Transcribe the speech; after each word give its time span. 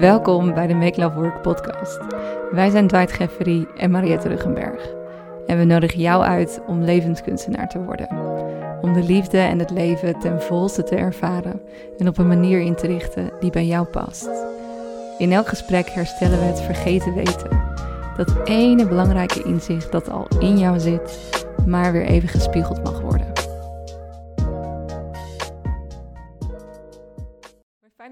Welkom 0.00 0.54
bij 0.54 0.66
de 0.66 0.74
Make 0.74 1.00
Love 1.00 1.20
Work 1.20 1.42
podcast. 1.42 1.98
Wij 2.50 2.70
zijn 2.70 2.86
Dwight 2.86 3.12
Geffery 3.12 3.66
en 3.76 3.90
Mariette 3.90 4.28
Ruggenberg. 4.28 4.88
En 5.46 5.58
we 5.58 5.64
nodigen 5.64 6.00
jou 6.00 6.22
uit 6.22 6.60
om 6.66 6.82
levenskunstenaar 6.82 7.68
te 7.68 7.78
worden. 7.78 8.08
Om 8.80 8.92
de 8.92 9.02
liefde 9.02 9.38
en 9.38 9.58
het 9.58 9.70
leven 9.70 10.18
ten 10.18 10.42
volste 10.42 10.82
te 10.82 10.96
ervaren 10.96 11.60
en 11.98 12.08
op 12.08 12.18
een 12.18 12.28
manier 12.28 12.60
in 12.60 12.74
te 12.74 12.86
richten 12.86 13.30
die 13.40 13.50
bij 13.50 13.66
jou 13.66 13.86
past. 13.86 14.30
In 15.18 15.32
elk 15.32 15.48
gesprek 15.48 15.88
herstellen 15.88 16.38
we 16.38 16.44
het 16.44 16.60
vergeten 16.60 17.14
weten. 17.14 17.62
Dat 18.16 18.34
ene 18.44 18.86
belangrijke 18.86 19.42
inzicht 19.42 19.92
dat 19.92 20.10
al 20.10 20.26
in 20.38 20.58
jou 20.58 20.80
zit, 20.80 21.36
maar 21.66 21.92
weer 21.92 22.06
even 22.06 22.28
gespiegeld 22.28 22.84
mag 22.84 23.00
worden. 23.00 23.33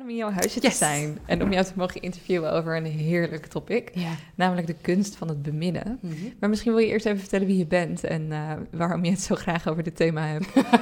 Om 0.03 0.09
in 0.09 0.17
jouw 0.17 0.31
huisje 0.31 0.61
te 0.61 0.71
zijn 0.71 1.19
en 1.27 1.43
om 1.43 1.53
jou 1.53 1.65
te 1.65 1.73
mogen 1.77 2.01
interviewen 2.03 2.53
over 2.53 2.77
een 2.77 2.85
heerlijk 2.85 3.47
topic, 3.47 3.91
Ja. 3.95 4.11
namelijk 4.35 4.67
de 4.67 4.75
kunst 4.81 5.17
van 5.17 5.29
het 5.29 5.43
beminnen. 5.43 5.99
Maar 6.41 6.49
misschien 6.49 6.73
wil 6.73 6.81
je 6.81 6.89
eerst 6.89 7.07
even 7.07 7.19
vertellen 7.19 7.47
wie 7.47 7.57
je 7.57 7.67
bent 7.67 8.05
en 8.05 8.33
eh, 8.33 8.51
waarom 8.71 9.05
je 9.05 9.11
het 9.11 9.21
zo 9.21 9.35
graag 9.35 9.69
over 9.69 9.83
dit 9.83 9.97
thema 9.97 10.27
hebt. 10.27 10.47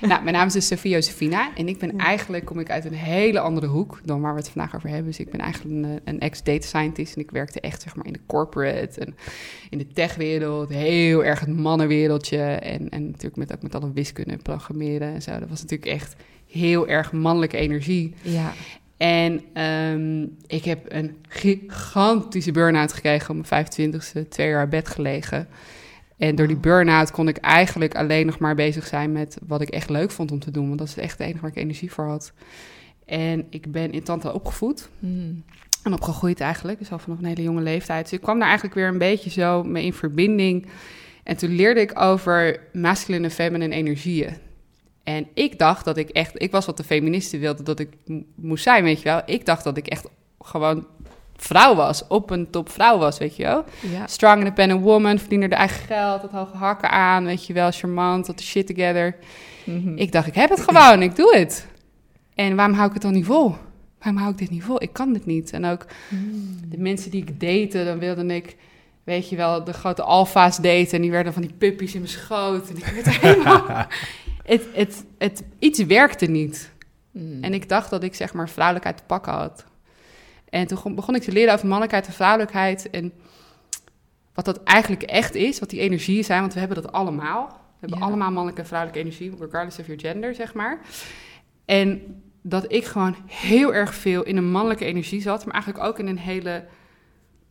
Nou, 0.00 0.22
mijn 0.22 0.34
naam 0.34 0.46
is 0.46 0.52
dus 0.52 0.66
Sofie 0.66 0.90
Josefina 0.90 1.54
en 1.54 1.68
ik 1.68 1.78
ben 1.78 1.98
eigenlijk, 1.98 2.44
kom 2.44 2.58
ik 2.58 2.70
uit 2.70 2.84
een 2.84 2.94
hele 2.94 3.40
andere 3.40 3.66
hoek 3.66 4.00
dan 4.04 4.20
waar 4.20 4.34
we 4.34 4.38
het 4.40 4.48
vandaag 4.48 4.74
over 4.74 4.88
hebben. 4.88 5.06
Dus 5.06 5.18
ik 5.18 5.30
ben 5.30 5.40
eigenlijk 5.40 5.74
een, 5.74 5.84
eh, 5.84 6.00
een 6.04 6.20
ex-data 6.20 6.66
scientist 6.66 7.14
en 7.16 7.22
ik 7.22 7.30
werkte 7.30 7.60
echt 7.60 7.82
zeg 7.82 7.96
maar 7.96 8.06
in 8.06 8.12
de 8.12 8.20
corporate 8.26 9.00
en 9.00 9.16
in 9.70 9.78
de 9.78 9.86
techwereld, 9.86 10.68
heel 10.68 11.24
erg 11.24 11.40
het 11.40 11.56
mannenwereldje 11.56 12.38
en, 12.42 12.88
en 12.88 13.04
natuurlijk 13.06 13.36
met, 13.36 13.52
ook 13.52 13.62
met 13.62 13.74
alle 13.74 13.92
wiskunde 13.92 14.32
en 14.32 14.42
programmeren 14.42 15.14
en 15.14 15.22
zo. 15.22 15.38
Dat 15.38 15.48
was 15.48 15.62
natuurlijk 15.62 15.90
echt 15.90 16.14
heel 16.54 16.88
erg 16.88 17.12
mannelijke 17.12 17.56
energie. 17.56 18.14
Ja, 18.22 18.52
En 18.96 19.40
ehm, 19.52 20.22
ik 20.46 20.64
heb 20.64 20.84
een 20.88 21.16
gigantische 21.28 22.52
burn-out 22.52 22.92
gekregen 22.92 23.38
op 23.38 23.46
mijn 23.50 23.66
25ste, 23.66 24.28
twee 24.28 24.48
jaar 24.48 24.68
bed 24.68 24.88
gelegen. 24.88 25.48
En 26.16 26.34
door 26.34 26.46
die 26.46 26.56
burn-out 26.56 27.10
kon 27.10 27.28
ik 27.28 27.36
eigenlijk 27.36 27.94
alleen 27.94 28.26
nog 28.26 28.38
maar 28.38 28.54
bezig 28.54 28.86
zijn 28.86 29.12
met 29.12 29.38
wat 29.46 29.60
ik 29.60 29.68
echt 29.68 29.90
leuk 29.90 30.10
vond 30.10 30.32
om 30.32 30.38
te 30.38 30.50
doen. 30.50 30.66
Want 30.66 30.78
dat 30.78 30.88
is 30.88 30.96
echt 30.96 31.18
het 31.18 31.26
enige 31.26 31.40
waar 31.40 31.50
ik 31.50 31.56
energie 31.56 31.92
voor 31.92 32.04
had. 32.04 32.32
En 33.06 33.46
ik 33.50 33.72
ben 33.72 33.92
in 33.92 34.02
Tanta 34.02 34.30
opgevoed 34.30 34.88
Hmm. 34.98 35.44
en 35.82 35.92
opgegroeid 35.92 36.40
eigenlijk, 36.40 36.78
dus 36.78 36.92
al 36.92 36.98
vanaf 36.98 37.18
een 37.18 37.24
hele 37.24 37.42
jonge 37.42 37.60
leeftijd. 37.62 38.02
Dus 38.02 38.12
ik 38.12 38.20
kwam 38.20 38.38
daar 38.38 38.46
eigenlijk 38.46 38.76
weer 38.76 38.88
een 38.88 38.98
beetje 38.98 39.30
zo 39.30 39.62
mee 39.64 39.84
in 39.84 39.92
verbinding. 39.92 40.66
En 41.22 41.36
toen 41.36 41.50
leerde 41.50 41.80
ik 41.80 42.00
over 42.00 42.60
masculine 42.72 43.24
en 43.24 43.30
feminine 43.30 43.74
energieën. 43.74 44.36
En 45.04 45.26
ik 45.34 45.58
dacht 45.58 45.84
dat 45.84 45.96
ik 45.96 46.08
echt, 46.08 46.42
ik 46.42 46.50
was 46.50 46.66
wat 46.66 46.76
de 46.76 46.84
feministen 46.84 47.40
wilde 47.40 47.62
dat 47.62 47.78
ik 47.80 47.88
moest 48.34 48.62
zijn, 48.62 48.84
weet 48.84 48.98
je 48.98 49.04
wel. 49.04 49.22
Ik 49.26 49.46
dacht 49.46 49.64
dat 49.64 49.76
ik 49.76 49.86
echt 49.86 50.06
gewoon 50.40 50.86
vrouw 51.36 51.74
was, 51.74 52.06
op 52.06 52.30
een 52.30 52.50
top 52.50 52.70
vrouw 52.70 52.98
was, 52.98 53.18
weet 53.18 53.36
je 53.36 53.42
wel. 53.42 53.64
ja. 53.80 54.06
Strong 54.06 54.38
independent 54.38 54.80
woman, 54.82 55.18
verdiende 55.18 55.46
haar 55.48 55.58
eigen 55.58 55.86
geld, 55.86 56.20
had 56.20 56.30
hoge 56.30 56.56
hakken 56.56 56.90
aan, 56.90 57.24
weet 57.24 57.46
je 57.46 57.52
wel, 57.52 57.70
charmant, 57.70 58.26
had 58.26 58.38
de 58.38 58.44
shit 58.44 58.66
together. 58.66 59.16
Mhm. 59.64 59.96
Ik 59.96 60.12
dacht, 60.12 60.26
ik 60.26 60.34
heb 60.34 60.50
het 60.50 60.60
gewoon, 60.60 61.02
ik 61.02 61.16
doe 61.16 61.36
het. 61.36 61.66
En 62.34 62.56
waarom 62.56 62.74
hou 62.74 62.86
ik 62.88 62.92
het 62.94 63.02
dan 63.02 63.12
niet 63.12 63.26
vol? 63.26 63.54
Waarom 63.98 64.20
hou 64.20 64.32
ik 64.32 64.38
dit 64.38 64.50
niet 64.50 64.62
vol? 64.64 64.82
Ik 64.82 64.92
kan 64.92 65.12
dit 65.12 65.26
niet. 65.26 65.52
En 65.52 65.64
ook 65.64 65.86
Hmm. 66.08 66.58
de 66.68 66.78
mensen 66.78 67.10
die 67.10 67.24
ik 67.26 67.40
date, 67.40 67.84
dan 67.84 67.98
wilde 67.98 68.26
ik, 68.26 68.56
weet 69.04 69.28
je 69.28 69.36
wel, 69.36 69.64
de 69.64 69.72
grote 69.72 70.02
alfa's 70.02 70.56
daten. 70.56 70.92
En 70.92 71.00
die 71.02 71.10
werden 71.10 71.32
van 71.32 71.42
die 71.42 71.52
puppies 71.58 71.94
in 71.94 72.00
mijn 72.00 72.12
schoot. 72.12 72.68
En 72.68 72.76
ik 72.76 72.84
werd 72.84 73.08
helemaal... 73.18 73.64
het, 74.44 74.66
het, 74.72 75.04
het, 75.18 75.42
iets 75.58 75.84
werkte 75.84 76.26
niet. 76.26 76.72
Hmm. 77.10 77.42
En 77.42 77.54
ik 77.54 77.68
dacht 77.68 77.90
dat 77.90 78.02
ik 78.02 78.14
zeg 78.14 78.32
maar 78.34 78.48
vrouwelijkheid 78.48 78.96
te 78.96 79.02
pakken 79.06 79.32
had. 79.32 79.64
En 80.48 80.66
toen 80.66 80.76
begon- 80.76 80.94
begon 80.94 81.14
ik 81.14 81.22
te 81.22 81.32
leren 81.32 81.52
over 81.52 81.66
mannelijkheid 81.66 82.06
en 82.06 82.12
vrouwelijkheid. 82.12 82.90
En 82.90 83.12
wat 84.34 84.44
dat 84.44 84.62
eigenlijk 84.62 85.02
echt 85.02 85.34
is, 85.34 85.58
wat 85.58 85.70
die 85.70 85.80
energieën 85.80 86.24
zijn. 86.24 86.40
Want 86.40 86.52
we 86.52 86.58
hebben 86.58 86.82
dat 86.82 86.92
allemaal. 86.92 87.46
We 87.46 87.80
hebben 87.80 87.98
Ja. 87.98 88.04
allemaal 88.04 88.30
mannelijke 88.30 88.60
en 88.60 88.66
vrouwelijke 88.66 89.02
energie, 89.02 89.30
regardless 89.38 89.78
of 89.78 89.86
your 89.86 90.00
gender, 90.00 90.34
zeg 90.34 90.54
maar. 90.54 90.80
En 91.64 92.22
dat 92.42 92.72
ik 92.72 92.84
gewoon 92.84 93.16
heel 93.26 93.74
erg 93.74 93.94
veel 93.94 94.22
in 94.22 94.36
een 94.36 94.50
mannelijke 94.50 94.84
energie 94.84 95.20
zat, 95.20 95.44
maar 95.44 95.54
eigenlijk 95.54 95.84
ook 95.84 95.98
in 95.98 96.06
een 96.06 96.18
hele 96.18 96.64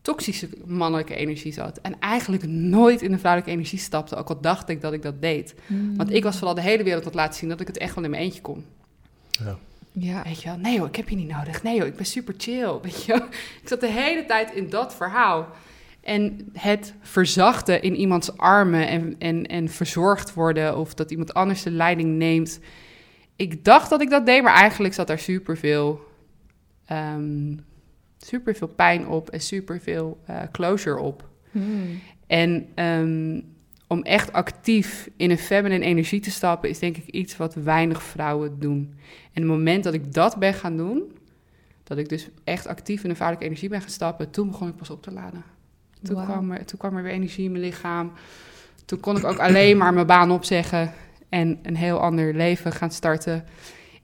toxische 0.03 0.49
mannelijke 0.65 1.15
energie 1.15 1.53
zat. 1.53 1.81
En 1.81 1.99
eigenlijk 1.99 2.47
nooit 2.47 3.01
in 3.01 3.11
de 3.11 3.17
vrouwelijke 3.17 3.55
energie 3.55 3.79
stapte, 3.79 4.15
ook 4.15 4.29
al 4.29 4.41
dacht 4.41 4.69
ik 4.69 4.81
dat 4.81 4.93
ik 4.93 5.01
dat 5.01 5.21
deed. 5.21 5.55
Hmm. 5.67 5.95
Want 5.97 6.13
ik 6.13 6.23
was 6.23 6.37
vooral 6.37 6.55
de 6.55 6.61
hele 6.61 6.83
wereld 6.83 7.01
aan 7.01 7.07
het 7.07 7.17
laten 7.17 7.39
zien 7.39 7.49
dat 7.49 7.59
ik 7.59 7.67
het 7.67 7.77
echt 7.77 7.95
wel 7.95 8.03
in 8.03 8.09
mijn 8.09 8.23
eentje 8.23 8.41
kon. 8.41 8.65
Ja. 9.29 9.57
Ja, 9.91 10.23
Weet 10.23 10.41
je 10.41 10.49
wel, 10.49 10.57
nee 10.57 10.75
joh, 10.75 10.87
ik 10.87 10.95
heb 10.95 11.09
je 11.09 11.15
niet 11.15 11.27
nodig. 11.27 11.63
Nee 11.63 11.77
joh, 11.77 11.87
ik 11.87 11.95
ben 11.95 12.05
super 12.05 12.33
chill. 12.37 12.79
Weet 12.81 13.03
je 13.03 13.11
wel? 13.11 13.25
Ik 13.61 13.67
zat 13.67 13.79
de 13.79 13.87
hele 13.87 14.25
tijd 14.25 14.53
in 14.53 14.69
dat 14.69 14.95
verhaal. 14.95 15.47
En 16.01 16.49
het 16.53 16.93
verzachten 17.01 17.81
in 17.81 17.95
iemands 17.95 18.37
armen 18.37 18.87
en, 18.87 19.15
en, 19.19 19.45
en 19.45 19.69
verzorgd 19.69 20.33
worden... 20.33 20.77
of 20.77 20.93
dat 20.93 21.11
iemand 21.11 21.33
anders 21.33 21.63
de 21.63 21.71
leiding 21.71 22.17
neemt. 22.17 22.59
Ik 23.35 23.65
dacht 23.65 23.89
dat 23.89 24.01
ik 24.01 24.09
dat 24.09 24.25
deed, 24.25 24.43
maar 24.43 24.53
eigenlijk 24.53 24.93
zat 24.93 25.07
daar 25.07 25.19
superveel, 25.19 25.99
ehm 28.23 28.29
superveel 28.29 28.67
pijn 28.67 29.07
op... 29.07 29.29
en 29.29 29.41
superveel 29.41 30.19
eh 30.25 30.41
closure 30.51 30.99
op. 30.99 31.29
Hmm. 31.51 31.99
En 32.27 32.67
ehm, 32.75 33.39
om 33.87 34.03
echt 34.03 34.33
actief 34.33 35.09
in 35.17 35.31
een 35.31 35.37
feminine 35.37 35.85
energie 35.85 36.19
te 36.19 36.31
stappen, 36.31 36.69
is 36.69 36.79
denk 36.79 36.97
ik 36.97 37.07
iets 37.07 37.37
wat 37.37 37.53
weinig 37.53 38.03
vrouwen 38.03 38.59
doen. 38.59 38.93
En 39.33 39.41
het 39.41 39.51
moment 39.51 39.83
dat 39.83 39.93
ik 39.93 40.13
dat 40.13 40.37
ben 40.37 40.53
gaan 40.53 40.77
doen, 40.77 41.17
dat 41.83 41.97
ik 41.97 42.09
dus 42.09 42.29
echt 42.43 42.67
actief 42.67 43.03
in 43.03 43.09
een 43.09 43.15
vrouwelijke 43.15 43.49
energie 43.49 43.69
ben 43.69 43.81
gaan 43.81 43.89
stappen, 43.89 44.29
toen 44.29 44.47
begon 44.47 44.67
ik 44.67 44.75
pas 44.75 44.89
op 44.89 45.01
te 45.01 45.11
laden. 45.11 45.43
Toen, 46.03 46.23
kwam, 46.23 46.51
er, 46.51 46.65
toen 46.65 46.79
kwam 46.79 46.97
er 46.97 47.03
weer 47.03 47.11
energie 47.11 47.45
in 47.45 47.51
mijn 47.51 47.63
lichaam. 47.63 48.11
Toen 48.85 48.99
kon 48.99 49.17
ik 49.17 49.23
ook 49.23 49.39
alleen 49.39 49.77
maar 49.77 49.93
mijn 49.93 50.07
baan 50.07 50.31
opzeggen 50.31 50.93
en 51.29 51.59
een 51.61 51.75
heel 51.75 51.99
ander 51.99 52.33
leven 52.33 52.71
gaan 52.71 52.91
starten. 52.91 53.45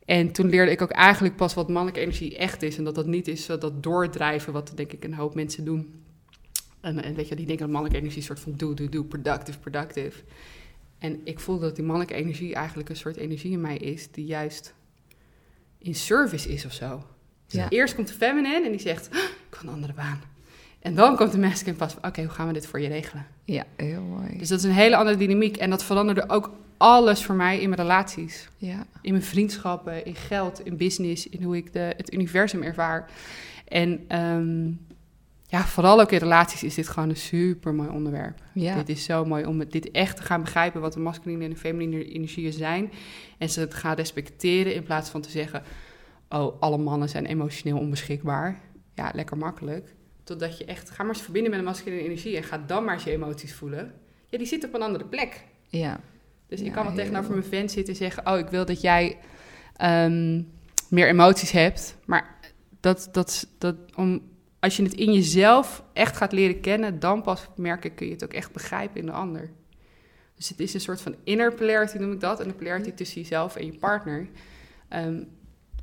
En 0.09 0.31
toen 0.31 0.49
leerde 0.49 0.71
ik 0.71 0.81
ook 0.81 0.91
eigenlijk 0.91 1.35
pas 1.35 1.53
wat 1.53 1.67
mannelijke 1.69 1.99
energie 1.99 2.37
echt 2.37 2.61
is. 2.61 2.77
En 2.77 2.83
dat 2.83 2.95
dat 2.95 3.05
niet 3.05 3.27
is 3.27 3.45
dat 3.45 3.83
doordrijven, 3.83 4.53
wat 4.53 4.71
denk 4.75 4.91
ik 4.91 5.03
een 5.03 5.13
hoop 5.13 5.35
mensen 5.35 5.65
doen. 5.65 6.03
En, 6.81 7.03
en 7.03 7.15
weet 7.15 7.27
je, 7.27 7.35
die 7.35 7.45
denken 7.45 7.65
dat 7.65 7.73
mannelijke 7.73 7.97
energie 7.97 8.19
een 8.19 8.27
soort 8.27 8.39
van 8.39 8.53
doe, 8.55 8.73
doe, 8.73 8.89
doe, 8.89 9.05
productive, 9.05 9.59
productive. 9.59 10.21
En 10.97 11.21
ik 11.23 11.39
voelde 11.39 11.65
dat 11.65 11.75
die 11.75 11.85
mannelijke 11.85 12.15
energie 12.15 12.53
eigenlijk 12.53 12.89
een 12.89 12.95
soort 12.95 13.17
energie 13.17 13.51
in 13.51 13.61
mij 13.61 13.77
is 13.77 14.11
die 14.11 14.25
juist 14.25 14.73
in 15.77 15.95
service 15.95 16.49
is 16.49 16.65
of 16.65 16.73
zo. 16.73 17.03
Dus 17.45 17.59
Ja. 17.59 17.69
Eerst 17.69 17.95
komt 17.95 18.07
de 18.07 18.13
feminine 18.13 18.65
en 18.65 18.71
die 18.71 18.79
zegt, 18.81 19.09
"Ah, 19.11 19.17
ik 19.23 19.57
wil 19.59 19.69
een 19.69 19.75
andere 19.75 19.93
baan. 19.93 20.21
En 20.79 20.95
dan 20.95 21.15
komt 21.15 21.31
de 21.31 21.39
masculine 21.39 21.77
pas 21.77 21.93
van, 21.93 22.05
oké, 22.05 22.21
hoe 22.21 22.29
gaan 22.29 22.47
we 22.47 22.53
dit 22.53 22.67
voor 22.67 22.79
je 22.79 22.87
regelen? 22.87 23.25
ja, 23.45 23.65
heel 23.75 24.01
mooi. 24.01 24.37
Dus 24.37 24.47
dat 24.47 24.59
is 24.59 24.65
een 24.65 24.71
hele 24.71 24.95
andere 24.95 25.17
dynamiek. 25.17 25.57
En 25.57 25.69
dat 25.69 25.83
veranderde 25.83 26.29
ook 26.29 26.51
alles 26.77 27.23
voor 27.23 27.35
mij 27.35 27.59
in 27.59 27.69
mijn 27.69 27.81
relaties. 27.81 28.49
ja. 28.57 28.85
In 29.01 29.11
mijn 29.11 29.23
vriendschappen, 29.23 30.05
in 30.05 30.15
geld, 30.15 30.65
in 30.65 30.77
business, 30.77 31.27
in 31.27 31.43
hoe 31.43 31.57
ik 31.57 31.73
de, 31.73 31.93
het 31.97 32.13
universum 32.13 32.63
ervaar. 32.63 33.09
En 33.67 34.05
ehm, 34.07 34.71
ja, 35.47 35.65
vooral 35.65 36.01
ook 36.01 36.11
in 36.11 36.17
relaties 36.17 36.63
is 36.63 36.75
dit 36.75 36.87
gewoon 36.87 37.09
een 37.09 37.15
super 37.15 37.73
mooi 37.73 37.89
onderwerp. 37.89 38.41
Ja. 38.53 38.75
Dit 38.75 38.89
is 38.89 39.03
zo 39.03 39.25
mooi 39.25 39.45
om 39.45 39.59
het, 39.59 39.71
dit 39.71 39.91
echt 39.91 40.15
te 40.15 40.23
gaan 40.23 40.41
begrijpen 40.41 40.81
wat 40.81 40.93
de 40.93 40.99
masculine 40.99 41.43
en 41.43 41.49
de 41.49 41.55
feminine 41.55 42.05
energieën 42.05 42.53
zijn. 42.53 42.91
En 43.37 43.49
ze 43.49 43.67
te 43.67 43.75
gaan 43.75 43.95
respecteren 43.95 44.73
in 44.73 44.83
plaats 44.83 45.09
van 45.09 45.21
te 45.21 45.29
zeggen: 45.29 45.63
Oh, 46.29 46.61
alle 46.61 46.77
mannen 46.77 47.09
zijn 47.09 47.25
emotioneel 47.25 47.77
onbeschikbaar. 47.77 48.59
Ja, 48.93 49.11
lekker 49.13 49.37
makkelijk. 49.37 49.95
Totdat 50.29 50.57
je 50.57 50.65
echt, 50.65 50.89
ga 50.89 51.03
maar 51.03 51.13
eens 51.13 51.23
verbinden 51.23 51.51
met 51.51 51.59
de 51.59 51.65
masculine 51.65 52.01
energie 52.01 52.37
en 52.37 52.43
ga 52.43 52.63
dan 52.67 52.83
maar 52.83 52.93
eens 52.93 53.03
je 53.03 53.11
emoties 53.11 53.53
voelen. 53.53 53.93
Ja, 54.27 54.37
die 54.37 54.47
zit 54.47 54.65
op 54.65 54.73
een 54.73 54.81
andere 54.81 55.05
plek. 55.05 55.43
ja. 55.67 55.99
Dus 56.47 56.59
Ja, 56.59 56.65
ik 56.65 56.71
kan 56.71 56.85
wel 56.85 56.93
tegenover 56.93 57.31
mijn 57.31 57.43
vent 57.43 57.71
zitten 57.71 57.93
en 57.93 57.99
zeggen: 57.99 58.27
Oh, 58.27 58.37
ik 58.37 58.47
wil 58.47 58.65
dat 58.65 58.81
jij 58.81 59.17
ehm, 59.75 60.41
meer 60.89 61.07
emoties 61.07 61.51
hebt. 61.51 61.95
Maar 62.05 62.37
dat, 62.79 63.09
dat, 63.11 63.47
dat, 63.57 63.75
om, 63.95 64.21
als 64.59 64.77
je 64.77 64.83
het 64.83 64.93
in 64.93 65.13
jezelf 65.13 65.83
echt 65.93 66.17
gaat 66.17 66.31
leren 66.31 66.61
kennen, 66.61 66.99
dan 66.99 67.21
pas 67.21 67.47
merk 67.55 67.85
ik, 67.85 67.95
kun 67.95 68.05
je 68.05 68.13
het 68.13 68.23
ook 68.23 68.33
echt 68.33 68.51
begrijpen 68.51 68.99
in 68.99 69.05
de 69.05 69.11
ander. 69.11 69.49
Dus 70.35 70.49
het 70.49 70.59
is 70.59 70.73
een 70.73 70.81
soort 70.81 71.01
van 71.01 71.15
inner 71.23 71.53
polarity, 71.53 71.97
noem 71.97 72.11
ik 72.11 72.19
dat. 72.19 72.39
En 72.39 72.47
de 72.47 72.53
polarity 72.53 72.91
tussen 72.91 73.21
jezelf 73.21 73.55
en 73.55 73.65
je 73.65 73.77
partner. 73.77 74.27
Ehm, 74.87 75.23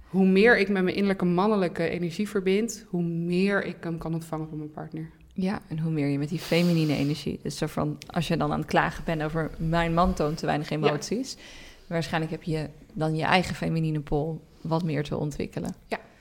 hoe 0.08 0.26
meer 0.26 0.58
ik 0.58 0.68
met 0.68 0.82
mijn 0.82 0.94
innerlijke 0.94 1.24
mannelijke 1.24 1.88
energie 1.88 2.28
verbind, 2.28 2.84
hoe 2.88 3.02
meer 3.02 3.64
ik 3.64 3.76
hem 3.80 3.98
kan 3.98 4.14
ontvangen 4.14 4.48
van 4.48 4.58
mijn 4.58 4.70
partner. 4.70 5.10
Ja, 5.32 5.60
en 5.68 5.78
hoe 5.78 5.92
meer 5.92 6.08
je 6.08 6.18
met 6.18 6.28
die 6.28 6.38
feminine 6.38 6.94
energie. 6.94 7.38
Dus 7.42 7.56
zo 7.56 7.66
van, 7.66 7.98
als 8.06 8.28
je 8.28 8.36
dan 8.36 8.52
aan 8.52 8.58
het 8.58 8.68
klagen 8.68 9.04
bent 9.04 9.22
over 9.22 9.50
mijn 9.58 9.94
man 9.94 10.14
toont 10.14 10.38
te 10.38 10.46
weinig 10.46 10.70
emoties, 10.70 11.36
waarschijnlijk 11.86 12.32
heb 12.32 12.42
je 12.42 12.68
dan 12.92 13.16
je 13.16 13.22
eigen 13.22 13.54
feminine 13.54 14.00
pol 14.00 14.40
wat 14.60 14.84
meer 14.84 15.04
te 15.04 15.16
ontwikkelen. 15.16 15.74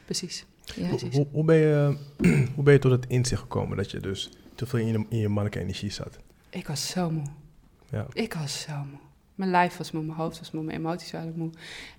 Precies. 0.05 0.45
Ja. 0.75 0.87
Hoe, 0.89 0.99
hoe, 1.11 1.27
hoe 1.31 1.43
ben 1.45 1.55
je, 1.55 1.97
hoe 2.55 2.63
ben 2.63 2.73
je 2.73 2.79
tot 2.79 2.91
het 2.91 3.05
inzicht 3.07 3.41
gekomen 3.41 3.77
dat 3.77 3.91
je 3.91 3.99
dus 3.99 4.29
te 4.55 4.65
veel 4.65 4.79
in 4.79 4.87
je, 4.87 5.05
in 5.09 5.17
je 5.17 5.27
mannelijke 5.27 5.59
energie 5.59 5.91
zat? 5.91 6.17
Ik 6.49 6.67
was 6.67 6.87
zo 6.87 7.11
moe. 7.11 7.25
Ja. 7.91 8.05
Ik 8.13 8.33
was 8.33 8.61
zo 8.61 8.73
moe. 8.89 8.99
Mijn 9.35 9.51
lijf 9.51 9.77
was 9.77 9.91
moe, 9.91 10.03
mijn 10.03 10.17
hoofd 10.17 10.39
was 10.39 10.51
moe, 10.51 10.63
mijn 10.63 10.77
emoties 10.77 11.11
waren 11.11 11.33
moe. 11.35 11.49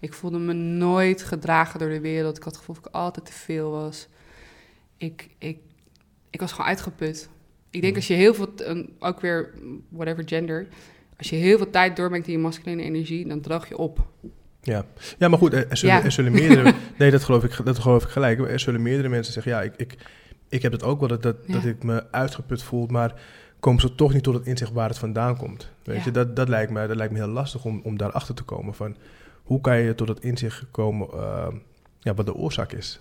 Ik 0.00 0.12
voelde 0.12 0.38
me 0.38 0.52
nooit 0.52 1.22
gedragen 1.22 1.78
door 1.78 1.88
de 1.88 2.00
wereld. 2.00 2.36
Ik 2.36 2.42
had 2.42 2.52
het 2.52 2.60
gevoel 2.60 2.74
dat 2.76 2.86
ik 2.86 2.94
altijd 2.94 3.26
te 3.26 3.32
veel 3.32 3.70
was. 3.70 4.08
ik, 4.96 5.28
ik, 5.38 5.58
ik 6.30 6.40
was 6.40 6.52
gewoon 6.52 6.66
uitgeput. 6.66 7.28
Ik 7.70 7.80
denk 7.80 7.96
als 7.96 8.06
je 8.06 8.14
heel 8.14 8.34
veel, 8.34 8.52
ook 8.98 9.20
weer, 9.20 9.50
whatever 9.88 10.22
gender, 10.28 10.66
als 11.16 11.30
je 11.30 11.36
heel 11.36 11.56
veel 11.56 11.70
tijd 11.70 11.96
doorbrengt 11.96 12.26
in 12.26 12.32
je 12.32 12.38
masculine 12.38 12.82
energie, 12.82 13.28
dan 13.28 13.40
droog 13.40 13.68
je 13.68 13.76
op. 13.78 14.06
Ja. 14.62 14.84
ja, 15.18 15.28
maar 15.28 15.38
goed, 15.38 15.52
er, 15.52 15.68
er 15.68 15.76
zullen, 15.76 15.94
Ja. 15.96 16.04
er 16.04 16.12
zullen 16.12 16.32
meerdere... 16.32 16.74
nee, 16.98 17.10
dat 17.10 17.24
geloof, 17.24 17.44
ik, 17.44 17.64
dat 17.64 17.78
geloof 17.78 18.02
ik 18.04 18.08
gelijk. 18.08 18.38
Er 18.40 18.60
zullen 18.60 18.82
meerdere 18.82 19.08
mensen 19.08 19.32
zeggen... 19.32 19.52
ja, 19.52 19.62
ik, 19.62 19.74
ik, 19.76 19.94
ik 20.48 20.62
heb 20.62 20.72
het 20.72 20.82
ook 20.82 20.98
wel, 21.00 21.08
dat, 21.08 21.22
dat, 21.22 21.36
Ja. 21.46 21.52
dat 21.52 21.64
ik 21.64 21.82
me 21.82 22.10
uitgeput 22.10 22.62
voel... 22.62 22.86
maar 22.86 23.20
komen 23.60 23.80
ze 23.80 23.94
toch 23.94 24.12
niet 24.12 24.22
tot 24.22 24.34
het 24.34 24.46
inzicht 24.46 24.72
waar 24.72 24.88
het 24.88 24.98
vandaan 24.98 25.36
komt. 25.36 25.70
Weet 25.84 25.96
Ja. 25.96 26.02
je, 26.04 26.10
dat, 26.10 26.36
dat, 26.36 26.48
lijkt 26.48 26.72
me, 26.72 26.86
dat 26.86 26.96
lijkt 26.96 27.12
me 27.12 27.18
heel 27.18 27.28
lastig 27.28 27.64
om, 27.64 27.80
om 27.84 27.96
daarachter 27.96 28.34
te 28.34 28.42
komen. 28.42 28.74
Van, 28.74 28.96
hoe 29.42 29.60
kan 29.60 29.78
je 29.78 29.94
tot 29.94 30.08
het 30.08 30.20
inzicht 30.20 30.64
komen... 30.70 31.08
eh, 31.12 31.46
ja, 32.00 32.14
wat 32.14 32.26
de 32.26 32.34
oorzaak 32.34 32.72
is. 32.72 32.98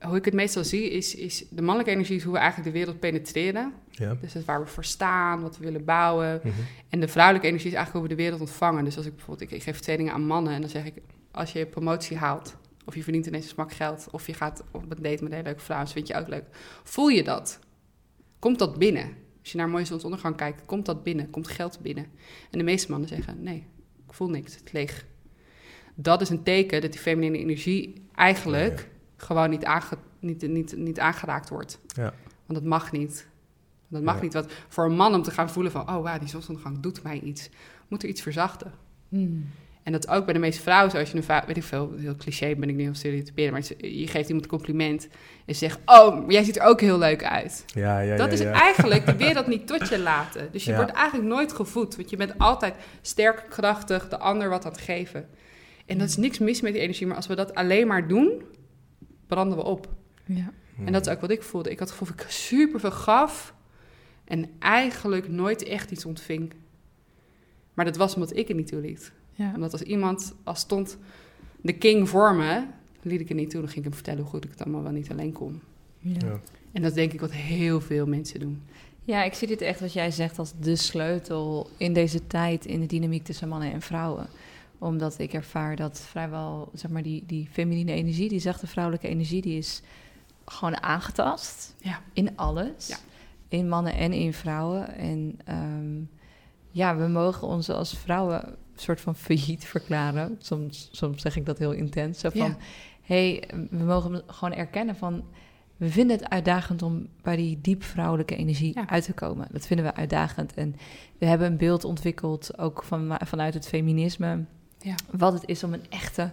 Hoe 0.00 0.16
ik 0.16 0.24
het 0.24 0.34
meestal 0.34 0.64
zie, 0.64 0.90
is, 0.90 1.14
is 1.14 1.44
de 1.50 1.62
mannelijke 1.62 1.90
energie 1.92 2.16
is 2.16 2.22
hoe 2.22 2.32
we 2.32 2.38
eigenlijk 2.38 2.72
de 2.72 2.78
wereld 2.78 3.00
penetreren. 3.00 3.72
Ja. 3.90 4.16
Dus 4.20 4.32
dat 4.32 4.44
waar 4.44 4.60
we 4.60 4.66
voor 4.66 4.84
staan, 4.84 5.40
wat 5.40 5.58
we 5.58 5.64
willen 5.64 5.84
bouwen. 5.84 6.40
Mhm. 6.44 6.54
En 6.88 7.00
de 7.00 7.08
vrouwelijke 7.08 7.46
energie 7.48 7.68
is 7.70 7.76
eigenlijk 7.76 8.06
hoe 8.06 8.16
we 8.16 8.22
de 8.22 8.22
wereld 8.30 8.40
ontvangen. 8.48 8.84
Dus 8.84 8.96
als 8.96 9.06
ik 9.06 9.14
bijvoorbeeld, 9.16 9.50
ik, 9.50 9.56
ik 9.56 9.62
geef 9.62 9.80
trainingen 9.80 10.12
aan 10.12 10.26
mannen 10.26 10.52
en 10.52 10.60
dan 10.60 10.70
zeg 10.70 10.84
ik, 10.84 10.94
als 11.30 11.52
je 11.52 11.58
je 11.58 11.66
promotie 11.66 12.16
haalt, 12.16 12.56
of 12.84 12.94
je 12.94 13.02
verdient 13.02 13.26
ineens 13.26 13.44
een 13.44 13.50
smak 13.50 13.72
geld, 13.72 14.08
of 14.10 14.26
je 14.26 14.34
gaat 14.34 14.64
op 14.70 14.82
een 14.82 14.88
date 14.88 15.00
met 15.02 15.22
een 15.22 15.30
hele 15.32 15.42
leuke 15.42 15.60
vrouw, 15.60 15.86
vind 15.86 16.06
je 16.08 16.14
ook 16.14 16.28
leuk. 16.28 16.44
Voel 16.84 17.08
je 17.08 17.22
dat? 17.24 17.58
Komt 18.38 18.58
dat 18.58 18.78
binnen? 18.78 19.14
Als 19.40 19.52
je 19.52 19.58
naar 19.58 19.68
mooie 19.68 19.84
zonsondergang 19.84 20.36
kijkt, 20.36 20.62
komt 20.66 20.86
dat 20.86 21.02
binnen? 21.02 21.30
Komt 21.30 21.48
geld 21.48 21.78
binnen? 21.82 22.04
En 22.50 22.58
de 22.58 22.64
meeste 22.64 22.90
mannen 22.90 23.08
zeggen, 23.08 23.42
nee, 23.42 23.66
ik 24.06 24.12
voel 24.14 24.28
niks, 24.30 24.54
het 24.54 24.62
is 24.64 24.72
leeg. 24.72 25.06
Dat 25.94 26.20
is 26.20 26.28
een 26.28 26.42
teken 26.42 26.80
dat 26.80 26.92
die 26.92 27.00
feminine 27.00 27.38
energie 27.38 28.02
eigenlijk 28.14 28.78
Ja. 28.78 28.84
gewoon 29.26 29.50
niet, 29.50 29.64
aange, 29.64 29.98
niet, 30.18 30.48
niet, 30.48 30.76
niet 30.76 31.00
aangeraakt 31.00 31.48
wordt. 31.48 31.78
Ja. 31.86 32.14
Want 32.46 32.58
dat 32.60 32.64
mag 32.64 32.92
niet. 32.92 33.28
Dat 33.88 34.02
mag 34.02 34.14
Ja. 34.16 34.22
niet. 34.22 34.32
Want 34.32 34.52
voor 34.68 34.84
een 34.84 34.96
man 34.96 35.14
om 35.14 35.22
te 35.22 35.30
gaan 35.30 35.50
voelen 35.50 35.72
van... 35.72 35.80
oh, 35.88 36.02
wauw, 36.02 36.18
die 36.18 36.28
zonsondergang 36.28 36.80
doet 36.80 37.02
mij 37.02 37.20
iets... 37.20 37.48
moet 37.88 38.02
er 38.02 38.08
iets 38.08 38.22
verzachten. 38.22 38.72
Hmm. 39.08 39.48
En 39.90 39.96
dat 39.96 40.08
is 40.08 40.14
ook 40.16 40.24
bij 40.24 40.34
de 40.34 40.40
meeste 40.40 40.62
vrouwen 40.62 40.90
zo. 40.90 40.98
Als 40.98 41.10
je 41.10 41.16
een 41.16 41.22
vrouw... 41.22 41.42
weet 41.46 41.56
ik 41.56 41.62
veel, 41.62 41.92
heel 41.96 42.16
cliché 42.16 42.54
ben 42.54 42.68
ik 42.68 42.74
niet 42.74 42.88
om 42.88 42.94
stereotyperen... 42.94 43.52
maar 43.52 43.62
je 43.78 44.06
geeft 44.06 44.28
iemand 44.28 44.44
een 44.44 44.50
compliment... 44.50 45.08
en 45.46 45.54
ze 45.54 45.58
zegt... 45.58 45.78
oh, 45.84 46.30
jij 46.30 46.44
ziet 46.44 46.56
er 46.56 46.62
ook 46.62 46.80
heel 46.80 46.98
leuk 46.98 47.24
uit. 47.24 47.64
Ja, 47.66 48.00
ja, 48.00 48.16
dat 48.16 48.26
ja, 48.26 48.32
is 48.32 48.40
ja. 48.40 48.52
eigenlijk 48.52 49.06
de 49.06 49.16
wereld 49.16 49.46
niet 49.54 49.66
tot 49.66 49.88
je 49.88 49.98
laten. 49.98 50.48
Dus 50.52 50.64
je 50.64 50.70
Ja. 50.70 50.76
wordt 50.76 50.92
eigenlijk 50.92 51.28
nooit 51.28 51.52
gevoed. 51.52 51.96
Want 51.96 52.10
je 52.10 52.16
bent 52.16 52.38
altijd 52.38 52.74
sterk, 53.00 53.46
krachtig... 53.48 54.08
de 54.08 54.18
ander 54.18 54.48
wat 54.48 54.64
aan 54.64 54.72
het 54.72 54.80
geven. 54.80 55.28
En 55.86 55.98
dat 55.98 56.08
is 56.08 56.16
niks 56.16 56.38
mis 56.38 56.60
met 56.60 56.72
die 56.72 56.82
energie... 56.82 57.06
maar 57.06 57.16
als 57.16 57.26
we 57.26 57.34
dat 57.34 57.54
alleen 57.54 57.86
maar 57.86 58.08
doen... 58.08 58.42
branden 59.26 59.58
we 59.58 59.64
op. 59.64 59.88
Ja. 60.24 60.52
En 60.84 60.92
dat 60.92 61.06
is 61.06 61.12
ook 61.12 61.20
wat 61.20 61.30
ik 61.30 61.42
voelde. 61.42 61.70
Ik 61.70 61.78
had 61.78 61.88
het 61.88 61.98
gevoel 61.98 62.16
dat 62.16 62.26
ik 62.26 62.30
superveel 62.30 62.90
gaf 62.90 63.54
en 64.24 64.50
eigenlijk 64.58 65.28
nooit 65.28 65.62
echt 65.62 65.90
iets 65.90 66.04
ontving. 66.04 66.52
Maar 67.74 67.84
dat 67.84 67.96
was 67.96 68.14
omdat 68.14 68.36
ik 68.36 68.48
het 68.48 68.56
niet 68.56 68.68
toeliet. 68.68 69.12
Ja. 69.40 69.52
Omdat 69.54 69.72
als 69.72 69.82
iemand 69.82 70.34
als 70.44 70.60
stond 70.60 70.96
de 71.60 71.72
king 71.72 72.08
voor 72.08 72.34
me, 72.34 72.64
liet 73.02 73.20
ik 73.20 73.28
het 73.28 73.36
niet 73.36 73.50
toe. 73.50 73.60
Dan 73.60 73.68
ging 73.68 73.78
ik 73.78 73.84
hem 73.84 73.94
vertellen 73.94 74.20
hoe 74.20 74.30
goed 74.30 74.44
ik 74.44 74.50
het 74.50 74.62
allemaal 74.62 74.82
wel 74.82 74.92
niet 74.92 75.10
alleen 75.10 75.32
kon. 75.32 75.60
Ja. 75.98 76.16
Ja. 76.18 76.40
En 76.72 76.82
dat 76.82 76.94
denk 76.94 77.12
ik 77.12 77.20
wat 77.20 77.32
heel 77.32 77.80
veel 77.80 78.06
mensen 78.06 78.40
doen. 78.40 78.62
Ja, 79.04 79.22
ik 79.22 79.34
zie 79.34 79.48
dit 79.48 79.60
echt 79.60 79.80
wat 79.80 79.92
jij 79.92 80.10
zegt 80.10 80.38
als 80.38 80.52
de 80.60 80.76
sleutel 80.76 81.70
in 81.76 81.92
deze 81.92 82.26
tijd 82.26 82.66
in 82.66 82.80
de 82.80 82.86
dynamiek 82.86 83.24
tussen 83.24 83.48
mannen 83.48 83.72
en 83.72 83.82
vrouwen. 83.82 84.26
Omdat 84.78 85.18
ik 85.18 85.32
ervaar 85.32 85.76
dat 85.76 86.00
vrijwel, 86.00 86.70
zeg 86.74 86.90
maar, 86.90 87.02
die, 87.02 87.24
die 87.26 87.48
feminine 87.52 87.92
energie, 87.92 88.28
die 88.28 88.40
zachte 88.40 88.66
vrouwelijke 88.66 89.08
energie, 89.08 89.42
die 89.42 89.58
is 89.58 89.82
gewoon 90.44 90.82
aangetast. 90.82 91.74
Ja. 91.78 92.02
In 92.12 92.36
alles. 92.36 92.88
Ja. 92.88 92.96
In 93.48 93.68
mannen 93.68 93.94
en 93.94 94.12
in 94.12 94.32
vrouwen. 94.32 94.94
En 94.94 95.38
ehm, 95.44 96.00
ja, 96.70 96.96
we 96.96 97.06
mogen 97.06 97.48
ons 97.48 97.70
als 97.70 97.98
vrouwen 97.98 98.56
soort 98.80 99.00
van 99.00 99.16
failliet 99.16 99.64
verklaren. 99.64 100.36
Soms, 100.38 100.88
soms 100.92 101.22
zeg 101.22 101.36
ik 101.36 101.46
dat 101.46 101.58
heel 101.58 101.72
intens. 101.72 102.18
Zo 102.20 102.28
van, 102.30 102.40
Ja. 102.40 102.56
hey, 103.02 103.44
we 103.70 103.84
mogen 103.84 104.22
gewoon 104.26 104.54
erkennen 104.54 104.96
van... 104.96 105.24
We 105.76 105.88
vinden 105.90 106.16
het 106.18 106.28
uitdagend 106.28 106.82
om 106.82 107.08
bij 107.22 107.36
die 107.36 107.58
diep 107.60 107.82
vrouwelijke 107.82 108.36
energie 108.36 108.74
Ja. 108.74 108.88
uit 108.88 109.04
te 109.04 109.12
komen. 109.12 109.48
Dat 109.50 109.66
vinden 109.66 109.86
we 109.86 109.94
uitdagend. 109.94 110.54
En 110.54 110.76
we 111.18 111.26
hebben 111.26 111.46
een 111.46 111.56
beeld 111.56 111.84
ontwikkeld, 111.84 112.58
ook 112.58 112.82
van, 112.82 113.16
vanuit 113.24 113.54
het 113.54 113.68
feminisme... 113.68 114.44
Ja. 114.78 114.94
wat 115.10 115.32
het 115.32 115.46
is 115.46 115.64
om 115.64 115.72
een 115.72 115.84
echte, 115.90 116.30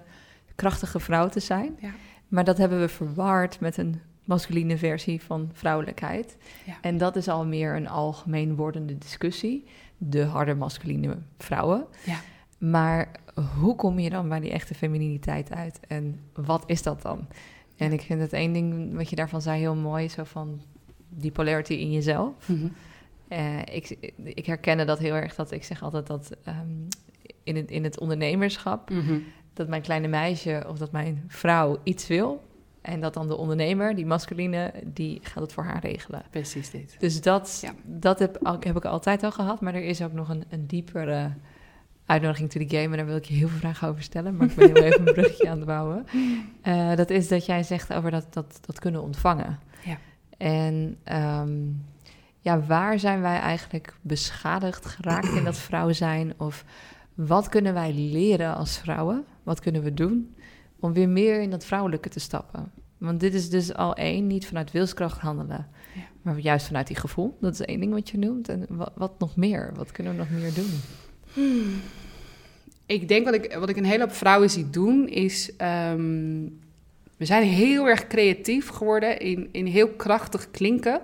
krachtige 0.56 1.00
vrouw 1.00 1.30
te 1.30 1.40
zijn. 1.40 1.78
Ja. 1.82 1.92
Maar 2.28 2.44
dat 2.44 2.58
hebben 2.58 2.80
we 2.80 2.88
verward 2.88 3.60
met 3.60 3.78
een 3.78 4.02
masculine 4.24 4.78
versie 4.78 5.22
van 5.22 5.50
vrouwelijkheid. 5.54 6.38
Ja. 6.66 6.78
En 6.82 6.98
dat 6.98 7.16
is 7.16 7.28
al 7.28 7.46
meer 7.46 7.76
een 7.76 7.88
algemeen 7.90 8.56
wordende 8.56 8.98
discussie. 8.98 9.66
De 9.98 10.24
harde 10.24 10.56
masculine 10.56 11.18
vrouwen. 11.38 11.86
Ja. 12.06 12.20
Maar 12.58 13.12
hoe 13.60 13.76
kom 13.76 14.00
je 14.00 14.10
dan 14.10 14.30
bij 14.30 14.40
die 14.40 14.52
echte 14.52 14.74
femininiteit 14.74 15.52
uit? 15.52 15.80
En 15.88 16.20
wat 16.34 16.64
is 16.66 16.84
dat 16.84 17.02
dan? 17.02 17.28
En 17.78 17.92
ik 17.92 18.02
vind 18.02 18.22
het 18.22 18.34
één 18.34 18.54
ding 18.54 18.96
wat 18.96 19.10
je 19.10 19.16
daarvan 19.16 19.42
zei 19.42 19.60
heel 19.60 19.76
mooi, 19.76 20.10
zo 20.10 20.24
van 20.24 20.62
die 21.10 21.32
polarity 21.32 21.74
in 21.74 21.92
jezelf. 21.92 22.50
Mhm. 22.50 22.68
Eh, 23.28 23.60
ik, 23.72 24.14
ik 24.24 24.46
herkende 24.46 24.86
dat 24.86 25.00
heel 25.00 25.14
erg, 25.16 25.36
dat 25.36 25.52
ik 25.52 25.64
zeg 25.64 25.84
altijd 25.84 26.08
dat 26.08 26.32
ehm, 26.44 26.68
in, 27.44 27.56
het, 27.56 27.72
in 27.72 27.84
het 27.84 28.00
ondernemerschap, 28.00 28.90
Mhm. 28.90 29.20
dat 29.54 29.68
mijn 29.68 29.82
kleine 29.82 30.08
meisje 30.08 30.66
of 30.68 30.78
dat 30.78 30.92
mijn 30.92 31.24
vrouw 31.28 31.78
iets 31.84 32.08
wil. 32.08 32.46
En 32.82 33.02
dat 33.02 33.14
dan 33.14 33.28
de 33.28 33.36
ondernemer, 33.38 33.96
die 33.96 34.06
masculine, 34.06 34.74
die 34.86 35.20
gaat 35.24 35.44
het 35.44 35.54
voor 35.54 35.64
haar 35.64 35.82
regelen. 35.82 36.24
Precies 36.30 36.70
dit. 36.70 36.96
Dus 37.00 37.22
dat, 37.22 37.60
Ja. 37.62 37.74
dat 37.84 38.20
heb, 38.20 38.40
heb 38.60 38.76
ik 38.76 38.86
altijd 38.86 39.24
al 39.24 39.32
gehad. 39.32 39.62
Maar 39.62 39.74
er 39.76 39.84
is 39.84 40.02
ook 40.02 40.14
nog 40.14 40.30
een, 40.30 40.44
een 40.50 40.68
diepere 40.68 41.32
uitnodiging 42.08 42.50
to 42.50 42.60
the 42.60 42.76
game. 42.76 42.90
En 42.90 42.98
daar 42.98 43.06
wil 43.06 43.16
ik 43.16 43.26
je 43.26 43.34
heel 43.34 43.48
veel 43.48 43.60
vragen 43.60 43.88
over 43.88 44.04
stellen. 44.04 44.36
Maar 44.36 44.48
ik 44.48 44.56
ben 44.56 44.68
heel 44.74 44.84
even 44.84 45.08
een 45.08 45.14
brugje 45.14 45.50
aan 45.50 45.58
het 45.58 45.66
bouwen. 45.66 46.06
Eh, 46.62 46.96
dat 46.96 47.10
is 47.10 47.28
dat 47.28 47.46
jij 47.46 47.64
zegt 47.64 47.94
over 47.94 48.12
dat, 48.12 48.34
dat, 48.34 48.60
dat 48.66 48.80
kunnen 48.80 49.02
ontvangen. 49.02 49.60
Ja. 49.86 49.98
En 50.38 50.98
ehm, 51.04 51.52
ja, 52.40 52.62
waar 52.62 53.00
zijn 53.00 53.22
wij 53.22 53.40
eigenlijk 53.40 53.94
beschadigd 54.02 54.86
geraakt 54.86 55.34
in 55.34 55.44
dat 55.44 55.58
vrouw 55.58 55.92
zijn? 55.92 56.34
Of 56.38 56.66
wat 57.14 57.50
kunnen 57.50 57.74
wij 57.74 57.94
leren 57.94 58.56
als 58.56 58.78
vrouwen? 58.78 59.26
Wat 59.44 59.60
kunnen 59.60 59.84
we 59.84 59.94
doen 59.94 60.36
om 60.80 60.94
weer 60.94 61.10
meer 61.10 61.42
in 61.42 61.50
dat 61.50 61.66
vrouwelijke 61.66 62.10
te 62.10 62.20
stappen? 62.20 62.72
Want 62.98 63.20
dit 63.20 63.34
is 63.34 63.50
dus 63.50 63.74
al 63.74 63.96
één, 63.96 64.28
niet 64.28 64.48
vanuit 64.48 64.72
wilskracht 64.72 65.20
handelen, 65.20 65.68
Ja. 65.94 66.02
maar 66.22 66.40
juist 66.40 66.68
vanuit 66.68 66.88
die 66.88 66.96
gevoel. 66.96 67.38
Dat 67.42 67.54
is 67.54 67.62
één 67.62 67.80
ding 67.80 67.94
wat 67.94 68.10
je 68.10 68.18
noemt. 68.18 68.50
En 68.50 68.66
wat, 68.70 68.92
wat 68.96 69.20
nog 69.20 69.36
meer? 69.36 69.72
Wat 69.76 69.92
kunnen 69.92 70.14
we 70.14 70.20
nog 70.20 70.30
meer 70.30 70.54
doen? 70.54 70.80
Ik 72.86 73.08
denk 73.08 73.26
wat 73.26 73.34
ik, 73.34 73.54
wat 73.54 73.70
ik 73.70 73.78
een 73.78 73.86
hele 73.86 74.04
hoop 74.04 74.14
vrouwen 74.14 74.50
zie 74.50 74.70
doen 74.70 75.08
is... 75.08 75.56
ehm, 75.56 76.44
we 77.18 77.26
zijn 77.26 77.44
heel 77.44 77.88
erg 77.88 78.08
creatief 78.08 78.68
geworden 78.68 79.20
in, 79.20 79.50
in 79.52 79.66
heel 79.66 79.88
krachtig 79.88 80.52
klinken... 80.52 81.02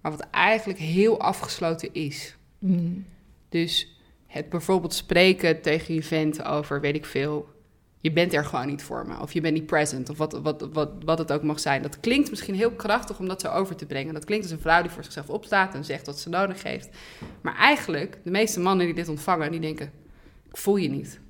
maar 0.00 0.10
wat 0.12 0.26
eigenlijk 0.30 0.78
heel 0.78 1.20
afgesloten 1.20 1.88
is. 1.92 2.36
Mm. 2.58 3.04
Dus 3.48 4.00
het 4.26 4.48
bijvoorbeeld 4.48 4.94
spreken 4.94 5.62
tegen 5.62 5.94
je 5.94 6.02
vent 6.02 6.44
over, 6.44 6.80
weet 6.80 6.94
ik 6.94 7.06
veel... 7.06 7.54
je 8.06 8.12
bent 8.12 8.34
er 8.34 8.44
gewoon 8.44 8.66
niet 8.66 8.82
voor 8.82 9.06
me, 9.06 9.20
of 9.20 9.32
je 9.32 9.40
bent 9.40 9.54
niet 9.54 9.66
present... 9.66 10.08
of 10.08 10.18
wat, 10.18 10.32
wat, 10.32 10.68
wat, 10.72 10.90
wat 11.04 11.18
het 11.18 11.32
ook 11.32 11.42
mag 11.42 11.60
zijn. 11.60 11.82
Dat 11.82 12.00
klinkt 12.00 12.30
misschien 12.30 12.54
heel 12.54 12.70
krachtig 12.70 13.18
om 13.18 13.28
dat 13.28 13.40
zo 13.40 13.48
over 13.48 13.76
te 13.76 13.86
brengen. 13.86 14.14
Dat 14.14 14.24
klinkt 14.24 14.44
als 14.44 14.52
een 14.52 14.60
vrouw 14.60 14.82
die 14.82 14.90
voor 14.90 15.04
zichzelf 15.04 15.28
opstaat 15.28 15.74
en 15.74 15.84
zegt 15.84 16.06
wat 16.06 16.18
ze 16.18 16.28
nodig 16.28 16.62
heeft. 16.62 16.88
Maar 17.40 17.56
eigenlijk, 17.56 18.18
de 18.24 18.30
meeste 18.30 18.60
mannen 18.60 18.86
die 18.86 18.94
dit 18.94 19.08
ontvangen, 19.08 19.50
die 19.50 19.60
denken... 19.60 19.92
ik 20.48 20.56
voel 20.56 20.76
je 20.76 20.88
niet. 20.88 21.20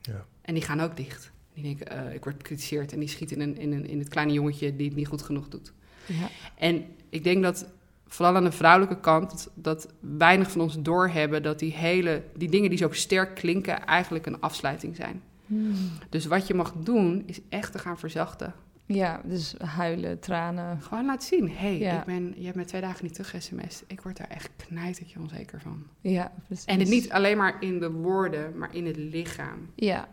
Ja. 0.00 0.26
En 0.42 0.54
die 0.54 0.62
gaan 0.62 0.80
ook 0.80 0.96
dicht. 0.96 1.30
Die 1.54 1.62
denken, 1.62 1.86
eh, 1.86 2.14
ik 2.14 2.24
word 2.24 2.38
bekritiseerd. 2.38 2.92
En 2.92 2.98
die 2.98 3.08
schieten 3.08 3.40
in, 3.40 3.48
een, 3.48 3.58
in, 3.58 3.72
een, 3.72 3.86
in 3.86 3.98
het 3.98 4.08
kleine 4.08 4.32
jongetje 4.32 4.76
die 4.76 4.86
het 4.86 4.96
niet 4.96 5.08
goed 5.08 5.22
genoeg 5.22 5.48
doet. 5.48 5.72
Ja. 6.06 6.28
En 6.56 6.84
ik 7.08 7.24
denk 7.24 7.42
dat 7.42 7.66
vooral 8.06 8.36
aan 8.36 8.44
de 8.44 8.52
vrouwelijke 8.52 9.00
kant, 9.00 9.30
dat, 9.30 9.50
dat 9.54 9.92
weinig 10.00 10.50
van 10.50 10.60
ons 10.60 10.76
doorhebben 10.82 11.42
dat 11.42 11.58
die 11.58 11.72
hele, 11.72 12.22
die 12.36 12.50
dingen 12.50 12.70
die 12.70 12.78
zo 12.78 12.92
sterk 12.92 13.34
klinken, 13.34 13.86
eigenlijk 13.86 14.26
een 14.26 14.40
afsluiting 14.40 14.96
zijn. 14.96 15.22
Mm. 15.48 15.74
Dus 16.08 16.26
wat 16.26 16.46
je 16.46 16.54
mag 16.54 16.72
doen, 16.72 17.22
is 17.26 17.40
echt 17.48 17.72
te 17.72 17.78
gaan 17.78 17.98
verzachten. 17.98 18.54
ja, 18.86 19.20
dus 19.24 19.54
huilen, 19.64 20.18
tranen. 20.20 20.80
Gewoon 20.82 21.04
laten 21.06 21.26
zien, 21.28 21.48
hé, 21.48 21.54
hey, 21.56 21.78
Ja. 21.78 21.98
ik 21.98 22.04
ben, 22.04 22.34
je 22.36 22.44
hebt 22.44 22.56
me 22.56 22.64
twee 22.64 22.80
dagen 22.80 23.04
niet 23.04 23.14
terug 23.14 23.34
sms. 23.42 23.82
Ik 23.86 24.00
word 24.00 24.16
daar 24.16 24.28
echt 24.28 24.50
knijtertje 24.56 25.18
onzeker 25.20 25.60
van. 25.60 25.82
Ja, 26.00 26.32
precies. 26.46 26.64
En 26.64 26.78
het 26.78 26.88
niet 26.88 27.10
alleen 27.10 27.36
maar 27.36 27.56
in 27.60 27.78
de 27.80 27.90
woorden, 27.90 28.58
maar 28.58 28.74
in 28.74 28.86
het 28.86 28.96
lichaam. 28.96 29.70
Ja. 29.74 30.08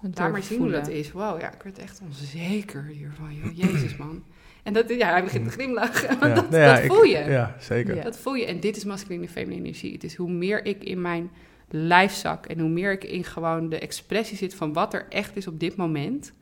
Het 0.00 0.16
Daar 0.16 0.30
maar 0.30 0.42
zien 0.42 0.58
hoe 0.58 0.66
dat 0.70 0.74
doorvoelen. 0.84 1.04
is. 1.04 1.12
Wow, 1.12 1.40
ja, 1.40 1.52
ik 1.52 1.62
werd 1.62 1.78
echt 1.78 2.00
onzeker 2.08 2.84
hiervan. 2.84 3.34
joh. 3.34 3.56
Jezus, 3.56 3.96
man. 3.96 4.22
En 4.62 4.72
dat, 4.72 4.88
ja, 4.88 5.10
hij 5.10 5.22
begint 5.22 5.44
te 5.44 5.50
glimlachen. 5.50 6.16
Ja, 6.20 6.28
dat, 6.34 6.50
nou 6.50 6.62
ja, 6.62 6.74
dat 6.74 6.84
ik- 6.84 6.92
voel 6.92 7.02
je. 7.02 7.18
Ja, 7.18 7.56
zeker. 7.60 7.94
Ja. 7.94 8.02
Dat 8.02 8.18
voel 8.18 8.34
je. 8.34 8.44
En 8.46 8.60
dit 8.60 8.76
is 8.76 8.84
masculine 8.84 9.22
en 9.26 9.30
feminine 9.32 9.60
energie. 9.66 9.92
Het 9.92 10.04
is 10.04 10.14
hoe 10.14 10.30
meer 10.30 10.64
ik 10.64 10.84
in 10.84 11.00
mijn 11.00 11.30
lijf 11.70 12.12
zak 12.12 12.46
en 12.46 12.58
hoe 12.58 12.68
meer 12.68 12.92
ik 12.92 13.04
in 13.04 13.24
gewoon 13.24 13.68
de 13.68 13.78
expressie 13.78 14.36
zit 14.36 14.54
van 14.54 14.72
wat 14.72 14.94
er 14.94 15.06
echt 15.08 15.36
is 15.36 15.46
op 15.46 15.60
dit 15.60 15.76
moment, 15.76 16.32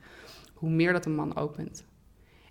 hoe 0.53 0.69
meer 0.69 0.93
dat 0.93 1.05
een 1.05 1.15
man 1.15 1.35
opent. 1.35 1.85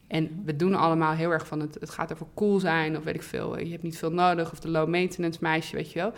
En 0.06 0.42
we 0.44 0.56
doen 0.56 0.74
allemaal 0.74 1.12
heel 1.12 1.30
erg 1.30 1.46
van 1.46 1.60
het, 1.60 1.76
het 1.80 1.90
gaat 1.90 2.12
over 2.12 2.26
cool 2.34 2.58
zijn 2.58 2.96
of 2.96 3.04
weet 3.04 3.14
ik 3.14 3.22
veel. 3.22 3.58
Je 3.58 3.70
hebt 3.70 3.82
niet 3.82 3.98
veel 3.98 4.12
nodig 4.12 4.52
of 4.52 4.60
de 4.60 4.68
low 4.68 4.88
maintenance 4.88 5.38
meisje, 5.42 5.76
weet 5.76 5.92
je 5.92 5.98
wel. 5.98 6.12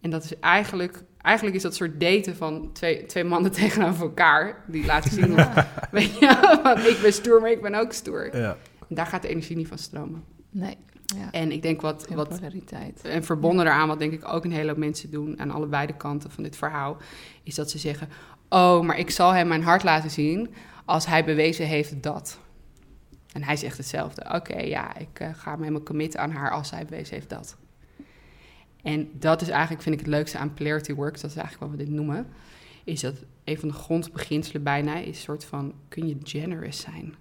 En 0.00 0.10
dat 0.10 0.24
is 0.24 0.38
eigenlijk, 0.38 1.02
eigenlijk 1.20 1.56
is 1.56 1.62
dat 1.62 1.74
soort 1.74 2.00
daten 2.00 2.36
van 2.36 2.72
twee, 2.72 3.06
twee 3.06 3.24
mannen 3.24 3.52
tegenover 3.62 4.02
elkaar. 4.02 4.64
Die 4.66 4.84
laten 4.84 5.10
zien, 5.10 5.34
weet 5.90 6.18
je, 6.18 6.60
want 6.62 6.78
ik 6.78 6.98
ben 7.02 7.12
stoer, 7.12 7.40
maar 7.40 7.50
ik 7.50 7.62
ben 7.62 7.74
ook 7.74 7.92
stoer. 7.92 8.36
Ja. 8.36 8.56
En 8.88 8.94
daar 8.94 9.06
gaat 9.06 9.22
de 9.22 9.28
energie 9.28 9.56
niet 9.56 9.68
van 9.68 9.78
stromen. 9.78 10.24
Nee. 10.50 10.76
Ja. 11.04 11.30
En 11.30 11.52
ik 11.52 11.62
denk 11.62 11.80
wat, 11.80 12.06
polariteit. 12.14 13.02
en 13.02 13.24
verbonden 13.24 13.66
eraan, 13.66 13.88
wat 13.88 13.98
denk 13.98 14.12
ik 14.12 14.28
ook 14.28 14.44
een 14.44 14.52
hele 14.52 14.68
hoop 14.68 14.76
mensen 14.76 15.10
doen 15.10 15.40
aan 15.40 15.50
allebei 15.50 15.86
de 15.86 15.96
kanten 15.96 16.30
van 16.30 16.42
dit 16.42 16.56
verhaal, 16.56 16.96
is 17.42 17.54
dat 17.54 17.70
ze 17.70 17.78
zeggen: 17.78 18.08
Oh, 18.48 18.80
maar 18.80 18.98
ik 18.98 19.10
zal 19.10 19.32
hem 19.32 19.48
mijn 19.48 19.62
hart 19.62 19.82
laten 19.82 20.10
zien 20.10 20.54
als 20.84 21.06
hij 21.06 21.24
bewezen 21.24 21.66
heeft 21.66 22.02
dat. 22.02 22.38
En 23.32 23.42
hij 23.42 23.56
zegt 23.56 23.76
hetzelfde. 23.76 24.24
Oké, 24.34 24.58
ja, 24.58 24.96
ik 24.96 25.20
eh, 25.20 25.28
ga 25.32 25.56
me 25.56 25.60
helemaal 25.60 25.82
committen 25.82 26.20
aan 26.20 26.30
haar 26.30 26.50
als 26.50 26.70
hij 26.70 26.84
bewezen 26.84 27.14
heeft 27.14 27.30
dat. 27.30 27.56
En 28.82 29.10
dat 29.12 29.40
is 29.40 29.48
eigenlijk, 29.48 29.82
vind 29.82 29.94
ik, 29.94 30.00
het 30.00 30.10
leukste 30.10 30.38
aan 30.38 30.54
polarity 30.54 30.94
work, 30.94 31.20
dat 31.20 31.30
is 31.30 31.36
eigenlijk 31.36 31.70
wat 31.70 31.78
we 31.80 31.84
dit 31.84 31.94
noemen, 31.94 32.26
is 32.84 33.00
dat 33.00 33.14
een 33.44 33.58
van 33.58 33.68
de 33.68 33.74
grondbeginselen 33.74 34.62
bijna 34.62 34.96
is 34.96 35.06
een 35.06 35.14
soort 35.14 35.44
van, 35.44 35.74
kun 35.88 36.08
je 36.08 36.16
generous 36.22 36.80
zijn? 36.80 37.14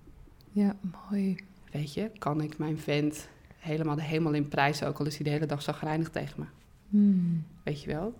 Ja, 0.51 0.75
mooi. 1.09 1.35
Weet 1.71 1.93
je, 1.93 2.11
kan 2.19 2.41
ik 2.41 2.57
mijn 2.57 2.79
vent 2.79 3.29
helemaal 3.63 3.95
de 3.95 4.01
hemel 4.03 4.33
in 4.33 4.47
prijzen, 4.47 4.87
ook 4.87 4.99
al 4.99 5.05
is 5.05 5.15
hij 5.15 5.23
de 5.23 5.29
hele 5.29 5.45
dag 5.45 5.61
zagrijnig 5.61 6.09
tegen 6.09 6.33
me? 6.37 6.45
Hmm. 6.89 7.43
Weet 7.63 7.81
je 7.83 7.87
wel? 7.87 8.13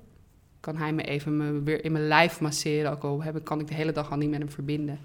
Kan 0.60 0.78
hij 0.78 0.94
me 0.94 1.04
even 1.04 1.38
me 1.38 1.62
weer 1.64 1.86
in 1.86 1.92
mijn 1.92 2.08
lijf 2.08 2.40
masseren, 2.40 2.92
ook 2.92 3.04
al 3.04 3.24
heb, 3.24 3.36
ik- 3.36 3.44
kan 3.44 3.60
ik 3.60 3.68
de 3.68 3.74
hele 3.74 3.92
dag 3.92 4.12
al 4.12 4.18
niet 4.18 4.30
met 4.30 4.40
hem 4.40 4.50
verbinden? 4.50 5.00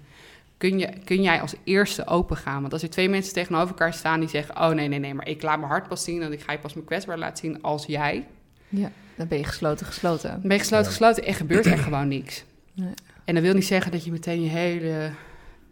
Kun, 0.57 0.79
je, 0.79 0.89
kun 1.03 1.21
jij 1.21 1.41
als 1.41 1.53
eerste 1.63 2.07
open 2.07 2.37
gaan? 2.37 2.61
Want 2.61 2.73
als 2.73 2.81
er 2.83 2.89
twee 2.89 3.09
mensen 3.09 3.33
tegenover 3.33 3.67
elkaar 3.67 3.93
staan 3.93 4.19
die 4.19 4.29
zeggen: 4.29 4.55
Oh 4.57 4.69
nee, 4.69 4.87
nee, 4.87 4.99
nee, 4.99 5.13
maar 5.13 5.27
ik 5.27 5.41
laat 5.41 5.57
mijn 5.57 5.71
hart 5.71 5.87
pas 5.87 6.03
zien 6.03 6.21
en 6.21 6.31
ik 6.31 6.41
ga 6.41 6.51
je 6.51 6.59
pas 6.59 6.73
mijn 6.73 6.85
kwetsbaar 6.85 7.17
laten 7.17 7.37
zien 7.37 7.61
als 7.61 7.85
jij. 7.85 8.27
Ja, 8.69 8.91
dan 9.15 9.27
ben 9.27 9.37
je 9.37 9.43
gesloten, 9.43 9.85
gesloten. 9.85 10.29
Dan 10.31 10.41
ben 10.41 10.51
je 10.51 10.59
gesloten, 10.59 10.85
Ja. 10.85 10.91
gesloten 10.91 11.23
en 11.25 11.33
gebeurt 11.33 11.65
er 11.65 11.77
gewoon 11.77 12.07
niks. 12.07 12.43
Nee. 12.73 12.93
En 13.25 13.33
dat 13.33 13.43
wil 13.43 13.53
niet 13.53 13.65
zeggen 13.65 13.91
dat 13.91 14.03
je 14.05 14.11
meteen 14.11 14.41
je 14.41 14.49
hele, 14.49 15.09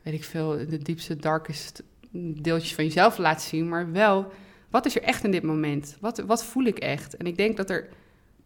weet 0.04 0.14
ik 0.14 0.24
veel, 0.24 0.50
de 0.70 0.78
diepste, 0.78 1.16
darkest 1.16 1.84
deeltjes 2.42 2.76
van 2.76 2.84
jezelf 2.84 3.18
laat 3.18 3.42
zien, 3.42 3.70
maar 3.70 3.92
wel, 3.92 4.32
wat 4.70 4.86
is 4.86 4.96
er 4.96 5.02
echt 5.02 5.24
in 5.24 5.32
dit 5.32 5.44
moment? 5.44 5.98
Wat, 6.00 6.18
wat 6.18 6.46
voel 6.46 6.64
ik 6.64 6.78
echt? 6.78 7.18
En 7.18 7.26
ik 7.26 7.38
denk 7.38 7.58
dat 7.58 7.70
er 7.70 7.88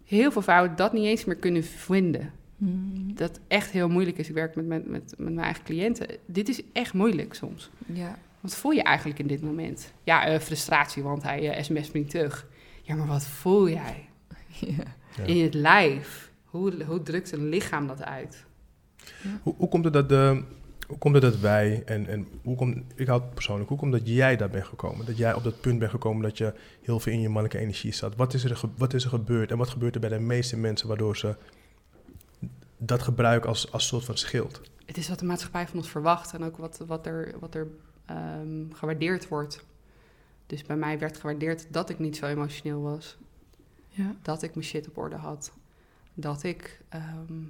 heel 0.06 0.32
veel 0.32 0.42
vrouwen 0.42 0.76
dat 0.76 0.94
niet 0.94 1.06
eens 1.06 1.26
meer 1.26 1.36
kunnen 1.36 1.64
vinden. 1.64 2.32
Hmm. 2.58 3.16
Dat 3.16 3.40
echt 3.48 3.72
heel 3.72 3.90
moeilijk 3.90 4.18
is. 4.18 4.30
Ik 4.30 4.36
werk 4.36 4.56
met, 4.56 4.66
met, 4.66 4.88
met, 4.88 5.14
met 5.18 5.34
mijn 5.34 5.46
eigen 5.46 5.64
cliënten. 5.64 6.08
Dit 6.26 6.50
is 6.50 6.62
echt 6.74 6.94
moeilijk 6.94 7.34
soms. 7.34 7.70
Ja. 7.86 8.18
Wat 8.40 8.56
voel 8.56 8.72
je 8.72 8.84
eigenlijk 8.84 9.20
in 9.20 9.28
dit 9.28 9.42
moment? 9.42 9.94
Ja, 10.04 10.26
eh, 10.26 10.40
frustratie, 10.40 11.04
want 11.04 11.24
hij 11.24 11.50
eh 11.50 11.64
sms 11.64 11.92
me 11.92 12.00
niet 12.00 12.10
terug. 12.10 12.48
Ja, 12.82 12.96
maar 12.96 13.08
wat 13.08 13.26
voel 13.26 13.70
jij? 13.70 14.10
ja. 14.78 14.84
Ja. 15.18 15.24
In 15.24 15.44
het 15.44 15.54
lijf. 15.54 16.32
Hoe, 16.46 16.84
hoe 16.84 17.04
drukt 17.04 17.32
een 17.32 17.50
lichaam 17.50 17.88
dat 17.88 18.04
uit? 18.04 18.46
Hoe, 19.44 19.54
hoe 19.58 19.70
komt 19.70 19.84
het 19.84 19.94
dat, 19.94 20.10
de, 20.10 20.44
hoe 20.92 21.00
komt 21.00 21.14
het 21.14 21.24
dat 21.24 21.40
wij, 21.40 21.84
en, 21.86 22.08
en 22.08 22.28
hoe 22.44 22.56
komt, 22.56 22.78
ik 22.96 23.08
hou 23.08 23.22
het 23.22 23.34
persoonlijk, 23.34 23.70
hoe 23.70 23.78
komt 23.78 23.94
het 23.94 24.06
dat 24.06 24.14
jij 24.16 24.38
daar 24.38 24.50
bent 24.50 24.66
gekomen? 24.66 25.06
Dat 25.06 25.18
jij 25.18 25.34
op 25.34 25.44
dat 25.44 25.62
punt 25.62 25.80
bent 25.80 25.92
gekomen 25.92 26.22
dat 26.22 26.38
je 26.38 26.54
heel 26.82 27.00
veel 27.00 27.14
in 27.14 27.22
je 27.22 27.30
mannelijke 27.30 27.58
energie 27.58 27.94
zat. 27.94 28.16
Wat 28.16 28.34
is 28.34 28.44
er, 28.44 28.62
wat 28.78 28.94
is 28.94 29.04
er 29.04 29.10
gebeurd 29.10 29.52
en 29.52 29.58
wat 29.58 29.70
gebeurt 29.70 29.96
er 29.96 30.02
bij 30.02 30.10
de 30.10 30.20
meeste 30.20 30.58
mensen 30.58 30.88
waardoor 30.88 31.18
ze 31.18 31.36
dat 32.78 33.02
gebruiken 33.02 33.50
als, 33.50 33.72
als 33.72 33.88
soort 33.88 34.06
van 34.06 34.18
schild? 34.18 34.62
Het 34.86 34.98
is 34.98 35.10
wat 35.10 35.20
de 35.20 35.26
maatschappij 35.26 35.68
van 35.68 35.78
ons 35.78 35.90
verwacht 35.90 36.34
en 36.34 36.44
ook 36.44 36.58
wat, 36.58 36.82
wat 36.88 37.06
er, 37.06 37.34
wat 37.40 37.56
er 37.56 37.68
ehm, 38.06 38.72
gewaardeerd 38.74 39.28
wordt. 39.28 39.66
Dus 40.46 40.64
bij 40.64 40.78
mij 40.78 41.00
werd 41.00 41.18
gewaardeerd 41.18 41.68
dat 41.74 41.90
ik 41.90 42.00
niet 42.00 42.18
zo 42.18 42.26
emotioneel 42.26 42.82
was. 42.82 43.18
Ja. 43.90 44.16
Dat 44.22 44.44
ik 44.44 44.54
mijn 44.56 44.66
shit 44.66 44.88
op 44.88 44.98
orde 44.98 45.16
had. 45.16 45.52
Dat 46.14 46.44
ik, 46.44 46.82
ehm, 46.90 47.44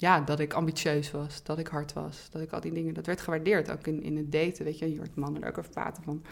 ja, 0.00 0.20
dat 0.20 0.40
ik 0.40 0.52
ambitieus 0.52 1.10
was. 1.10 1.42
Dat 1.42 1.58
ik 1.58 1.66
hard 1.66 1.92
was. 1.92 2.28
Dat 2.30 2.42
ik 2.42 2.52
al 2.52 2.60
die 2.60 2.72
dingen, 2.72 2.94
dat 2.94 3.06
werd 3.06 3.20
gewaardeerd. 3.20 3.70
Ook 3.70 3.86
in, 3.86 4.02
in 4.02 4.16
het 4.16 4.32
daten, 4.32 4.64
weet 4.64 4.78
je. 4.78 4.92
Je 4.92 4.98
hoort 4.98 5.14
mannen 5.14 5.42
er 5.42 5.48
ook 5.48 5.58
over 5.58 5.70
praten 5.70 6.02
van... 6.02 6.22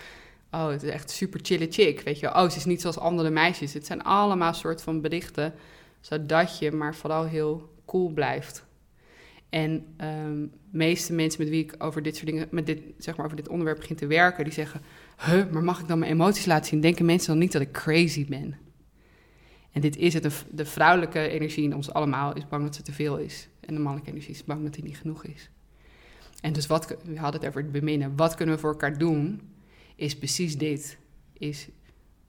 Oh, 0.51 0.69
het 0.69 0.83
is 0.83 0.91
echt 0.91 1.11
super 1.11 1.41
chille 1.43 1.67
chick, 1.71 2.01
weet 2.01 2.21
je. 2.21 2.27
Oh, 2.27 2.49
ze 2.49 2.57
is 2.57 2.65
niet 2.65 2.81
zoals 2.81 2.99
andere 2.99 3.31
meisjes. 3.31 3.75
Het 3.75 3.87
zijn 3.87 4.03
allemaal 4.03 4.55
soort 4.55 4.83
van 4.83 5.01
berichten... 5.01 5.55
zodat 6.01 6.59
je 6.59 6.73
maar 6.73 6.95
vooral 6.95 7.25
heel 7.25 7.75
cool 7.87 8.11
blijft. 8.11 8.65
En 9.49 9.87
de 9.97 10.49
meeste 10.71 11.13
mensen 11.13 11.43
met 11.43 11.51
wie 11.51 11.65
ik 11.65 11.75
over 11.79 12.03
dit 12.03 12.17
soort 12.17 12.27
dingen... 12.27 12.49
met 12.51 12.67
dit, 12.67 12.81
zeg 12.99 13.17
maar, 13.17 13.25
over 13.25 13.37
dit 13.37 13.49
onderwerp 13.49 13.79
begin 13.79 13.97
te 13.97 14.07
werken... 14.07 14.45
die 14.45 14.53
zeggen... 14.53 14.81
Huh, 15.25 15.51
maar 15.51 15.65
mag 15.65 15.81
ik 15.81 15.89
dan 15.89 15.99
mijn 15.99 16.13
emoties 16.13 16.47
laten 16.47 16.67
zien? 16.67 16.81
Denken 16.81 17.05
mensen 17.05 17.29
dan 17.29 17.39
niet 17.39 17.53
dat 17.53 17.63
ik 17.63 17.73
crazy 17.73 18.27
ben? 18.27 18.57
En 19.77 19.83
dit 19.83 19.97
is 19.97 20.15
het. 20.15 20.45
De 20.51 20.65
vrouwelijke 20.65 21.29
energie 21.29 21.65
in 21.65 21.75
ons 21.75 21.93
allemaal 21.93 22.35
is 22.35 22.49
bang 22.49 22.65
dat 22.65 22.75
ze 22.75 22.83
te 22.83 22.93
veel 22.93 23.17
is. 23.17 23.49
En 23.67 23.75
de 23.75 23.81
mannelijke 23.81 24.11
energie 24.11 24.35
is 24.35 24.45
bang 24.45 24.63
dat 24.63 24.75
die 24.75 24.85
niet 24.85 24.99
genoeg 24.99 25.25
is. 25.25 25.51
En 26.41 26.53
dus 26.53 26.67
wat, 26.67 26.97
we 27.05 27.19
hadden 27.19 27.41
het 27.41 27.49
over 27.49 27.63
het 27.63 27.73
beminnen. 27.73 28.17
Wat 28.17 28.35
kunnen 28.35 28.55
we 28.55 28.61
voor 28.61 28.71
elkaar 28.71 28.99
doen? 28.99 29.41
Is 29.97 30.17
precies 30.17 30.59
dit. 30.59 30.99
Is 31.33 31.69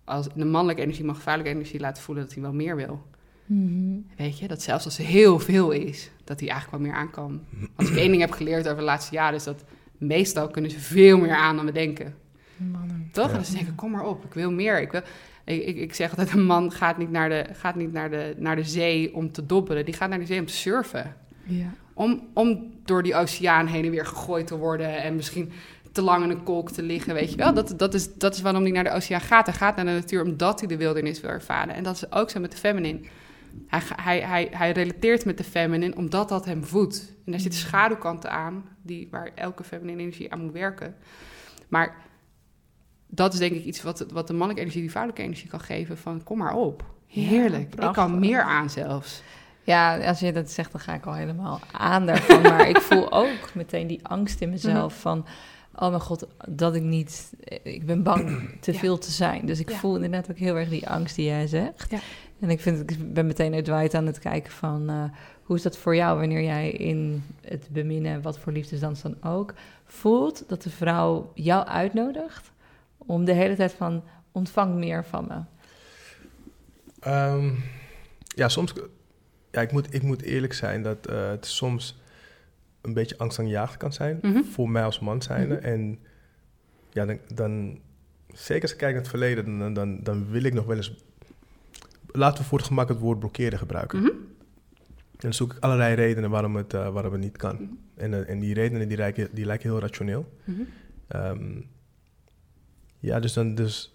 als 0.04 0.28
de 0.34 0.46
mannelijke 0.46 0.82
energie 0.82 1.06
mag 1.06 1.22
vrouwelijke 1.22 1.58
energie 1.58 1.80
laten 1.80 2.04
voelen 2.04 2.24
dat 2.24 2.34
hij 2.34 2.44
wel 2.44 2.54
meer 2.54 2.76
wil. 2.76 3.08
Mhm. 3.46 4.00
Weet 4.18 4.40
je, 4.40 4.48
dat 4.48 4.62
zelfs 4.62 4.86
als 4.86 4.98
er 4.98 5.06
heel 5.06 5.40
veel 5.40 5.72
is, 5.72 6.12
dat 6.24 6.40
hij 6.40 6.50
eigenlijk 6.50 6.84
wel 6.84 6.92
meer 6.92 7.00
aan 7.00 7.10
kan. 7.10 7.42
Als 7.76 7.90
ik 7.90 7.96
één 7.96 8.10
ding 8.10 8.22
heb 8.22 8.32
geleerd 8.32 8.66
over 8.66 8.78
de 8.78 8.84
laatste 8.84 9.14
jaren, 9.14 9.36
is 9.36 9.44
dat 9.44 9.64
meestal 9.98 10.48
kunnen 10.48 10.72
ze 10.72 10.80
veel 10.80 11.18
meer 11.18 11.36
aan 11.36 11.56
dan 11.56 11.66
we 11.66 11.72
denken. 11.72 12.16
Mannen. 12.58 13.10
Toch? 13.12 13.30
Ja. 13.30 13.36
En 13.38 13.44
dan 13.44 13.54
denk 13.54 13.68
ik, 13.68 13.76
kom 13.76 13.92
maar 13.92 14.06
op, 14.06 14.26
ik 14.26 14.34
wil 14.34 14.52
meer. 14.52 14.82
Ik, 14.82 14.92
wil, 14.92 15.02
ik, 15.46 15.66
ik, 15.66 15.78
ik 15.78 15.94
zeg 15.94 16.10
altijd, 16.10 16.32
een 16.32 16.46
man 16.46 16.72
gaat 16.72 16.98
niet, 16.98 17.12
naar 17.12 17.30
de, 17.30 17.46
gaat 17.54 17.76
niet 17.76 17.92
naar, 17.92 18.10
de, 18.10 18.36
naar 18.38 18.56
de 18.56 18.64
zee 18.64 19.16
om 19.16 19.32
te 19.32 19.46
dobbelen. 19.46 19.86
Die 19.86 19.94
gaat 19.94 20.10
naar 20.10 20.20
de 20.20 20.26
zee 20.26 20.40
om 20.40 20.46
te 20.46 20.54
surfen. 20.54 21.16
Ja. 21.48 21.74
Om, 21.94 22.28
om 22.34 22.74
door 22.86 23.04
die 23.04 23.16
oceaan 23.16 23.68
heen 23.68 23.86
en 23.86 23.92
weer 23.92 24.06
gegooid 24.06 24.48
te 24.48 24.58
worden 24.58 25.04
en 25.04 25.16
misschien 25.16 25.52
te 25.92 26.02
lang 26.02 26.24
in 26.24 26.30
een 26.30 26.44
kolk 26.44 26.72
te 26.72 26.82
liggen, 26.82 27.14
weet 27.14 27.32
je 27.32 27.38
wel. 27.38 27.54
Dat, 27.54 27.74
dat, 27.78 27.94
is, 27.94 28.14
dat 28.14 28.36
is 28.36 28.42
waarom 28.42 28.64
hij 28.64 28.72
naar 28.72 28.84
de 28.84 28.92
oceaan 28.92 29.22
gaat. 29.22 29.46
Hij 29.46 29.56
gaat 29.56 29.76
naar 29.76 29.86
de 29.86 29.92
natuur 29.92 30.24
omdat 30.24 30.60
hij 30.60 30.68
de 30.68 30.78
wildernis 30.78 31.22
wil 31.22 31.30
ervaren. 31.30 31.76
En 31.76 31.84
dat 31.84 31.96
is 31.96 32.12
ook 32.12 32.30
zo 32.30 32.40
met 32.40 32.52
de 32.52 32.58
feminine. 32.58 33.00
Hij, 33.68 33.82
hij, 33.96 34.20
hij, 34.20 34.48
hij 34.52 34.72
relateert 34.72 35.26
met 35.26 35.38
de 35.38 35.44
feminine 35.44 35.96
omdat 35.96 36.30
dat 36.30 36.46
hem 36.46 36.64
voedt. 36.64 37.14
En 37.26 37.32
daar 37.32 37.42
zitten 37.42 37.60
schaduwkanten 37.60 38.32
aan, 38.32 38.64
die, 38.82 39.08
waar 39.12 39.32
elke 39.36 39.64
feminine 39.64 40.02
energie 40.02 40.32
aan 40.32 40.42
moet 40.42 40.54
werken. 40.54 40.96
Maar 41.68 41.96
dat 43.08 43.34
is 43.34 43.40
denk 43.40 43.52
ik 43.52 43.66
iets 43.66 43.82
wat, 43.82 44.06
wat 44.12 44.28
de 44.28 44.34
mannelijke 44.34 44.62
energie 44.62 44.82
die 44.82 44.92
vrouwelijke 44.92 45.26
energie 45.26 45.50
kan 45.50 45.62
geven. 45.62 45.98
Van 45.98 46.24
kom 46.24 46.38
maar 46.38 46.56
op. 46.56 46.84
Heerlijk. 47.08 47.76
ik 47.76 47.94
kan 47.94 48.20
meer 48.20 48.42
aan 48.42 48.70
zelfs. 48.70 49.22
Ja, 49.68 49.98
als 50.08 50.20
je 50.20 50.32
dat 50.32 50.50
zegt, 50.52 50.72
dan 50.72 50.82
ga 50.82 50.94
ik 50.94 51.06
al 51.06 51.14
helemaal 51.14 51.60
aan 51.72 52.06
daarvan. 52.06 52.42
Maar 52.42 52.70
ik 52.70 52.78
voel 52.82 53.12
ook 53.24 53.54
meteen 53.54 53.88
die 53.88 54.08
angst 54.08 54.42
in 54.42 54.50
mezelf 54.50 54.92
Mhm. 54.94 55.02
van... 55.02 55.26
Oh 55.76 55.90
mijn 55.90 56.02
god, 56.02 56.28
dat 56.48 56.76
ik 56.76 56.82
niet... 56.82 57.34
Ik 57.64 57.86
ben 57.86 58.04
bang 58.04 58.30
te 58.62 58.72
Ja. 58.72 58.78
veel 58.80 58.98
te 58.98 59.12
zijn. 59.12 59.46
Dus 59.46 59.60
ik 59.60 59.70
Ja. 59.70 59.78
voel 59.78 59.96
inderdaad 59.96 60.30
ook 60.32 60.38
heel 60.38 60.58
erg 60.58 60.70
die 60.70 60.90
angst 60.90 61.16
die 61.16 61.26
jij 61.26 61.48
zegt. 61.48 61.92
Ja. 61.92 62.00
En 62.40 62.50
ik, 62.50 62.60
vind, 62.62 62.92
ik 62.92 63.14
ben 63.14 63.26
meteen 63.26 63.54
uitwijd 63.54 63.94
aan 63.94 64.06
het 64.06 64.20
kijken 64.20 64.52
van... 64.52 64.90
eh, 64.90 65.04
hoe 65.44 65.56
is 65.56 65.62
dat 65.62 65.78
voor 65.78 65.96
jou 65.96 66.20
wanneer 66.20 66.42
jij 66.44 66.70
in 66.70 67.24
het 67.42 67.68
beminnen... 67.72 68.22
wat 68.22 68.40
voor 68.40 68.52
liefdesdans 68.54 69.02
dan 69.02 69.16
ook... 69.24 69.54
voelt 69.86 70.44
dat 70.48 70.62
de 70.64 70.70
vrouw 70.70 71.32
jou 71.34 71.66
uitnodigt... 71.66 72.52
om 72.98 73.26
de 73.26 73.34
hele 73.34 73.56
tijd 73.56 73.74
van... 73.74 74.04
ontvang 74.32 74.76
meer 74.76 75.06
van 75.06 75.26
me. 75.28 75.40
Ehm, 77.00 77.50
ja, 78.28 78.48
soms. 78.50 78.74
Ja, 79.52 79.62
ik 79.62 79.72
moet, 79.72 79.94
ik 79.94 80.02
moet 80.02 80.22
eerlijk 80.22 80.54
zijn 80.54 80.84
dat 80.84 81.08
eh, 81.08 81.30
het 81.30 81.46
soms 81.46 82.00
een 82.82 82.94
beetje 82.94 83.18
angstaanjagend 83.18 83.78
kan 83.78 83.94
zijn. 83.94 84.20
Mhm. 84.22 84.44
Voor 84.44 84.70
mij 84.70 84.84
als 84.84 85.00
man 85.00 85.22
zijnde. 85.22 85.56
Mhm. 85.56 85.66
En 85.66 86.00
ja, 86.90 87.06
dan, 87.06 87.20
dan. 87.34 87.80
Zeker 88.34 88.62
als 88.62 88.72
ik 88.72 88.78
kijk 88.78 88.92
naar 88.92 89.02
het 89.02 89.10
verleden, 89.10 89.60
dan, 89.60 89.74
dan, 89.74 90.04
dan 90.04 90.30
wil 90.30 90.44
ik 90.44 90.54
nog 90.54 90.66
wel 90.66 90.76
eens. 90.76 91.06
Laten 92.12 92.44
we 92.44 92.50
voor 92.50 92.58
het 92.58 92.68
gemak 92.68 92.90
het 92.90 93.00
woord 93.00 93.20
blokkeren 93.20 93.60
gebruiken. 93.60 94.00
Mhm. 94.00 94.08
En 94.08 95.24
dan 95.24 95.34
zoek 95.34 95.54
ik 95.54 95.64
allerlei 95.64 95.96
redenen 95.96 96.30
waarom 96.30 96.56
het, 96.56 96.74
eh, 96.74 96.90
waarom 96.90 97.12
het 97.12 97.22
niet 97.22 97.38
kan. 97.38 97.56
Mhm. 97.56 97.64
En, 97.96 98.14
eh, 98.14 98.30
en 98.30 98.40
die 98.40 98.54
redenen 98.54 98.88
die 98.88 98.98
lijken, 98.98 99.30
die 99.32 99.46
lijken 99.46 99.70
heel 99.70 99.80
rationeel. 99.80 100.32
Mhm. 100.44 100.62
Ehm, 101.08 101.62
ja, 103.00 103.20
dus 103.20 103.34
dan 103.34 103.56
dus 103.56 103.92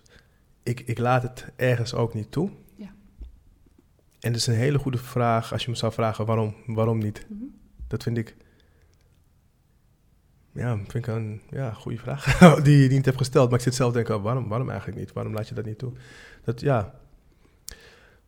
ik, 0.63 0.81
ik 0.81 0.99
laat 0.99 1.23
het 1.23 1.47
ergens 1.57 1.95
ook 1.95 2.15
niet 2.15 2.31
toe. 2.31 2.51
En 4.23 4.33
het 4.33 4.41
is 4.41 4.47
een 4.47 4.55
hele 4.55 4.79
goede 4.79 4.99
vraag 4.99 5.53
als 5.53 5.65
je 5.65 5.71
me 5.71 5.77
zou 5.77 5.93
vragen 5.93 6.27
waarom, 6.27 6.55
waarom 6.67 6.99
niet. 6.99 7.27
Mhm. 7.29 7.45
Dat 7.87 8.03
vind 8.03 8.19
ik, 8.19 8.37
ja, 10.53 10.77
vind 10.77 10.95
ik 10.95 11.07
een 11.07 11.41
ja, 11.51 11.73
goede 11.73 11.99
vraag 11.99 12.39
die 12.65 12.83
je 12.83 12.89
niet 12.89 13.05
hebt 13.05 13.17
gesteld. 13.17 13.51
Maar 13.51 13.59
ik 13.59 13.65
zit 13.65 13.75
zelf 13.75 13.91
te 13.91 13.97
denken, 13.97 14.17
oh, 14.17 14.23
waarom, 14.23 14.49
waarom 14.49 14.69
eigenlijk 14.69 14.99
niet? 14.99 15.13
Waarom 15.13 15.35
laat 15.35 15.49
je 15.49 15.55
dat 15.55 15.65
niet 15.65 15.79
toe? 15.79 15.93
Dat 16.45 16.61
ja, 16.61 16.95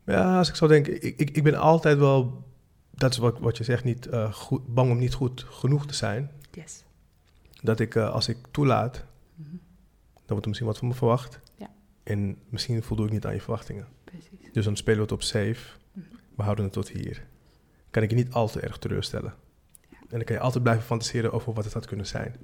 ja, 0.05 0.39
als 0.39 0.49
ik 0.49 0.55
zo 0.55 0.67
denk, 0.67 0.87
ik, 0.87 1.19
ik, 1.19 1.31
ik 1.31 1.43
ben 1.43 1.55
altijd 1.55 1.99
wel, 1.99 2.45
dat 2.91 3.11
is 3.11 3.19
wat, 3.19 3.39
wat 3.39 3.57
je 3.57 3.65
zegt, 3.65 3.85
niet 3.85 4.07
eh, 4.07 4.33
goed, 4.33 4.75
bang 4.75 4.91
om 4.91 4.99
niet 4.99 5.15
goed 5.15 5.47
genoeg 5.49 5.87
te 5.87 5.95
zijn 5.95 6.31
Yes. 6.53 6.85
dat 7.63 7.81
ik, 7.81 7.95
eh, 7.95 8.11
als 8.11 8.29
ik 8.29 8.37
toelaat 8.51 9.05
wordt 10.27 10.43
er 10.43 10.49
misschien 10.49 10.67
wat 10.67 10.79
van 10.79 10.89
me 10.89 10.95
verwacht. 10.95 11.41
Ja. 11.57 11.71
En 12.03 12.39
misschien 12.49 12.83
voldoe 12.83 13.07
ik 13.07 13.13
niet 13.13 13.27
aan 13.27 13.35
je 13.35 13.41
verwachtingen. 13.41 13.87
Precies. 14.05 14.53
Dus 14.53 14.65
dan 14.65 14.77
spelen 14.77 14.97
we 14.97 15.03
het 15.03 15.13
op 15.13 15.23
safe. 15.23 15.79
We 16.37 16.43
houden 16.43 16.65
het 16.65 16.73
tot 16.73 16.89
hier. 16.89 17.27
Kan 17.91 18.03
ik 18.03 18.11
je 18.11 18.17
niet 18.17 18.33
al 18.33 18.49
te 18.49 18.61
erg 18.61 18.79
teleurstellen. 18.79 19.35
En 19.91 20.21
dan 20.21 20.25
kan 20.25 20.37
je 20.37 20.43
altijd 20.43 20.63
blijven 20.63 20.85
fantaseren 20.85 21.33
over 21.33 21.53
wat 21.53 21.65
het 21.65 21.73
had 21.73 21.87
kunnen 21.87 22.07
zijn. 22.07 22.37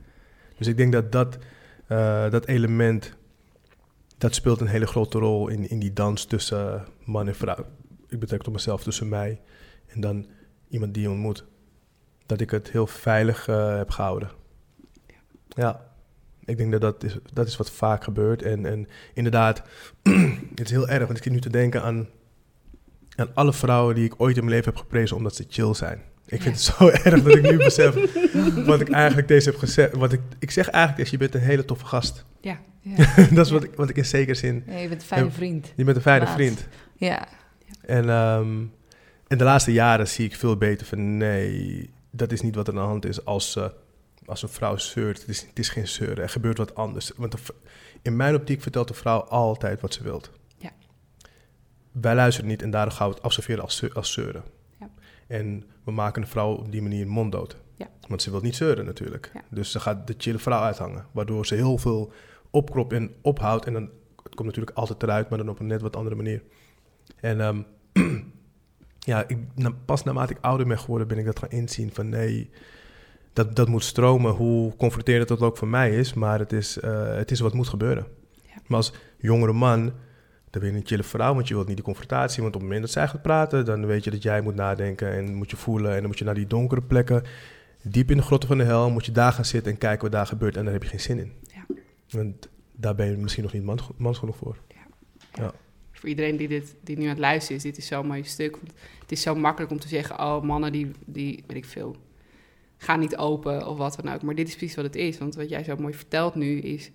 Dus 0.56 0.66
ik 0.66 0.76
denk 0.76 0.92
dat 0.92 1.12
dat, 1.12 1.38
eh, 1.86 2.30
dat 2.30 2.46
element, 2.46 3.16
dat 4.18 4.34
speelt 4.34 4.60
een 4.60 4.66
hele 4.66 4.86
grote 4.86 5.18
rol 5.18 5.48
in, 5.48 5.68
in 5.68 5.78
die 5.78 5.92
dans 5.92 6.24
tussen 6.24 6.86
man 7.04 7.28
en 7.28 7.34
vrouw. 7.34 7.66
Ik 8.08 8.18
betrek 8.18 8.46
op 8.46 8.52
mezelf, 8.52 8.82
tussen 8.82 9.08
mij 9.08 9.40
en 9.86 10.00
dan 10.00 10.26
iemand 10.68 10.94
die 10.94 11.02
je 11.02 11.10
ontmoet. 11.10 11.44
Dat 12.26 12.40
ik 12.40 12.50
het 12.50 12.70
heel 12.70 12.86
veilig 12.86 13.48
eh, 13.48 13.76
heb 13.76 13.90
gehouden. 13.90 14.30
Ja, 15.48 15.90
ik 16.44 16.56
denk 16.56 16.72
dat 16.72 16.80
dat 16.80 17.04
is, 17.04 17.16
dat 17.32 17.46
is 17.46 17.56
wat 17.56 17.70
vaak 17.70 18.04
gebeurt. 18.04 18.42
En, 18.42 18.66
en 18.66 18.88
inderdaad, 19.14 19.62
het 20.50 20.60
is 20.60 20.70
heel 20.70 20.88
erg, 20.88 21.06
want 21.06 21.16
ik 21.16 21.22
zit 21.22 21.32
nu 21.32 21.40
te 21.40 21.50
denken 21.50 21.82
aan, 21.82 22.08
aan 23.20 23.34
alle 23.34 23.52
vrouwen 23.52 23.94
die 23.94 24.04
ik 24.04 24.14
ooit 24.16 24.36
in 24.36 24.44
mijn 24.44 24.56
leven 24.56 24.72
heb 24.72 24.80
geprezen 24.80 25.16
omdat 25.16 25.34
ze 25.36 25.44
chill 25.48 25.74
zijn. 25.74 26.00
Ik 26.26 26.42
vind 26.42 26.54
het 26.54 26.64
zo 26.64 26.88
erg 27.04 27.22
dat 27.22 27.34
ik 27.34 27.50
nu 27.50 27.56
besef 27.56 27.94
wat 28.66 28.80
ik 28.80 28.90
eigenlijk 28.90 29.28
deze 29.28 29.50
heb 29.50 29.58
gezegd. 29.58 29.96
Wat 29.96 30.12
ik, 30.12 30.20
ik 30.38 30.50
zeg 30.50 30.68
eigenlijk 30.68 31.04
is, 31.04 31.10
je 31.10 31.16
bent 31.16 31.34
een 31.34 31.40
hele 31.40 31.64
toffe 31.64 31.84
gast. 31.84 32.24
Ja. 32.40 32.58
Ja. 32.80 32.96
dat 33.34 33.46
is 33.46 33.52
wat 33.52 33.64
ik, 33.64 33.74
wat 33.74 33.88
ik 33.88 33.96
in 33.96 34.04
zekere 34.04 34.34
zin... 34.34 34.62
Ja, 34.66 34.76
je 34.76 34.88
bent 34.88 35.00
een 35.00 35.06
fijne 35.06 35.30
vriend. 35.30 35.72
Je 35.76 35.84
bent 35.84 35.96
een 35.96 36.02
fijne 36.02 36.26
vriend. 36.26 36.66
Ja. 36.94 37.28
En 37.80 38.08
ehm, 38.08 38.58
in 39.28 39.38
de 39.38 39.44
laatste 39.44 39.72
jaren 39.72 40.08
zie 40.08 40.24
ik 40.24 40.34
veel 40.34 40.56
beter 40.56 40.86
van... 40.86 41.16
nee, 41.16 41.90
dat 42.10 42.32
is 42.32 42.40
niet 42.40 42.54
wat 42.54 42.68
er 42.68 42.74
aan 42.74 42.80
de 42.80 42.86
hand 42.86 43.06
is 43.06 43.24
als, 43.24 43.56
eh, 43.56 43.64
als 44.26 44.42
een 44.42 44.48
vrouw 44.48 44.76
zeurt. 44.76 45.20
Het 45.20 45.28
is, 45.28 45.40
het 45.40 45.58
is 45.58 45.68
geen 45.68 45.88
zeuren, 45.88 46.22
er 46.22 46.28
gebeurt 46.28 46.58
wat 46.58 46.74
anders. 46.74 47.12
Want 47.16 47.32
de 47.32 47.38
in 48.02 48.16
mijn 48.16 48.34
optiek 48.34 48.62
vertelt 48.62 48.88
de 48.88 48.94
vrouw 48.94 49.20
altijd 49.20 49.80
wat 49.80 49.94
ze 49.94 50.02
wilt. 50.02 50.30
Wij 51.92 52.14
luisteren 52.14 52.50
niet 52.50 52.62
en 52.62 52.70
daardoor 52.70 52.94
gaan 52.94 53.08
we 53.08 53.14
het 53.14 53.24
observeren 53.24 53.62
als, 53.62 53.94
als 53.94 54.12
zeuren. 54.12 54.42
Ja. 54.78 54.90
En 55.26 55.64
we 55.84 55.90
maken 55.90 56.22
de 56.22 56.28
vrouw 56.28 56.54
op 56.54 56.72
die 56.72 56.82
manier 56.82 57.08
monddood. 57.08 57.56
Ja. 57.74 57.88
Want 58.08 58.22
ze 58.22 58.30
wil 58.30 58.40
niet 58.40 58.56
zeuren 58.56 58.84
natuurlijk. 58.84 59.30
Ja. 59.34 59.42
Dus 59.50 59.70
ze 59.70 59.80
gaat 59.80 60.06
de 60.06 60.14
chille 60.18 60.38
vrouw 60.38 60.60
uithangen. 60.62 61.06
Waardoor 61.12 61.46
ze 61.46 61.54
heel 61.54 61.78
veel 61.78 62.12
opkropt 62.50 62.92
en 62.92 63.14
ophoudt. 63.22 63.66
En 63.66 63.72
dan 63.72 63.90
het 64.22 64.34
komt 64.34 64.48
natuurlijk 64.48 64.76
altijd 64.76 65.02
eruit, 65.02 65.28
maar 65.28 65.38
dan 65.38 65.48
op 65.48 65.60
een 65.60 65.66
net 65.66 65.82
wat 65.82 65.96
andere 65.96 66.16
manier. 66.16 66.42
En 67.16 67.40
ehm, 67.40 67.62
ja, 69.12 69.28
ik, 69.28 69.38
pas 69.84 70.04
naarmate 70.04 70.32
ik 70.32 70.38
ouder 70.40 70.66
ben 70.66 70.78
geworden, 70.78 71.08
ben 71.08 71.18
ik 71.18 71.24
dat 71.24 71.38
gaan 71.38 71.50
inzien 71.50 71.90
van 71.92 72.08
nee, 72.08 72.50
dat, 73.32 73.56
dat 73.56 73.68
moet 73.68 73.84
stromen, 73.84 74.32
hoe 74.32 74.76
confronterend 74.76 75.28
dat 75.28 75.40
ook 75.40 75.56
voor 75.56 75.68
mij 75.68 75.96
is, 75.96 76.14
maar 76.14 76.38
het 76.38 76.52
is, 76.52 76.78
eh, 76.78 77.14
het 77.14 77.30
is 77.30 77.40
wat 77.40 77.54
moet 77.54 77.68
gebeuren. 77.68 78.06
Ja. 78.42 78.60
Maar 78.66 78.76
als 78.76 78.92
jongere 79.18 79.52
man, 79.52 79.92
dan 80.50 80.62
ben 80.62 80.70
je 80.70 80.76
een 80.76 80.86
chille 80.86 81.02
vrouw, 81.02 81.34
want 81.34 81.48
je 81.48 81.54
wilt 81.54 81.66
niet 81.66 81.76
die 81.76 81.84
confrontatie, 81.84 82.42
want 82.42 82.54
op 82.54 82.60
het 82.60 82.68
moment 82.70 82.86
dat 82.86 82.90
zij 82.94 83.08
gaat 83.08 83.22
praten, 83.22 83.64
dan 83.64 83.86
weet 83.86 84.04
je 84.04 84.10
dat 84.10 84.22
jij 84.22 84.40
moet 84.40 84.54
nadenken 84.54 85.12
en 85.12 85.34
moet 85.34 85.50
je 85.50 85.56
voelen 85.56 85.90
en 85.90 85.98
dan 85.98 86.06
moet 86.06 86.18
je 86.18 86.24
naar 86.24 86.34
die 86.34 86.46
donkere 86.46 86.82
plekken, 86.82 87.22
diep 87.82 88.10
in 88.10 88.16
de 88.16 88.22
grotten 88.22 88.48
van 88.48 88.58
de 88.58 88.64
hel, 88.64 88.90
moet 88.90 89.06
je 89.06 89.12
daar 89.12 89.32
gaan 89.32 89.44
zitten 89.44 89.72
en 89.72 89.78
kijken 89.78 90.02
wat 90.02 90.12
daar 90.12 90.26
gebeurt 90.26 90.56
en 90.56 90.64
daar 90.64 90.72
heb 90.72 90.82
je 90.82 90.88
geen 90.88 91.00
zin 91.00 91.18
in. 91.18 91.32
Ja. 91.54 91.74
Want 92.10 92.48
daar 92.72 92.94
ben 92.94 93.10
je 93.10 93.16
misschien 93.16 93.42
nog 93.42 93.52
niet 93.52 93.64
mans, 93.64 93.88
mans 93.96 94.18
genoeg 94.18 94.36
voor. 94.36 94.56
Voor 95.92 96.08
iedereen 96.08 96.36
die, 96.36 96.48
dit, 96.48 96.74
die 96.80 96.96
nu 96.96 97.02
aan 97.02 97.08
het 97.08 97.18
luisteren 97.18 97.56
is, 97.56 97.62
dit 97.62 97.76
is 97.76 97.86
zo'n 97.86 98.06
mooi 98.06 98.24
stuk. 98.24 98.56
Want 98.56 98.72
het 99.00 99.12
is 99.12 99.22
zo 99.22 99.34
makkelijk 99.34 99.72
om 99.72 99.78
te 99.78 99.88
zeggen, 99.88 100.18
oh 100.18 100.42
mannen 100.42 100.72
die, 100.72 100.90
die 101.06 101.44
weet 101.46 101.56
ik 101.56 101.64
veel, 101.64 101.96
gaan 102.76 103.00
niet 103.00 103.16
open 103.16 103.66
of 103.66 103.78
wat 103.78 103.98
dan 104.02 104.14
ook. 104.14 104.22
Maar 104.22 104.34
dit 104.34 104.48
is 104.48 104.56
precies 104.56 104.76
wat 104.76 104.84
het 104.84 104.96
is. 104.96 105.18
Want 105.18 105.34
wat 105.34 105.48
jij 105.48 105.64
zo 105.64 105.76
mooi 105.76 105.94
vertelt 105.94 106.34
nu 106.34 106.58
is, 106.58 106.90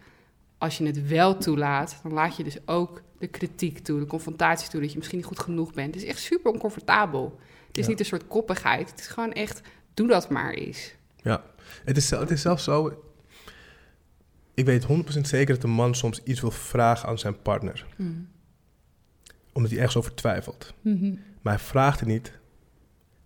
als 0.57 0.77
je 0.77 0.85
het 0.85 1.07
wel 1.07 1.37
toelaat, 1.37 1.99
dan 2.03 2.13
laat 2.13 2.35
je 2.37 2.43
dus 2.43 2.57
ook 2.65 3.01
de 3.19 3.27
kritiek 3.27 3.79
toe, 3.79 3.99
de 3.99 4.05
confrontatie 4.05 4.69
toe, 4.69 4.81
dat 4.81 4.89
je 4.91 4.97
misschien 4.97 5.17
niet 5.17 5.27
goed 5.27 5.39
genoeg 5.39 5.73
bent. 5.73 5.93
Het 5.93 6.03
is 6.03 6.09
echt 6.09 6.19
super 6.19 6.51
oncomfortabel. 6.51 7.39
Het 7.67 7.77
is 7.77 7.83
Ja. 7.83 7.89
niet 7.89 7.99
een 7.99 8.05
soort 8.05 8.27
koppigheid. 8.27 8.89
Het 8.89 8.99
is 8.99 9.07
gewoon 9.07 9.33
echt, 9.33 9.61
doe 9.93 10.07
dat 10.07 10.29
maar 10.29 10.53
eens. 10.53 10.95
Het 11.85 11.97
is, 11.97 12.09
het 12.09 12.31
is 12.31 12.41
zelfs 12.41 12.63
zo. 12.63 13.03
Ik 14.53 14.65
weet 14.65 14.83
100% 14.83 15.27
zeker 15.27 15.53
dat 15.55 15.63
een 15.63 15.69
man 15.69 15.95
soms 15.95 16.23
iets 16.23 16.41
wil 16.41 16.51
vragen 16.51 17.09
aan 17.09 17.19
zijn 17.19 17.41
partner. 17.41 17.85
Omdat 19.53 19.71
hij 19.71 19.79
ergens 19.79 19.97
over 19.97 20.13
twijfelt. 20.15 20.73
Maar 21.41 21.53
hij 21.53 21.59
vraagt 21.63 21.99
het 21.99 22.09
niet 22.09 22.39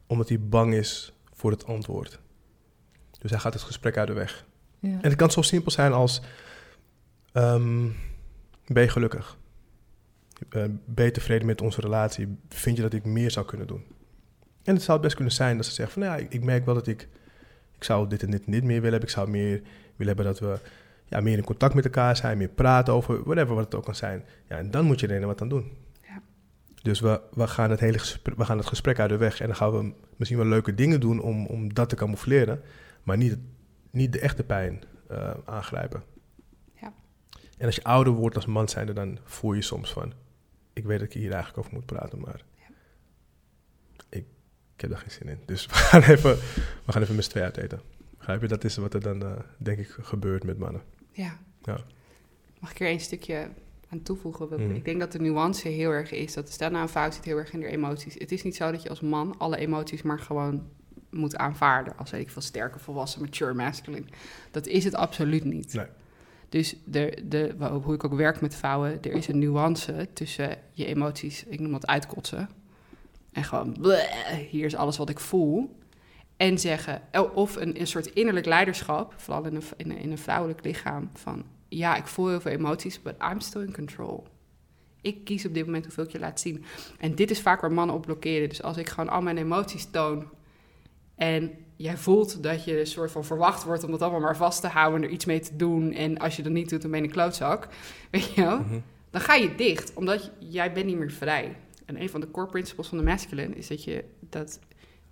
omdat 0.07 0.29
hij 0.29 0.39
bang 0.39 0.73
is 0.73 1.13
voor 1.33 1.51
het 1.51 1.65
antwoord. 1.65 2.19
Dus 3.19 3.31
hij 3.31 3.39
gaat 3.39 3.53
het 3.53 3.61
gesprek 3.61 3.97
uit 3.97 4.07
de 4.07 4.13
weg. 4.13 4.45
Ja. 4.79 4.89
En 4.89 4.99
het 5.01 5.15
kan 5.15 5.31
zo 5.31 5.41
simpel 5.41 5.71
zijn 5.71 5.93
als: 5.93 6.21
ehm, 7.31 7.87
Ben 8.67 8.83
je 8.83 8.89
gelukkig? 8.89 9.37
Eh, 10.49 10.63
ben 10.85 11.05
je 11.05 11.11
tevreden 11.11 11.47
met 11.47 11.61
onze 11.61 11.81
relatie? 11.81 12.37
Vind 12.49 12.75
je 12.75 12.81
dat 12.81 12.93
ik 12.93 13.05
meer 13.05 13.31
zou 13.31 13.45
kunnen 13.45 13.67
doen? 13.67 13.83
En 14.63 14.73
het 14.73 14.83
zou 14.83 14.99
best 14.99 15.15
kunnen 15.15 15.33
zijn 15.33 15.55
dat 15.55 15.65
ze 15.65 15.71
zeggen: 15.71 15.93
van, 15.93 16.03
nou 16.03 16.19
Ja, 16.19 16.25
ik, 16.25 16.33
ik 16.33 16.43
merk 16.43 16.65
wel 16.65 16.73
dat 16.73 16.87
ik. 16.87 17.07
Ik 17.75 17.83
zou 17.83 18.07
dit 18.07 18.23
en 18.23 18.31
dit 18.31 18.45
en 18.45 18.51
dit 18.51 18.63
meer 18.63 18.81
willen 18.81 18.91
hebben. 18.91 19.09
Ik 19.09 19.15
zou 19.15 19.29
meer 19.29 19.61
willen 19.95 20.15
hebben 20.15 20.25
dat 20.25 20.39
we 20.39 20.59
ja, 21.05 21.19
meer 21.19 21.37
in 21.37 21.43
contact 21.43 21.73
met 21.73 21.85
elkaar 21.85 22.17
zijn, 22.17 22.37
meer 22.37 22.47
praten 22.49 22.93
over 22.93 23.23
whatever 23.23 23.55
wat 23.55 23.65
het 23.65 23.75
ook 23.75 23.83
kan 23.83 23.95
zijn. 23.95 24.23
Ja, 24.47 24.57
en 24.57 24.71
dan 24.71 24.85
moet 24.85 24.99
je 24.99 25.07
er 25.07 25.25
wat 25.25 25.41
aan 25.41 25.49
doen. 25.49 25.71
Ja. 26.01 26.21
Dus 26.81 26.99
we, 26.99 27.21
we, 27.33 27.47
gaan 27.47 27.69
het 27.69 27.79
hele 27.79 27.99
gesprek, 27.99 28.37
we 28.37 28.45
gaan 28.45 28.57
het 28.57 28.67
gesprek 28.67 28.99
uit 28.99 29.09
de 29.09 29.17
weg 29.17 29.39
en 29.39 29.47
dan 29.47 29.55
gaan 29.55 29.71
we 29.71 29.93
misschien 30.15 30.39
wel 30.39 30.47
leuke 30.47 30.75
dingen 30.75 30.99
doen 30.99 31.21
om, 31.21 31.45
om 31.45 31.73
dat 31.73 31.89
te 31.89 31.95
camoufleren, 31.95 32.61
maar 33.03 33.17
niet, 33.17 33.37
niet 33.91 34.13
de 34.13 34.19
echte 34.19 34.43
pijn 34.43 34.83
eh, 35.07 35.31
aangrijpen. 35.45 36.03
Ja. 37.59 37.65
En 37.65 37.65
als 37.65 37.75
je 37.75 37.83
ouder 37.83 38.13
wordt 38.13 38.35
als 38.35 38.45
man 38.45 38.69
zijnde, 38.69 38.93
dan 38.93 39.19
voel 39.23 39.53
je 39.53 39.61
soms 39.61 39.93
van, 39.93 40.13
ik 40.73 40.85
weet 40.85 40.99
dat 40.99 41.07
ik 41.07 41.13
hier 41.13 41.31
eigenlijk 41.31 41.57
over 41.57 41.73
moet 41.73 41.85
praten, 41.85 42.19
maar 42.19 42.43
ik, 44.09 44.25
ik 44.75 44.81
heb 44.81 44.89
daar 44.89 44.99
geen 44.99 45.11
zin 45.11 45.27
in. 45.27 45.39
Dus 45.45 45.65
we 45.65 45.73
gaan 45.73 46.01
even, 46.15 46.35
we 46.85 46.91
gaan 46.91 47.01
even 47.01 47.15
met 47.15 47.23
z'n 47.23 47.29
tweeën 47.29 47.45
uit 47.45 47.57
eten. 47.57 47.81
Begrijp 48.17 48.41
je? 48.41 48.47
Dat 48.47 48.63
is 48.63 48.75
wat 48.75 48.93
er 48.93 49.01
dan, 49.01 49.23
eh, 49.23 49.31
denk 49.57 49.79
ik, 49.79 49.97
gebeurt 50.01 50.43
met 50.43 50.57
mannen. 50.57 50.81
Ja. 51.11 51.37
Ja. 51.63 51.77
Mag 52.59 52.71
ik 52.71 52.79
er 52.79 52.87
één 52.87 52.99
stukje 52.99 53.49
aan 53.89 54.01
toevoegen? 54.01 54.47
Mhm. 54.47 54.75
Ik 54.75 54.85
denk 54.85 54.99
dat 54.99 55.11
de 55.11 55.19
nuance 55.19 55.67
heel 55.67 55.91
erg 55.91 56.11
is 56.11 56.33
dat 56.33 56.49
stel 56.49 56.69
nou 56.69 56.81
een 56.81 56.89
vrouw 56.89 57.11
zit 57.11 57.25
heel 57.25 57.37
erg 57.37 57.53
in 57.53 57.59
de 57.59 57.67
emoties. 57.67 58.13
Het 58.13 58.31
is 58.31 58.43
niet 58.43 58.55
zo 58.55 58.71
dat 58.71 58.83
je 58.83 58.89
als 58.89 59.01
man 59.01 59.37
alle 59.37 59.57
emoties 59.57 60.01
maar 60.01 60.19
gewoon 60.19 60.67
moet 61.09 61.35
aanvaarden. 61.35 61.97
Als 61.97 62.11
weet 62.11 62.21
ik 62.21 62.29
veel 62.29 62.41
sterke, 62.41 62.79
volwassen, 62.79 63.21
mature, 63.21 63.53
masculine. 63.53 64.05
Dat 64.51 64.67
is 64.67 64.83
het 64.83 64.95
absoluut 64.95 65.43
niet. 65.43 65.73
Nee. 65.73 65.85
Dus 66.49 66.75
de, 66.85 67.23
de, 67.25 67.55
hoe 67.83 67.93
ik 67.93 68.03
ook 68.03 68.13
werk 68.13 68.41
met 68.41 68.55
vrouwen, 68.55 69.01
er 69.01 69.11
is 69.11 69.27
een 69.27 69.39
nuance 69.39 70.07
tussen 70.13 70.57
je 70.71 70.85
emoties, 70.85 71.43
ik 71.43 71.59
noem 71.59 71.71
dat 71.71 71.87
uitkotsen. 71.87 72.49
En 73.31 73.43
gewoon, 73.43 73.77
hier 74.49 74.65
is 74.65 74.75
alles 74.75 74.97
wat 74.97 75.09
ik 75.09 75.19
voel. 75.19 75.77
En 76.37 76.57
zeggen, 76.57 77.01
oh, 77.11 77.35
of 77.35 77.55
een, 77.55 77.79
een 77.79 77.87
soort 77.87 78.07
innerlijk 78.07 78.45
leiderschap, 78.45 79.13
vooral 79.17 79.45
in 79.45 79.55
een, 79.55 79.63
in, 79.77 79.91
een, 79.91 79.97
in 79.97 80.11
een 80.11 80.17
vrouwelijk 80.17 80.63
lichaam, 80.63 81.09
van 81.13 81.45
ja, 81.67 81.95
ik 81.95 82.07
voel 82.07 82.27
heel 82.27 82.41
veel 82.41 82.51
emoties, 82.51 83.01
but 83.01 83.15
I'm 83.31 83.39
still 83.39 83.61
in 83.61 83.73
control. 83.73 84.27
Ik 85.01 85.25
kies 85.25 85.45
op 85.45 85.53
dit 85.53 85.65
moment 85.65 85.85
hoeveel 85.85 86.03
ik 86.03 86.11
je 86.11 86.19
laat 86.19 86.39
zien. 86.39 86.63
En 86.97 87.15
dit 87.15 87.31
is 87.31 87.41
vaak 87.41 87.61
waar 87.61 87.71
mannen 87.71 87.95
op 87.95 88.01
blokkeren. 88.01 88.49
Dus 88.49 88.63
als 88.63 88.77
ik 88.77 88.89
gewoon 88.89 89.09
al 89.09 89.21
mijn 89.21 89.37
emoties 89.37 89.89
toon 89.91 90.29
en 91.15 91.51
jij 91.81 91.97
voelt 91.97 92.43
dat 92.43 92.63
je 92.63 92.79
een 92.79 92.87
soort 92.87 93.11
van 93.11 93.25
verwacht 93.25 93.63
wordt 93.63 93.83
om 93.83 93.91
dat 93.91 94.01
allemaal 94.01 94.19
maar 94.19 94.37
vast 94.37 94.61
te 94.61 94.67
houden 94.67 95.01
en 95.01 95.07
er 95.07 95.13
iets 95.13 95.25
mee 95.25 95.39
te 95.39 95.55
doen. 95.55 95.91
En 95.91 96.17
als 96.17 96.35
je 96.35 96.43
dat 96.43 96.51
niet 96.51 96.69
doet, 96.69 96.81
dan 96.81 96.91
ben 96.91 96.99
je 96.99 97.05
een 97.05 97.11
klootzak. 97.11 97.67
Weet 98.11 98.33
je 98.33 98.41
wel? 98.41 98.59
Mhm. 98.59 98.79
dan 99.09 99.21
ga 99.21 99.33
je 99.33 99.55
dicht, 99.55 99.93
omdat 99.93 100.31
jij 100.39 100.73
bent 100.73 100.85
niet 100.85 100.97
meer 100.97 101.11
vrij. 101.11 101.55
En 101.85 102.01
een 102.01 102.09
van 102.09 102.21
de 102.21 102.31
core 102.31 102.47
principles 102.47 102.87
van 102.87 102.97
de 102.97 103.03
masculine 103.03 103.55
is 103.55 103.67
dat 103.67 103.83
je 103.83 104.03
dat 104.19 104.59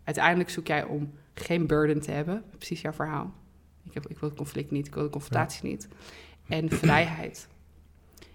uiteindelijk 0.03 0.49
zoek 0.49 0.67
jij 0.67 0.83
om 0.83 1.13
geen 1.33 1.67
burden 1.67 2.01
te 2.01 2.11
hebben. 2.11 2.43
Precies 2.57 2.81
jouw 2.81 2.93
verhaal. 2.93 3.33
Ik, 3.83 3.93
heb, 3.93 4.07
ik 4.07 4.19
wil 4.19 4.29
het 4.29 4.37
conflict 4.37 4.71
niet, 4.71 4.87
ik 4.87 4.93
wil 4.93 5.03
de 5.03 5.09
confrontatie 5.09 5.69
niet. 5.69 5.87
En 6.47 6.69
vrijheid. 6.83 7.47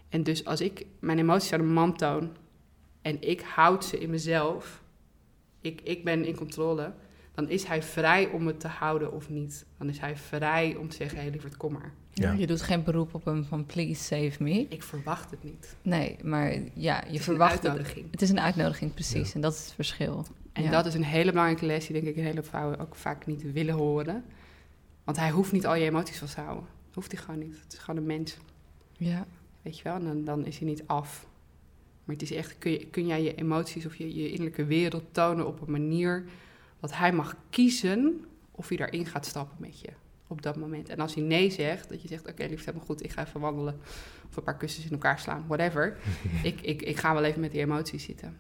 En 0.09 0.23
dus 0.23 0.45
als 0.45 0.61
ik 0.61 0.87
mijn 0.99 1.19
emoties 1.19 1.53
aan 1.53 1.61
een 1.61 1.73
man 1.73 1.97
toon 1.97 2.37
en 3.03 3.23
ik 3.23 3.41
houd 3.41 3.85
ze 3.85 3.99
in 3.99 4.11
mezelf, 4.11 4.83
ik, 5.61 5.81
ik 5.81 6.05
ben 6.05 6.25
in 6.25 6.37
controle, 6.37 6.93
dan 7.35 7.49
is 7.49 7.65
hij 7.65 7.83
vrij 7.83 8.29
om 8.29 8.47
het 8.47 8.61
te 8.61 8.69
houden 8.69 9.13
of 9.13 9.29
niet. 9.29 9.67
Dan 9.79 9.89
is 9.89 9.99
hij 9.99 10.17
vrij 10.17 10.77
om 10.77 10.89
te 10.89 10.97
zeggen, 10.97 11.17
hé 11.17 11.23
hey, 11.23 11.33
lieverd, 11.33 11.57
kom 11.57 11.73
maar. 11.73 11.93
Ja. 12.11 12.33
Je 12.33 12.47
doet 12.47 12.63
geen 12.63 12.83
beroep 12.83 13.15
op 13.15 13.25
hem 13.25 13.45
van 13.45 13.67
please 13.67 14.03
save 14.03 14.43
me. 14.43 14.67
Ik 14.69 14.83
verwacht 14.83 15.31
het 15.31 15.45
niet. 15.45 15.77
Nee, 15.83 16.17
maar 16.23 16.53
ja, 16.75 16.97
je 16.99 17.05
Het 17.07 17.13
is 17.15 17.23
verwacht 17.25 17.53
een 17.53 17.59
het. 17.59 17.67
uitnodiging. 17.69 18.11
Het 18.11 18.23
is 18.23 18.31
een 18.31 18.41
uitnodiging, 18.41 18.95
precies. 18.95 19.29
Ja. 19.29 19.35
En 19.35 19.41
dat 19.41 19.53
is 19.55 19.65
het 19.65 19.73
verschil. 19.73 20.27
En 20.53 20.63
Ja. 20.63 20.71
dat 20.71 20.87
is 20.87 20.95
een 20.95 21.05
hele 21.05 21.31
belangrijke 21.31 21.67
les 21.67 21.87
die 21.87 21.93
denk 22.01 22.07
ik 22.07 22.17
een 22.17 22.25
hele 22.25 22.43
vrouwen 22.43 22.79
ook 22.79 22.95
vaak 22.95 23.27
niet 23.27 23.53
willen 23.53 23.75
horen. 23.75 24.25
Want 25.05 25.17
hij 25.17 25.31
hoeft 25.31 25.53
niet 25.53 25.67
al 25.67 25.75
je 25.75 25.85
emoties 25.85 26.19
vast 26.19 26.35
te 26.35 26.41
houden. 26.41 26.65
Hoeft 26.95 27.13
hij 27.13 27.21
gewoon 27.21 27.41
niet. 27.41 27.61
Het 27.63 27.73
is 27.73 27.79
gewoon 27.79 28.01
een 28.01 28.07
mens, 28.07 28.37
Ja. 28.97 29.27
weet 29.63 29.77
je 29.79 29.83
wel. 29.85 29.95
En 29.95 30.05
dan, 30.05 30.25
dan 30.25 30.47
is 30.47 30.59
hij 30.59 30.67
niet 30.69 30.83
af. 30.87 31.27
Maar 32.05 32.15
het 32.15 32.25
is 32.25 32.33
echt, 32.33 32.59
kun, 32.59 32.71
je, 32.71 32.87
kun 32.87 33.07
jij 33.07 33.23
je 33.23 33.35
emoties 33.35 33.87
of 33.87 33.95
je, 33.97 34.15
je 34.15 34.29
innerlijke 34.31 34.65
wereld 34.65 35.05
tonen 35.13 35.47
op 35.47 35.61
een 35.61 35.71
manier 35.73 36.25
dat 36.83 36.97
hij 36.97 37.13
mag 37.13 37.37
kiezen 37.51 38.25
of 38.51 38.69
hij 38.69 38.77
daarin 38.77 39.07
gaat 39.07 39.27
stappen 39.27 39.57
met 39.61 39.81
je. 39.81 39.89
op 40.27 40.43
dat 40.43 40.57
moment. 40.57 40.89
En 40.89 40.99
als 40.99 41.15
hij 41.15 41.23
nee 41.23 41.51
zegt, 41.51 41.89
dat 41.89 42.03
je 42.03 42.09
zegt, 42.09 42.29
oké, 42.29 42.45
liefst 42.45 42.65
helemaal 42.65 42.87
goed, 42.87 43.05
ik 43.05 43.11
ga 43.11 43.27
even 43.27 43.41
wandelen. 43.41 43.81
Of 44.29 44.37
een 44.37 44.43
paar 44.43 44.57
kussens 44.57 44.87
in 44.87 44.93
elkaar 44.93 45.19
slaan, 45.19 45.45
whatever. 45.47 45.97
ik, 46.43 46.61
ik, 46.61 46.83
ik 46.83 46.97
ga 46.97 47.15
wel 47.15 47.25
even 47.25 47.41
met 47.41 47.51
die 47.51 47.61
emoties 47.61 48.05
zitten. 48.05 48.37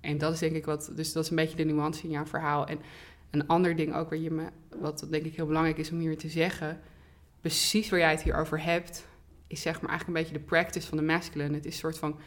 En 0.00 0.18
dat 0.18 0.32
is 0.32 0.38
denk 0.38 0.54
ik 0.54 0.64
wat, 0.64 0.92
dus 0.94 1.12
dat 1.12 1.24
is 1.24 1.30
een 1.30 1.36
beetje 1.36 1.56
de 1.56 1.64
nuance 1.64 2.02
in 2.02 2.10
jouw 2.10 2.26
verhaal. 2.26 2.66
En 2.66 2.78
een 3.30 3.46
ander 3.46 3.76
ding 3.76 3.94
ook 3.94 4.10
waar 4.10 4.18
je 4.18 4.30
me, 4.30 4.48
wat 4.80 5.06
denk 5.10 5.24
ik 5.24 5.36
heel 5.36 5.46
belangrijk 5.46 5.78
is 5.78 5.90
om 5.90 5.98
hier 5.98 6.18
te 6.18 6.28
zeggen, 6.28 6.80
precies 7.40 7.88
waar 7.88 7.98
jij 7.98 8.10
het 8.10 8.22
hier 8.22 8.36
over 8.36 8.62
hebt, 8.62 9.06
is 9.46 9.62
zeg 9.62 9.80
maar 9.80 9.90
eigenlijk 9.90 10.18
een 10.18 10.24
beetje 10.24 10.38
de 10.38 10.48
practice 10.48 10.88
van 10.88 10.98
de 10.98 11.04
masculine. 11.04 11.54
Het 11.54 11.66
is 11.66 11.72
een 11.72 11.78
soort 11.78 11.98
van, 11.98 12.18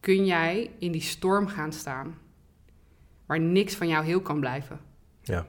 kun 0.00 0.26
jij 0.26 0.70
in 0.78 0.92
die 0.92 1.00
storm 1.00 1.46
gaan 1.46 1.72
staan, 1.72 2.18
waar 3.26 3.40
niks 3.40 3.74
van 3.74 3.88
jou 3.88 4.04
heel 4.04 4.20
kan 4.20 4.40
blijven? 4.40 4.87
Ja. 5.28 5.46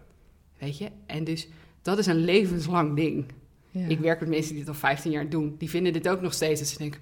Weet 0.58 0.78
je? 0.78 0.90
En 1.06 1.24
dus 1.24 1.48
dat 1.82 1.98
is 1.98 2.06
een 2.06 2.16
levenslang 2.24 2.96
ding. 2.96 3.26
Ja. 3.72 3.88
Ik 3.88 4.00
werk 4.00 4.20
met 4.20 4.30
mensen 4.30 4.50
die 4.50 4.60
dit 4.60 4.68
al 4.74 4.80
15 4.80 5.12
jaar 5.12 5.30
doen. 5.30 5.56
Die 5.58 5.70
vinden 5.70 5.94
dit 5.94 6.10
ook 6.10 6.22
nog 6.22 6.34
steeds. 6.34 6.60
Dat 6.60 6.70
ze 6.70 6.78
denken, 6.78 7.02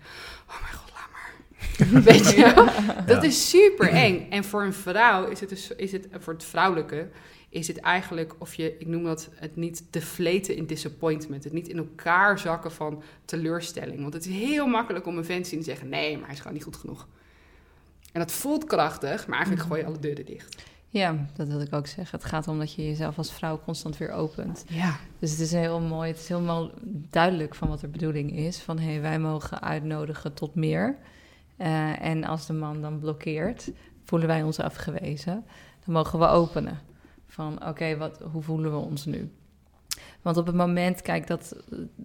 oh 0.50 0.62
mijn 0.62 0.74
god, 0.74 0.92
laat 0.94 1.10
maar. 1.12 2.02
Weet 2.14 2.30
je 2.30 2.54
wel? 2.54 2.66
Dat 3.06 3.22
Ja. 3.22 3.28
is 3.28 3.50
super 3.50 3.90
eng. 3.90 4.28
En 4.32 4.44
voor 4.44 4.64
een 4.64 4.74
vrouw 4.74 5.28
is 5.28 5.40
het, 5.40 5.50
dus, 5.50 5.72
is 5.72 5.92
het, 5.92 6.08
voor 6.12 6.34
het 6.34 6.44
vrouwelijke, 6.44 7.10
is 7.50 7.68
het 7.68 7.78
eigenlijk 7.80 8.36
of 8.38 8.54
je, 8.54 8.76
ik 8.80 8.88
noem 8.88 9.04
dat 9.04 9.30
het 9.36 9.56
niet 9.56 9.84
deflaten 9.90 10.56
in 10.56 10.66
disappointment. 10.66 11.44
Het 11.44 11.54
niet 11.54 11.68
in 11.68 11.78
elkaar 11.78 12.40
zakken 12.40 12.72
van 12.72 13.04
teleurstelling. 13.26 14.02
Want 14.02 14.14
het 14.14 14.26
is 14.26 14.32
heel 14.36 14.68
makkelijk 14.68 15.06
om 15.06 15.18
een 15.18 15.26
vent 15.26 15.44
te 15.44 15.50
zien 15.50 15.60
en 15.60 15.66
te 15.66 15.70
zeggen, 15.72 15.90
nee, 15.90 16.16
maar 16.16 16.26
hij 16.26 16.34
is 16.34 16.40
gewoon 16.40 16.54
niet 16.54 16.64
goed 16.64 16.76
genoeg. 16.76 17.08
En 18.14 18.20
dat 18.20 18.32
voelt 18.32 18.64
krachtig, 18.66 19.28
maar 19.28 19.36
eigenlijk 19.38 19.62
Mhm. 19.68 19.68
gooi 19.74 19.82
je 19.82 19.88
alle 19.88 20.00
deuren 20.00 20.26
dicht. 20.26 20.64
Ja, 20.90 21.28
dat 21.36 21.48
wil 21.48 21.62
ik 21.62 21.74
ook 21.74 21.88
zeggen. 21.88 22.20
Het 22.20 22.28
gaat 22.28 22.48
om 22.48 22.60
dat 22.60 22.74
je 22.74 22.86
jezelf 22.86 23.18
als 23.18 23.34
vrouw 23.34 23.60
constant 23.60 23.98
weer 23.98 24.12
opent. 24.12 24.66
Ja. 24.68 24.96
Dus 25.20 25.32
het 25.32 25.40
is 25.40 25.52
heel 25.52 25.80
mooi, 25.80 26.10
het 26.10 26.20
is 26.20 26.28
helemaal 26.28 26.72
duidelijk 27.10 27.56
van 27.56 27.68
wat 27.68 27.80
de 27.80 27.88
bedoeling 27.88 28.32
is. 28.32 28.60
Van 28.60 28.80
hé, 28.80 28.92
hey, 28.92 29.02
wij 29.02 29.20
mogen 29.20 29.62
uitnodigen 29.62 30.34
tot 30.34 30.56
meer. 30.56 30.98
Eh, 31.58 32.02
en 32.02 32.24
als 32.24 32.46
de 32.46 32.54
man 32.54 32.82
dan 32.82 33.00
blokkeert, 33.00 33.72
voelen 34.04 34.28
wij 34.28 34.44
ons 34.44 34.60
afgewezen. 34.60 35.46
Dan 35.86 35.94
mogen 35.94 36.20
we 36.20 36.28
openen. 36.28 36.80
Van 37.28 37.68
oké, 37.68 37.98
wat 37.98 38.20
hoe 38.32 38.42
voelen 38.42 38.72
we 38.72 38.78
ons 38.78 39.06
nu? 39.06 39.32
Want 40.22 40.38
op 40.38 40.46
het 40.46 40.56
moment, 40.56 41.02
kijk, 41.02 41.28
dat 41.28 41.56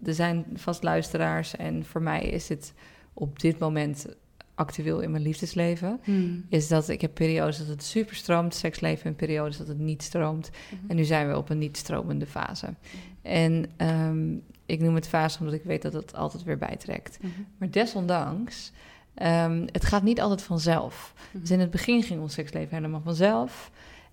er 0.05 0.15
zijn 0.15 0.47
vast 0.55 0.83
luisteraars 0.83 1.57
en 1.57 1.85
voor 1.85 2.03
mij 2.03 2.23
is 2.23 2.49
het 2.49 2.75
op 3.13 3.41
dit 3.41 3.59
moment 3.59 4.07
actueel 4.55 5.01
in 5.01 5.11
mijn 5.11 5.23
liefdesleven. 5.23 6.01
Is 6.49 6.69
dat 6.69 6.89
ik 6.89 7.01
heb 7.01 7.15
periodes 7.15 7.59
dat 7.59 7.67
het 7.67 7.83
super 7.83 8.17
stroomt, 8.17 8.55
seksleven, 8.55 9.05
en 9.05 9.17
periodes 9.17 9.57
dat 9.57 9.69
het 9.69 9.79
niet 9.79 10.03
stroomt. 10.03 10.51
En 10.89 10.97
nu 10.97 11.05
zijn 11.05 11.29
we 11.29 11.37
op 11.37 11.51
een 11.51 11.59
niet 11.59 11.77
stromende 11.77 12.27
fase. 12.27 12.75
En 13.23 13.71
ehm, 13.77 14.35
ik 14.67 14.81
noem 14.81 14.95
het 14.95 15.09
fase 15.09 15.39
omdat 15.39 15.55
ik 15.55 15.65
weet 15.65 15.83
dat 15.83 15.93
het 15.93 16.15
altijd 16.15 16.43
weer 16.43 16.59
bijtrekt. 16.59 17.19
Mhm. 17.21 17.33
Maar 17.59 17.71
desondanks, 17.71 18.73
ehm, 19.15 19.67
het 19.73 19.85
gaat 19.85 20.03
niet 20.03 20.21
altijd 20.21 20.43
vanzelf. 20.43 21.15
Dus 21.33 21.51
in 21.51 21.61
het 21.61 21.71
begin 21.71 22.03
ging 22.03 22.21
ons 22.21 22.35
seksleven 22.35 22.77
helemaal 22.77 23.03
vanzelf. 23.05 23.71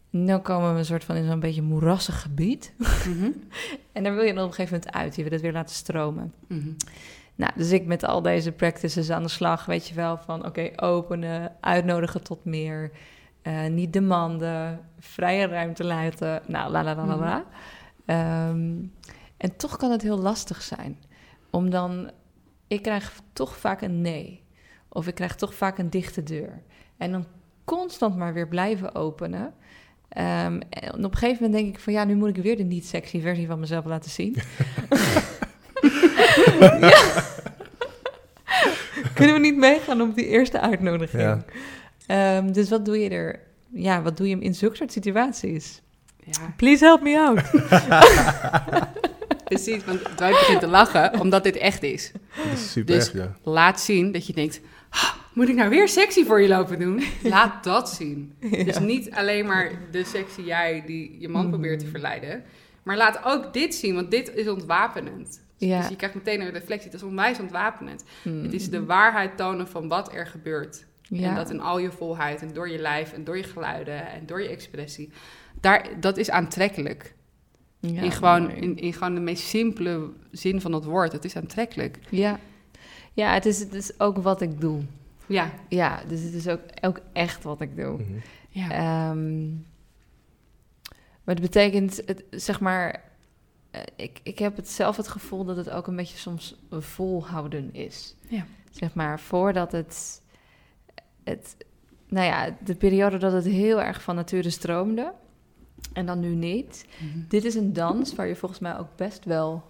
Nu 0.09 0.37
komen 0.37 0.73
we 0.73 0.79
een 0.79 0.85
soort 0.85 1.03
van 1.03 1.15
in 1.15 1.25
zo'n 1.25 1.39
beetje 1.39 1.61
moerassig 1.61 2.21
gebied. 2.21 2.73
Mhm. 2.77 3.29
En 3.91 4.03
daar 4.03 4.15
wil 4.15 4.23
je 4.23 4.33
dan 4.33 4.43
op 4.43 4.49
een 4.49 4.55
gegeven 4.55 4.77
moment 4.77 4.95
uit. 4.95 5.15
Je 5.15 5.23
wil 5.23 5.31
het 5.31 5.41
weer 5.41 5.51
laten 5.51 5.75
stromen. 5.75 6.33
Nou, 7.39 7.51
dus 7.55 7.71
ik 7.71 7.85
met 7.85 8.03
al 8.03 8.21
deze 8.21 8.51
practices 8.51 9.09
aan 9.09 9.23
de 9.23 9.29
slag, 9.29 9.65
weet 9.65 9.87
je 9.87 9.93
wel, 9.93 10.17
van 10.17 10.45
oké, 10.45 10.71
openen, 10.75 11.55
uitnodigen 11.59 12.23
tot 12.23 12.45
meer, 12.45 12.91
eh, 13.41 13.65
niet 13.65 13.93
demanden, 13.93 14.79
vrije 14.99 15.47
ruimte 15.47 15.83
laten, 15.83 16.41
nou, 16.47 16.71
la 16.71 16.83
la 16.83 16.95
la 16.95 17.05
la 17.05 17.15
la. 17.15 17.45
Ehm, 18.05 18.75
en 19.37 19.55
toch 19.57 19.77
kan 19.77 19.91
het 19.91 20.01
heel 20.01 20.17
lastig 20.17 20.61
zijn, 20.61 20.97
om 21.49 21.69
dan, 21.69 22.11
ik 22.67 22.81
krijg 22.81 23.21
toch 23.33 23.57
vaak 23.57 23.81
een 23.81 24.01
nee, 24.01 24.43
of 24.89 25.07
ik 25.07 25.15
krijg 25.15 25.35
toch 25.35 25.53
vaak 25.53 25.77
een 25.77 25.89
dichte 25.89 26.23
deur. 26.23 26.61
En 26.97 27.11
dan 27.11 27.25
constant 27.63 28.15
maar 28.15 28.33
weer 28.33 28.47
blijven 28.47 28.95
openen. 28.95 29.53
Ehm, 30.09 30.59
en 30.69 31.05
op 31.05 31.11
een 31.11 31.17
gegeven 31.17 31.43
moment 31.43 31.61
denk 31.61 31.75
ik 31.75 31.81
van 31.81 31.93
ja, 31.93 32.03
nu 32.03 32.15
moet 32.15 32.37
ik 32.37 32.43
weer 32.43 32.57
de 32.57 32.63
niet 32.63 32.87
sexy 32.87 33.21
versie 33.21 33.47
van 33.47 33.59
mezelf 33.59 33.85
laten 33.85 34.11
zien. 34.11 34.35
ja. 36.81 37.27
Kunnen 39.19 39.35
we 39.35 39.41
niet 39.41 39.55
meegaan 39.57 40.01
op 40.01 40.15
die 40.15 40.27
eerste 40.27 40.59
uitnodiging? 40.59 41.21
Ja. 41.23 41.45
Ehm, 42.07 42.51
dus 42.51 42.69
wat 42.69 42.85
doe 42.85 42.99
je 42.99 43.09
er? 43.09 43.39
Ja, 43.73 44.01
wat 44.01 44.17
doe 44.17 44.29
je 44.29 44.39
in 44.39 44.55
zulke 44.55 44.75
soort 44.75 44.91
situaties? 44.91 45.81
Ja, 46.23 46.53
Please 46.57 46.85
help 46.85 47.01
me 47.01 47.19
out. 47.19 47.41
precies. 49.43 49.85
Want 49.85 50.03
Dwight 50.03 50.39
begint 50.39 50.59
te 50.59 50.67
lachen, 50.67 51.19
omdat 51.19 51.43
dit 51.43 51.55
echt 51.57 51.83
is. 51.83 52.11
Dat 52.35 52.45
is 52.53 52.71
super 52.71 52.95
Dus- 52.95 53.05
echt, 53.07 53.17
ja. 53.17 53.35
Laat 53.43 53.79
zien 53.81 54.11
dat 54.11 54.27
je 54.27 54.33
denkt... 54.33 54.61
"Ah, 54.89 55.11
moet 55.33 55.49
ik 55.49 55.55
nou 55.55 55.69
weer 55.69 55.87
sexy 55.87 56.25
voor 56.25 56.41
je 56.41 56.47
lopen 56.47 56.79
doen? 56.79 57.03
Laat 57.23 57.63
dat 57.63 57.89
zien. 57.89 58.33
Dus 58.65 58.79
niet 58.79 59.11
alleen 59.11 59.45
maar 59.45 59.71
de 59.91 60.03
sexy 60.03 60.41
jij 60.41 60.83
die 60.85 61.15
je 61.19 61.29
man 61.29 61.41
Mhm. 61.41 61.49
probeert 61.49 61.79
te 61.79 61.85
verleiden. 61.87 62.43
Maar 62.83 62.97
laat 62.97 63.19
ook 63.25 63.53
dit 63.53 63.75
zien, 63.75 63.95
want 63.95 64.11
dit 64.11 64.35
is 64.35 64.47
ontwapenend. 64.47 65.41
Ja. 65.59 65.79
Dus 65.79 65.89
je 65.89 65.95
krijgt 65.95 66.15
meteen 66.15 66.41
een 66.41 66.51
reflectie. 66.51 66.91
Het 66.91 67.01
is 67.01 67.07
onwijs 67.07 67.39
ontwapenend. 67.39 68.03
Hmm. 68.21 68.43
Het 68.43 68.53
is 68.53 68.69
de 68.69 68.85
waarheid 68.85 69.37
tonen 69.37 69.67
van 69.67 69.87
wat 69.87 70.13
er 70.13 70.27
gebeurt. 70.27 70.85
Ja. 71.01 71.29
En 71.29 71.35
dat 71.35 71.49
in 71.49 71.59
al 71.59 71.79
je 71.79 71.91
volheid 71.91 72.41
en 72.41 72.53
door 72.53 72.69
je 72.69 72.77
lijf 72.77 73.13
en 73.13 73.23
door 73.23 73.37
je 73.37 73.43
geluiden 73.43 74.11
en 74.11 74.25
door 74.25 74.41
je 74.41 74.49
expressie. 74.49 75.09
Daar, 75.59 75.99
dat 75.99 76.17
is 76.17 76.29
aantrekkelijk. 76.29 77.13
Ja, 77.79 78.01
in, 78.01 78.11
gewoon, 78.11 78.51
in, 78.51 78.77
in 78.77 78.93
gewoon 78.93 79.15
de 79.15 79.21
meest 79.21 79.43
simpele 79.43 80.09
zin 80.31 80.61
van 80.61 80.73
het 80.73 80.83
woord. 80.83 81.11
Het 81.11 81.25
is 81.25 81.35
aantrekkelijk. 81.35 81.99
Ja, 82.09 82.39
ja 83.13 83.33
het, 83.33 83.45
is, 83.45 83.59
het 83.59 83.73
is 83.73 83.99
ook 83.99 84.17
wat 84.17 84.41
ik 84.41 84.61
doe. 84.61 84.81
Ja. 85.25 85.51
Ja, 85.69 86.01
dus 86.07 86.21
het 86.21 86.33
is 86.33 86.47
ook, 86.47 86.61
ook 86.81 86.99
echt 87.13 87.43
wat 87.43 87.61
ik 87.61 87.75
doe. 87.75 87.97
Mhm. 87.97 88.13
ja. 88.49 88.69
Ehm, 88.71 89.49
maar 91.23 91.35
het 91.35 91.41
betekent, 91.41 92.01
het, 92.05 92.23
zeg 92.29 92.59
maar, 92.59 93.08
ik, 93.95 94.19
ik 94.23 94.39
heb 94.39 94.55
het 94.55 94.69
zelf 94.69 94.97
het 94.97 95.07
gevoel 95.07 95.43
dat 95.45 95.57
het 95.57 95.69
ook 95.69 95.87
een 95.87 95.95
beetje 95.95 96.17
soms 96.17 96.55
volhouden 96.69 97.73
is. 97.73 98.15
Ja. 98.27 98.45
Zeg 98.71 98.93
maar, 98.93 99.19
voordat 99.19 99.71
het, 99.71 100.21
het, 101.23 101.55
nou 102.07 102.25
ja, 102.25 102.55
de 102.63 102.75
periode 102.75 103.17
dat 103.17 103.31
het 103.33 103.45
heel 103.45 103.81
erg 103.81 104.01
van 104.01 104.15
nature 104.15 104.49
stroomde 104.49 105.13
en 105.93 106.05
dan 106.05 106.19
nu 106.19 106.35
niet. 106.35 106.85
Mhm. 106.97 107.19
Dit 107.27 107.45
is 107.45 107.55
een 107.55 107.73
dans 107.73 108.15
waar 108.15 108.27
je 108.27 108.35
volgens 108.35 108.59
mij 108.59 108.77
ook 108.77 108.95
best 108.95 109.25
wel 109.25 109.63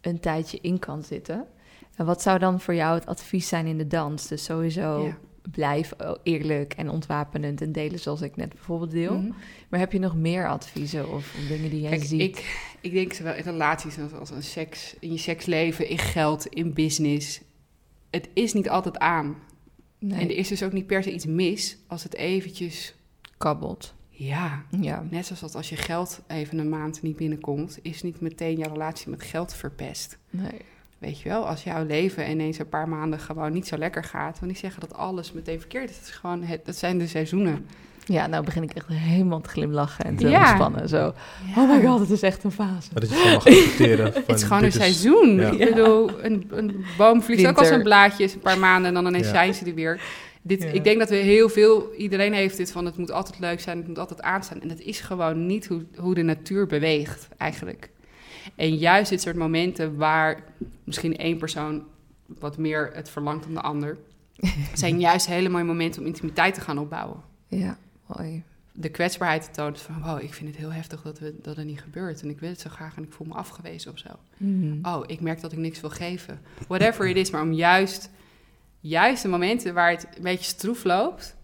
een 0.00 0.20
tijdje 0.20 0.58
in 0.60 0.78
kan 0.78 1.02
zitten. 1.02 1.46
En 1.94 2.06
wat 2.06 2.22
zou 2.22 2.38
dan 2.38 2.60
voor 2.60 2.74
jou 2.74 2.94
het 2.94 3.06
advies 3.06 3.48
zijn 3.48 3.66
in 3.66 3.78
de 3.78 3.86
dans? 3.86 4.26
Dus 4.28 4.44
sowieso 4.44 5.02
Ja. 5.04 5.16
blijf 5.50 5.92
eerlijk 6.22 6.72
en 6.74 6.90
ontwapenend 6.90 7.60
en 7.60 7.72
delen 7.72 7.98
zoals 7.98 8.20
ik 8.20 8.36
net 8.36 8.48
bijvoorbeeld 8.48 8.90
deel. 8.90 9.18
Mhm. 9.18 9.32
Maar 9.68 9.80
heb 9.80 9.92
je 9.92 9.98
nog 9.98 10.14
meer 10.16 10.48
adviezen 10.48 11.08
of 11.12 11.36
dingen 11.48 11.70
die 11.70 11.80
jij 11.80 11.90
Kijk, 11.90 12.04
ziet? 12.04 12.20
ik, 12.20 12.75
ik 12.86 12.92
denk 12.92 13.12
zowel 13.12 13.34
in 13.34 13.42
relaties 13.42 13.98
als, 13.98 14.30
als 14.30 14.50
seks, 14.52 14.94
in 15.00 15.12
je 15.12 15.18
seksleven, 15.18 15.88
in 15.88 15.98
geld, 15.98 16.46
in 16.46 16.72
business. 16.72 17.40
Het 18.10 18.28
is 18.32 18.52
niet 18.52 18.68
altijd 18.68 18.98
aan. 18.98 19.36
nee, 19.98 20.20
En 20.20 20.28
er 20.28 20.36
is 20.36 20.48
dus 20.48 20.62
ook 20.62 20.72
niet 20.72 20.86
per 20.86 21.02
se 21.02 21.12
iets 21.12 21.26
mis 21.26 21.76
als 21.86 22.02
het 22.02 22.14
eventjes... 22.14 22.94
kabbelt. 23.38 23.94
Ja, 24.08 24.64
Ja. 24.80 25.06
net 25.10 25.24
zoals 25.26 25.40
dat 25.40 25.54
als 25.54 25.68
je 25.68 25.76
geld 25.76 26.22
even 26.26 26.58
een 26.58 26.68
maand 26.68 27.02
niet 27.02 27.16
binnenkomt... 27.16 27.78
is 27.82 28.02
niet 28.02 28.20
meteen 28.20 28.58
je 28.58 28.68
relatie 28.68 29.10
met 29.10 29.22
geld 29.22 29.54
verpest. 29.54 30.18
Nee. 30.30 30.60
Weet 30.98 31.20
je 31.20 31.28
wel, 31.28 31.46
als 31.48 31.62
jouw 31.62 31.84
leven 31.86 32.30
ineens 32.30 32.58
een 32.58 32.68
paar 32.68 32.88
maanden 32.88 33.18
gewoon 33.18 33.52
niet 33.52 33.66
zo 33.66 33.76
lekker 33.76 34.04
gaat... 34.04 34.38
wil 34.38 34.48
niet 34.48 34.58
zeggen 34.58 34.80
dat 34.80 34.94
alles 34.94 35.32
meteen 35.32 35.58
verkeerd 35.58 35.90
is. 35.90 35.96
Het 35.96 36.04
is 36.04 36.10
gewoon, 36.10 36.42
het, 36.42 36.66
dat 36.66 36.76
zijn 36.76 36.98
de 36.98 37.06
seizoenen. 37.06 37.66
Ja, 38.04 38.26
nou 38.26 38.44
begin 38.44 38.62
ik 38.62 38.72
echt 38.72 38.86
helemaal 38.88 39.40
te 39.40 39.48
glimlachen 39.48 40.04
en 40.04 40.16
te 40.16 40.28
Ja. 40.28 40.38
ontspannen. 40.40 40.88
Zo, 40.88 41.14
oh 41.56 41.70
my 41.70 41.86
god, 41.86 42.00
het 42.00 42.10
is 42.10 42.22
echt 42.22 42.44
een 42.44 42.50
fase. 42.52 42.88
Maar 42.92 43.00
dat 43.00 43.10
je 43.10 43.16
gewoon 43.16 43.32
mag 43.32 43.46
accepteren. 43.46 44.12
Van, 44.12 44.22
Het 44.26 44.36
is 44.36 44.42
gewoon 44.42 44.62
een 44.64 44.72
seizoen. 44.72 45.36
ja. 45.36 45.50
Ik 45.50 45.58
bedoel, 45.74 46.24
een, 46.24 46.46
een 46.50 46.84
boom 46.98 47.22
vliegt 47.22 47.46
ook 47.46 47.58
als 47.58 47.68
een 47.70 47.82
blaadje, 47.82 48.24
een 48.24 48.38
paar 48.38 48.58
maanden 48.58 48.88
en 48.88 48.94
dan 48.94 49.06
ineens 49.06 49.26
Ja. 49.26 49.32
zijn 49.32 49.54
ze 49.54 49.64
er 49.64 49.74
weer. 49.74 50.00
Dit, 50.42 50.62
Ja. 50.62 50.68
Ik 50.68 50.84
denk 50.84 50.98
dat 50.98 51.08
we 51.08 51.16
heel 51.16 51.48
veel, 51.48 51.92
iedereen 51.96 52.32
heeft 52.32 52.56
dit 52.56 52.72
van 52.72 52.84
het 52.84 52.96
moet 52.96 53.10
altijd 53.10 53.38
leuk 53.38 53.60
zijn, 53.60 53.78
het 53.78 53.86
moet 53.88 53.98
altijd 53.98 54.22
aanstaan. 54.22 54.60
En 54.60 54.68
dat 54.68 54.80
is 54.80 55.00
gewoon 55.00 55.46
niet 55.46 55.66
hoe, 55.66 55.84
hoe 55.96 56.14
de 56.14 56.22
natuur 56.22 56.66
beweegt 56.66 57.28
eigenlijk. 57.36 57.90
En 58.54 58.76
juist 58.76 59.10
dit 59.10 59.20
soort 59.20 59.36
momenten 59.36 59.96
waar 59.96 60.42
misschien 60.84 61.16
één 61.16 61.38
persoon 61.38 61.84
wat 62.26 62.58
meer 62.58 62.90
het 62.94 63.10
verlangt 63.10 63.44
dan 63.44 63.54
de 63.54 63.60
ander, 63.60 63.98
zijn 64.74 65.00
juist 65.00 65.26
hele 65.26 65.48
mooie 65.48 65.64
momenten 65.64 66.00
om 66.00 66.06
intimiteit 66.06 66.54
te 66.54 66.60
gaan 66.60 66.78
opbouwen. 66.78 67.20
Ja, 67.48 67.78
mooi. 68.06 68.42
De 68.72 68.88
kwetsbaarheid 68.88 69.44
te 69.44 69.50
tonen 69.50 69.78
van, 69.78 70.02
wow, 70.02 70.22
ik 70.22 70.34
vind 70.34 70.48
het 70.48 70.58
heel 70.58 70.72
heftig 70.72 71.02
dat, 71.02 71.18
we, 71.18 71.34
dat 71.42 71.56
het 71.56 71.66
niet 71.66 71.80
gebeurt. 71.80 72.22
En 72.22 72.30
ik 72.30 72.40
wil 72.40 72.48
het 72.48 72.60
zo 72.60 72.70
graag 72.70 72.96
en 72.96 73.02
ik 73.02 73.12
voel 73.12 73.26
me 73.26 73.34
afgewezen 73.34 73.92
of 73.92 73.98
zo. 73.98 74.08
Hmm. 74.36 74.78
Oh, 74.82 75.02
ik 75.06 75.20
merk 75.20 75.40
dat 75.40 75.52
ik 75.52 75.58
niks 75.58 75.80
wil 75.80 75.90
geven. 75.90 76.40
Whatever 76.68 77.08
it 77.08 77.16
is, 77.16 77.30
maar 77.30 77.42
om 77.42 77.52
juist, 77.52 78.10
juist 78.80 79.22
de 79.22 79.28
momenten 79.28 79.74
waar 79.74 79.90
het 79.90 80.06
een 80.16 80.22
beetje 80.22 80.44
stroef 80.44 80.84
loopt, 80.84 81.35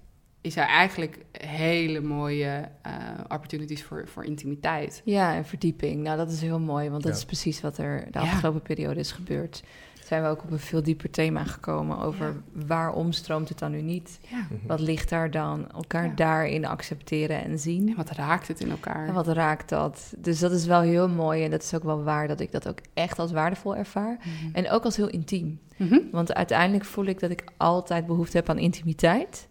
is 0.42 0.56
er 0.56 0.66
eigenlijk 0.66 1.18
hele 1.32 2.00
mooie 2.00 2.68
uh, 2.86 2.92
opportunities 3.28 3.82
voor, 3.82 4.08
voor 4.08 4.24
intimiteit. 4.24 5.02
Ja, 5.04 5.34
en 5.34 5.44
verdieping. 5.44 6.02
Nou, 6.02 6.16
dat 6.16 6.30
is 6.30 6.40
heel 6.40 6.60
mooi, 6.60 6.90
want 6.90 7.02
dat 7.02 7.12
Ja. 7.12 7.18
is 7.18 7.24
precies 7.24 7.60
wat 7.60 7.78
er 7.78 8.04
de 8.10 8.18
Ja. 8.18 8.24
afgelopen 8.24 8.62
periode 8.62 9.00
is 9.00 9.12
gebeurd. 9.12 9.62
Zijn 10.04 10.22
we 10.22 10.28
ook 10.28 10.42
op 10.42 10.50
een 10.50 10.58
veel 10.58 10.82
dieper 10.82 11.10
thema 11.10 11.44
gekomen 11.44 11.98
over 11.98 12.34
waarom 12.52 13.12
stroomt 13.12 13.48
het 13.48 13.58
dan 13.58 13.70
nu 13.70 13.80
niet? 13.82 14.18
Ja. 14.30 14.36
Mhm. 14.38 14.66
Wat 14.66 14.80
ligt 14.80 15.08
daar 15.08 15.30
dan? 15.30 15.70
Elkaar 15.72 16.04
Ja. 16.06 16.12
daarin 16.14 16.66
accepteren 16.66 17.44
en 17.44 17.58
zien. 17.58 17.88
En 17.88 17.96
wat 17.96 18.10
raakt 18.10 18.48
het 18.48 18.60
in 18.60 18.70
elkaar? 18.70 19.06
En 19.08 19.14
wat 19.14 19.26
raakt 19.28 19.68
dat? 19.68 20.14
Dus 20.18 20.38
dat 20.38 20.52
is 20.52 20.66
wel 20.66 20.80
heel 20.80 21.08
mooi 21.08 21.44
en 21.44 21.50
dat 21.50 21.62
is 21.62 21.74
ook 21.74 21.82
wel 21.82 22.02
waar 22.02 22.28
dat 22.28 22.40
ik 22.40 22.52
dat 22.52 22.68
ook 22.68 22.78
echt 22.94 23.18
als 23.18 23.32
waardevol 23.32 23.76
ervaar. 23.76 24.16
Mhm. 24.18 24.54
En 24.56 24.70
ook 24.70 24.84
als 24.84 24.96
heel 24.96 25.08
intiem. 25.10 25.60
Mhm. 25.76 25.98
Want 26.10 26.34
uiteindelijk 26.34 26.84
voel 26.84 27.04
ik 27.06 27.20
dat 27.20 27.30
ik 27.30 27.44
altijd 27.56 28.06
behoefte 28.06 28.36
heb 28.36 28.48
aan 28.48 28.58
intimiteit. 28.58 29.48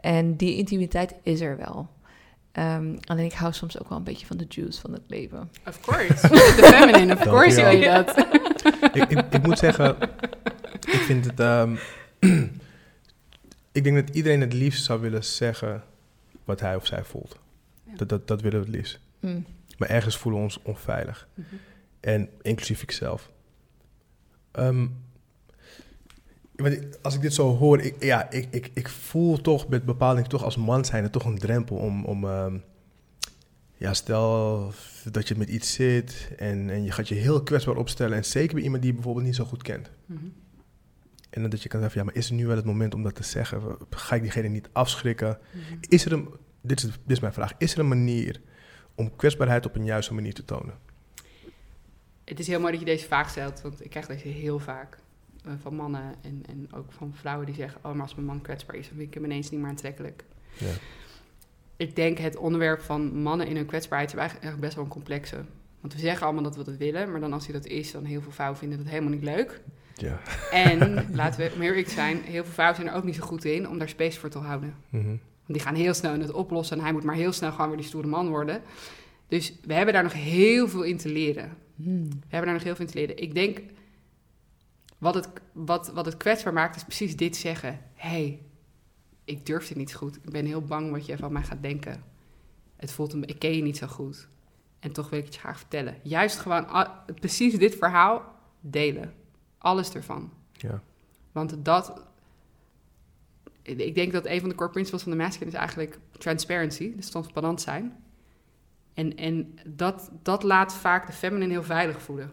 En 0.00 0.36
die 0.36 0.56
intimiteit 0.56 1.14
is 1.22 1.40
er 1.40 1.56
wel. 1.56 1.88
Ehm, 2.52 2.96
alleen 3.04 3.24
ik 3.24 3.32
hou 3.32 3.52
soms 3.52 3.78
ook 3.80 3.88
wel 3.88 3.98
een 3.98 4.04
beetje 4.04 4.26
van 4.26 4.36
de 4.36 4.46
juice 4.48 4.80
van 4.80 4.92
het 4.92 5.02
leven. 5.06 5.50
Of 5.66 5.80
course. 5.80 6.28
The 6.28 6.70
feminine, 6.74 7.14
of 7.14 7.20
course 7.22 7.60
wil 7.62 7.70
je 7.70 7.84
dat. 7.86 8.16
ik, 8.96 9.10
ik, 9.10 9.34
ik 9.34 9.42
moet 9.42 9.58
zeggen, 9.58 9.96
ik 10.80 11.00
vind 11.06 11.24
het. 11.24 11.40
ehm, 11.40 11.76
ik 13.72 13.84
denk 13.84 13.96
dat 14.06 14.16
iedereen 14.16 14.40
het 14.40 14.52
liefst 14.52 14.84
zou 14.84 15.00
willen 15.00 15.24
zeggen 15.24 15.82
wat 16.44 16.60
hij 16.60 16.76
of 16.76 16.86
zij 16.86 17.04
voelt. 17.04 17.38
Ja. 17.84 17.92
Dat, 17.96 18.08
dat, 18.08 18.26
dat 18.28 18.40
willen 18.40 18.60
we 18.60 18.66
het 18.66 18.74
liefst. 18.74 19.00
Mm. 19.20 19.44
Maar 19.78 19.88
ergens 19.88 20.16
voelen 20.16 20.40
we 20.40 20.46
ons 20.46 20.62
onveilig. 20.62 21.28
Mhm. 21.34 21.46
En 22.00 22.28
inclusief 22.42 22.82
ikzelf. 22.82 23.30
Ehm, 24.52 24.82
ik- 24.82 24.90
als 27.02 27.14
ik 27.14 27.20
dit 27.20 27.34
zo 27.34 27.56
hoor, 27.56 27.80
ik, 27.80 28.02
ja, 28.04 28.30
ik, 28.30 28.48
ik, 28.50 28.70
ik 28.74 28.88
voel 28.88 29.40
toch 29.40 29.68
met 29.68 29.84
bepaalde 29.84 30.22
toch 30.22 30.44
als 30.44 30.56
man 30.56 30.84
zijn, 30.84 31.10
toch 31.10 31.24
een 31.24 31.38
drempel 31.38 31.76
om, 31.76 32.04
om 32.04 32.24
ehm, 32.24 32.58
ja, 33.74 33.94
stel 33.94 34.72
dat 35.12 35.28
je 35.28 35.36
met 35.36 35.48
iets 35.48 35.72
zit 35.72 36.30
en, 36.36 36.70
en 36.70 36.84
je 36.84 36.90
gaat 36.90 37.08
je 37.08 37.14
heel 37.14 37.42
kwetsbaar 37.42 37.76
opstellen. 37.76 38.16
En 38.16 38.24
zeker 38.24 38.54
bij 38.54 38.62
iemand 38.62 38.82
die 38.82 38.90
je 38.90 38.96
bijvoorbeeld 38.96 39.26
niet 39.26 39.36
zo 39.36 39.44
goed 39.44 39.62
kent. 39.62 39.90
Mhm. 40.06 40.24
En 41.30 41.40
dan 41.40 41.50
dat 41.50 41.62
je 41.62 41.68
kan 41.68 41.80
zeggen, 41.80 42.00
ja, 42.00 42.06
maar 42.06 42.14
is 42.14 42.28
er 42.28 42.34
nu 42.34 42.46
wel 42.46 42.56
het 42.56 42.64
moment 42.64 42.94
om 42.94 43.02
dat 43.02 43.14
te 43.14 43.22
zeggen? 43.22 43.76
Ga 43.90 44.14
ik 44.14 44.22
diegene 44.22 44.48
niet 44.48 44.68
afschrikken? 44.72 45.38
Mhm. 45.52 45.76
Is 45.80 46.04
er 46.04 46.12
een, 46.12 46.28
dit 46.60 46.78
is, 46.78 46.84
dit 46.84 47.00
is 47.06 47.20
mijn 47.20 47.32
vraag, 47.32 47.52
is 47.58 47.72
er 47.72 47.78
een 47.78 47.88
manier 47.88 48.40
om 48.94 49.16
kwetsbaarheid 49.16 49.66
op 49.66 49.74
een 49.74 49.84
juiste 49.84 50.14
manier 50.14 50.34
te 50.34 50.44
tonen? 50.44 50.74
Het 52.24 52.38
is 52.38 52.46
heel 52.46 52.60
mooi 52.60 52.70
dat 52.70 52.80
je 52.80 52.86
deze 52.86 53.06
vraag 53.06 53.30
stelt, 53.30 53.60
want 53.60 53.84
ik 53.84 53.90
krijg 53.90 54.06
deze 54.06 54.28
heel 54.28 54.58
vaak. 54.58 54.98
Eh, 55.44 55.52
van 55.62 55.74
mannen 55.74 56.14
en, 56.22 56.42
en 56.48 56.68
ook 56.74 56.92
van 56.92 57.14
vrouwen 57.14 57.46
die 57.46 57.54
zeggen... 57.54 57.80
oh, 57.84 57.92
maar 57.92 58.02
als 58.02 58.14
mijn 58.14 58.26
man 58.26 58.40
kwetsbaar 58.40 58.76
is, 58.76 58.86
dan 58.86 58.96
vind 58.96 59.08
ik 59.08 59.14
hem 59.14 59.24
ineens 59.24 59.50
niet 59.50 59.60
meer 59.60 59.68
aantrekkelijk. 59.68 60.24
Ja. 60.58 60.72
Ik 61.76 61.96
denk 61.96 62.18
het 62.18 62.36
onderwerp 62.36 62.80
van 62.80 63.22
mannen 63.22 63.46
in 63.46 63.56
hun 63.56 63.66
kwetsbaarheid... 63.66 64.12
is 64.12 64.18
eigenlijk 64.18 64.60
best 64.60 64.74
wel 64.74 64.84
een 64.84 64.90
complexe. 64.90 65.36
Want 65.80 65.92
we 65.92 65.98
zeggen 65.98 66.26
allemaal 66.26 66.42
dat 66.42 66.56
we 66.56 66.64
dat 66.64 66.76
willen... 66.76 67.10
maar 67.10 67.20
dan 67.20 67.32
als 67.32 67.44
hij 67.44 67.54
dat 67.54 67.66
is, 67.66 67.90
dan 67.90 68.04
heel 68.04 68.22
veel 68.22 68.32
vrouwen 68.32 68.58
vinden 68.58 68.78
dat 68.78 68.86
helemaal 68.86 69.12
niet 69.12 69.22
leuk. 69.22 69.60
Ja. 69.94 70.20
En, 70.50 71.04
laten 71.14 71.40
we 71.40 71.58
meer 71.58 71.68
eerlijk 71.68 71.88
zijn... 71.88 72.22
heel 72.22 72.44
veel 72.44 72.52
vrouwen 72.52 72.76
zijn 72.76 72.88
er 72.88 72.94
ook 72.94 73.04
niet 73.04 73.14
zo 73.14 73.22
goed 73.22 73.44
in 73.44 73.68
om 73.68 73.78
daar 73.78 73.88
space 73.88 74.20
voor 74.20 74.28
te 74.28 74.38
houden. 74.38 74.74
Mhm. 74.88 75.06
Want 75.06 75.18
die 75.58 75.60
gaan 75.60 75.74
heel 75.74 75.94
snel 75.94 76.14
in 76.14 76.20
het 76.20 76.32
oplossen... 76.32 76.76
en 76.76 76.82
hij 76.82 76.92
moet 76.92 77.04
maar 77.04 77.14
heel 77.14 77.32
snel 77.32 77.50
gewoon 77.50 77.68
weer 77.68 77.76
die 77.76 77.86
stoere 77.86 78.08
man 78.08 78.28
worden. 78.28 78.62
Dus 79.28 79.54
we 79.64 79.74
hebben 79.74 79.94
daar 79.94 80.02
nog 80.02 80.12
heel 80.12 80.68
veel 80.68 80.82
in 80.82 80.96
te 80.96 81.08
leren. 81.08 81.56
Mm. 81.74 82.08
We 82.08 82.26
hebben 82.28 82.44
daar 82.44 82.54
nog 82.54 82.62
heel 82.62 82.74
veel 82.74 82.84
in 82.84 82.90
te 82.90 82.98
leren. 82.98 83.22
Ik 83.22 83.34
denk, 83.34 83.60
wat 84.98 85.14
het, 85.14 85.28
wat, 85.52 85.88
wat 85.88 86.06
het 86.06 86.16
kwetsbaar 86.16 86.52
maakt, 86.52 86.76
is 86.76 86.84
precies 86.84 87.16
dit 87.16 87.36
zeggen. 87.36 87.80
hey, 87.94 88.42
ik 89.24 89.46
durf 89.46 89.68
dit 89.68 89.76
niet 89.76 89.94
goed. 89.94 90.16
Ik 90.16 90.30
ben 90.30 90.46
heel 90.46 90.62
bang 90.62 90.90
wat 90.90 91.06
je 91.06 91.16
van 91.16 91.32
mij 91.32 91.42
gaat 91.42 91.62
denken. 91.62 92.04
Het 92.76 92.92
voelt 92.92 93.12
een, 93.12 93.28
ik 93.28 93.38
ken 93.38 93.56
je 93.56 93.62
niet 93.62 93.76
zo 93.76 93.86
goed. 93.86 94.28
En 94.78 94.92
toch 94.92 95.10
wil 95.10 95.18
ik 95.18 95.24
het 95.24 95.34
je 95.34 95.40
graag 95.40 95.58
vertellen. 95.58 95.96
Juist 96.02 96.38
gewoon 96.38 96.66
precies 97.14 97.58
dit 97.58 97.76
verhaal 97.76 98.34
delen. 98.60 99.14
Alles 99.58 99.94
ervan. 99.94 100.32
Ja. 100.52 100.82
Want 101.32 101.64
dat... 101.64 102.06
Ik 103.62 103.94
denk 103.94 104.12
dat 104.12 104.26
een 104.26 104.40
van 104.40 104.48
de 104.48 104.54
core 104.54 104.70
principles 104.70 105.02
van 105.02 105.12
de 105.12 105.18
masculine 105.18 105.50
is 105.50 105.58
eigenlijk 105.58 105.98
transparency. 106.18 106.96
Dus 106.96 107.10
transparant 107.10 107.60
zijn. 107.60 108.04
En, 108.94 109.16
en 109.16 109.58
dat, 109.66 110.10
dat 110.22 110.42
laat 110.42 110.74
vaak 110.74 111.06
de 111.06 111.12
feminine 111.12 111.52
heel 111.52 111.62
veilig 111.62 112.02
voelen. 112.02 112.32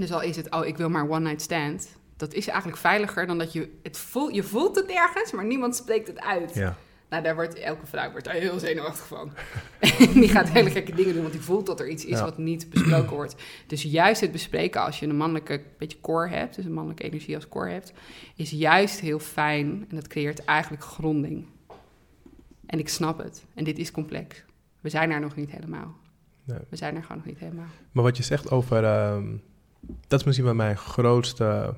Dus 0.00 0.12
al 0.12 0.22
is 0.22 0.36
het, 0.36 0.50
oh, 0.50 0.66
ik 0.66 0.76
wil 0.76 0.88
maar 0.88 1.08
one 1.10 1.20
night 1.20 1.42
stand. 1.42 1.96
Dat 2.16 2.34
is 2.34 2.46
eigenlijk 2.48 2.78
veiliger 2.80 3.26
dan 3.26 3.38
dat 3.38 3.52
je 3.52 3.78
het 3.82 3.98
voelt. 3.98 4.34
Je 4.34 4.42
voelt 4.42 4.76
het 4.76 4.86
ergens, 4.86 5.32
maar 5.32 5.44
niemand 5.44 5.76
spreekt 5.76 6.08
het 6.08 6.20
uit. 6.20 6.54
Ja. 6.54 6.76
Nou, 7.10 7.22
daar 7.22 7.34
wordt 7.34 7.54
elke 7.54 7.86
vrouw 7.86 8.10
wordt 8.10 8.24
daar 8.24 8.34
heel 8.34 8.58
zenuwachtig 8.58 9.06
van. 9.06 9.32
die 10.20 10.28
gaat 10.28 10.48
hele 10.48 10.70
gekke 10.70 10.94
dingen 10.94 11.12
doen, 11.12 11.22
want 11.22 11.32
die 11.34 11.42
voelt 11.42 11.66
dat 11.66 11.80
er 11.80 11.88
iets 11.88 12.04
is 12.04 12.18
Ja. 12.18 12.24
wat 12.24 12.38
niet 12.38 12.70
besproken 12.70 13.16
wordt. 13.16 13.34
Dus 13.66 13.82
juist 13.82 14.20
het 14.20 14.32
bespreken 14.32 14.80
als 14.84 14.98
je 14.98 15.06
een 15.06 15.16
mannelijke 15.16 15.62
beetje 15.78 16.00
core 16.00 16.28
hebt, 16.28 16.54
dus 16.56 16.64
een 16.64 16.72
mannelijke 16.72 17.02
energie 17.04 17.34
als 17.34 17.48
core 17.48 17.70
hebt, 17.70 17.92
is 18.36 18.50
juist 18.50 19.00
heel 19.00 19.18
fijn 19.18 19.86
en 19.88 19.96
dat 19.96 20.06
creëert 20.06 20.44
eigenlijk 20.44 20.84
gronding. 20.84 21.46
En 22.66 22.78
ik 22.78 22.88
snap 22.88 23.18
het. 23.18 23.44
En 23.54 23.64
dit 23.64 23.78
is 23.78 23.90
complex. 23.90 24.44
We 24.80 24.88
zijn 24.88 25.10
er 25.10 25.20
nog 25.20 25.36
niet 25.36 25.50
helemaal. 25.50 25.96
Nee. 26.44 26.58
We 26.68 26.76
zijn 26.76 26.96
er 26.96 27.02
gewoon 27.02 27.16
nog 27.16 27.26
niet 27.26 27.38
helemaal. 27.38 27.66
Maar 27.92 28.04
wat 28.04 28.16
je 28.16 28.22
zegt 28.22 28.50
over. 28.50 28.84
ehm, 28.84 29.36
dat 30.06 30.20
is 30.20 30.26
misschien 30.26 30.46
wel 30.46 30.54
mijn 30.56 30.76
grootste 30.76 31.74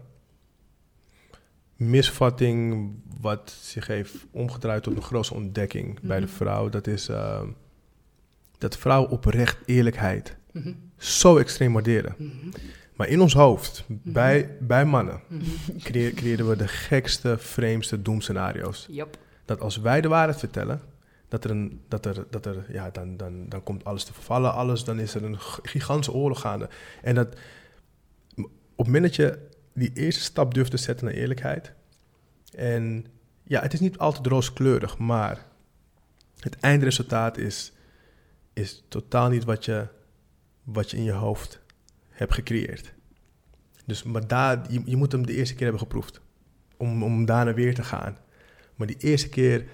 misvatting. 1.77 2.91
Wat 3.21 3.57
zich 3.63 3.87
heeft 3.87 4.15
omgedraaid 4.31 4.83
tot 4.83 4.97
een 4.97 5.03
grootste 5.03 5.35
ontdekking 5.35 6.01
bij 6.01 6.21
de 6.21 6.27
Mhm. 6.27 6.35
vrouw. 6.35 6.69
Dat 6.69 6.87
is 6.87 7.09
ehm, 7.09 7.47
dat 8.59 8.77
vrouwen 8.77 9.11
oprecht 9.11 9.59
eerlijkheid 9.67 10.37
Mhm. 10.53 10.73
zo 10.97 11.37
extreem 11.37 11.73
waarderen. 11.73 12.15
Mhm. 12.19 12.49
Maar 12.97 13.09
in 13.09 13.21
ons 13.21 13.33
hoofd, 13.35 13.85
bij, 13.89 14.57
bij 14.61 14.85
mannen, 14.85 15.21
creë- 15.87 16.13
creëren 16.15 16.49
we 16.49 16.57
de 16.57 16.69
gekste, 16.69 17.39
vreemdste 17.39 18.03
doemscenario's. 18.03 18.87
Yep. 18.91 19.19
Dat 19.45 19.61
als 19.61 19.77
wij 19.77 20.01
de 20.01 20.09
waarheid 20.09 20.39
vertellen, 20.39 20.81
dat 21.29 21.45
er 21.45 21.51
een, 21.51 21.81
dat 21.89 22.07
er, 22.07 22.25
dat 22.31 22.47
er, 22.47 22.65
ja, 22.73 22.91
dan, 22.91 23.17
dan, 23.17 23.49
dan 23.49 23.63
komt 23.63 23.85
alles 23.85 24.05
te 24.05 24.13
vervallen, 24.13 24.53
alles, 24.53 24.85
dan 24.85 24.99
is 24.99 25.15
er 25.15 25.25
een 25.25 25.37
gigantische 25.63 26.13
oorlog 26.13 26.41
gaande. 26.41 26.69
En 27.03 27.15
dat, 27.15 27.37
het 28.85 28.93
moment 28.93 29.05
dat 29.05 29.17
je 29.17 29.49
die 29.75 29.91
eerste 29.95 30.23
stap 30.23 30.55
durft 30.55 30.71
te 30.71 30.77
zetten 30.77 31.07
naar 31.07 31.15
eerlijkheid, 31.15 31.73
en 32.55 33.07
ja, 33.43 33.61
het 33.61 33.73
is 33.73 33.81
niet 33.81 33.99
altijd 33.99 34.27
rooskleurig, 34.27 34.99
maar 34.99 35.47
het 36.41 36.57
eindresultaat 36.61 37.39
is, 37.39 37.73
is 38.53 38.85
totaal 38.89 39.29
niet 39.29 39.45
wat 39.45 39.65
je, 39.65 39.87
wat 40.63 40.91
je 40.91 40.97
in 40.97 41.03
je 41.03 41.13
hoofd 41.13 41.61
hebt 42.09 42.35
gecreëerd. 42.35 42.93
Dus, 43.87 44.03
maar 44.03 44.27
daar, 44.27 44.73
je, 44.73 44.83
je 44.85 44.97
moet 44.97 45.13
hem 45.13 45.27
de 45.27 45.35
eerste 45.35 45.55
keer 45.55 45.63
hebben 45.63 45.83
geproefd, 45.83 46.21
om, 46.77 47.03
om 47.03 47.25
daarna 47.25 47.55
weer 47.55 47.75
te 47.75 47.83
gaan. 47.83 48.19
Maar 48.75 48.87
die 48.87 48.99
eerste 48.99 49.29
keer 49.29 49.65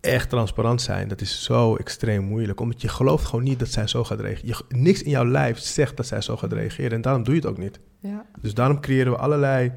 echt 0.00 0.28
transparant 0.30 0.82
zijn, 0.82 1.08
dat 1.08 1.20
is 1.20 1.42
zo 1.42 1.76
extreem 1.76 2.24
moeilijk. 2.24 2.60
Omdat 2.60 2.82
je 2.82 2.88
gelooft 2.88 3.24
gewoon 3.24 3.44
niet 3.44 3.58
dat 3.58 3.68
zij 3.68 3.86
zo 3.86 4.04
gaat 4.04 4.20
reageren. 4.20 4.48
Je, 4.68 4.76
niks 4.76 5.02
in 5.02 5.10
jouw 5.10 5.26
lijf 5.26 5.58
zegt 5.58 5.96
dat 5.96 6.06
zij 6.06 6.20
zo 6.20 6.36
gaat 6.36 6.52
reageren. 6.52 6.92
En 6.92 7.00
daarom 7.00 7.22
doe 7.22 7.34
je 7.34 7.40
het 7.40 7.50
ook 7.50 7.58
niet. 7.58 7.80
Ja. 7.98 8.26
Dus 8.40 8.54
daarom 8.54 8.80
creëren 8.80 9.12
we 9.12 9.18
allerlei 9.18 9.72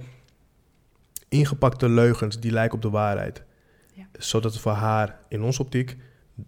ingepakte 1.30 1.90
leugens 1.90 2.40
die 2.40 2.52
lijken 2.52 2.76
op 2.76 2.82
de 2.82 2.90
waarheid. 2.90 3.44
Ja. 3.94 4.06
Zodat 4.18 4.54
het 4.54 4.62
voor 4.62 4.72
haar 4.72 5.20
in 5.30 5.42
onze 5.42 5.62
optiek 5.62 5.98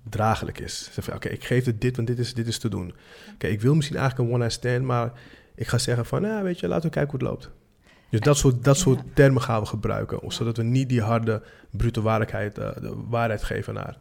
draaglijk 0.09 0.59
is. 0.59 0.83
Ze 0.83 0.91
zegt 0.91 1.07
van, 1.07 1.15
oké, 1.15 1.29
ik 1.29 1.43
geef 1.43 1.65
het 1.65 1.81
dit, 1.81 1.95
want 1.95 2.07
dit 2.07 2.19
is, 2.19 2.33
dit 2.33 2.47
is 2.47 2.59
te 2.59 2.69
doen. 2.69 2.93
Oké, 3.33 3.47
ik 3.47 3.61
wil 3.61 3.75
misschien 3.75 3.97
eigenlijk 3.97 4.27
een 4.29 4.35
one-night 4.35 4.59
stand, 4.59 4.85
maar 4.85 5.11
ik 5.55 5.67
ga 5.67 5.77
zeggen 5.77 6.05
van, 6.05 6.21
nou, 6.21 6.43
weet 6.43 6.59
je, 6.59 6.67
laten 6.67 6.89
we 6.89 6.95
kijken 6.95 7.11
hoe 7.11 7.19
het 7.19 7.29
loopt. 7.29 7.58
Dus 8.09 8.19
dat 8.19 8.37
soort, 8.37 8.63
dat 8.63 8.77
soort 8.77 8.97
Ja. 8.99 9.05
termen 9.13 9.41
gaan 9.41 9.59
we 9.61 9.65
gebruiken, 9.67 10.19
zodat 10.31 10.57
we 10.57 10.63
niet 10.63 10.89
die 10.89 11.01
harde, 11.01 11.41
brute 11.69 12.01
waarheid, 12.01 12.57
eh, 12.57 12.69
de 12.81 12.95
waarheid 13.09 13.43
geven 13.43 13.77
aan 13.77 13.83
haar. 13.83 13.97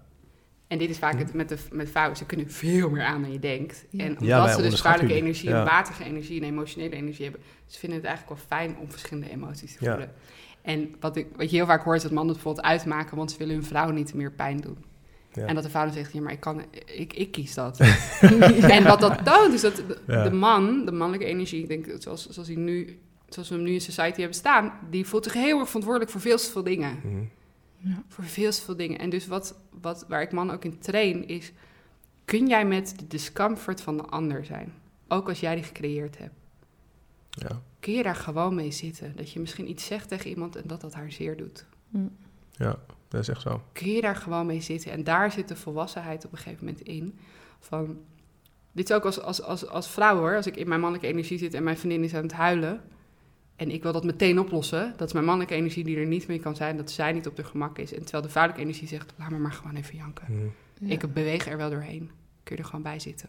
En 0.66 0.78
dit 0.78 0.90
is 0.90 0.98
vaak 0.98 1.18
het 1.18 1.34
met, 1.34 1.48
de, 1.48 1.56
met 1.72 1.90
vrouwen. 1.90 2.16
Ze 2.16 2.24
kunnen 2.26 2.50
veel 2.50 2.90
meer 2.90 3.02
aan 3.04 3.22
dan 3.22 3.32
je 3.32 3.38
denkt. 3.38 3.84
Ja. 3.90 4.04
En 4.04 4.18
omdat 4.20 4.50
ze 4.50 4.62
dus 4.62 4.80
vrouwelijke 4.80 5.16
energie, 5.16 5.48
Ja. 5.48 5.58
en 5.58 5.64
waterige 5.64 6.04
energie 6.04 6.40
en 6.40 6.46
emotionele 6.46 6.94
energie 6.96 7.24
hebben... 7.24 7.42
ze 7.66 7.78
vinden 7.78 7.98
het 7.98 8.06
eigenlijk 8.06 8.38
wel 8.40 8.48
fijn 8.58 8.76
om 8.80 8.90
verschillende 8.90 9.30
emoties 9.30 9.76
te 9.76 9.84
Ja. 9.84 9.90
voelen. 9.90 10.12
En 10.62 10.94
wat, 11.00 11.16
ik, 11.16 11.26
wat 11.36 11.50
je 11.50 11.56
heel 11.56 11.66
vaak 11.66 11.82
hoort 11.84 11.96
is 11.96 12.02
dat 12.02 12.12
mannen 12.12 12.34
het 12.34 12.42
bijvoorbeeld 12.42 12.74
uitmaken... 12.74 13.16
want 13.16 13.30
ze 13.30 13.38
willen 13.38 13.54
hun 13.54 13.64
vrouw 13.64 13.90
niet 13.90 14.14
meer 14.14 14.32
pijn 14.32 14.60
doen. 14.60 14.84
Ja. 15.32 15.46
En 15.46 15.54
dat 15.54 15.64
de 15.64 15.70
vrouw 15.70 15.84
dan 15.84 15.92
zegt, 15.92 16.12
ja, 16.12 16.20
maar 16.20 16.32
ik, 16.32 16.40
kan, 16.40 16.62
ik, 16.86 17.12
ik 17.12 17.30
kies 17.32 17.54
dat. 17.54 17.80
En 18.76 18.84
wat 18.84 19.00
dat 19.00 19.24
toont 19.24 19.52
is 19.54 19.60
dat 19.60 19.76
de, 19.76 19.98
Ja. 20.06 20.22
de 20.22 20.30
man, 20.30 20.84
de 20.84 20.92
mannelijke 20.92 21.26
energie... 21.32 21.62
ik 21.62 21.68
denk 21.68 21.86
zoals, 21.98 22.28
zoals, 22.28 22.48
hij 22.48 22.56
nu, 22.56 22.98
zoals 23.28 23.48
we 23.48 23.54
hem 23.54 23.64
nu 23.64 23.72
in 23.72 23.80
society 23.80 24.18
hebben 24.18 24.38
staan... 24.38 24.72
die 24.90 25.06
voelt 25.06 25.24
zich 25.24 25.32
heel 25.32 25.58
erg 25.58 25.66
verantwoordelijk 25.66 26.10
voor 26.12 26.20
veel 26.20 26.36
te 26.36 26.50
veel 26.50 26.62
dingen 26.64 27.00
Mhm. 27.02 27.22
Ja. 27.80 28.02
voor 28.08 28.24
veel 28.24 28.50
te 28.50 28.60
veel 28.62 28.76
dingen. 28.76 28.98
En 28.98 29.10
dus 29.10 29.26
wat, 29.26 29.54
wat, 29.80 30.04
waar 30.08 30.22
ik 30.22 30.32
mannen 30.32 30.54
ook 30.54 30.64
in 30.64 30.78
train 30.78 31.28
is... 31.28 31.52
kun 32.24 32.46
jij 32.46 32.64
met 32.64 32.94
de 32.98 33.06
discomfort 33.06 33.80
van 33.80 33.96
de 33.96 34.02
ander 34.02 34.44
zijn? 34.44 34.72
Ook 35.08 35.28
als 35.28 35.40
jij 35.40 35.54
die 35.54 35.64
gecreëerd 35.64 36.18
hebt. 36.18 36.34
Ja. 37.30 37.60
Kun 37.80 37.92
je 37.92 38.02
daar 38.02 38.14
gewoon 38.16 38.54
mee 38.54 38.70
zitten? 38.70 39.12
Dat 39.16 39.32
je 39.32 39.40
misschien 39.40 39.70
iets 39.70 39.86
zegt 39.86 40.08
tegen 40.08 40.30
iemand 40.30 40.56
en 40.56 40.62
dat 40.66 40.80
dat 40.80 40.94
haar 40.94 41.12
zeer 41.12 41.36
doet. 41.36 41.64
Mm. 41.88 42.16
Ja, 42.50 42.76
dat 43.08 43.20
is 43.20 43.28
echt 43.28 43.40
zo. 43.40 43.62
kun 43.72 43.90
je 43.92 44.00
daar 44.00 44.16
gewoon 44.16 44.46
mee 44.46 44.60
zitten. 44.60 44.90
En 44.92 45.04
daar 45.04 45.32
zit 45.32 45.48
de 45.48 45.56
volwassenheid 45.56 46.24
op 46.24 46.32
een 46.32 46.38
gegeven 46.38 46.64
moment 46.64 46.84
in. 46.84 47.18
Van, 47.60 47.98
dit 48.72 48.90
is 48.90 48.96
ook 48.96 49.04
als, 49.04 49.20
als, 49.20 49.42
als, 49.42 49.66
als 49.68 49.88
vrouw 49.90 50.16
hoor. 50.16 50.36
Als 50.36 50.46
ik 50.46 50.56
in 50.56 50.68
mijn 50.68 50.80
mannelijke 50.80 51.12
energie 51.12 51.38
zit 51.38 51.54
en 51.54 51.62
mijn 51.62 51.78
vriendin 51.78 52.04
is 52.04 52.14
aan 52.14 52.22
het 52.22 52.32
huilen. 52.32 52.80
En 53.58 53.70
ik 53.70 53.82
wil 53.82 53.92
dat 53.92 54.04
meteen 54.04 54.38
oplossen. 54.38 54.94
Dat 54.96 55.06
is 55.06 55.12
mijn 55.12 55.24
mannelijke 55.24 55.56
energie 55.56 55.84
die 55.84 55.96
er 55.96 56.06
niet 56.06 56.26
mee 56.26 56.38
kan 56.38 56.56
zijn. 56.56 56.76
Dat 56.76 56.90
zij 56.90 57.12
niet 57.12 57.26
op 57.26 57.36
de 57.36 57.44
gemak 57.44 57.78
is. 57.78 57.92
En 57.92 58.02
terwijl 58.02 58.22
de 58.22 58.28
vrouwelijke 58.28 58.66
energie 58.66 58.88
zegt, 58.88 59.12
laat 59.16 59.30
me 59.30 59.38
maar 59.38 59.52
gewoon 59.52 59.74
even 59.74 59.96
janken. 59.96 60.52
Ja. 60.78 60.92
Ik 60.92 61.12
beweeg 61.12 61.46
er 61.46 61.56
wel 61.56 61.70
doorheen. 61.70 62.10
Kun 62.42 62.56
je 62.56 62.62
er 62.62 62.68
gewoon 62.68 62.82
bij 62.82 62.98
zitten. 62.98 63.28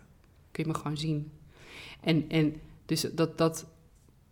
Kun 0.52 0.64
je 0.64 0.70
me 0.70 0.76
gewoon 0.76 0.98
zien. 0.98 1.32
En, 2.02 2.26
en 2.30 2.56
dus 2.86 3.02
dat, 3.02 3.38
dat 3.38 3.66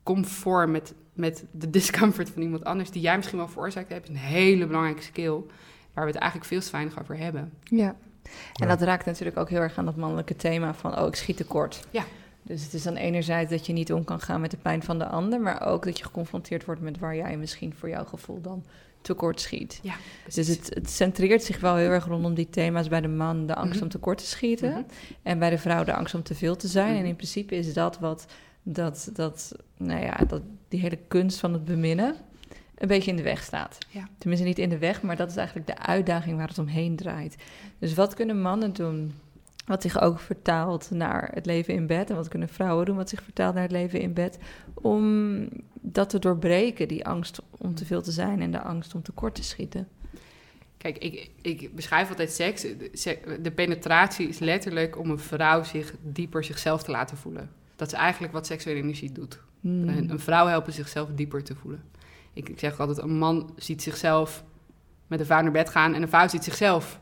comfort 0.03 0.69
met, 0.69 0.93
met 1.13 1.45
de 1.51 1.69
discomfort 1.79 2.29
van 2.29 2.41
iemand 2.41 2.63
anders... 2.63 2.91
die 2.91 3.01
jij 3.01 3.15
misschien 3.15 3.37
wel 3.37 3.47
veroorzaakt 3.47 3.89
hebt... 3.89 4.03
is 4.03 4.09
een 4.09 4.21
hele 4.21 4.67
belangrijke 4.67 5.01
skill... 5.01 5.41
waar 5.93 6.05
we 6.05 6.11
het 6.11 6.19
eigenlijk 6.19 6.45
veel 6.51 6.61
te 6.61 6.71
weinig 6.71 6.99
over 6.99 7.17
hebben. 7.17 7.53
Ja. 7.63 7.95
En 8.53 8.67
Ja. 8.67 8.75
dat 8.75 8.81
raakt 8.81 9.05
natuurlijk 9.05 9.37
ook 9.37 9.49
heel 9.49 9.61
erg 9.61 9.77
aan 9.77 9.85
dat 9.85 9.95
mannelijke 9.95 10.35
thema 10.35 10.73
van, 10.73 10.99
oh, 10.99 11.07
ik 11.07 11.15
schiet 11.15 11.37
tekort. 11.37 11.87
Ja. 11.91 12.03
Dus 12.47 12.63
het 12.63 12.73
is 12.73 12.83
dan 12.83 12.95
enerzijds 12.95 13.51
dat 13.51 13.65
je 13.65 13.73
niet 13.73 13.93
om 13.93 14.03
kan 14.03 14.19
gaan 14.19 14.41
met 14.41 14.51
de 14.51 14.57
pijn 14.57 14.83
van 14.83 14.99
de 14.99 15.07
ander, 15.07 15.41
maar 15.41 15.65
ook 15.67 15.85
dat 15.85 15.97
je 15.97 16.03
geconfronteerd 16.03 16.65
wordt 16.65 16.81
met 16.81 16.99
waar 16.99 17.15
jij 17.15 17.37
misschien 17.37 17.73
voor 17.73 17.89
jouw 17.89 18.05
gevoel 18.05 18.41
dan 18.41 18.63
tekort 19.01 19.41
schiet. 19.41 19.79
Ja, 19.83 19.93
Dus 20.33 20.47
het, 20.47 20.71
het 20.73 20.89
centreert 20.89 21.43
zich 21.43 21.59
wel 21.59 21.75
heel 21.75 21.89
erg 21.89 22.05
rondom 22.05 22.33
die 22.33 22.49
thema's 22.49 22.87
bij 22.87 23.01
de 23.01 23.07
man, 23.07 23.45
de 23.45 23.55
angst 23.55 23.73
Mhm. 23.75 23.83
om 23.83 23.89
tekort 23.89 24.17
te 24.17 24.25
schieten. 24.25 24.69
Mhm. 24.71 24.81
En 25.23 25.39
bij 25.39 25.49
de 25.49 25.57
vrouw 25.57 25.83
de 25.83 25.93
angst 25.93 26.13
om 26.15 26.23
te 26.23 26.35
veel 26.35 26.55
te 26.55 26.67
zijn. 26.67 26.89
Mhm. 26.91 26.99
En 26.99 27.05
in 27.05 27.15
principe 27.15 27.55
is 27.55 27.73
dat 27.73 27.99
wat 27.99 28.25
dat, 28.63 29.09
dat, 29.13 29.51
nou 29.77 30.01
ja, 30.01 30.15
dat 30.27 30.41
die 30.67 30.79
hele 30.79 30.99
kunst 31.07 31.39
van 31.39 31.53
het 31.53 31.65
beminnen 31.65 32.15
een 32.77 32.87
beetje 32.87 33.11
in 33.11 33.17
de 33.17 33.23
weg 33.23 33.43
staat. 33.43 33.77
Ja. 33.89 34.07
Tenminste, 34.17 34.47
niet 34.47 34.59
in 34.59 34.69
de 34.69 34.77
weg, 34.77 35.01
maar 35.01 35.15
dat 35.15 35.29
is 35.29 35.35
eigenlijk 35.35 35.67
de 35.67 35.77
uitdaging 35.77 36.37
waar 36.37 36.47
het 36.47 36.57
omheen 36.57 36.95
draait. 36.95 37.35
Dus 37.79 37.93
wat 37.93 38.13
kunnen 38.13 38.41
mannen 38.41 38.73
doen? 38.73 39.13
Wat 39.67 39.81
zich 39.81 40.01
ook 40.01 40.19
vertaalt 40.19 40.89
naar 40.91 41.31
het 41.33 41.45
leven 41.45 41.73
in 41.73 41.87
bed. 41.87 42.09
En 42.09 42.15
wat 42.15 42.27
kunnen 42.27 42.49
vrouwen 42.49 42.85
doen 42.85 42.95
wat 42.95 43.09
zich 43.09 43.23
vertaalt 43.23 43.53
naar 43.53 43.63
het 43.63 43.71
leven 43.71 43.99
in 43.99 44.13
bed. 44.13 44.37
Om 44.73 45.47
dat 45.73 46.09
te 46.09 46.19
doorbreken, 46.19 46.87
die 46.87 47.05
angst 47.05 47.41
om 47.57 47.75
te 47.75 47.85
veel 47.85 48.01
te 48.01 48.11
zijn 48.11 48.41
en 48.41 48.51
de 48.51 48.61
angst 48.61 48.95
om 48.95 49.01
tekort 49.01 49.35
te 49.35 49.43
schieten. 49.43 49.87
Kijk, 50.77 50.97
ik, 50.97 51.31
ik 51.41 51.75
beschrijf 51.75 52.09
altijd 52.09 52.31
seks. 52.31 52.61
De, 53.41 53.51
penetratie 53.55 54.27
is 54.27 54.39
letterlijk 54.39 54.97
om 54.97 55.09
een 55.09 55.19
vrouw 55.19 55.63
zich 55.63 55.93
dieper 56.01 56.43
zichzelf 56.43 56.83
te 56.83 56.91
laten 56.91 57.17
voelen. 57.17 57.49
Dat 57.75 57.87
is 57.87 57.93
eigenlijk 57.93 58.33
wat 58.33 58.45
seksuele 58.45 58.79
energie 58.79 59.11
doet. 59.11 59.39
Hmm. 59.61 59.87
Een, 59.87 60.09
een 60.09 60.19
vrouw 60.19 60.47
helpen 60.47 60.73
zichzelf 60.73 61.09
dieper 61.15 61.43
te 61.43 61.55
voelen. 61.55 61.83
Ik, 62.33 62.49
ik 62.49 62.59
zeg 62.59 62.79
altijd, 62.79 62.97
een 62.97 63.17
man 63.17 63.53
ziet 63.55 63.81
zichzelf 63.81 64.43
met 65.07 65.19
een 65.19 65.25
vrouw 65.25 65.41
naar 65.41 65.51
bed 65.51 65.69
gaan... 65.69 65.93
en 65.93 66.01
een 66.01 66.07
vrouw 66.07 66.27
ziet 66.27 66.43
zichzelf, 66.43 66.99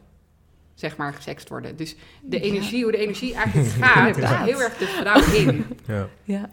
zeg 0.75 0.97
maar, 0.97 1.13
gesext 1.13 1.49
worden. 1.49 1.75
Dus 1.75 1.95
de 2.21 2.37
Ja. 2.37 2.43
energie, 2.43 2.83
hoe 2.83 2.91
de 2.91 2.97
energie 2.97 3.33
eigenlijk 3.33 3.69
gaat, 3.83 4.09
is 4.09 4.15
Inderdaad. 4.15 4.45
heel 4.47 4.61
erg 4.61 4.77
de 4.77 4.85
vrouw 4.85 5.33
in. 5.33 5.65
Ja. 5.87 6.09
Ja. 6.23 6.49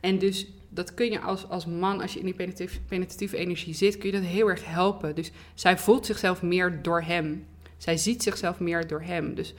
En 0.00 0.18
dus 0.18 0.46
dat 0.68 0.94
kun 0.94 1.10
je 1.10 1.20
als, 1.20 1.48
als 1.48 1.66
man, 1.66 2.00
als 2.00 2.12
je 2.12 2.18
in 2.18 2.24
die 2.24 2.34
penetratieve, 2.34 2.80
penetratieve 2.80 3.36
energie 3.36 3.74
zit, 3.74 3.98
kun 3.98 4.10
je 4.10 4.16
dat 4.20 4.26
heel 4.26 4.48
erg 4.48 4.64
helpen. 4.64 5.14
Dus 5.14 5.30
zij 5.54 5.78
voelt 5.78 6.06
zichzelf 6.06 6.42
meer 6.42 6.82
door 6.82 7.02
hem. 7.02 7.46
Zij 7.76 7.96
ziet 7.96 8.22
zichzelf 8.22 8.60
meer 8.60 8.86
door 8.86 9.02
hem. 9.02 9.34
Dus 9.34 9.54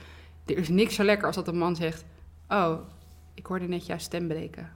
er 0.46 0.58
is 0.58 0.70
niks 0.70 0.96
zo 0.96 1.04
lekker 1.04 1.28
als 1.28 1.36
dat 1.36 1.48
een 1.48 1.58
man 1.58 1.76
zegt: 1.76 2.06
Oh, 2.50 2.78
ik 3.34 3.46
hoorde 3.46 3.68
net 3.68 3.86
jouw 3.86 3.98
stem 3.98 4.28
breken. 4.28 4.72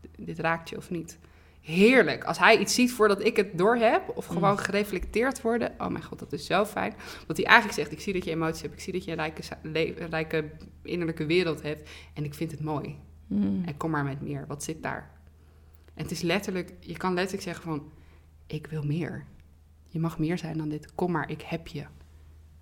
D- 0.00 0.06
Dit 0.16 0.38
raakt 0.38 0.68
je 0.68 0.76
of 0.76 0.90
niet? 0.90 1.18
Heerlijk. 1.60 2.24
Als 2.24 2.38
hij 2.38 2.58
iets 2.58 2.74
ziet 2.74 2.92
voordat 2.92 3.24
ik 3.24 3.36
het 3.36 3.58
door 3.58 3.76
heb, 3.76 4.12
of 4.14 4.26
gewoon 4.26 4.50
Mm. 4.50 4.56
gereflecteerd 4.56 5.40
worden. 5.42 5.72
Oh 5.78 5.86
mijn 5.86 6.04
god, 6.04 6.18
dat 6.18 6.32
is 6.32 6.46
zo 6.46 6.64
fijn. 6.64 6.94
Dat 7.26 7.36
hij 7.36 7.46
eigenlijk 7.46 7.78
zegt: 7.78 7.92
Ik 7.92 8.00
zie 8.00 8.12
dat 8.12 8.24
je 8.24 8.30
emoties 8.30 8.62
hebt. 8.62 8.74
Ik 8.74 8.80
zie 8.80 8.92
dat 8.92 9.04
je 9.04 9.10
een 9.10 9.16
rijke, 9.16 10.06
rijke 10.10 10.50
innerlijke 10.82 11.26
wereld 11.26 11.62
hebt. 11.62 11.88
En 12.14 12.24
ik 12.24 12.34
vind 12.34 12.50
het 12.50 12.60
mooi. 12.60 12.98
Hmm. 13.26 13.62
En 13.64 13.76
kom 13.76 13.90
maar 13.90 14.04
met 14.04 14.20
meer. 14.20 14.44
Wat 14.46 14.62
zit 14.64 14.82
daar? 14.82 15.10
En 15.94 16.02
het 16.02 16.10
is 16.10 16.20
letterlijk, 16.20 16.72
je 16.80 16.96
kan 16.96 17.14
letterlijk 17.14 17.42
zeggen 17.44 17.64
van, 17.64 17.90
ik 18.46 18.66
wil 18.66 18.82
meer. 18.82 19.24
Je 19.88 19.98
mag 20.00 20.18
meer 20.18 20.38
zijn 20.38 20.58
dan 20.58 20.68
dit. 20.68 20.94
Kom 20.94 21.10
maar, 21.10 21.30
ik 21.30 21.42
heb 21.42 21.66
je. 21.66 21.84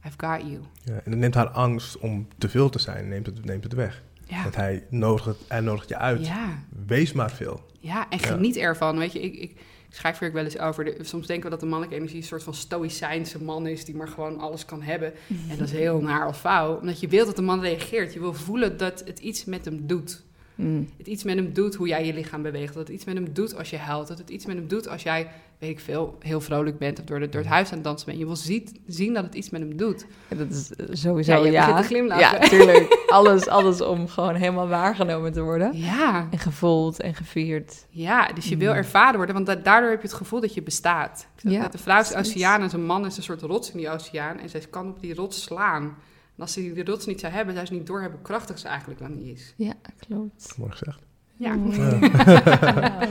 I've 0.06 0.16
got 0.16 0.40
you. 0.40 0.60
Ja, 0.84 0.94
en 1.04 1.10
dan 1.10 1.18
neemt 1.18 1.34
haar 1.34 1.48
angst 1.48 1.98
om 1.98 2.28
te 2.38 2.48
veel 2.48 2.68
te 2.68 2.78
zijn, 2.78 3.08
neemt 3.08 3.26
het, 3.26 3.44
neemt 3.44 3.64
het 3.64 3.72
weg. 3.72 4.02
Ja, 4.28 4.42
Want 4.42 4.56
hij 4.56 4.86
nodigt, 4.90 5.24
het, 5.26 5.36
hij 5.48 5.60
nodigt 5.60 5.88
je 5.88 5.96
uit. 5.96 6.26
ja, 6.26 6.62
Wees 6.86 7.12
maar 7.12 7.30
veel. 7.30 7.66
ja 7.80 8.06
en 8.10 8.18
Ja. 8.18 8.26
geniet 8.26 8.56
ervan. 8.56 8.98
Weet 8.98 9.12
je, 9.12 9.20
ik, 9.20 9.34
ik 9.34 9.56
schrijf 9.90 10.20
er 10.20 10.26
ook 10.26 10.32
wel 10.32 10.44
eens 10.44 10.58
over. 10.58 10.84
De- 10.84 10.96
soms 11.00 11.26
denken 11.26 11.44
we 11.44 11.50
dat 11.50 11.60
de 11.60 11.66
mannelijke 11.66 11.96
energie 11.96 12.20
een 12.20 12.26
soort 12.26 12.42
van 12.42 12.54
stoïcijnse 12.54 13.42
man 13.42 13.66
is... 13.66 13.84
die 13.84 13.96
maar 13.96 14.08
gewoon 14.08 14.38
alles 14.38 14.64
kan 14.64 14.82
hebben. 14.82 15.12
En 15.50 15.58
dat 15.58 15.66
is 15.66 15.72
heel 15.72 16.00
naar 16.00 16.26
als 16.26 16.38
vrouw. 16.38 16.78
Omdat 16.78 17.00
je 17.00 17.08
wilt 17.08 17.26
dat 17.26 17.36
de 17.36 17.42
man 17.42 17.60
reageert. 17.60 18.12
Je 18.12 18.20
wil 18.20 18.34
voelen 18.34 18.76
dat 18.76 19.02
het 19.06 19.18
iets 19.18 19.44
met 19.44 19.64
hem 19.64 19.86
doet. 19.86 20.22
Hmm. 20.58 20.88
het 20.98 21.06
iets 21.06 21.24
met 21.24 21.34
hem 21.36 21.52
doet 21.52 21.74
hoe 21.74 21.88
jij 21.88 22.06
je 22.06 22.14
lichaam 22.14 22.42
beweegt. 22.42 22.74
Dat 22.74 22.86
het 22.86 22.96
iets 22.96 23.04
met 23.04 23.14
hem 23.14 23.32
doet 23.32 23.56
als 23.58 23.70
je 23.70 23.76
huilt. 23.76 24.08
Dat 24.08 24.18
het 24.18 24.30
iets 24.30 24.46
met 24.46 24.56
hem 24.56 24.68
doet 24.68 24.88
als 24.88 25.02
jij, 25.02 25.28
weet 25.58 25.70
ik 25.70 25.80
veel, 25.80 26.16
heel 26.18 26.40
vrolijk 26.40 26.78
bent 26.78 26.98
of 26.98 27.04
door, 27.04 27.18
de, 27.20 27.28
door 27.28 27.40
het 27.40 27.50
huis 27.50 27.68
aan 27.68 27.74
het 27.74 27.84
dansen 27.84 28.06
bent. 28.06 28.18
Je 28.18 28.24
wil 28.26 28.36
ziet, 28.36 28.72
zien 28.86 29.14
dat 29.14 29.24
het 29.24 29.34
iets 29.34 29.50
met 29.50 29.60
hem 29.60 29.76
doet. 29.76 30.06
Ja, 30.30 30.36
Dat 30.36 30.50
is 30.50 30.72
eh, 30.74 30.86
sowieso, 30.90 31.32
Ja, 31.32 31.38
ja. 31.38 31.44
je 31.44 31.52
begint 31.66 31.76
te 31.76 31.82
glimlachen. 31.94 32.40
Ja, 32.40 32.48
tuurlijk. 32.48 33.04
alles, 33.06 33.46
alles 33.48 33.80
om 33.80 34.08
gewoon 34.08 34.34
helemaal 34.34 34.68
waargenomen 34.68 35.32
te 35.32 35.40
worden. 35.42 35.76
Ja, 35.78 36.28
En 36.30 36.38
gevoeld 36.38 37.00
en 37.00 37.14
gevierd. 37.14 37.86
ja 37.90 38.26
dus 38.32 38.48
je 38.48 38.56
wil 38.56 38.70
Mm. 38.72 38.76
ervaren 38.76 39.16
worden, 39.16 39.34
want 39.34 39.46
da- 39.46 39.54
daardoor 39.54 39.90
heb 39.90 40.00
je 40.02 40.08
het 40.08 40.16
gevoel 40.16 40.40
dat 40.40 40.54
je 40.54 40.62
bestaat. 40.62 41.26
Ja, 41.36 41.62
dat 41.62 41.72
de 41.72 41.78
vrouw 41.78 42.00
is 42.00 42.08
de 42.08 42.16
oceaan 42.18 42.62
en 42.62 42.70
zijn 42.70 42.84
man 42.86 43.06
is 43.06 43.16
een 43.16 43.22
soort 43.22 43.42
rots 43.42 43.70
in 43.72 43.78
die 43.78 43.90
oceaan. 43.90 44.38
En 44.38 44.48
zij 44.48 44.60
kan 44.70 44.88
op 44.88 45.00
die 45.00 45.14
rots 45.14 45.42
slaan. 45.42 45.96
En 46.38 46.44
als 46.44 46.52
ze 46.52 46.72
die 46.72 46.84
rots 46.84 47.06
niet 47.06 47.20
zou 47.20 47.32
hebben, 47.32 47.54
zou 47.54 47.66
ze 47.66 47.72
niet 47.72 47.86
doorhebben 47.86 48.18
hoe 48.18 48.26
krachtig 48.28 48.58
ze 48.58 48.68
eigenlijk 48.68 49.00
dan 49.00 49.16
niet 49.16 49.36
is. 49.36 49.54
Ja, 49.56 49.74
klopt. 50.06 50.54
Mooi 50.58 50.70
gezegd. 50.70 50.98
Ja. 51.36 51.54
Ja. 51.54 53.06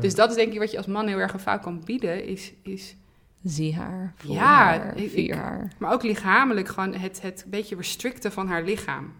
Dus 0.00 0.14
dat 0.14 0.30
is 0.30 0.36
denk 0.36 0.52
ik 0.52 0.58
wat 0.58 0.70
je 0.70 0.76
als 0.76 0.86
man 0.86 1.06
heel 1.06 1.18
erg 1.18 1.32
een 1.32 1.40
vrouw 1.40 1.58
kan 1.58 1.82
bieden, 1.84 2.24
is... 2.24 2.52
is 2.62 2.96
Zie 3.42 3.76
haar, 3.76 4.12
voel 4.16 4.34
Ja, 4.34 4.40
haar, 4.44 4.96
ik- 4.96 5.10
vier 5.10 5.36
haar. 5.36 5.72
Maar 5.78 5.92
ook 5.92 6.02
lichamelijk 6.02 6.68
gewoon 6.68 6.94
het, 6.94 7.22
het 7.22 7.44
beetje 7.48 7.76
restricten 7.76 8.32
van 8.32 8.48
haar 8.48 8.62
lichaam. 8.62 9.12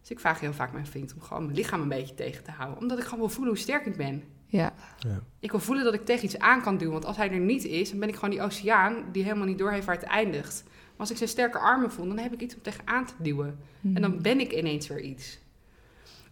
Dus 0.00 0.10
ik 0.10 0.20
vraag 0.20 0.40
heel 0.40 0.52
vaak 0.52 0.72
mijn 0.72 0.86
vriend 0.86 1.14
om 1.14 1.20
gewoon 1.20 1.44
mijn 1.44 1.56
lichaam 1.56 1.80
een 1.80 1.88
beetje 1.88 2.14
tegen 2.14 2.44
te 2.44 2.50
houden. 2.50 2.78
Omdat 2.80 2.98
ik 2.98 3.04
gewoon 3.04 3.18
wil 3.18 3.28
voelen 3.28 3.54
hoe 3.54 3.62
sterk 3.62 3.86
ik 3.86 3.96
ben. 3.96 4.22
Ja, 4.46 4.72
Ja. 4.98 5.20
Ik 5.40 5.50
wil 5.50 5.60
voelen 5.60 5.84
dat 5.84 5.94
ik 5.94 6.04
tegen 6.04 6.24
iets 6.24 6.38
aan 6.38 6.62
kan 6.62 6.76
duwen. 6.76 6.92
Want 6.92 7.04
als 7.04 7.16
hij 7.16 7.30
er 7.30 7.38
niet 7.38 7.64
is, 7.64 7.90
dan 7.90 7.98
ben 7.98 8.08
ik 8.08 8.14
gewoon 8.14 8.30
die 8.30 8.42
oceaan 8.42 8.94
die 9.12 9.22
helemaal 9.22 9.46
niet 9.46 9.58
doorheeft 9.58 9.86
waar 9.86 9.94
het 9.94 10.04
eindigt. 10.04 10.64
Maar 10.96 11.06
als 11.06 11.10
ik 11.10 11.16
zijn 11.16 11.28
sterke 11.28 11.58
armen 11.58 11.92
voel, 11.92 12.06
dan 12.06 12.18
heb 12.18 12.32
ik 12.32 12.40
iets 12.40 12.54
om 12.54 12.62
tegenaan 12.62 13.06
te 13.06 13.12
duwen. 13.18 13.58
En 13.94 14.02
dan 14.02 14.22
ben 14.22 14.40
ik 14.40 14.52
ineens 14.52 14.88
weer 14.88 15.00
iets. 15.00 15.38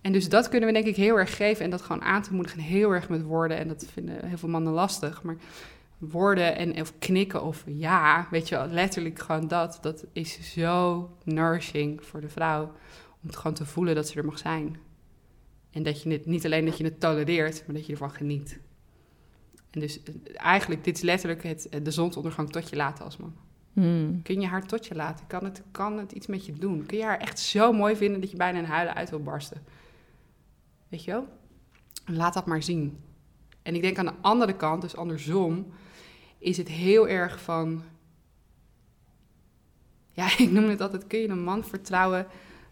En 0.00 0.12
dus 0.12 0.28
dat 0.28 0.48
kunnen 0.48 0.68
we 0.68 0.74
denk 0.74 0.86
ik 0.86 0.96
heel 0.96 1.18
erg 1.18 1.36
geven. 1.36 1.64
En 1.64 1.70
dat 1.70 1.82
gewoon 1.82 2.02
aan 2.02 2.22
te 2.22 2.34
moedigen 2.34 2.60
heel 2.60 2.90
erg 2.90 3.08
met 3.08 3.22
woorden. 3.22 3.56
En 3.56 3.68
dat 3.68 3.86
vinden 3.92 4.26
heel 4.26 4.38
veel 4.38 4.48
mannen 4.48 4.72
lastig. 4.72 5.22
Maar 5.22 5.36
woorden 5.98 6.56
en 6.56 6.80
of 6.80 6.92
knikken 6.98 7.42
of 7.42 7.64
ja, 7.66 8.26
weet 8.30 8.48
je 8.48 8.54
wel, 8.54 8.66
letterlijk 8.66 9.18
gewoon 9.18 9.48
dat. 9.48 9.78
Dat 9.80 10.04
is 10.12 10.52
zo 10.52 11.10
nourishing 11.24 12.04
voor 12.04 12.20
de 12.20 12.28
vrouw. 12.28 12.72
Om 13.22 13.32
gewoon 13.32 13.54
te 13.54 13.66
voelen 13.66 13.94
dat 13.94 14.08
ze 14.08 14.18
er 14.18 14.24
mag 14.24 14.38
zijn. 14.38 14.76
En 15.70 15.82
dat 15.82 16.02
je 16.02 16.10
het 16.10 16.26
niet 16.26 16.44
alleen 16.44 16.64
dat 16.64 16.78
je 16.78 16.84
het 16.84 17.00
tolereert, 17.00 17.62
maar 17.66 17.74
dat 17.74 17.86
je 17.86 17.92
ervan 17.92 18.10
geniet. 18.10 18.58
En 19.70 19.80
dus 19.80 20.02
eh, 20.02 20.14
eigenlijk, 20.34 20.84
dit 20.84 20.96
is 20.96 21.02
letterlijk 21.02 21.42
het, 21.42 21.68
de 21.82 21.90
zonsondergang 21.90 22.50
tot 22.50 22.68
je 22.68 22.76
laten 22.76 23.04
als 23.04 23.16
man. 23.16 23.34
Hmm. 23.72 24.22
Kun 24.22 24.40
je 24.40 24.46
haar 24.46 24.66
tot 24.66 24.86
je 24.86 24.94
laten? 24.94 25.26
Kan 25.26 25.44
het, 25.44 25.62
kan 25.70 25.98
het 25.98 26.12
iets 26.12 26.26
met 26.26 26.46
je 26.46 26.52
doen? 26.52 26.86
Kun 26.86 26.98
je 26.98 27.04
haar 27.04 27.18
echt 27.18 27.38
zo 27.38 27.72
mooi 27.72 27.96
vinden 27.96 28.20
dat 28.20 28.30
je 28.30 28.36
bijna 28.36 28.58
in 28.58 28.64
huilen 28.64 28.94
uit 28.94 29.10
wil 29.10 29.22
barsten? 29.22 29.62
Weet 30.88 31.04
je 31.04 31.10
wel? 31.10 31.26
Laat 32.06 32.34
dat 32.34 32.46
maar 32.46 32.62
zien. 32.62 32.98
En 33.62 33.74
ik 33.74 33.82
denk 33.82 33.98
aan 33.98 34.06
de 34.06 34.14
andere 34.20 34.56
kant, 34.56 34.82
dus 34.82 34.96
andersom, 34.96 35.66
is 36.38 36.56
het 36.56 36.68
heel 36.68 37.08
erg 37.08 37.40
van... 37.42 37.82
Ja, 40.12 40.26
ik 40.38 40.50
noem 40.50 40.68
het 40.68 40.80
altijd, 40.80 41.06
kun 41.06 41.18
je 41.18 41.28
een 41.28 41.44
man 41.44 41.64
vertrouwen 41.64 42.26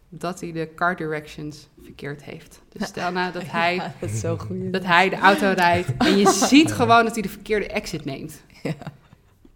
dat 0.09 0.39
hij 0.41 0.51
de 0.51 0.73
car 0.75 0.95
directions 0.95 1.67
verkeerd 1.81 2.23
heeft? 2.23 2.61
Dus 2.69 2.87
stel 2.87 3.11
nou 3.11 3.31
dat 3.31 3.43
hij, 3.57 3.75
Ja, 3.75 3.93
dat 3.99 4.09
is 4.09 4.19
zo 4.19 4.37
goed. 4.37 4.73
dat 4.73 4.83
hij 4.83 5.09
de 5.09 5.15
auto 5.15 5.51
rijdt 5.55 5.97
en 5.97 6.17
je 6.17 6.29
ziet 6.31 6.71
gewoon 6.71 7.03
dat 7.03 7.13
hij 7.13 7.21
de 7.21 7.29
verkeerde 7.29 7.67
exit 7.67 8.05
neemt. 8.05 8.43
Ja. 8.63 8.75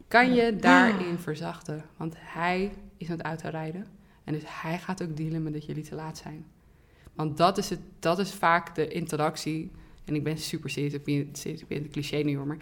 Kan 0.07 0.33
je 0.33 0.55
daarin 0.55 1.17
verzachten? 1.17 1.85
Want 1.97 2.15
hij 2.17 2.71
is 2.97 3.09
aan 3.09 3.17
het 3.17 3.25
autorijden. 3.25 3.87
En 4.23 4.33
dus 4.33 4.43
hij 4.45 4.79
gaat 4.79 5.03
ook 5.03 5.17
dealen 5.17 5.43
met 5.43 5.53
dat 5.53 5.65
jullie 5.65 5.83
te 5.83 5.95
laat 5.95 6.17
zijn. 6.17 6.45
Want 7.13 7.37
dat 7.37 7.57
is, 7.57 7.69
het, 7.69 7.79
dat 7.99 8.19
is 8.19 8.33
vaak 8.33 8.75
de 8.75 8.87
interactie. 8.87 9.71
En 10.05 10.15
ik 10.15 10.23
ben 10.23 10.37
super 10.37 10.69
serieus, 10.69 10.93
ik 10.93 11.03
ben, 11.67 11.83
de 11.83 11.89
cliché 11.89 12.17
nu 12.17 12.35
hoor. 12.37 12.47
Maar 12.47 12.57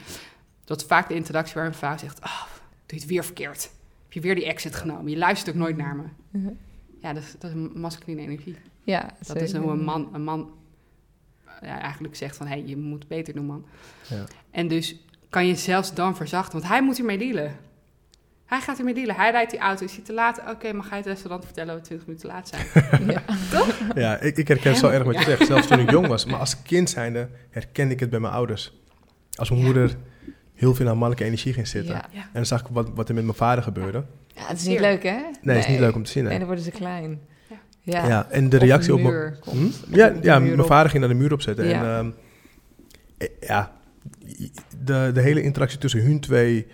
dat 0.63 0.81
is 0.81 0.87
vaak 0.87 1.07
de 1.07 1.15
interactie 1.15 1.55
waar 1.55 1.65
een 1.65 1.73
vrouw 1.73 1.97
zegt... 1.97 2.19
Oh, 2.23 2.41
doe 2.45 2.81
je 2.85 2.95
het 2.95 3.05
weer 3.05 3.23
verkeerd? 3.23 3.71
Heb 4.03 4.13
je 4.13 4.19
weer 4.19 4.35
die 4.35 4.45
exit 4.45 4.75
genomen? 4.75 5.11
Je 5.11 5.17
luistert 5.17 5.55
ook 5.55 5.61
nooit 5.61 5.77
naar 5.77 5.95
me. 5.95 6.03
Ja. 6.39 6.53
Ja, 7.01 7.13
dat 7.13 7.23
is, 7.23 7.35
dat 7.39 7.49
is 7.49 7.55
een 7.55 7.71
masculine 7.75 8.21
energie. 8.21 8.55
Ja, 8.83 9.13
Dat 9.27 9.35
is 9.35 9.53
hoe 9.53 9.71
een 9.71 9.83
man, 9.83 10.09
een 10.13 10.23
man 10.23 10.51
ja, 11.61 11.79
eigenlijk 11.79 12.15
zegt 12.15 12.35
van... 12.35 12.47
hé, 12.47 12.53
hey, 12.53 12.65
je 12.65 12.77
moet 12.77 13.07
beter 13.07 13.33
doen, 13.33 13.45
man. 13.45 13.65
Ja. 14.09 14.23
En 14.51 14.67
dus 14.67 14.95
kan 15.33 15.47
je 15.47 15.55
zelfs 15.55 15.93
dan 15.93 16.15
verzachten, 16.15 16.59
want 16.59 16.71
hij 16.71 16.83
moet 16.83 16.95
hiermee 16.97 17.17
dealen. 17.17 17.55
Hij 18.45 18.59
gaat 18.61 18.77
ermee 18.77 18.93
dealen. 18.93 19.15
Hij 19.15 19.31
rijdt 19.31 19.51
die 19.51 19.59
auto. 19.59 19.85
Is 19.85 19.95
hij 19.95 20.03
te 20.03 20.13
laat? 20.13 20.41
Oké, 20.49 20.73
mag 20.73 20.89
hij 20.89 20.97
het 20.97 21.07
restaurant 21.07 21.45
vertellen 21.45 21.73
dat 21.73 21.81
we 21.81 21.85
20 21.87 22.07
minuten 22.07 22.29
te 22.29 22.33
laat 22.35 22.47
zijn? 22.47 22.65
Ja. 23.13 23.21
Ja, 23.95 24.19
ik, 24.19 24.37
ik 24.37 24.47
herken 24.47 24.75
zo 24.75 24.87
erg 24.87 25.03
wat 25.03 25.13
je 25.13 25.19
Ja. 25.19 25.25
zegt. 25.25 25.45
Zelfs 25.45 25.67
toen 25.67 25.79
ik 25.79 25.91
jong 25.91 26.07
was. 26.07 26.25
Maar 26.25 26.39
als 26.39 26.61
kind 26.61 26.89
zijnde 26.89 27.29
herkende 27.49 27.93
ik 27.93 27.99
het 27.99 28.09
bij 28.09 28.19
mijn 28.19 28.33
ouders. 28.33 28.73
Als 29.33 29.49
mijn 29.49 29.61
Ja. 29.61 29.67
moeder 29.67 29.95
heel 30.53 30.75
veel 30.75 30.85
aan 30.87 30.91
mannelijke 30.97 31.23
energie 31.23 31.53
ging 31.53 31.67
zitten. 31.67 31.93
Ja. 31.95 32.05
Ja. 32.11 32.21
En 32.21 32.29
dan 32.33 32.45
zag 32.45 32.59
ik 32.59 32.67
wat, 32.69 32.89
wat 32.95 33.09
er 33.09 33.15
met 33.15 33.23
mijn 33.23 33.37
vader 33.37 33.63
gebeurde. 33.63 34.03
Ja, 34.27 34.41
het 34.47 34.57
is 34.57 34.65
niet 34.65 34.79
leuk, 34.79 35.03
hè? 35.03 35.17
Nee, 35.41 35.55
het 35.55 35.65
is 35.65 35.71
niet 35.71 35.79
leuk 35.79 35.95
om 35.95 36.03
te 36.03 36.11
zien. 36.11 36.25
Hè. 36.25 36.37
dan 36.37 36.45
worden 36.45 36.63
ze 36.63 36.71
klein. 36.71 37.19
Ja. 37.49 37.57
Ja. 37.81 38.07
Ja, 38.07 38.27
en 38.29 38.49
de 38.49 38.57
reactie 38.57 38.93
op 38.93 39.01
mijn... 39.01 39.13
muur 39.13 39.37
komt. 39.39 39.79
Hm? 39.89 39.95
Ja, 39.95 40.13
ja 40.21 40.39
mijn 40.39 40.65
vader 40.65 40.89
ging 40.89 41.03
naar 41.03 41.11
de 41.13 41.19
muur 41.19 41.33
opzetten. 41.33 41.67
Ja. 41.67 41.81
En 41.81 41.85
ehm, 41.97 42.09
eh, 43.17 43.47
ja, 43.47 43.71
de, 44.83 45.11
de 45.13 45.21
hele 45.21 45.41
interactie 45.41 45.79
tussen 45.79 46.01
hun 46.03 46.19
twee, 46.19 46.67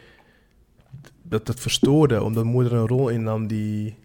dat, 1.22 1.46
dat 1.46 1.60
verstoorde, 1.60 2.24
omdat 2.24 2.44
moeder 2.44 2.74
een 2.74 2.88
rol 2.88 3.10
innam 3.10 3.48
die... 3.48 3.96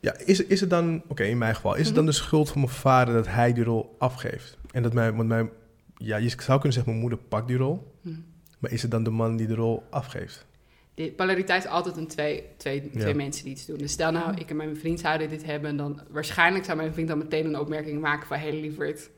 Ja, 0.00 0.16
is, 0.24 0.44
is 0.46 0.60
het 0.60 0.70
dan, 0.70 1.02
oké, 1.08 1.24
in 1.24 1.38
mijn 1.38 1.54
geval, 1.54 1.74
is 1.74 1.86
het 1.86 1.94
dan 1.94 2.04
Mhm. 2.04 2.12
de 2.12 2.18
schuld 2.18 2.50
van 2.50 2.60
mijn 2.60 2.72
vader 2.72 3.14
dat 3.14 3.26
hij 3.26 3.52
die 3.52 3.64
rol 3.64 3.94
afgeeft? 3.98 4.58
En 4.70 4.82
dat 4.82 4.92
mijn, 4.92 5.16
want 5.16 5.28
mijn, 5.28 5.50
ja, 5.96 6.16
je 6.16 6.28
zou 6.28 6.44
kunnen 6.46 6.72
zeggen, 6.72 6.84
mijn 6.84 6.98
moeder 6.98 7.18
pakt 7.18 7.48
die 7.48 7.56
rol, 7.56 7.92
Hm. 8.02 8.10
maar 8.58 8.70
is 8.72 8.82
het 8.82 8.90
dan 8.90 9.02
de 9.02 9.10
man 9.10 9.36
die 9.36 9.46
de 9.46 9.54
rol 9.54 9.82
afgeeft? 9.90 10.46
De 10.94 11.12
polariteit 11.16 11.64
is 11.64 11.70
altijd 11.70 11.96
een 11.96 12.06
twee, 12.06 12.44
twee, 12.56 12.90
Ja. 12.92 13.00
twee 13.00 13.14
mensen 13.14 13.44
die 13.44 13.52
iets 13.52 13.66
doen. 13.66 13.78
Dus 13.78 13.92
stel 13.92 14.12
nou, 14.12 14.34
ik 14.36 14.50
en 14.50 14.56
mijn 14.56 14.76
vriend 14.76 15.00
zouden 15.00 15.28
dit 15.28 15.44
hebben... 15.44 15.76
dan 15.76 16.00
waarschijnlijk 16.10 16.64
zou 16.64 16.76
mijn 16.76 16.92
vriend 16.92 17.08
dan 17.08 17.18
meteen 17.18 17.46
een 17.46 17.58
opmerking 17.58 18.00
maken 18.00 18.26
van... 18.26 18.38
hé, 18.38 18.50
lieverd, 18.50 19.10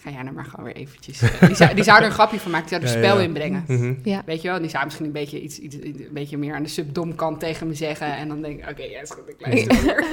ga 0.00 0.10
jij 0.10 0.22
nou 0.22 0.34
maar 0.34 0.44
gewoon 0.44 0.64
weer 0.64 0.74
eventjes... 0.74 1.22
eh, 1.22 1.46
die, 1.46 1.56
zou, 1.56 1.74
die 1.74 1.84
zou 1.84 1.98
er 1.98 2.04
een 2.04 2.10
grapje 2.10 2.40
van 2.40 2.50
maken, 2.50 2.68
die 2.68 2.78
zou 2.78 2.90
er 2.90 2.98
Ja, 2.98 3.04
spel 3.04 3.18
ja. 3.18 3.24
in 3.26 3.32
brengen. 3.32 3.64
Mhm. 3.66 3.94
Ja. 4.02 4.22
Weet 4.26 4.42
je 4.42 4.48
wel, 4.48 4.60
die 4.60 4.68
zou 4.68 4.84
misschien 4.84 5.06
een 5.06 5.12
beetje, 5.12 5.40
iets, 5.42 5.58
iets, 5.58 5.74
een 5.74 6.08
beetje 6.12 6.38
meer 6.38 6.54
aan 6.54 6.62
de 6.62 6.68
subdom 6.68 7.14
kant 7.14 7.40
tegen 7.40 7.66
me 7.66 7.74
zeggen. 7.74 8.16
En 8.16 8.28
dan 8.28 8.42
denk 8.42 8.62
ik, 8.62 8.70
oké, 8.70 8.82
ja, 8.82 9.00
is 9.00 9.10
goed, 9.10 9.28
ik 9.28 9.46
luister 9.46 10.04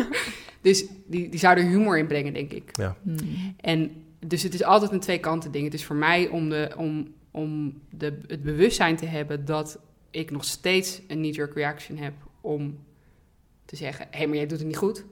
dus 0.60 0.84
die, 1.06 1.28
die 1.28 1.38
zou 1.40 1.58
er 1.58 1.64
humor 1.64 1.98
in 1.98 2.06
brengen, 2.06 2.32
denk 2.32 2.52
ik. 2.52 2.70
Hmm. 3.02 3.16
En 3.60 3.90
dus 4.26 4.42
het 4.42 4.54
is 4.54 4.62
altijd 4.62 4.92
een 4.92 5.00
twee 5.00 5.18
kanten 5.18 5.50
ding. 5.52 5.64
Het 5.64 5.74
is 5.74 5.84
voor 5.84 5.96
mij 5.96 6.28
om, 6.28 6.48
de, 6.48 6.72
om, 6.76 7.14
om 7.30 7.80
de, 7.90 8.18
het 8.26 8.42
bewustzijn 8.42 8.96
te 8.96 9.06
hebben 9.06 9.44
dat 9.44 9.78
ik 10.10 10.30
nog 10.30 10.44
steeds 10.44 11.00
een 11.08 11.16
knee-jerk 11.16 11.54
reaction 11.54 11.98
heb 11.98 12.14
om 12.40 12.78
te 13.64 13.76
zeggen, 13.76 14.06
hé, 14.10 14.18
hey, 14.18 14.26
maar 14.26 14.36
jij 14.36 14.46
doet 14.46 14.58
het 14.58 14.66
niet 14.66 14.76
goed. 14.76 15.04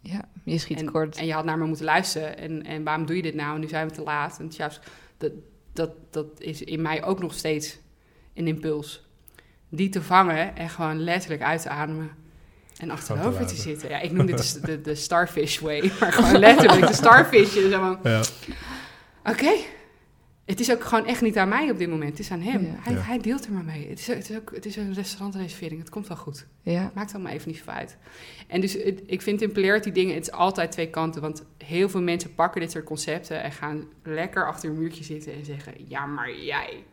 Ja, 0.00 0.28
je 0.52 0.58
schiet 0.58 0.78
En, 0.78 0.90
kort. 0.90 1.16
en 1.16 1.26
je 1.26 1.32
had 1.32 1.44
naar 1.44 1.58
me 1.58 1.66
moeten 1.66 1.84
luisteren. 1.84 2.38
En, 2.38 2.64
en 2.64 2.84
waarom 2.84 3.06
doe 3.06 3.16
je 3.16 3.22
dit 3.22 3.34
nou? 3.34 3.54
En 3.54 3.60
nu 3.60 3.68
zijn 3.68 3.88
we 3.88 3.94
te 3.94 4.02
laat. 4.02 4.38
En 4.38 4.50
juist, 4.56 4.80
dat, 5.18 5.32
dat, 5.72 5.90
dat 6.10 6.26
is 6.38 6.62
in 6.62 6.82
mij 6.82 7.04
ook 7.04 7.20
nog 7.20 7.34
steeds 7.34 7.78
een 8.34 8.46
impuls. 8.46 9.04
Die 9.68 9.88
te 9.88 10.02
vangen 10.02 10.56
en 10.56 10.68
gewoon 10.68 10.98
letterlijk 10.98 11.42
uit 11.42 11.62
te 11.62 11.68
ademen. 11.68 12.10
En 12.78 12.90
achterover 12.90 13.46
te, 13.46 13.54
zitten. 13.56 13.88
Ja, 13.88 14.00
ik 14.00 14.12
noem 14.12 14.26
dit 14.26 14.52
de, 14.52 14.60
de, 14.60 14.80
de 14.80 14.94
starfish 14.94 15.58
way. 15.58 15.90
Maar 16.00 16.12
gewoon 16.12 16.38
letterlijk 16.38 16.86
de 16.86 16.94
starfish. 16.94 17.56
En 17.56 17.70
zo 17.70 17.98
Ja. 18.02 18.22
Oké. 19.24 19.52
Het 20.46 20.60
is 20.60 20.70
ook 20.72 20.84
gewoon 20.84 21.06
echt 21.06 21.20
niet 21.22 21.36
aan 21.38 21.48
mij 21.48 21.70
op 21.70 21.78
dit 21.78 21.88
moment. 21.88 22.10
Het 22.10 22.18
is 22.18 22.30
aan 22.30 22.40
hem. 22.40 22.62
Ja. 22.64 22.74
Hij, 22.76 22.92
Ja. 22.92 22.98
hij 23.00 23.18
deelt 23.18 23.46
er 23.46 23.52
maar 23.52 23.64
mee. 23.64 23.88
Het 23.88 23.98
is, 23.98 24.06
het 24.06 24.30
is 24.30 24.36
ook 24.36 24.50
het 24.54 24.66
is 24.66 24.76
een 24.76 24.94
restaurantreservering. 24.94 25.80
Het 25.80 25.90
komt 25.90 26.08
wel 26.08 26.16
goed. 26.16 26.46
Ja. 26.62 26.90
Maakt 26.94 27.14
allemaal 27.14 27.32
even 27.32 27.48
niet 27.48 27.56
zoveel 27.58 27.72
uit. 27.72 27.96
En 28.46 28.60
dus 28.60 28.72
het- 28.72 29.02
ik 29.06 29.22
vind 29.22 29.42
in 29.42 29.52
polarity 29.52 29.92
dingen, 29.92 30.14
het 30.14 30.22
is 30.26 30.32
altijd 30.32 30.72
twee 30.72 30.90
kanten. 30.90 31.20
Want 31.20 31.44
heel 31.64 31.88
veel 31.88 32.02
mensen 32.02 32.34
pakken 32.34 32.60
dit 32.60 32.70
soort 32.70 32.84
concepten 32.84 33.42
en 33.42 33.52
gaan 33.52 33.84
lekker 34.02 34.46
achter 34.46 34.68
een 34.70 34.78
muurtje 34.78 35.04
zitten 35.04 35.32
en 35.32 35.44
zeggen: 35.44 35.72
Ja, 35.88 36.06
maar 36.06 36.34
jij. 36.40 36.84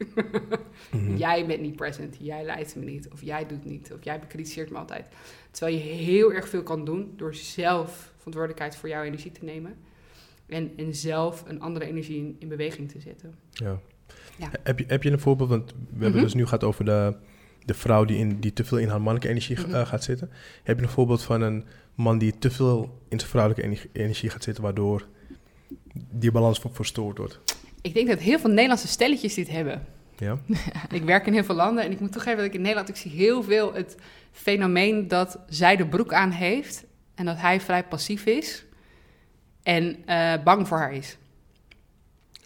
Mhm. 0.91 1.15
Jij 1.23 1.45
bent 1.45 1.61
niet 1.61 1.75
present. 1.75 2.15
Jij 2.19 2.43
leidt 2.43 2.75
me 2.75 2.83
niet. 2.85 3.09
Of 3.11 3.21
jij 3.21 3.45
doet 3.47 3.65
niet. 3.65 3.93
Of 3.93 4.03
jij 4.03 4.19
bekritiseert 4.19 4.69
me 4.71 4.77
altijd. 4.77 5.07
Terwijl 5.51 5.77
je 5.77 5.83
heel 5.83 6.33
erg 6.33 6.49
veel 6.49 6.63
kan 6.63 6.85
doen 6.85 7.13
door 7.17 7.35
zelf 7.35 8.11
verantwoordelijkheid 8.17 8.75
voor 8.75 8.89
jouw 8.89 9.03
energie 9.03 9.31
te 9.31 9.43
nemen. 9.43 9.75
En, 10.53 10.71
en 10.77 10.95
zelf 10.95 11.43
een 11.47 11.61
andere 11.61 11.85
energie 11.85 12.17
in, 12.17 12.35
in 12.39 12.47
beweging 12.47 12.91
te 12.91 12.99
zetten. 12.99 13.33
Ja. 13.51 13.79
Ja. 14.37 14.49
Heb, 14.63 14.79
je, 14.79 14.85
heb 14.87 15.03
je 15.03 15.11
een 15.11 15.19
voorbeeld? 15.19 15.49
Want 15.49 15.71
we 15.71 15.77
hebben 15.89 16.11
Mhm. 16.11 16.23
dus 16.23 16.33
nu 16.33 16.43
gehad 16.45 16.63
over 16.63 16.85
de, 16.85 17.15
de 17.65 17.73
vrouw 17.73 18.05
die, 18.05 18.17
in, 18.17 18.39
die 18.39 18.53
te 18.53 18.63
veel 18.63 18.77
in 18.77 18.87
haar 18.87 18.97
mannelijke 19.01 19.27
energie 19.29 19.59
Mhm. 19.59 19.73
eh, 19.75 19.85
gaat 19.87 20.03
zitten. 20.03 20.29
Heb 20.63 20.77
je 20.77 20.83
een 20.83 20.89
voorbeeld 20.91 21.21
van 21.23 21.41
een 21.41 21.65
man 21.95 22.17
die 22.17 22.37
te 22.39 22.51
veel 22.51 22.99
in 23.09 23.19
zijn 23.19 23.31
vrouwelijke 23.31 23.67
ener- 23.67 23.87
energie 23.91 24.29
gaat 24.29 24.43
zitten, 24.43 24.63
waardoor 24.63 25.07
die 26.11 26.31
balans 26.31 26.59
ver- 26.59 26.73
verstoord 26.73 27.17
wordt? 27.17 27.39
Ik 27.81 27.93
denk 27.93 28.07
dat 28.07 28.19
heel 28.19 28.39
veel 28.39 28.49
Nederlandse 28.49 28.87
stelletjes 28.87 29.33
dit 29.33 29.49
hebben. 29.49 29.85
Ja? 30.17 30.37
Ik 30.91 31.03
werk 31.03 31.25
in 31.27 31.33
heel 31.33 31.43
veel 31.43 31.55
landen 31.55 31.83
en 31.83 31.91
ik 31.91 31.99
moet 31.99 32.11
toegeven 32.11 32.37
dat 32.37 32.45
ik 32.47 32.53
in 32.53 32.61
Nederland... 32.61 32.89
ik 32.89 32.95
zie 32.95 33.11
heel 33.11 33.43
veel 33.43 33.73
het 33.73 33.95
fenomeen 34.31 35.07
dat 35.07 35.39
zij 35.49 35.75
de 35.75 35.85
broek 35.87 36.13
aan 36.13 36.31
heeft... 36.31 36.85
en 37.15 37.25
dat 37.25 37.37
hij 37.37 37.59
vrij 37.61 37.83
passief 37.83 38.25
is 38.25 38.65
en 39.63 40.05
eh, 40.05 40.43
bang 40.43 40.67
voor 40.67 40.77
haar 40.77 40.93
is. 40.93 41.17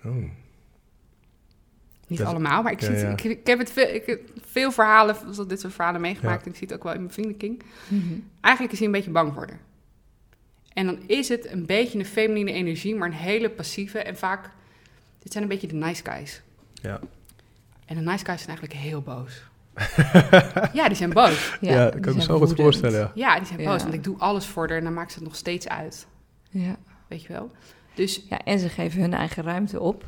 Oh. 0.05 0.15
Niet 2.07 2.19
Dat- 2.19 2.27
allemaal, 2.27 2.61
maar 2.63 2.71
ik, 2.71 2.79
ja, 2.79 2.85
zie 2.85 2.95
het- 2.95 3.21
ja. 3.21 3.29
ik, 3.29 3.37
ik 3.39 3.47
heb 3.47 3.59
het 3.59 3.71
veel, 3.71 3.87
ik 3.87 4.05
heb 4.05 4.21
veel 4.45 4.71
verhalen, 4.71 5.15
zoals 5.31 5.47
dit 5.47 5.59
soort 5.59 5.73
verhalen 5.73 6.01
meegemaakt... 6.01 6.39
Ja. 6.39 6.45
en 6.45 6.51
ik 6.51 6.57
zie 6.57 6.67
het 6.67 6.75
ook 6.75 6.83
wel 6.83 6.93
in 6.93 6.99
mijn 7.01 7.13
vriendenkring. 7.13 7.61
Mhm. 7.87 8.13
Eigenlijk 8.41 8.73
is 8.73 8.79
hij 8.79 8.87
een 8.87 8.93
beetje 8.93 9.11
bang 9.11 9.33
voor 9.33 9.47
haar. 9.47 9.59
En 10.73 10.85
dan 10.85 10.99
is 11.07 11.29
het 11.29 11.51
een 11.51 11.65
beetje 11.65 11.99
een 11.99 12.05
feminine 12.05 12.51
energie, 12.51 12.95
maar 12.95 13.07
een 13.07 13.13
hele 13.13 13.49
passieve... 13.49 13.99
en 13.99 14.17
vaak, 14.17 14.49
dit 15.23 15.31
zijn 15.31 15.43
een 15.43 15.49
beetje 15.49 15.67
de 15.67 15.73
nice 15.75 16.03
guys... 16.05 16.41
Ja. 16.81 16.99
En 17.85 17.95
de 17.95 18.01
nice 18.01 18.25
guys 18.25 18.41
zijn 18.43 18.57
eigenlijk 18.57 18.73
heel 18.73 19.01
boos. 19.01 19.41
ja, 20.79 20.87
die 20.87 20.97
zijn 20.97 21.09
boos. 21.13 21.57
Ja, 21.61 21.85
die 21.89 21.95
ik 21.95 22.01
kan 22.01 22.15
me 22.15 22.21
zijn 22.21 22.39
zo 22.39 22.45
goed 22.45 22.55
voorstellen. 22.55 22.99
Ja. 22.99 23.11
Ja, 23.15 23.37
die 23.37 23.45
zijn 23.47 23.57
boos. 23.63 23.75
Ja. 23.75 23.81
Want 23.81 23.93
ik 23.93 24.03
doe 24.03 24.17
alles 24.17 24.45
voor 24.45 24.67
haar 24.67 24.77
en 24.77 24.83
dan 24.83 24.93
maakt 24.93 25.11
ze 25.11 25.17
het 25.19 25.27
nog 25.27 25.35
steeds 25.37 25.67
uit. 25.67 26.07
Ja. 26.49 26.75
Weet 27.07 27.21
je 27.23 27.33
wel? 27.33 27.51
Dus 27.93 28.23
ja, 28.29 28.43
en 28.43 28.59
ze 28.59 28.69
geven 28.69 29.01
hun 29.01 29.13
eigen 29.13 29.43
ruimte 29.43 29.79
op. 29.79 30.05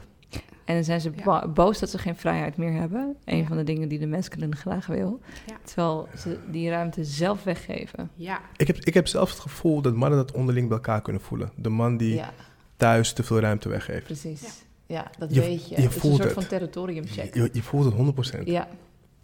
En 0.66 0.76
dan 0.76 0.84
zijn 0.84 1.02
ze 1.02 1.12
Ja. 1.26 1.48
boos 1.48 1.80
dat 1.80 1.90
ze 1.90 1.98
geen 1.98 2.16
vrijheid 2.16 2.58
meer 2.58 2.74
hebben. 2.74 3.16
Een 3.26 3.38
Ja. 3.38 3.46
van 3.46 3.58
de 3.58 3.64
dingen 3.64 3.88
die 3.90 4.00
de 4.00 4.08
masculine 4.08 4.56
graag 4.56 4.88
wil. 4.88 5.20
Ja. 5.48 5.58
Terwijl 5.64 6.08
ze 6.18 6.38
die 6.52 6.70
ruimte 6.70 7.04
zelf 7.04 7.44
weggeven. 7.44 8.10
ja, 8.16 8.40
Ik, 8.58 8.68
heb, 8.68 8.78
ik 8.78 8.94
heb 8.94 9.08
zelf 9.08 9.30
het 9.30 9.40
gevoel 9.40 9.82
dat 9.82 9.96
mannen 9.96 10.20
dat 10.20 10.32
onderling 10.32 10.68
bij 10.68 10.78
elkaar 10.78 11.02
kunnen 11.02 11.22
voelen. 11.22 11.52
De 11.56 11.70
man 11.70 11.98
die 11.98 12.14
Ja, 12.16 12.34
thuis 12.78 13.14
te 13.14 13.24
veel 13.24 13.40
ruimte 13.40 13.70
weggeeft. 13.70 14.04
precies. 14.06 14.64
Ja, 14.86 15.12
dat 15.18 15.34
Je- 15.34 15.40
weet 15.40 15.70
je. 15.70 15.76
je 15.76 15.82
het 15.82 15.96
is 15.96 16.04
een 16.04 16.10
soort 16.12 16.24
het. 16.24 16.34
van 16.34 16.48
territoriumcheck. 16.48 17.34
Je, 17.36 17.50
je 17.54 17.64
voelt 17.64 17.86
het 17.86 17.94
100%. 17.94 18.48
Ja, 18.48 18.68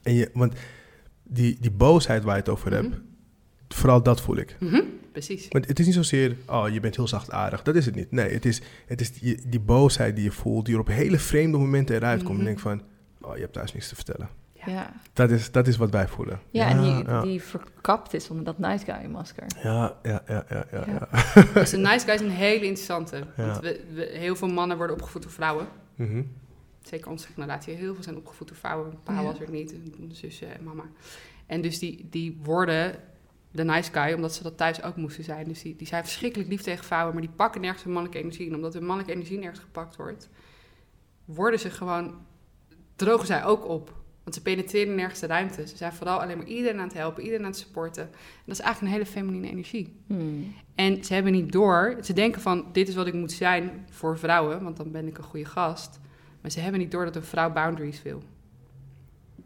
En 0.04 0.14
je, 0.14 0.30
want 0.34 0.54
die, 1.24 1.58
die 1.60 1.72
boosheid 1.72 2.24
waar 2.24 2.34
je 2.36 2.40
het 2.42 2.50
over 2.50 2.72
hebt, 2.74 2.88
Mhm. 2.90 2.98
vooral 3.70 4.04
dat 4.04 4.22
voel 4.22 4.38
ik. 4.38 4.56
Mhm, 4.60 4.82
precies. 5.16 5.46
Want 5.50 5.68
het 5.68 5.80
is 5.80 5.86
niet 5.86 5.96
zozeer, 5.96 6.36
oh, 6.48 6.70
je 6.70 6.80
bent 6.80 6.96
heel 6.96 7.08
zachtaardig. 7.08 7.62
Dat 7.64 7.76
is 7.76 7.86
het 7.86 7.96
niet. 7.96 8.12
Nee, 8.12 8.30
het 8.34 8.46
is, 8.46 8.62
het 8.86 9.02
is 9.02 9.12
die, 9.12 9.42
die 9.48 9.60
boosheid 9.60 10.16
die 10.16 10.24
je 10.24 10.32
voelt, 10.32 10.66
die 10.66 10.74
er 10.74 10.80
op 10.80 10.88
hele 10.88 11.20
vreemde 11.20 11.58
momenten 11.58 11.96
eruit 11.96 12.18
komt. 12.24 12.30
En 12.30 12.36
Mhm. 12.36 12.46
denk 12.46 12.60
van, 12.60 12.82
oh, 13.22 13.36
je 13.36 13.42
hebt 13.42 13.54
thuis 13.54 13.74
niks 13.74 13.88
te 13.90 13.96
vertellen. 13.96 14.30
ja. 14.54 14.72
ja. 14.72 14.94
Dat 15.14 15.32
is, 15.32 15.52
dat 15.52 15.68
is 15.68 15.78
wat 15.78 15.90
wij 15.90 16.08
voelen. 16.08 16.40
en 16.52 16.82
die, 16.82 17.04
ja. 17.06 17.22
die 17.22 17.42
verkapt 17.42 18.14
is 18.14 18.30
onder 18.30 18.46
dat 18.46 18.58
nice 18.60 18.86
guy 18.86 19.06
masker. 19.12 19.44
Ja, 19.64 19.96
ja, 20.04 20.24
ja, 20.28 20.46
ja, 20.50 20.66
ja. 20.72 20.84
Ja. 20.88 21.08
ja. 21.34 21.44
Dus 21.62 21.72
een 21.72 21.82
nice 21.82 22.06
guy 22.06 22.14
is 22.14 22.22
een 22.22 22.30
hele 22.30 22.66
interessante. 22.66 23.24
Want 23.36 23.56
Ja. 23.56 23.60
we, 23.62 23.82
we- 23.94 24.10
heel 24.18 24.36
veel 24.36 24.48
mannen 24.48 24.78
worden 24.78 24.96
opgevoed 24.96 25.22
door 25.22 25.32
vrouwen. 25.32 25.68
Mhm. 25.96 26.22
Zeker 26.84 27.10
onze 27.12 27.28
generatie. 27.34 27.74
Heel 27.76 27.94
veel 27.94 28.04
zijn 28.04 28.18
opgevoed 28.18 28.48
door 28.48 28.58
vrouwen. 28.58 28.88
Mijn 28.88 29.00
pa 29.04 29.14
Ja. 29.14 29.24
was 29.24 29.40
er 29.40 29.50
niet. 29.50 29.72
en 29.74 30.10
Zussen 30.12 30.58
en 30.58 30.64
mama. 30.64 30.84
En 31.46 31.62
dus 31.62 31.80
die, 31.80 32.08
die 32.10 32.40
worden 32.44 32.96
de 33.56 33.64
nice 33.64 33.92
guy, 33.92 34.14
omdat 34.14 34.34
ze 34.34 34.44
dat 34.44 34.58
thuis 34.58 34.84
ook 34.84 34.96
moesten 34.96 35.24
zijn. 35.24 35.48
Dus 35.48 35.62
die, 35.62 35.76
die 35.76 35.88
zijn 35.88 36.04
verschrikkelijk 36.04 36.50
lief 36.50 36.62
tegen 36.62 36.86
vrouwen, 36.86 37.14
maar 37.14 37.22
die 37.22 37.32
pakken 37.36 37.62
nergens 37.62 37.84
hun 37.84 37.94
mannelijke 37.94 38.24
energie. 38.24 38.48
En 38.50 38.56
omdat 38.56 38.74
hun 38.74 38.86
mannelijke 38.86 39.14
energie 39.14 39.38
nergens 39.38 39.60
gepakt 39.60 39.96
wordt, 39.96 40.30
worden 41.26 41.60
ze 41.60 41.70
gewoon, 41.70 42.16
drogen 42.96 43.28
zij 43.28 43.44
ook 43.44 43.68
op. 43.68 44.04
Want 44.24 44.38
ze 44.38 44.42
penetreren 44.42 44.96
nergens 44.96 45.20
de 45.20 45.28
ruimte. 45.28 45.68
Ze 45.68 45.78
zijn 45.78 45.94
vooral 45.94 46.22
alleen 46.22 46.38
maar 46.38 46.48
iedereen 46.48 46.80
aan 46.80 46.88
het 46.88 46.98
helpen, 46.98 47.24
iedereen 47.24 47.46
aan 47.46 47.52
het 47.52 47.60
supporten. 47.60 48.04
En 48.04 48.12
dat 48.46 48.56
is 48.56 48.64
eigenlijk 48.64 48.94
een 48.94 49.00
hele 49.00 49.12
feminine 49.12 49.50
energie. 49.52 49.96
Hmm. 50.08 50.54
En 50.76 51.04
ze 51.04 51.14
hebben 51.14 51.32
niet 51.32 51.52
door. 51.52 51.98
Ze 52.02 52.14
denken 52.14 52.42
van, 52.42 52.66
dit 52.72 52.88
is 52.88 52.96
wat 52.96 53.08
ik 53.08 53.14
moet 53.14 53.32
zijn 53.32 53.86
voor 53.90 54.18
vrouwen, 54.18 54.64
want 54.64 54.78
dan 54.78 54.92
ben 54.92 55.08
ik 55.08 55.18
een 55.18 55.24
goede 55.24 55.46
gast. 55.46 56.00
Maar 56.42 56.52
ze 56.52 56.60
hebben 56.60 56.80
niet 56.80 56.92
door 56.92 57.06
dat 57.06 57.16
een 57.16 57.24
vrouw 57.24 57.54
boundaries 57.54 58.02
wil. 58.02 58.24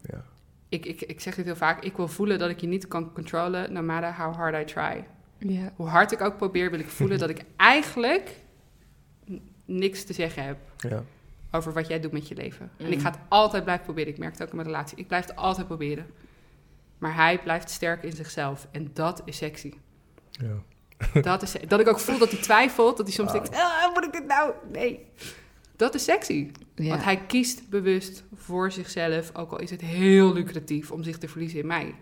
Ja. 0.02 0.24
Ik, 0.70 0.86
ik, 0.86 1.00
ik 1.00 1.20
zeg 1.20 1.34
dit 1.34 1.44
heel 1.44 1.56
vaak, 1.56 1.84
ik 1.84 1.96
wil 1.96 2.08
voelen 2.08 2.38
dat 2.38 2.50
ik 2.50 2.60
je 2.60 2.66
niet 2.66 2.88
kan 2.88 3.12
controlen, 3.12 3.72
no 3.72 3.82
matter 3.82 4.14
how 4.16 4.34
hard 4.34 4.54
I 4.54 4.72
try. 4.72 5.04
Ja. 5.38 5.72
Hoe 5.76 5.88
hard 5.88 6.12
ik 6.12 6.20
ook 6.20 6.36
probeer, 6.36 6.70
wil 6.70 6.80
ik 6.80 6.88
voelen 6.88 7.18
dat 7.18 7.30
ik 7.30 7.44
eigenlijk 7.56 8.36
niks 9.64 10.04
te 10.04 10.12
zeggen 10.12 10.44
heb 10.44 10.56
ja. 10.76 11.02
over 11.50 11.72
wat 11.72 11.86
jij 11.88 12.00
doet 12.00 12.12
met 12.12 12.28
je 12.28 12.34
leven. 12.34 12.70
En 12.76 12.86
Mm. 12.86 12.92
ik 12.92 13.00
ga 13.00 13.10
het 13.10 13.18
altijd 13.28 13.64
blijven 13.64 13.84
proberen. 13.84 14.12
Ik 14.12 14.18
merk 14.18 14.32
het 14.32 14.42
ook 14.42 14.48
in 14.50 14.56
mijn 14.56 14.68
relatie. 14.68 14.98
Ik 14.98 15.06
blijf 15.06 15.26
het 15.26 15.36
altijd 15.36 15.66
proberen. 15.66 16.06
Maar 16.98 17.14
hij 17.14 17.38
blijft 17.38 17.70
sterk 17.70 18.02
in 18.02 18.12
zichzelf. 18.12 18.68
En 18.70 18.90
dat 18.92 19.22
is 19.24 19.36
sexy. 19.36 19.72
ja. 20.30 20.62
Dat, 21.20 21.42
is, 21.42 21.56
dat 21.68 21.80
ik 21.80 21.88
ook 21.88 21.98
voel 22.00 22.18
dat 22.18 22.30
hij 22.30 22.40
twijfelt. 22.40 22.96
Dat 22.96 23.06
hij 23.06 23.14
soms 23.14 23.32
denkt, 23.32 23.54
ah, 23.54 23.94
moet 23.94 24.04
ik 24.04 24.12
dit 24.12 24.26
nou? 24.26 24.52
Nee. 24.72 25.06
Dat 25.80 25.94
is 25.94 26.04
sexy. 26.04 26.50
Ja. 26.74 26.88
Want 26.88 27.04
hij 27.04 27.16
kiest 27.26 27.68
bewust 27.68 28.24
voor 28.34 28.72
zichzelf, 28.72 29.34
ook 29.34 29.52
al 29.52 29.58
is 29.58 29.70
het 29.70 29.80
heel 29.80 30.32
lucratief 30.32 30.90
om 30.90 31.02
zich 31.02 31.18
te 31.18 31.28
verliezen 31.28 31.58
in 31.58 31.66
mij. 31.66 31.94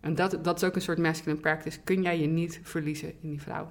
En 0.00 0.14
dat, 0.14 0.38
dat 0.42 0.56
is 0.56 0.64
ook 0.64 0.74
een 0.74 0.82
soort 0.82 0.98
masculine 0.98 1.40
practice. 1.40 1.80
Kun 1.80 2.02
jij 2.02 2.20
je 2.20 2.26
niet 2.26 2.60
verliezen 2.62 3.08
in 3.22 3.30
die 3.30 3.40
vrouw? 3.40 3.70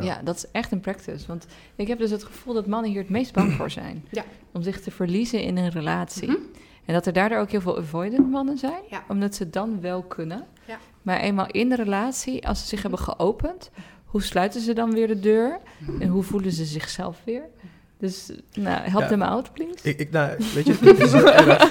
Ja. 0.00 0.20
dat 0.22 0.36
is 0.36 0.50
echt 0.50 0.72
een 0.72 0.80
practice. 0.80 1.26
Want 1.26 1.46
ik 1.76 1.88
heb 1.88 1.98
dus 1.98 2.10
het 2.10 2.24
gevoel 2.24 2.54
dat 2.54 2.66
mannen 2.66 2.90
hier 2.90 3.00
het 3.00 3.10
meest 3.10 3.32
bang 3.32 3.52
voor 3.52 3.70
zijn. 3.70 4.04
Ja. 4.10 4.24
Om 4.52 4.62
zich 4.62 4.80
te 4.80 4.90
verliezen 4.90 5.42
in 5.42 5.56
een 5.56 5.70
relatie. 5.70 6.28
Mhm. 6.28 6.40
En 6.84 6.94
dat 6.94 7.06
er 7.06 7.12
daardoor 7.12 7.38
ook 7.38 7.50
heel 7.50 7.60
veel 7.60 7.78
avoidant 7.78 8.30
mannen 8.30 8.58
zijn. 8.58 8.82
Ja. 8.90 9.04
Omdat 9.08 9.34
ze 9.34 9.50
dan 9.50 9.80
wel 9.80 10.02
kunnen. 10.02 10.46
Ja. 10.66 10.78
Maar 11.02 11.20
eenmaal 11.20 11.46
in 11.50 11.68
de 11.68 11.76
relatie, 11.76 12.48
als 12.48 12.60
ze 12.60 12.66
zich 12.66 12.82
hebben 12.82 13.00
geopend... 13.00 13.70
hoe 14.04 14.22
sluiten 14.22 14.60
ze 14.60 14.72
dan 14.72 14.92
weer 14.92 15.06
de 15.06 15.20
deur? 15.20 15.60
En 16.00 16.08
hoe 16.08 16.22
voelen 16.22 16.52
ze 16.52 16.64
zichzelf 16.64 17.20
weer? 17.24 17.48
Dus 17.98 18.30
nou, 18.54 18.88
help 18.90 19.02
Ja. 19.02 19.08
them 19.08 19.22
out, 19.22 19.52
please. 19.52 19.74
Ik, 19.82 19.98
ik, 19.98 20.10
nou, 20.10 20.36
weet 20.54 20.66
je, 20.66 20.72
het 20.80 21.00
is, 21.00 21.12
heel 21.12 21.32
erg. 21.46 21.70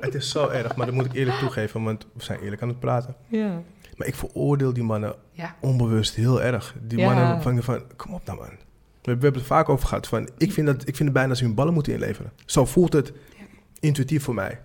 het 0.00 0.14
is 0.14 0.30
zo 0.30 0.48
erg, 0.48 0.76
maar 0.76 0.86
dat 0.86 0.94
moet 0.94 1.04
ik 1.04 1.12
eerlijk 1.12 1.36
toegeven, 1.38 1.82
want 1.82 2.06
we 2.14 2.22
zijn 2.22 2.40
eerlijk 2.40 2.62
aan 2.62 2.68
het 2.68 2.80
praten. 2.80 3.14
Ja. 3.28 3.62
Maar 3.96 4.06
ik 4.06 4.14
veroordeel 4.14 4.72
die 4.72 4.82
mannen 4.82 5.14
Ja. 5.32 5.56
onbewust 5.60 6.14
heel 6.14 6.42
erg. 6.42 6.74
Die 6.82 6.98
Ja. 6.98 7.06
mannen 7.14 7.42
van, 7.42 7.62
van, 7.62 7.82
kom 7.96 8.14
op 8.14 8.26
nou 8.26 8.38
man. 8.38 8.48
We, 8.48 8.56
we 9.02 9.10
hebben 9.22 9.34
het 9.34 9.42
vaak 9.42 9.68
over 9.68 9.88
gehad. 9.88 10.06
Van, 10.06 10.28
ik, 10.38 10.52
vind 10.52 10.66
dat, 10.66 10.80
ik 10.80 10.96
vind 10.96 10.98
het 10.98 11.12
bijna 11.12 11.28
dat 11.28 11.38
ze 11.38 11.44
hun 11.44 11.54
ballen 11.54 11.74
moeten 11.74 11.92
inleveren. 11.92 12.32
Zo 12.46 12.64
voelt 12.64 12.92
het 12.92 13.12
Ja. 13.38 13.44
intuïtief 13.80 14.22
voor 14.22 14.34
mij. 14.34 14.60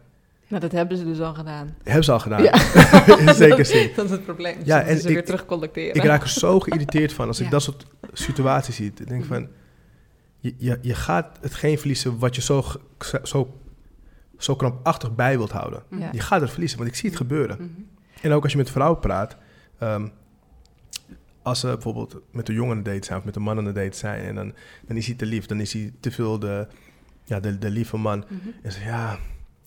Nou, 0.48 0.62
dat 0.62 0.72
hebben 0.72 0.98
ze 0.98 1.04
dus 1.06 1.20
al 1.20 1.34
gedaan. 1.34 1.76
Hebben 1.84 2.04
ze 2.04 2.12
al 2.12 2.20
gedaan. 2.20 2.43
Ja. 2.43 2.54
In 3.28 3.34
zekere 3.34 3.64
zin. 3.64 3.89
Dat 3.95 4.06
is 4.06 4.12
het 4.12 4.24
probleem. 4.24 4.58
Ja, 4.64 4.82
en 4.82 4.98
ze 4.98 5.08
ik- 5.08 5.14
weer 5.14 5.26
terugcollecteren. 5.26 5.95
Ik 5.95 6.04
raak 6.04 6.22
er 6.22 6.30
zo 6.30 6.60
geïrriteerd 6.60 7.14
van 7.14 7.28
als 7.28 7.39
ik 7.39 7.50
dat 7.52 7.62
soort 7.62 7.86
situaties 8.14 8.76
zie. 8.76 8.86
Ik 8.98 9.08
denk 9.08 9.26
van, 9.26 9.48
je, 10.40 10.54
je, 10.58 10.78
je 10.82 10.94
gaat 10.94 11.38
hetgeen 11.42 11.78
verliezen 11.78 12.20
wat 12.20 12.36
je 12.36 12.42
zo, 12.42 12.64
zo, 13.24 13.60
zo 14.38 14.56
krampachtig 14.56 15.16
bij 15.16 15.38
wilt 15.38 15.52
houden. 15.52 15.84
Ja. 15.92 16.10
Je 16.12 16.20
gaat 16.20 16.42
het 16.42 16.50
verliezen, 16.50 16.78
want 16.78 16.90
ik 16.90 16.96
zie 16.96 17.10
het 17.10 17.18
gebeuren. 17.18 17.58
Mhm. 17.58 17.70
En 18.22 18.32
ook 18.32 18.44
als 18.44 18.52
je 18.52 18.58
met 18.58 18.70
vrouwen 18.72 19.00
praat, 19.00 19.38
ehm, 19.80 20.08
als 21.42 21.60
ze 21.60 21.68
bijvoorbeeld 21.68 22.22
met 22.32 22.46
de 22.46 22.54
jongen 22.54 22.84
de 22.84 22.92
date 22.92 23.06
zijn 23.06 23.20
of 23.20 23.26
met 23.26 23.34
de 23.34 23.40
man 23.40 23.58
aan 23.58 23.64
de 23.66 23.72
date 23.72 23.98
zijn, 23.98 24.24
en 24.26 24.36
dan, 24.36 24.54
dan 24.88 24.98
is 24.98 25.06
hij 25.08 25.16
te 25.16 25.26
lief, 25.26 25.46
dan 25.46 25.60
is 25.60 25.74
hij 25.74 25.94
te 26.00 26.12
veel 26.12 26.40
de, 26.40 26.68
ja, 27.24 27.40
de, 27.40 27.58
de 27.58 27.70
lieve 27.70 27.98
man. 27.98 28.18
Mhm. 28.30 28.48
En 28.62 28.72
ze 28.72 28.80
ja, 28.84 29.18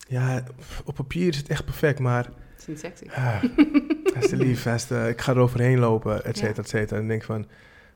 ja, 0.09 0.43
op 0.85 0.95
papier 0.95 1.29
is 1.29 1.37
het 1.37 1.49
echt 1.49 1.65
perfect, 1.65 1.99
maar 1.99 2.25
Het 2.25 2.61
is 2.61 2.67
niet 2.67 2.79
sexy. 2.81 3.05
ah, 3.09 3.41
hij 4.13 4.23
is 4.23 4.29
te 4.29 4.37
lief, 4.37 4.63
hij 4.63 4.75
is 4.75 4.85
te- 4.85 5.09
ik 5.09 5.21
ga 5.21 5.33
er 5.33 5.39
overheen 5.39 5.79
lopen, 5.79 6.25
et 6.25 6.37
cetera, 6.39 6.63
et 6.63 6.69
cetera. 6.69 6.97
En 6.97 7.03
ik 7.03 7.09
denk 7.09 7.23
van, 7.25 7.47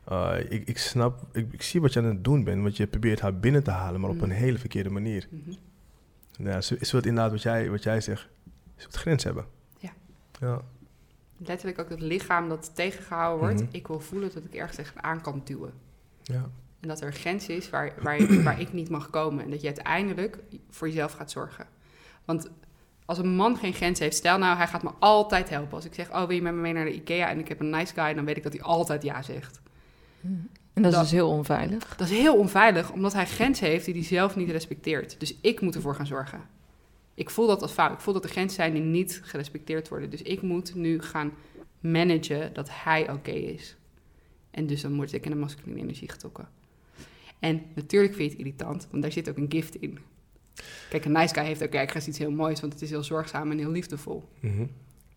ah, 0.05 0.39
ik, 0.49 0.69
ik 0.69 0.79
snap, 0.79 1.23
ik, 1.33 1.53
ik 1.53 1.63
zie 1.63 1.81
wat 1.81 1.93
je 1.93 1.99
aan 2.01 2.05
het 2.07 2.25
doen 2.25 2.45
bent, 2.45 2.63
want 2.63 2.77
je 2.77 2.87
probeert 2.87 3.21
haar 3.21 3.39
binnen 3.39 3.63
te 3.63 3.71
halen, 3.71 4.01
maar 4.01 4.11
op 4.11 4.17
Mhm. 4.17 4.25
een 4.25 4.31
hele 4.31 4.59
verkeerde 4.59 4.91
manier. 4.91 5.29
Mhm. 5.31 5.53
Ja, 6.49 6.61
ze, 6.61 6.79
is 6.79 6.93
wat 6.93 7.07
inderdaad 7.07 7.31
wat 7.33 7.43
jij, 7.43 7.71
wat 7.71 7.83
jij 7.83 8.01
zegt, 8.01 8.29
is 8.77 8.85
wat 8.85 8.95
grens 8.95 9.25
hebben. 9.25 9.45
Ja. 9.79 9.91
Ja. 10.41 10.61
Letterlijk 11.37 11.79
ook 11.81 11.89
het 11.89 12.01
lichaam 12.01 12.49
dat 12.49 12.71
tegengehouden 12.75 13.39
wordt. 13.47 13.63
Mhm. 13.63 13.75
Ik 13.75 13.87
wil 13.87 14.01
voelen 14.01 14.31
dat 14.35 14.45
ik 14.45 14.55
ergens 14.55 14.79
echt 14.79 14.97
aan 14.97 15.21
kan 15.21 15.41
duwen. 15.45 15.73
ja. 16.23 16.51
En 16.81 16.91
dat 16.91 17.01
er 17.01 17.07
een 17.07 17.13
grens 17.13 17.49
is 17.49 17.71
waar, 17.71 17.93
waar, 18.03 18.43
waar 18.43 18.61
ik 18.61 18.73
niet 18.73 18.89
mag 18.89 19.11
komen. 19.11 19.45
En 19.45 19.51
dat 19.51 19.61
je 19.61 19.67
uiteindelijk 19.67 20.39
voor 20.71 20.89
jezelf 20.89 21.13
gaat 21.13 21.31
zorgen. 21.31 21.67
Want 22.25 22.51
als 23.05 23.19
een 23.19 23.35
man 23.35 23.57
geen 23.57 23.73
grens 23.73 23.99
heeft, 23.99 24.17
stel 24.17 24.39
nou, 24.39 24.57
hij 24.57 24.67
gaat 24.67 24.83
me 24.83 24.91
altijd 24.99 25.49
helpen. 25.49 25.75
Als 25.75 25.85
ik 25.85 25.95
zeg, 25.95 26.11
oh, 26.11 26.19
wil 26.27 26.31
je 26.37 26.43
met 26.43 26.55
me 26.55 26.61
mee 26.61 26.73
naar 26.73 26.85
de 26.85 26.95
IKEA 26.95 27.29
en 27.29 27.39
ik 27.39 27.49
heb 27.49 27.61
een 27.61 27.71
nice 27.71 27.95
guy, 27.95 28.15
dan 28.15 28.25
weet 28.25 28.37
ik 28.37 28.43
dat 28.43 28.53
hij 28.53 28.63
altijd 28.63 29.03
ja 29.03 29.23
zegt. 29.23 29.61
En 30.25 30.83
dat 30.83 30.85
is 30.85 30.93
Dat- 30.93 31.03
dus 31.03 31.11
heel 31.11 31.29
onveilig. 31.29 31.97
Dat 31.97 32.09
is 32.11 32.19
heel 32.19 32.37
onveilig, 32.37 32.93
omdat 32.93 33.13
hij 33.13 33.27
grenzen 33.27 33.67
heeft 33.67 33.85
die 33.85 33.95
hij 33.95 34.03
zelf 34.03 34.37
niet 34.37 34.51
respecteert. 34.51 35.21
Dus 35.21 35.35
ik 35.41 35.61
moet 35.61 35.75
ervoor 35.75 35.95
gaan 35.95 36.07
zorgen. 36.07 36.41
Ik 37.15 37.31
voel 37.31 37.47
dat 37.47 37.63
als 37.63 37.73
fout. 37.73 37.93
Ik 37.93 38.01
voel 38.01 38.15
dat 38.15 38.25
er 38.25 38.31
grenzen 38.31 38.55
zijn 38.55 38.73
die 38.73 38.83
niet 38.83 39.21
gerespecteerd 39.25 39.89
worden. 39.89 40.11
Dus 40.11 40.23
ik 40.23 40.43
moet 40.43 40.75
nu 40.75 41.01
gaan 41.03 41.33
managen 41.81 42.53
dat 42.53 42.69
hij 42.73 43.11
oké 43.13 43.31
is. 43.31 43.77
En 44.51 44.67
dus 44.67 44.81
dan 44.81 44.97
word 44.97 45.13
ik 45.13 45.25
in 45.25 45.31
de 45.31 45.37
masculine 45.37 45.81
energie 45.81 46.11
getrokken. 46.11 46.49
En 47.39 47.63
natuurlijk 47.75 48.15
vind 48.15 48.31
je 48.31 48.37
het 48.37 48.47
irritant, 48.47 48.87
want 48.91 49.03
daar 49.03 49.13
zit 49.13 49.29
ook 49.29 49.37
een 49.37 49.47
gift 49.51 49.75
in. 49.75 49.99
Kijk, 50.91 51.05
een 51.05 51.13
nice 51.13 51.35
guy 51.35 51.45
heeft 51.45 51.63
ook 51.63 51.73
ergens 51.73 52.09
iets 52.09 52.19
heel 52.19 52.31
moois, 52.31 52.61
want 52.61 52.73
het 52.73 52.83
is 52.83 52.91
heel 52.91 53.03
zorgzaam 53.03 53.51
en 53.51 53.59
heel 53.59 53.71
liefdevol. 53.71 54.29
Mhm. 54.41 54.67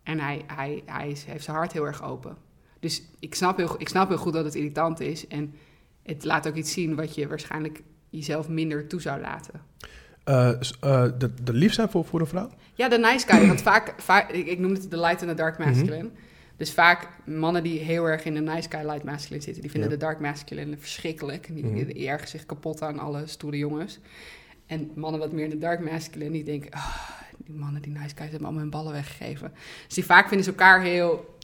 En 0.02 0.18
hij, 0.20 0.44
hij, 0.46 0.82
hij 0.86 1.10
is, 1.10 1.24
heeft 1.24 1.44
zijn 1.44 1.56
hart 1.56 1.72
heel 1.72 1.86
erg 1.86 2.02
open. 2.02 2.36
Dus 2.80 3.02
ik 3.18 3.34
snap, 3.34 3.56
heel, 3.56 3.74
ik 3.78 3.88
snap 3.88 4.08
heel 4.08 4.16
goed 4.18 4.32
dat 4.32 4.44
het 4.44 4.54
irritant 4.54 5.00
is. 5.00 5.26
En 5.26 5.54
het 6.02 6.24
laat 6.24 6.48
ook 6.48 6.54
iets 6.54 6.72
zien 6.72 6.94
wat 6.96 7.14
je 7.14 7.28
waarschijnlijk 7.28 7.82
jezelf 8.10 8.48
minder 8.48 8.86
toe 8.88 9.00
zou 9.00 9.20
laten. 9.20 9.60
S- 10.60 10.74
eh, 10.80 11.04
de, 11.18 11.30
de 11.42 11.52
lief 11.52 11.72
zijn 11.72 11.88
voor, 11.88 12.04
voor 12.04 12.20
een 12.20 12.26
vrouw? 12.26 12.50
Ja, 12.74 12.88
de 12.88 12.98
nice 12.98 13.26
guy. 13.26 13.46
Want 13.46 13.62
vaak, 13.62 13.94
vaak 13.96 14.30
ik, 14.30 14.46
ik 14.46 14.58
noem 14.58 14.72
het 14.72 14.90
de 14.90 15.00
light 15.00 15.22
en 15.22 15.28
de 15.28 15.34
dark 15.34 15.58
masculine. 15.58 16.10
Dus 16.56 16.72
vaak 16.72 17.08
mannen 17.26 17.62
die 17.62 17.78
heel 17.78 18.04
erg 18.04 18.24
in 18.24 18.34
de 18.34 18.40
nice 18.40 18.70
guy 18.70 18.80
light 18.86 19.04
masculine 19.04 19.42
zitten... 19.42 19.62
die 19.62 19.70
vinden 19.70 19.90
Ja. 19.90 19.96
de 19.96 20.00
dark 20.04 20.20
masculine 20.20 20.76
verschrikkelijk. 20.78 21.46
En 21.48 21.54
die, 21.54 21.64
Mhm. 21.64 21.74
die 21.86 22.08
ergen 22.08 22.28
zich 22.28 22.46
kapot 22.46 22.82
aan 22.82 22.98
alle 22.98 23.22
stoere 23.26 23.56
jongens. 23.58 23.98
En 24.66 24.90
mannen 24.94 25.20
wat 25.20 25.32
meer 25.32 25.44
in 25.44 25.50
de 25.50 25.58
dark 25.58 25.90
masculine... 25.90 26.30
die 26.30 26.44
denken, 26.44 26.70
ah, 26.70 26.98
die 27.36 27.54
mannen, 27.54 27.82
die 27.82 27.92
nice 27.92 28.14
guys 28.16 28.30
hebben 28.30 28.40
allemaal 28.42 28.60
hun 28.62 28.70
ballen 28.70 28.92
weggegeven. 28.92 29.52
Dus 29.86 29.94
die 29.94 30.04
vaak 30.04 30.26
vinden 30.28 30.44
ze 30.44 30.50
elkaar 30.50 30.82
heel... 30.82 31.36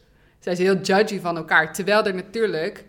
zijn 0.45 0.57
ze 0.57 0.63
heel 0.63 0.81
judgy 0.81 1.21
van 1.21 1.37
elkaar. 1.37 1.73
Terwijl 1.73 2.07
er 2.07 2.15
natuurlijk... 2.15 2.85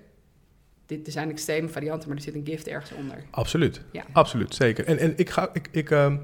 Dit 0.85 1.05
er 1.05 1.11
zijn 1.11 1.29
extreme 1.29 1.69
varianten, 1.69 2.07
maar 2.07 2.17
er 2.17 2.23
zit 2.23 2.35
een 2.35 2.45
gift 2.45 2.67
ergens 2.67 2.91
onder. 2.91 3.23
Absoluut. 3.31 3.81
Ja. 3.91 4.03
Absoluut, 4.11 4.55
zeker. 4.55 4.85
En, 4.85 4.97
en 4.97 5.13
ik 5.15 5.29
ga, 5.29 5.49
ik, 5.53 5.67
ik, 5.71 5.91
ehm, 5.91 6.17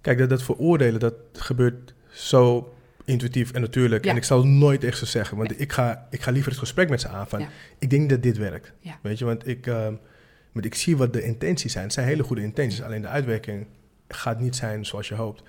kijk, 0.00 0.18
dat, 0.18 0.28
dat 0.28 0.42
veroordelen, 0.42 1.00
dat 1.00 1.14
gebeurt 1.32 1.94
zo 2.10 2.74
intuïtief 3.04 3.52
en 3.52 3.60
natuurlijk. 3.60 4.04
Ja. 4.04 4.10
En 4.10 4.16
ik 4.16 4.24
zal 4.24 4.38
het 4.38 4.46
nooit 4.46 4.84
echt 4.84 4.98
zo 4.98 5.04
zeggen, 5.04 5.36
want 5.36 5.60
ik, 5.60 5.72
ga, 5.72 6.06
ik 6.10 6.22
ga 6.22 6.30
liever 6.30 6.50
het 6.50 6.60
gesprek 6.60 6.88
met 6.88 7.00
ze 7.00 7.08
aan 7.08 7.28
van, 7.28 7.40
Ja. 7.40 7.48
ik 7.78 7.90
denk 7.90 8.10
dat 8.10 8.22
dit 8.22 8.36
werkt. 8.36 8.72
Ja. 8.80 8.98
Weet 9.02 9.18
je, 9.18 9.24
want 9.24 9.46
ik, 9.46 9.66
want 10.52 10.64
ik 10.64 10.74
zie 10.74 10.96
wat 10.96 11.12
de 11.12 11.22
intenties 11.22 11.72
zijn. 11.72 11.84
Het 11.84 11.92
zijn 11.92 12.06
hele 12.06 12.22
goede 12.22 12.42
intenties, 12.42 12.82
alleen 12.82 13.02
de 13.02 13.08
uitwerking 13.08 13.66
gaat 14.08 14.40
niet 14.40 14.56
zijn 14.56 14.86
zoals 14.86 15.08
je 15.08 15.14
hoopt. 15.14 15.42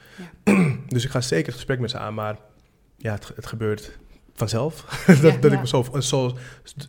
dus 0.87 1.03
ik 1.05 1.11
ga 1.11 1.21
zeker 1.21 1.45
het 1.45 1.55
gesprek 1.55 1.79
met 1.79 1.89
ze 1.89 1.97
aan, 1.97 2.13
maar 2.13 2.37
ja, 2.97 3.13
het, 3.13 3.31
het 3.35 3.45
gebeurt 3.45 3.99
vanzelf. 4.49 5.03
dat 5.07 5.17
Ja. 5.21 5.31
dat 5.31 5.43
Ja. 5.51 5.51
ik 5.51 5.59
me 5.59 5.67
zo, 5.67 5.85
en, 5.93 6.03
zo, 6.03 6.37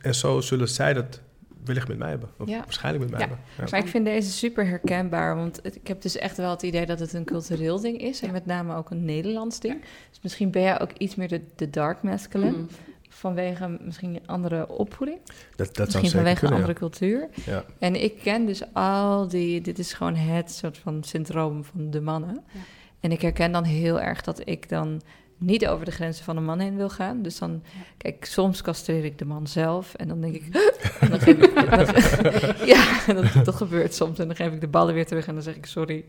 en 0.01 0.15
zo 0.15 0.41
zullen 0.41 0.69
zij 0.69 0.93
dat 0.93 1.21
wellicht 1.65 1.89
met 1.89 1.99
mij 1.99 2.09
hebben. 2.11 2.29
Of 2.39 2.49
Ja. 2.49 2.59
waarschijnlijk 2.59 3.05
met 3.05 3.13
mij 3.13 3.21
Ja. 3.21 3.27
hebben. 3.29 3.47
Ja. 3.59 3.65
Maar 3.71 3.81
ik 3.81 3.89
vind 3.89 4.05
deze 4.05 4.31
super 4.31 4.67
herkenbaar, 4.67 5.37
want 5.37 5.61
het- 5.63 5.77
ik 5.77 5.87
heb 5.89 6.03
dus 6.03 6.17
echt 6.17 6.37
wel 6.37 6.51
het 6.51 6.63
idee 6.63 6.87
dat 6.87 6.99
het 6.99 7.13
een 7.13 7.25
cultureel 7.25 7.81
ding 7.81 8.01
is. 8.01 8.21
En 8.21 8.27
Ja. 8.27 8.33
met 8.33 8.47
name 8.47 8.75
ook 8.77 8.91
een 8.91 9.05
Nederlands 9.05 9.61
ding. 9.61 9.81
Dus 10.11 10.21
misschien 10.23 10.51
ben 10.51 10.63
jij 10.63 10.81
ook 10.81 10.93
iets 10.99 11.15
meer 11.15 11.29
de, 11.29 11.41
de 11.57 11.71
dark 11.71 12.03
masculine. 12.03 12.51
Mhm. 12.51 12.65
Vanwege 13.09 13.79
misschien 13.81 14.15
een 14.15 14.27
andere 14.27 14.69
opvoeding. 14.69 15.19
Dat, 15.57 15.67
dat 15.67 15.91
zou 15.91 16.03
misschien 16.03 16.11
vanwege 16.11 16.47
een 16.47 16.53
andere 16.53 16.73
cultuur. 16.73 17.29
En 17.79 18.03
ik 18.03 18.19
ken 18.23 18.47
dus 18.47 18.63
al 18.73 19.29
die... 19.29 19.61
Dit 19.61 19.79
is 19.79 19.93
gewoon 19.93 20.15
het 20.15 20.51
soort 20.53 20.79
van 20.79 21.05
syndroom 21.05 21.65
van 21.65 21.91
de 21.91 22.01
mannen. 22.01 22.45
Ja. 22.53 22.61
En 23.01 23.13
ik 23.13 23.21
herken 23.23 23.53
dan 23.53 23.65
heel 23.65 24.01
erg 24.01 24.21
dat 24.23 24.41
ik 24.49 24.69
dan 24.69 25.03
niet 25.43 25.67
over 25.67 25.85
de 25.85 25.91
grenzen 25.91 26.25
van 26.25 26.37
een 26.37 26.45
man 26.45 26.59
heen 26.59 26.77
wil 26.77 26.89
gaan. 26.89 27.23
Dus 27.23 27.39
dan, 27.39 27.63
kijk, 27.97 28.25
soms 28.25 28.63
castreer 28.63 29.05
ik 29.05 29.19
de 29.19 29.25
man 29.25 29.47
zelf. 29.47 29.95
En 29.95 30.09
dan 30.09 30.21
denk 30.21 30.35
ik... 30.35 30.55
en 31.01 31.11
dan 31.11 31.21
geef 31.21 31.37
ik 31.37 31.55
dan- 31.55 32.67
ja, 32.75 32.99
dat, 33.07 33.45
dat 33.45 33.55
gebeurt 33.55 33.95
soms. 33.95 34.19
En 34.19 34.27
dan 34.27 34.37
geef 34.37 34.53
ik 34.53 34.61
de 34.61 34.69
ballen 34.69 34.95
weer 34.95 35.07
terug 35.07 35.27
en 35.27 35.35
dan 35.35 35.43
zeg 35.43 35.57
ik 35.57 35.67
sorry. 35.67 36.05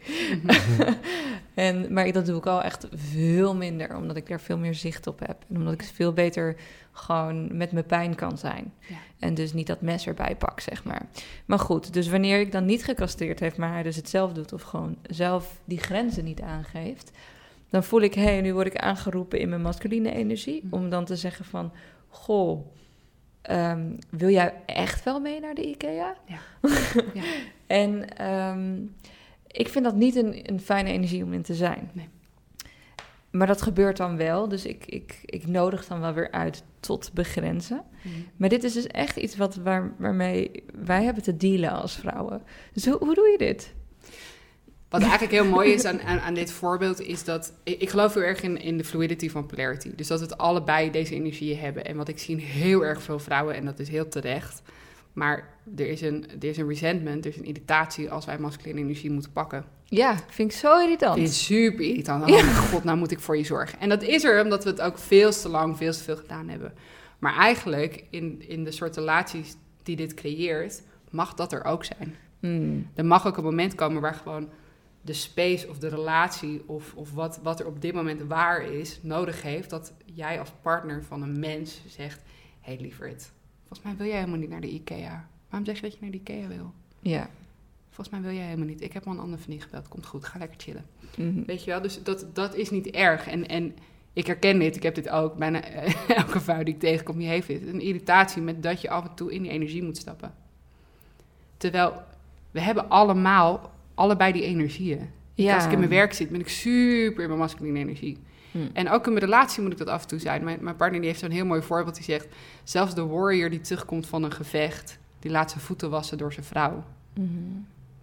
en, 1.53 1.93
maar 1.93 2.11
dat 2.11 2.25
doe 2.25 2.38
ik 2.38 2.45
al 2.45 2.61
echt 2.61 2.88
veel 2.95 3.55
minder, 3.55 3.95
omdat 3.95 4.15
ik 4.15 4.27
daar 4.27 4.41
veel 4.41 4.57
meer 4.57 4.75
zicht 4.75 5.07
op 5.07 5.19
heb. 5.19 5.38
En 5.49 5.57
omdat 5.57 5.73
ik 5.73 5.84
veel 5.93 6.13
beter 6.13 6.55
gewoon 6.91 7.57
met 7.57 7.71
mijn 7.71 7.86
pijn 7.86 8.15
kan 8.15 8.38
zijn. 8.38 8.73
Ja. 8.79 8.95
En 9.19 9.34
dus 9.34 9.53
niet 9.53 9.67
dat 9.67 9.81
mes 9.81 10.07
erbij 10.07 10.36
pak, 10.36 10.59
zeg 10.59 10.84
maar. 10.84 11.05
Maar 11.45 11.59
goed, 11.59 11.93
dus 11.93 12.07
wanneer 12.07 12.39
ik 12.39 12.51
dan 12.51 12.65
niet 12.65 12.84
gecastreerd 12.84 13.39
heeft, 13.39 13.57
maar 13.57 13.71
hij 13.71 13.84
dus 13.84 13.95
het 13.95 14.09
zelf 14.09 14.34
doet... 14.34 14.53
of 14.53 14.61
gewoon 14.61 14.97
zelf 15.01 15.59
die 15.65 15.79
grenzen 15.79 16.23
niet 16.23 16.41
aangeeft... 16.41 17.11
dan 17.74 17.84
voel 17.84 18.01
ik, 18.01 18.13
hé, 18.13 18.21
hey, 18.21 18.41
nu 18.41 18.53
word 18.53 18.67
ik 18.67 18.78
aangeroepen 18.78 19.39
in 19.39 19.49
mijn 19.49 19.61
masculine 19.61 20.11
energie... 20.11 20.61
Mhm. 20.63 20.74
om 20.74 20.89
dan 20.89 21.05
te 21.05 21.15
zeggen 21.15 21.45
van, 21.45 21.71
goh... 22.07 22.65
ehm, 23.41 23.91
wil 24.09 24.30
jij 24.30 24.53
echt 24.65 25.03
wel 25.03 25.19
mee 25.19 25.39
naar 25.39 25.53
de 25.53 25.69
IKEA? 25.69 26.15
Ja. 26.26 26.39
Ja. 27.13 27.24
En 27.67 28.17
ehm, 28.17 28.82
ik 29.47 29.67
vind 29.69 29.86
dat 29.86 29.95
niet 29.95 30.15
een, 30.15 30.49
een 30.49 30.59
fijne 30.59 30.91
energie 30.91 31.24
om 31.24 31.34
in 31.34 31.41
te 31.41 31.53
zijn. 31.53 31.89
Nee. 31.93 32.09
Maar 33.32 33.47
dat 33.47 33.61
gebeurt 33.61 33.97
dan 33.97 34.17
wel, 34.17 34.47
dus 34.47 34.65
ik, 34.65 34.86
ik, 34.86 35.19
ik 35.26 35.47
nodig 35.47 35.88
dan 35.88 35.99
wel 35.99 36.13
weer 36.13 36.32
uit 36.32 36.63
tot 36.80 37.11
begrenzen. 37.13 37.82
Mhm. 38.01 38.15
Maar 38.38 38.49
dit 38.49 38.63
is 38.63 38.74
dus 38.74 38.88
echt 38.88 39.17
iets 39.17 39.36
wat, 39.36 39.55
waar, 39.55 39.93
waarmee 39.97 40.63
wij 40.86 41.03
hebben 41.03 41.24
te 41.24 41.38
dealen 41.38 41.71
als 41.71 41.95
vrouwen. 41.95 42.41
Dus 42.74 42.86
hoe, 42.86 42.97
hoe 42.97 43.15
doe 43.15 43.28
je 43.28 43.38
dit? 43.38 43.74
Wat 44.93 45.01
eigenlijk 45.01 45.31
heel 45.31 45.45
mooi 45.45 45.71
is 45.71 45.85
aan, 45.85 46.01
aan, 46.01 46.19
aan 46.19 46.33
dit 46.33 46.51
voorbeeld, 46.51 47.01
is 47.01 47.23
dat 47.23 47.53
ik, 47.63 47.81
ik 47.81 47.89
geloof 47.89 48.13
heel 48.13 48.23
erg 48.23 48.41
in, 48.41 48.61
in 48.61 48.77
de 48.77 48.83
fluidity 48.83 49.29
van 49.29 49.45
polarity. 49.45 49.91
Dus 49.95 50.07
dat 50.07 50.19
het 50.19 50.37
allebei 50.37 50.91
deze 50.91 51.15
energieën 51.15 51.57
hebben. 51.57 51.85
En 51.85 51.97
wat 51.97 52.07
ik 52.07 52.19
zie 52.19 52.37
in 52.37 52.43
heel 52.43 52.85
erg 52.85 53.01
veel 53.01 53.19
vrouwen, 53.19 53.55
en 53.55 53.65
dat 53.65 53.79
is 53.79 53.89
heel 53.89 54.07
terecht, 54.07 54.61
Maar 55.13 55.49
er 55.75 55.87
is, 55.87 56.01
een, 56.01 56.25
er 56.39 56.47
is 56.47 56.57
een 56.57 56.67
resentment, 56.67 57.25
er 57.25 57.31
is 57.31 57.37
een 57.37 57.45
irritatie 57.45 58.11
als 58.11 58.25
wij 58.25 58.37
masculine 58.37 58.79
energie 58.79 59.11
moeten 59.11 59.31
pakken. 59.31 59.65
Ja, 59.83 60.15
vind 60.27 60.51
ik 60.51 60.57
zo 60.57 60.79
irritant. 60.79 61.17
Is 61.17 61.45
super 61.45 61.85
irritant. 61.85 62.23
Oh 62.23 62.29
mijn 62.29 62.55
god, 62.55 62.83
nou 62.83 62.97
moet 62.97 63.11
ik 63.11 63.19
voor 63.19 63.37
je 63.37 63.43
zorgen. 63.43 63.79
En 63.79 63.89
dat 63.89 64.03
is 64.03 64.23
er 64.23 64.43
omdat 64.43 64.63
we 64.63 64.69
het 64.69 64.81
ook 64.81 64.97
veel 64.97 65.31
te 65.31 65.49
lang, 65.49 65.77
veel 65.77 65.91
te 65.91 66.03
veel 66.03 66.17
gedaan 66.17 66.49
hebben. 66.49 66.73
Maar 67.19 67.35
eigenlijk, 67.35 68.03
in, 68.09 68.43
in 68.47 68.63
de 68.63 68.71
soort 68.71 68.95
relaties 68.95 69.55
die 69.83 69.95
dit 69.95 70.13
creëert, 70.13 70.81
mag 71.09 71.33
dat 71.33 71.51
er 71.51 71.63
ook 71.63 71.85
zijn. 71.85 72.15
Hmm. 72.39 72.87
Er 72.95 73.05
mag 73.05 73.27
ook 73.27 73.37
een 73.37 73.43
moment 73.43 73.75
komen 73.75 74.01
waar 74.01 74.15
gewoon 74.15 74.49
de 75.05 75.13
space 75.13 75.69
of 75.69 75.79
de 75.79 75.87
relatie 75.87 76.63
of, 76.65 76.93
of 76.95 77.13
wat, 77.13 77.39
wat 77.43 77.59
er 77.59 77.65
op 77.65 77.81
dit 77.81 77.93
moment 77.93 78.21
waar 78.21 78.63
is, 78.63 78.99
nodig 79.01 79.41
heeft 79.41 79.69
dat 79.69 79.93
jij 80.05 80.39
als 80.39 80.51
partner 80.61 81.03
van 81.03 81.21
een 81.21 81.39
mens 81.39 81.81
zegt: 81.87 82.21
Hé 82.61 82.73
hey, 82.73 82.81
lieverd, 82.81 83.31
volgens 83.59 83.81
mij 83.81 83.95
wil 83.95 84.07
jij 84.07 84.17
helemaal 84.17 84.39
niet 84.39 84.49
naar 84.49 84.61
de 84.61 84.69
IKEA. 84.69 85.27
Waarom 85.49 85.67
zeg 85.67 85.75
je 85.75 85.81
dat 85.81 85.93
je 85.93 85.97
naar 86.01 86.11
de 86.11 86.17
IKEA 86.17 86.47
wil? 86.47 86.73
Ja. 86.99 87.29
Volgens 87.89 88.09
mij 88.09 88.21
wil 88.21 88.31
jij 88.31 88.45
helemaal 88.45 88.67
niet. 88.67 88.81
Ik 88.81 88.93
heb 88.93 89.05
al 89.05 89.11
een 89.11 89.19
andere 89.19 89.41
vriendin 89.41 89.65
gebeld. 89.65 89.87
Komt 89.87 90.05
goed, 90.05 90.25
ga 90.25 90.39
lekker 90.39 90.59
chillen. 90.59 90.85
Mhm. 91.17 91.43
Weet 91.45 91.63
je 91.63 91.71
wel, 91.71 91.81
dus 91.81 92.03
dat, 92.03 92.25
dat 92.33 92.55
is 92.55 92.69
niet 92.69 92.87
erg. 92.87 93.27
En, 93.27 93.47
en 93.47 93.75
ik 94.13 94.27
herken 94.27 94.59
dit, 94.59 94.75
ik 94.75 94.83
heb 94.83 94.95
dit 94.95 95.09
ook. 95.09 95.37
Bijna 95.37 95.61
eh, 95.61 96.09
elke 96.17 96.39
vrouw 96.39 96.63
die 96.63 96.73
ik 96.73 96.79
tegenkom, 96.79 97.17
die 97.17 97.27
heeft 97.27 97.47
dit. 97.47 97.67
Een 97.67 97.81
irritatie 97.81 98.41
met 98.41 98.63
dat 98.63 98.81
je 98.81 98.89
af 98.89 99.03
en 99.03 99.15
toe 99.15 99.33
in 99.33 99.41
die 99.41 99.51
energie 99.51 99.83
moet 99.83 99.97
stappen. 99.97 100.33
Terwijl 101.57 102.01
we 102.51 102.61
hebben 102.61 102.89
allemaal 102.89 103.71
allebei 103.93 104.31
die 104.31 104.43
energieën. 104.43 105.09
Ja. 105.33 105.55
Als 105.55 105.65
ik 105.65 105.71
in 105.71 105.77
mijn 105.77 105.89
werk 105.89 106.13
zit, 106.13 106.29
ben 106.29 106.39
ik 106.39 106.49
super 106.49 107.21
in 107.21 107.27
mijn 107.27 107.39
masculine 107.39 107.79
energie. 107.79 108.17
Hmm. 108.51 108.69
En 108.73 108.89
ook 108.89 109.05
in 109.05 109.13
mijn 109.13 109.25
relatie 109.25 109.63
moet 109.63 109.71
ik 109.71 109.77
dat 109.77 109.87
af 109.87 110.01
en 110.01 110.07
toe 110.07 110.19
zijn. 110.19 110.43
Mijn, 110.43 110.57
mijn 110.61 110.75
partner 110.75 110.99
die 110.99 111.09
heeft 111.09 111.21
zo'n 111.21 111.31
heel 111.31 111.45
mooi 111.45 111.61
voorbeeld. 111.61 111.95
Die 111.95 112.03
zegt, 112.03 112.27
zelfs 112.63 112.95
de 112.95 113.05
warrior 113.05 113.49
die 113.49 113.61
terugkomt 113.61 114.07
van 114.07 114.23
een 114.23 114.31
gevecht... 114.31 114.99
die 115.19 115.31
laat 115.31 115.51
zijn 115.51 115.63
voeten 115.63 115.89
wassen 115.89 116.17
door 116.17 116.33
zijn 116.33 116.45
vrouw. 116.45 116.83
Mhm. 117.13 117.27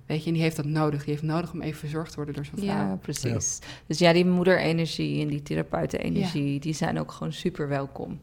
Weet 0.07 0.21
je, 0.21 0.27
en 0.27 0.33
die 0.33 0.43
heeft 0.43 0.57
dat 0.57 0.65
nodig. 0.65 1.05
Die 1.05 1.11
heeft 1.11 1.23
nodig 1.23 1.53
om 1.53 1.63
even 1.63 1.79
verzorgd 1.79 2.11
te 2.11 2.17
worden 2.17 2.35
door 2.35 2.45
zijn 2.45 2.57
vrouw. 2.57 2.89
Ja, 2.89 2.99
precies. 3.01 3.59
Dus 3.87 3.99
ja, 3.99 4.13
die 4.13 4.27
moederenergie 4.27 5.23
en 5.23 5.29
die 5.29 5.43
therapeutenenergie, 5.43 6.61
die 6.61 6.75
zijn 6.75 6.99
ook 7.01 7.13
gewoon 7.13 7.33
super 7.33 7.69
welkom. 7.69 8.21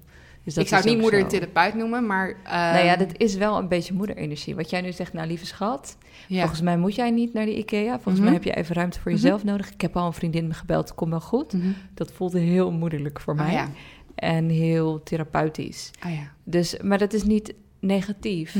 Dus 0.47 0.55
dat 0.55 0.63
ik 0.65 0.69
zou 0.69 0.81
het 0.81 0.89
niet 0.89 0.99
ook 0.99 1.01
moeder 1.11 1.25
en 1.25 1.31
zo. 1.31 1.37
therapeut 1.37 1.73
noemen, 1.73 2.05
maar... 2.05 2.35
Nou 2.43 2.85
ja, 2.85 2.95
dat 2.95 3.17
is 3.17 3.35
wel 3.35 3.57
een 3.57 3.67
beetje 3.67 3.93
moederenergie. 3.93 4.55
Wat 4.55 4.69
jij 4.69 4.81
nu 4.81 4.91
zegt, 4.91 5.13
nou 5.13 5.27
lieve 5.27 5.45
schat, 5.45 5.97
ja. 6.27 6.39
volgens 6.39 6.61
mij 6.61 6.77
moet 6.77 6.95
jij 6.95 7.11
niet 7.11 7.33
naar 7.33 7.45
de 7.45 7.57
IKEA. 7.57 7.93
Volgens 7.93 8.13
Mhm. 8.15 8.23
mij 8.23 8.33
heb 8.33 8.43
je 8.43 8.55
even 8.55 8.75
ruimte 8.75 8.99
voor 8.99 9.11
Mhm. 9.11 9.21
jezelf 9.21 9.43
nodig. 9.43 9.71
Ik 9.71 9.81
heb 9.81 9.95
al 9.97 10.05
een 10.05 10.13
vriendin 10.13 10.53
gebeld, 10.53 10.95
kom 10.95 11.09
wel 11.09 11.21
goed. 11.21 11.53
Mhm. 11.53 11.67
Dat 11.93 12.11
voelde 12.11 12.39
heel 12.39 12.71
moederlijk 12.71 13.19
voor 13.19 13.33
Ah, 13.37 13.39
mij 13.45 13.53
ja. 13.53 13.69
en 14.15 14.49
heel 14.49 15.03
therapeutisch. 15.03 15.91
Ah, 15.99 16.11
ja. 16.13 16.31
Dus, 16.43 16.77
maar 16.81 16.97
dat 16.97 17.13
is 17.13 17.23
niet 17.23 17.53
negatief. 17.79 18.55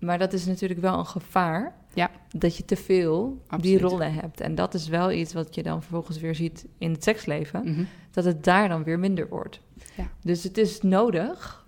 Maar 0.00 0.18
dat 0.18 0.32
is 0.32 0.46
natuurlijk 0.46 0.80
wel 0.80 0.98
een 0.98 1.06
gevaar. 1.06 1.74
Ja. 1.98 2.10
Dat 2.30 2.56
je 2.56 2.64
te 2.64 2.76
veel 2.76 3.44
die 3.60 3.78
rollen 3.78 4.12
hebt. 4.12 4.40
En 4.40 4.54
dat 4.54 4.74
is 4.74 4.88
wel 4.88 5.12
iets 5.12 5.32
wat 5.32 5.54
je 5.54 5.62
dan 5.62 5.82
vervolgens 5.82 6.18
weer 6.18 6.34
ziet 6.34 6.66
in 6.78 6.92
het 6.92 7.02
seksleven. 7.02 7.62
Mhm. 7.64 7.84
Dat 8.10 8.24
het 8.24 8.44
daar 8.44 8.68
dan 8.68 8.82
weer 8.82 8.98
minder 8.98 9.28
wordt. 9.28 9.60
Ja. 9.96 10.10
Dus 10.22 10.42
het 10.42 10.58
is 10.58 10.82
nodig. 10.82 11.66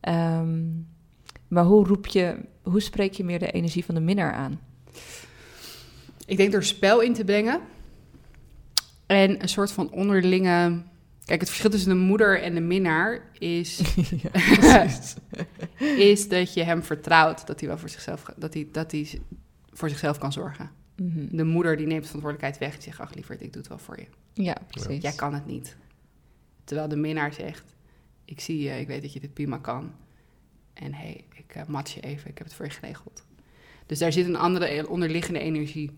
Ehm, 0.00 0.64
maar 1.48 1.64
hoe 1.64 1.86
roep 1.86 2.06
je, 2.06 2.36
hoe 2.62 2.80
spreek 2.80 3.12
je 3.12 3.24
meer 3.24 3.38
de 3.38 3.50
energie 3.50 3.84
van 3.84 3.94
de 3.94 4.00
minnaar 4.00 4.32
aan? 4.32 4.60
Ik 6.26 6.36
denk 6.36 6.52
door 6.52 6.64
spel 6.64 7.00
in 7.00 7.14
te 7.14 7.24
brengen. 7.24 7.60
En 9.06 9.42
een 9.42 9.48
soort 9.48 9.72
van 9.72 9.90
onderlinge... 9.90 10.82
Kijk, 11.24 11.40
het 11.40 11.48
verschil 11.48 11.70
tussen 11.70 11.90
de 11.90 11.96
moeder 11.96 12.42
en 12.42 12.54
de 12.54 12.60
minnaar 12.60 13.22
is... 13.38 13.80
is 16.12 16.28
dat 16.28 16.54
je 16.54 16.62
hem 16.62 16.82
vertrouwt 16.82 17.46
dat 17.46 17.60
hij 17.60 17.68
wel 17.68 17.78
voor 17.78 17.88
zichzelf, 17.88 18.24
dat 18.36 18.54
hij, 18.54 18.68
dat 18.72 18.90
hij 18.90 19.20
voor 19.78 19.88
zichzelf 19.88 20.18
kan 20.18 20.32
zorgen. 20.32 20.70
Mhm. 20.96 21.36
De 21.36 21.44
moeder 21.44 21.76
die 21.76 21.86
neemt 21.86 22.02
de 22.02 22.06
verantwoordelijkheid 22.06 22.58
weg 22.58 22.76
en 22.76 22.82
zegt, 22.82 23.00
ach 23.00 23.14
lieverd, 23.14 23.42
ik 23.42 23.52
doe 23.52 23.60
het 23.60 23.68
wel 23.68 23.78
voor 23.78 23.98
je. 23.98 24.06
Ja, 24.32 24.56
precies. 24.66 25.02
Jij 25.02 25.12
kan 25.12 25.34
het 25.34 25.46
niet. 25.46 25.76
Terwijl 26.64 26.88
de 26.88 26.96
minnaar 26.96 27.32
zegt, 27.32 27.64
ik 28.24 28.40
zie 28.40 28.62
je, 28.62 28.80
ik 28.80 28.86
weet 28.86 29.02
dat 29.02 29.12
je 29.12 29.20
dit 29.20 29.34
prima 29.34 29.58
kan. 29.58 29.92
En 30.72 30.94
hé, 30.94 31.00
hey, 31.00 31.24
ik 31.34 31.56
uh, 31.56 31.62
match 31.66 31.94
je 31.94 32.00
even, 32.00 32.30
ik 32.30 32.38
heb 32.38 32.46
het 32.46 32.56
voor 32.56 32.64
je 32.64 32.70
geregeld. 32.70 33.24
Dus 33.86 33.98
daar 33.98 34.12
zit 34.12 34.26
een 34.26 34.36
andere 34.36 34.88
onderliggende 34.88 35.38
energie. 35.38 35.90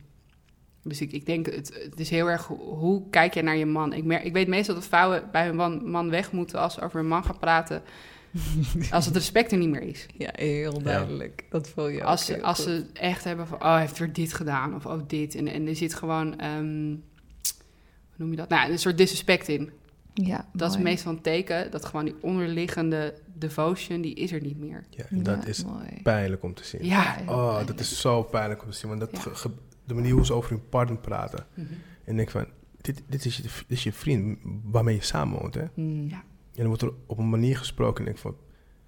Dus 0.83 1.01
ik, 1.01 1.13
ik 1.13 1.27
denk, 1.27 1.47
het, 1.47 1.81
het 1.85 2.01
is 2.01 2.11
heel 2.11 2.31
erg, 2.31 2.47
hoe, 2.47 3.11
kijk 3.11 3.35
je 3.35 3.43
naar 3.43 3.57
je 3.57 3.67
man? 3.67 3.93
Ik, 3.93 4.05
mer, 4.05 4.23
ik 4.23 4.33
weet 4.33 4.49
meestal 4.49 4.75
dat 4.75 4.87
vrouwen 4.87 5.29
bij 5.33 5.47
hun 5.47 5.57
man, 5.57 5.91
man 5.91 6.11
weg 6.11 6.33
moeten 6.33 6.59
als 6.59 6.75
ze 6.75 6.81
over 6.81 7.01
een 7.01 7.09
man 7.09 7.25
gaan 7.25 7.39
praten. 7.39 7.83
als 8.91 9.07
het 9.07 9.15
respect 9.15 9.53
er 9.53 9.59
niet 9.59 9.69
meer 9.69 9.83
is. 9.83 10.07
Ja, 10.17 10.31
heel 10.33 10.83
duidelijk. 10.83 11.45
Dat 11.51 11.69
voel 11.69 11.89
je 11.89 12.05
Als, 12.05 12.21
ook 12.21 12.27
ze, 12.27 12.33
heel 12.33 12.43
als 12.43 12.59
goed. 12.59 12.67
ze 12.67 12.87
echt 12.93 13.25
hebben 13.25 13.47
van, 13.47 13.59
oh, 13.63 13.71
hij 13.73 13.81
heeft 13.81 13.99
weer 13.99 14.13
dit 14.13 14.33
gedaan. 14.33 14.75
Of 14.75 14.87
oh, 14.87 15.01
dit. 15.07 15.35
En, 15.35 15.47
en 15.49 15.67
er 15.67 15.77
zit 15.77 15.95
gewoon, 15.95 16.39
ehm, 16.39 16.87
hoe 16.87 18.17
noem 18.17 18.31
je 18.31 18.37
dat? 18.37 18.49
Nou, 18.49 18.71
een 18.71 18.79
soort 18.79 18.99
disrespect 18.99 19.49
in. 19.49 19.71
Ja, 20.15 20.49
Dat 20.53 20.71
is 20.75 20.79
meestal 20.79 21.13
een 21.13 21.21
teken 21.21 21.71
dat 21.71 21.85
gewoon 21.85 22.05
die 22.05 22.15
onderliggende 22.21 23.15
devotion, 23.35 24.01
die 24.01 24.15
is 24.15 24.33
er 24.33 24.41
niet 24.41 24.59
meer. 24.59 24.85
Ja, 24.91 25.05
en 25.11 25.23
dat 25.23 25.43
Ja, 25.43 25.49
is 25.49 25.65
mooi. 25.65 25.87
pijnlijk 26.03 26.43
om 26.43 26.55
te 26.55 26.65
zien. 26.65 26.85
Ja. 26.85 27.17
Oh, 27.27 27.45
pijnlijk. 27.47 27.67
dat 27.67 27.81
is 27.81 28.01
zo 28.01 28.23
pijnlijk 28.23 28.63
om 28.63 28.71
te 28.71 28.77
zien. 28.77 28.89
Want 28.89 29.01
dat 29.01 29.11
Ja. 29.13 29.21
ge- 29.21 29.35
ge- 29.35 29.51
de 29.85 29.95
manier 29.95 30.13
hoe 30.13 30.27
ze 30.27 30.33
over 30.33 30.51
hun 30.51 30.69
partner 30.69 30.99
praten. 30.99 31.47
Mhm. 31.55 31.67
En 32.05 32.11
ik 32.11 32.17
denk 32.17 32.31
van, 32.31 32.47
dit, 32.81 33.03
dit, 33.09 33.25
is 33.25 33.37
je, 33.37 33.43
dit 33.43 33.53
is 33.69 33.83
je 33.83 33.93
vriend 33.93 34.39
waarmee 34.65 34.95
je 34.95 35.03
samen 35.03 35.39
woont. 35.41 35.55
Hè? 35.55 35.65
Mm. 35.75 36.09
Ja. 36.09 36.23
En 36.61 36.67
dan 36.67 36.79
wordt 36.79 36.83
er 36.83 36.93
op 37.07 37.19
een 37.19 37.29
manier 37.29 37.57
gesproken. 37.57 38.05
En 38.07 38.11
ik 38.13 38.19
van, 38.19 38.37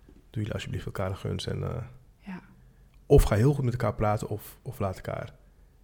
doe 0.07 0.15
jullie 0.31 0.53
alsjeblieft 0.53 0.87
elkaar 0.87 1.11
een 1.11 1.17
gunst. 1.17 1.47
En, 1.47 1.63
eh, 1.63 1.83
Ja. 2.21 2.41
of 3.07 3.23
ga 3.23 3.37
heel 3.37 3.55
goed 3.55 3.65
met 3.65 3.73
elkaar 3.73 3.95
praten 3.95 4.29
of, 4.29 4.59
of 4.63 4.79
laat 4.79 4.97
elkaar 4.97 5.35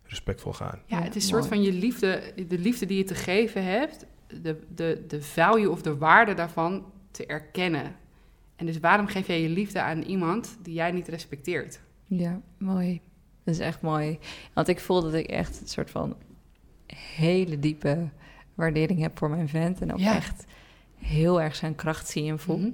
respectvol 0.02 0.52
gaan. 0.52 0.78
Ja, 0.86 1.02
het 1.02 1.16
is 1.16 1.22
een 1.22 1.28
soort 1.28 1.46
van 1.46 1.62
je 1.62 1.72
liefde, 1.72 2.32
de 2.48 2.58
liefde 2.58 2.86
die 2.86 2.98
je 2.98 3.04
te 3.04 3.14
geven 3.14 3.64
hebt, 3.64 4.06
de, 4.42 4.64
de, 4.74 5.04
de 5.08 5.22
value 5.22 5.70
of 5.70 5.82
de 5.82 5.96
waarde 5.96 6.34
daarvan 6.34 6.92
te 7.10 7.26
erkennen. 7.26 7.96
En 8.56 8.66
dus 8.66 8.78
waarom 8.80 9.06
geef 9.06 9.26
jij 9.26 9.42
je 9.42 9.48
liefde 9.48 9.80
aan 9.82 10.02
iemand 10.02 10.58
die 10.62 10.74
jij 10.74 10.90
niet 10.92 11.08
respecteert? 11.08 11.80
Ja, 12.04 12.40
mooi. 12.58 13.00
Dat 13.44 13.54
is 13.54 13.60
echt 13.60 13.80
mooi. 13.80 14.18
Want 14.54 14.68
ik 14.68 14.80
voel 14.80 15.02
dat 15.02 15.14
ik 15.14 15.26
echt 15.26 15.60
een 15.60 15.68
soort 15.68 15.90
van 15.90 16.16
hele 16.94 17.58
diepe 17.58 18.08
waardering 18.54 19.00
heb 19.00 19.18
voor 19.18 19.30
mijn 19.30 19.48
vent. 19.48 19.80
En 19.80 19.92
ook 19.92 19.98
Ja. 19.98 20.14
echt 20.14 20.44
heel 20.98 21.40
erg 21.40 21.56
zijn 21.56 21.74
kracht 21.74 22.08
zie 22.08 22.30
en 22.30 22.38
voel. 22.38 22.58
Mhm. 22.58 22.70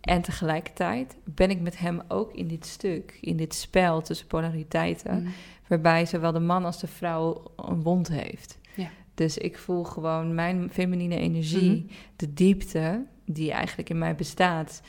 En 0.00 0.22
tegelijkertijd 0.22 1.16
ben 1.24 1.50
ik 1.50 1.60
met 1.60 1.78
hem 1.78 2.00
ook 2.08 2.32
in 2.32 2.48
dit 2.48 2.66
stuk, 2.66 3.18
in 3.20 3.36
dit 3.36 3.54
spel 3.54 4.02
tussen 4.02 4.26
polariteiten, 4.26 5.22
Mhm. 5.22 5.30
waarbij 5.66 6.06
zowel 6.06 6.32
de 6.32 6.38
man 6.40 6.64
als 6.64 6.80
de 6.80 6.86
vrouw 6.86 7.42
een 7.56 7.82
wond 7.82 8.08
heeft. 8.08 8.58
Ja. 8.74 8.90
Dus 9.14 9.38
ik 9.38 9.58
voel 9.58 9.84
gewoon 9.84 10.34
mijn 10.34 10.70
feminine 10.72 11.16
energie, 11.16 11.70
Mhm. 11.70 11.92
de 12.16 12.34
diepte 12.34 13.04
die 13.24 13.52
eigenlijk 13.52 13.90
in 13.90 13.98
mij 13.98 14.14
bestaat, 14.14 14.80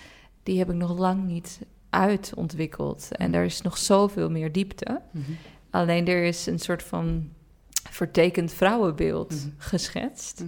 die 0.43 0.57
heb 0.57 0.70
ik 0.70 0.76
nog 0.76 0.97
lang 0.97 1.24
niet 1.26 1.59
uitontwikkeld. 1.89 3.07
En 3.15 3.34
er 3.34 3.43
is 3.45 3.61
nog 3.61 3.78
zoveel 3.78 4.30
meer 4.32 4.51
diepte. 4.51 5.01
Alleen 5.70 6.07
er 6.07 6.24
is 6.24 6.45
een 6.45 6.59
soort 6.59 6.84
van 6.84 7.30
vertekend 7.89 8.53
vrouwenbeeld 8.53 9.47
geschetst. 9.57 10.45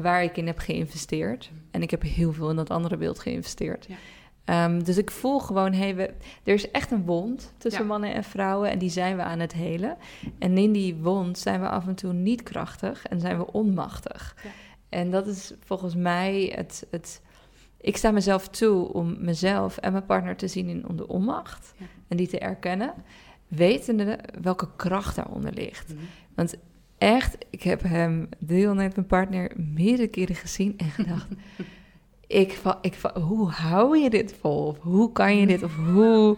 Waar 0.00 0.22
ik 0.22 0.36
in 0.36 0.46
heb 0.46 0.58
geïnvesteerd. 0.58 1.50
En 1.70 1.82
ik 1.82 1.90
heb 1.90 2.02
heel 2.02 2.32
veel 2.32 2.50
in 2.50 2.56
dat 2.56 2.70
andere 2.70 2.96
beeld 2.96 3.18
geïnvesteerd. 3.18 3.86
Ja. 3.88 3.96
Ehm, 4.44 4.82
dus 4.82 4.98
ik 4.98 5.10
voel 5.10 5.38
gewoon, 5.38 5.72
hey, 5.72 5.96
we, 5.96 6.14
er 6.44 6.54
is 6.54 6.70
echt 6.70 6.90
een 6.90 7.04
wond 7.04 7.52
tussen 7.58 7.82
Ja. 7.82 7.88
mannen 7.88 8.14
en 8.14 8.24
vrouwen 8.24 8.70
en 8.70 8.78
die 8.78 8.90
zijn 8.90 9.16
we 9.16 9.22
aan 9.22 9.38
het 9.38 9.52
helen. 9.52 9.96
En 10.38 10.58
in 10.58 10.72
die 10.72 10.94
wond 10.94 11.38
zijn 11.38 11.60
we 11.60 11.68
af 11.68 11.86
en 11.86 11.94
toe 11.94 12.12
niet 12.12 12.42
krachtig 12.42 13.06
en 13.06 13.20
zijn 13.20 13.38
we 13.38 13.52
onmachtig. 13.52 14.36
Ja. 14.42 14.50
En 14.88 15.10
dat 15.10 15.26
is 15.26 15.52
volgens 15.64 15.94
mij 15.94 16.52
het, 16.54 16.86
het... 16.90 17.20
Ik 17.80 17.96
sta 17.96 18.10
mezelf 18.10 18.48
toe 18.48 18.92
om 18.92 19.16
mezelf 19.24 19.76
en 19.76 19.92
mijn 19.92 20.06
partner 20.06 20.36
te 20.36 20.48
zien 20.48 20.68
in 20.68 20.96
de 20.96 21.08
onmacht 21.08 21.74
en 22.08 22.16
die 22.16 22.28
te 22.28 22.38
erkennen, 22.38 22.94
wetende 23.48 24.18
welke 24.40 24.68
kracht 24.76 25.16
daaronder 25.16 25.52
ligt. 25.52 25.94
Mhm. 25.94 26.04
Echt, 27.00 27.36
ik 27.50 27.62
heb 27.62 27.82
hem, 27.82 28.28
deelnemer, 28.38 28.92
mijn 28.94 29.06
partner, 29.06 29.52
meerdere 29.56 30.08
keren 30.08 30.34
gezien 30.34 30.74
en 30.76 30.90
gedacht... 30.90 31.26
ik, 32.26 32.58
ik 32.80 32.94
hoe 33.14 33.48
hou 33.50 33.98
je 33.98 34.10
dit 34.10 34.34
vol? 34.40 34.66
Of 34.66 34.78
hoe 34.78 35.12
kan 35.12 35.36
je 35.36 35.46
dit? 35.46 35.62
Of 35.62 35.76
hoe... 35.92 36.36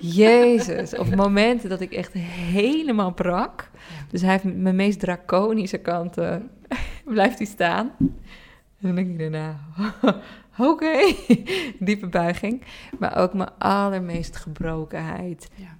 Jezus. 0.00 0.96
Of 0.96 1.14
momenten 1.14 1.68
dat 1.68 1.80
ik 1.80 1.92
echt 1.92 2.12
helemaal 2.12 3.14
brak. 3.14 3.70
Dus 4.10 4.20
hij 4.20 4.30
heeft 4.30 4.56
mijn 4.56 4.76
meest 4.76 5.00
draconische 5.00 5.78
kanten... 5.78 6.50
blijft 7.04 7.38
hij 7.38 7.46
staan. 7.46 7.92
En 7.98 8.14
dan 8.80 8.94
denk 8.94 9.08
ik 9.08 9.18
daarna... 9.18 9.60
Oké, 10.58 11.14
diepe 11.78 12.06
buiging. 12.06 12.62
Maar 12.98 13.16
ook 13.16 13.34
mijn 13.34 13.58
allermeest 13.58 14.36
gebrokenheid. 14.36 15.50
Ja. 15.54 15.76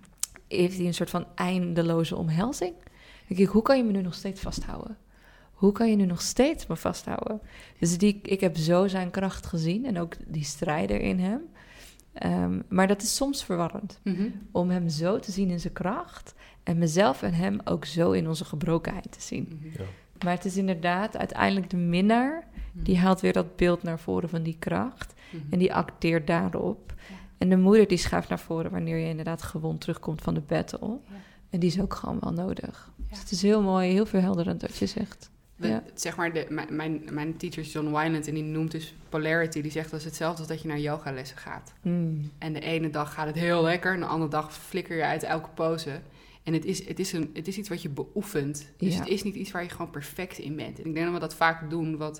Heeft 0.48 0.76
hij 0.76 0.86
een 0.86 0.94
soort 0.94 1.10
van 1.10 1.26
eindeloze 1.34 2.16
omhelzing? 2.16 2.74
Denk 3.36 3.48
ik, 3.48 3.52
hoe 3.52 3.62
kan 3.62 3.76
je 3.76 3.84
me 3.84 3.92
nu 3.92 4.02
nog 4.02 4.14
steeds 4.14 4.40
vasthouden? 4.40 4.96
Hoe 5.52 5.72
kan 5.72 5.90
je 5.90 5.96
nu 5.96 6.04
nog 6.04 6.22
steeds 6.22 6.66
me 6.66 6.76
vasthouden? 6.76 7.40
Dus 7.78 7.98
die, 7.98 8.20
ik 8.22 8.40
heb 8.40 8.56
zo 8.56 8.88
zijn 8.88 9.10
kracht 9.10 9.46
gezien 9.46 9.84
en 9.86 9.98
ook 9.98 10.14
die 10.26 10.44
strijder 10.44 11.00
in 11.00 11.18
hem. 11.18 11.40
Ehm, 12.12 12.60
maar 12.68 12.86
dat 12.86 13.02
is 13.02 13.16
soms 13.16 13.44
verwarrend. 13.44 14.00
Mhm. 14.02 14.28
Om 14.50 14.70
hem 14.70 14.88
zo 14.88 15.18
te 15.18 15.32
zien 15.32 15.50
in 15.50 15.60
zijn 15.60 15.72
kracht. 15.72 16.34
En 16.62 16.78
mezelf 16.78 17.22
en 17.22 17.34
hem 17.34 17.58
ook 17.64 17.84
zo 17.84 18.10
in 18.10 18.28
onze 18.28 18.44
gebrokenheid 18.44 19.12
te 19.12 19.20
zien. 19.20 19.48
Mhm. 19.60 19.82
Ja. 19.82 19.84
Maar 20.24 20.34
het 20.34 20.44
is 20.44 20.56
inderdaad 20.56 21.16
uiteindelijk 21.16 21.70
de 21.70 21.76
minnaar. 21.76 22.46
Die 22.72 22.98
haalt 22.98 23.20
weer 23.20 23.32
dat 23.32 23.56
beeld 23.56 23.82
naar 23.82 23.98
voren 23.98 24.28
van 24.28 24.42
die 24.42 24.56
kracht. 24.58 25.14
Mhm. 25.30 25.42
En 25.50 25.58
die 25.58 25.74
acteert 25.74 26.26
daarop. 26.26 26.94
Ja. 27.08 27.14
En 27.38 27.48
de 27.48 27.56
moeder 27.56 27.88
die 27.88 27.98
schuift 27.98 28.28
naar 28.28 28.40
voren 28.40 28.70
wanneer 28.70 28.96
je 28.96 29.08
inderdaad 29.08 29.42
gewond 29.42 29.80
terugkomt 29.80 30.22
van 30.22 30.34
de 30.34 30.40
battle. 30.40 30.88
Ja. 30.88 31.16
En 31.52 31.60
die 31.60 31.68
is 31.70 31.80
ook 31.80 31.94
gewoon 31.94 32.18
wel 32.20 32.32
nodig. 32.32 32.90
Ja. 32.96 33.04
Dus 33.08 33.18
het 33.18 33.30
is 33.30 33.42
heel 33.42 33.62
mooi, 33.62 33.90
heel 33.90 34.06
verhelderend 34.06 34.62
wat 34.62 34.76
je 34.76 34.86
zegt. 34.86 35.30
Ja. 35.56 35.82
Zeg 35.94 36.16
maar, 36.16 36.32
de, 36.32 36.46
mijn, 36.48 36.76
mijn, 36.76 37.02
mijn 37.10 37.36
teacher 37.36 37.62
is 37.62 37.72
John 37.72 37.86
Wyland 37.86 38.28
en 38.28 38.34
die 38.34 38.42
noemt 38.42 38.70
dus 38.70 38.94
polarity. 39.08 39.60
Die 39.60 39.70
zegt 39.70 39.90
dat 39.90 39.98
is 40.00 40.04
hetzelfde 40.06 40.38
als 40.38 40.48
dat 40.48 40.62
je 40.62 40.68
naar 40.68 40.78
yogalessen 40.78 41.36
gaat. 41.36 41.72
Mm. 41.82 42.30
En 42.38 42.52
de 42.52 42.60
ene 42.60 42.90
dag 42.90 43.14
gaat 43.14 43.26
het 43.26 43.34
heel 43.36 43.62
lekker, 43.62 43.94
en 43.94 44.00
de 44.00 44.06
andere 44.06 44.30
dag 44.30 44.52
flikker 44.54 44.96
je 44.96 45.04
uit 45.04 45.22
elke 45.22 45.48
pose. 45.54 46.00
En 46.42 46.52
het 46.52 46.64
is, 46.64 46.86
het 46.88 46.98
is, 46.98 47.12
een, 47.12 47.30
het 47.34 47.48
is 47.48 47.58
iets 47.58 47.68
wat 47.68 47.82
je 47.82 47.88
beoefent. 47.88 48.66
Dus 48.76 48.92
Ja. 48.94 48.98
het 49.00 49.08
is 49.08 49.22
niet 49.22 49.34
iets 49.34 49.50
waar 49.50 49.62
je 49.62 49.68
gewoon 49.68 49.90
perfect 49.90 50.38
in 50.38 50.56
bent. 50.56 50.78
En 50.80 50.86
ik 50.86 50.94
denk 50.94 51.04
dat 51.04 51.14
we 51.14 51.20
dat 51.20 51.34
vaak 51.34 51.70
doen. 51.70 51.96
Want 51.96 52.18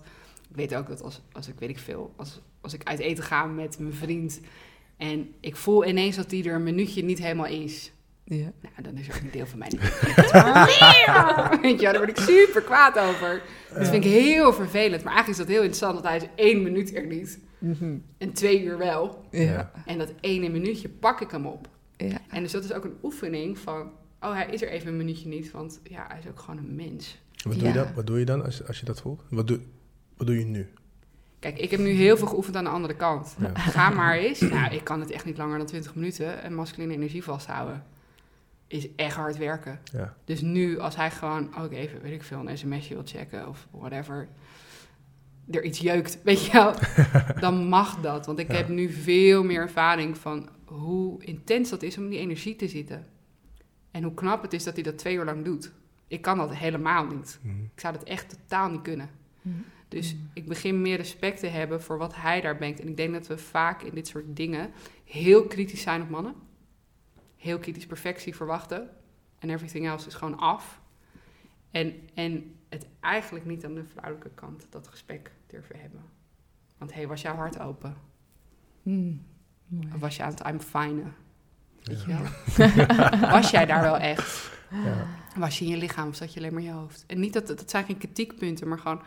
ik 0.51 0.57
weet 0.57 0.75
ook 0.75 0.87
dat 0.87 1.03
als, 1.03 1.21
als 1.33 1.49
ik 1.49 1.59
weet 1.59 1.69
ik 1.71 1.79
veel, 1.79 2.13
als, 2.17 2.41
als 2.61 2.73
ik 2.75 2.83
uit 2.85 2.99
eten 2.99 3.25
ga 3.25 3.45
met 3.45 3.79
mijn 3.79 3.93
vriend. 3.95 4.41
En 4.97 5.31
ik 5.41 5.57
voel 5.57 5.87
ineens 5.87 6.17
dat 6.17 6.31
die 6.31 6.45
er 6.49 6.55
een 6.55 6.63
minuutje 6.63 7.05
niet 7.05 7.19
helemaal 7.19 7.47
is. 7.47 7.93
Ja. 8.25 8.53
Nou, 8.61 8.83
dan 8.83 8.97
is 8.97 9.09
er 9.09 9.15
ook 9.15 9.21
een 9.21 9.31
deel 9.31 9.47
van 9.47 9.59
mij 9.59 9.69
niet. 9.69 9.81
Weet 11.63 11.81
je, 11.81 11.87
daar 11.87 11.97
word 11.97 12.09
ik 12.09 12.17
super 12.19 12.63
kwaad 12.63 12.99
over. 12.99 13.43
Dat 13.75 13.89
vind 13.89 14.05
ik 14.05 14.11
heel 14.11 14.53
vervelend. 14.53 15.05
Maar 15.05 15.13
eigenlijk 15.15 15.29
is 15.29 15.37
dat 15.47 15.47
heel 15.57 15.63
interessant, 15.65 15.95
dat 15.95 16.05
hij 16.05 16.17
is 16.17 16.27
één 16.35 16.63
minuut 16.63 16.95
er 16.97 17.07
niet. 17.07 17.39
Mhm. 17.59 17.97
En 18.19 18.33
twee 18.33 18.63
uur 18.65 18.79
wel. 18.79 19.25
ja. 19.31 19.71
En 19.87 19.99
dat 19.99 20.13
ene 20.21 20.49
minuutje 20.49 20.89
pak 20.89 21.21
ik 21.21 21.31
hem 21.31 21.47
op. 21.47 21.69
ja. 21.97 22.19
En 22.29 22.43
dus 22.43 22.53
dat 22.53 22.65
is 22.65 22.73
ook 22.73 22.85
een 22.85 22.97
oefening 23.03 23.59
van... 23.59 23.91
Oh, 24.21 24.35
hij 24.35 24.47
is 24.51 24.63
er 24.63 24.69
even 24.69 24.89
een 24.89 24.97
minuutje 24.97 25.29
niet, 25.29 25.51
want 25.51 25.81
ja, 25.83 26.05
hij 26.09 26.19
is 26.19 26.29
ook 26.29 26.39
gewoon 26.41 26.59
een 26.59 26.75
mens. 26.75 27.21
Wat 27.45 27.53
doe, 27.53 27.63
Ja. 27.63 27.69
je 27.69 27.75
dan, 27.75 27.87
wat 27.95 28.07
doe 28.07 28.19
je 28.19 28.25
dan 28.25 28.45
als, 28.45 28.67
als 28.67 28.79
je 28.81 28.85
dat 28.85 29.01
voelt? 29.01 29.23
Wat 29.31 29.47
doe, 29.49 29.61
wat 30.17 30.27
doe 30.27 30.39
je 30.39 30.45
nu? 30.45 30.69
Kijk, 31.39 31.59
ik 31.59 31.71
heb 31.71 31.81
nu 31.81 31.91
heel 31.91 32.17
veel 32.17 32.27
geoefend 32.27 32.57
aan 32.57 32.65
de 32.65 32.71
andere 32.71 32.97
kant. 32.97 33.37
Ja. 33.39 33.55
Ga 33.55 33.91
maar 33.91 34.17
eens. 34.17 34.41
Nou, 34.41 34.75
ik 34.75 34.85
kan 34.85 35.01
het 35.01 35.11
echt 35.11 35.25
niet 35.25 35.37
langer 35.39 35.59
dan 35.59 35.67
20 35.67 35.95
minuten. 35.95 36.43
En 36.43 36.55
masculine 36.55 36.93
energie 36.95 37.23
vasthouden 37.25 37.85
is 38.73 38.89
echt 38.97 39.17
hard 39.17 39.37
werken. 39.37 39.81
Ja. 39.93 40.15
Dus 40.25 40.41
nu, 40.41 40.79
als 40.79 40.97
hij 40.97 41.11
gewoon 41.11 41.55
ook 41.57 41.73
even, 41.73 42.01
weet 42.03 42.13
ik 42.13 42.23
veel, 42.23 42.49
een 42.49 42.59
sms'je 42.59 42.95
wil 42.95 43.03
checken 43.07 43.49
of 43.49 43.69
whatever, 43.71 44.29
er 45.51 45.65
iets 45.65 45.79
jeukt, 45.79 46.23
weet 46.23 46.45
je 46.47 46.53
wel, 46.53 46.75
dan 47.41 47.65
mag 47.69 48.01
dat. 48.01 48.27
Want 48.27 48.39
ik 48.39 48.51
Ja. 48.51 48.57
heb 48.57 48.69
nu 48.69 48.89
veel 48.93 49.45
meer 49.45 49.61
ervaring 49.61 50.19
van 50.19 50.49
hoe 50.65 51.25
intens 51.25 51.71
dat 51.71 51.83
is 51.83 51.99
om 51.99 52.05
in 52.05 52.11
die 52.11 52.19
energie 52.19 52.57
te 52.57 52.69
zitten. 52.69 53.07
En 53.91 54.03
hoe 54.03 54.15
knap 54.15 54.43
het 54.43 54.53
is 54.53 54.65
dat 54.65 54.75
hij 54.75 54.83
dat 54.83 54.99
twee 54.99 55.15
uur 55.17 55.25
lang 55.25 55.45
doet. 55.45 55.73
Ik 56.09 56.23
kan 56.23 56.39
dat 56.39 56.55
helemaal 56.55 57.07
niet. 57.07 57.39
Mhm. 57.43 57.63
Ik 57.75 57.81
zou 57.81 57.95
dat 57.95 58.03
echt 58.05 58.29
totaal 58.29 58.71
niet 58.71 58.83
kunnen. 58.83 59.11
Mhm. 59.43 59.57
Dus 59.89 60.17
ik 60.35 60.47
begin 60.47 60.83
meer 60.83 60.97
respect 60.97 61.41
te 61.41 61.47
hebben 61.47 61.83
voor 61.83 61.99
wat 61.99 62.15
hij 62.15 62.41
daar 62.41 62.57
brengt. 62.57 62.81
En 62.81 62.89
ik 62.89 62.97
denk 62.97 63.13
dat 63.13 63.27
we 63.27 63.39
vaak 63.39 63.83
in 63.83 63.95
dit 63.95 64.07
soort 64.09 64.25
dingen 64.37 64.71
heel 65.05 65.47
kritisch 65.47 65.83
zijn 65.83 66.03
op 66.03 66.09
mannen. 66.09 66.35
Heel 67.43 67.59
kritisch 67.59 67.87
perfectie 67.87 68.37
verwachten. 68.37 68.91
En 69.39 69.51
everything 69.51 69.87
else 69.87 70.07
is 70.07 70.15
gewoon 70.15 70.39
af. 70.39 70.81
En, 71.71 72.09
en 72.15 72.55
het 72.69 72.87
eigenlijk 73.01 73.45
niet 73.45 73.65
aan 73.65 73.75
de 73.75 73.85
vrouwelijke 73.85 74.31
kant 74.35 74.67
dat 74.71 74.89
gesprek 74.89 75.31
durven 75.47 75.81
hebben. 75.81 76.01
Want 76.79 76.91
hé, 76.91 76.97
hey, 76.97 77.07
was 77.07 77.23
jouw 77.23 77.35
hart 77.35 77.59
open? 77.61 77.97
Mm. 78.83 79.25
Mooi. 79.67 79.87
Of 79.95 80.01
was 80.01 80.17
je 80.17 80.23
aan 80.23 80.31
het 80.31 80.47
I'm 80.47 80.61
fine? 80.61 81.03
Weet 81.83 82.03
je 82.03 82.09
Ja. 82.09 82.21
wel? 82.23 83.31
was 83.41 83.51
jij 83.51 83.67
daar 83.67 83.83
wel 83.83 83.97
echt? 83.99 84.51
Ja. 84.71 85.07
Was 85.37 85.59
je 85.59 85.65
in 85.65 85.71
je 85.71 85.77
lichaam 85.77 86.09
of 86.09 86.15
zat 86.17 86.33
je 86.33 86.41
alleen 86.41 86.53
maar 86.53 86.63
in 86.63 86.69
je 86.69 86.75
hoofd? 86.75 87.05
En 87.07 87.21
niet 87.21 87.33
dat, 87.33 87.47
dat 87.47 87.71
zijn 87.71 87.85
geen 87.85 87.99
kritiekpunten, 87.99 88.69
maar 88.69 88.79
gewoon 88.79 89.03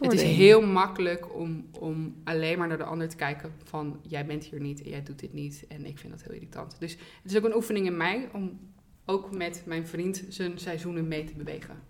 Het 0.00 0.12
is 0.12 0.22
heel 0.22 0.62
makkelijk 0.62 1.34
om, 1.34 1.66
om 1.78 2.14
alleen 2.24 2.58
maar 2.58 2.68
naar 2.68 2.78
de 2.78 2.84
ander 2.84 3.08
te 3.08 3.16
kijken 3.16 3.52
van 3.64 4.00
jij 4.02 4.26
bent 4.26 4.44
hier 4.44 4.60
niet 4.60 4.82
en 4.82 4.90
jij 4.90 5.02
doet 5.02 5.18
dit 5.18 5.32
niet 5.32 5.64
en 5.68 5.86
ik 5.86 5.98
vind 5.98 6.12
dat 6.12 6.22
heel 6.22 6.34
irritant. 6.34 6.76
Dus 6.78 6.92
het 7.22 7.30
is 7.30 7.36
ook 7.36 7.44
een 7.44 7.54
oefening 7.54 7.86
in 7.86 7.96
mij 7.96 8.28
om 8.32 8.60
ook 9.04 9.36
met 9.36 9.62
mijn 9.66 9.86
vriend 9.86 10.24
zijn 10.28 10.58
seizoenen 10.58 11.08
mee 11.08 11.24
te 11.24 11.34
bewegen. 11.34 11.82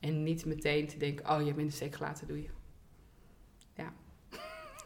En 0.00 0.22
niet 0.22 0.44
meteen 0.46 0.86
te 0.86 0.98
denken, 0.98 1.30
oh 1.30 1.42
jij 1.42 1.54
bent 1.54 1.68
de 1.68 1.76
steek 1.76 1.94
gelaten, 1.94 2.26
doe 2.26 2.42
je. 2.42 2.48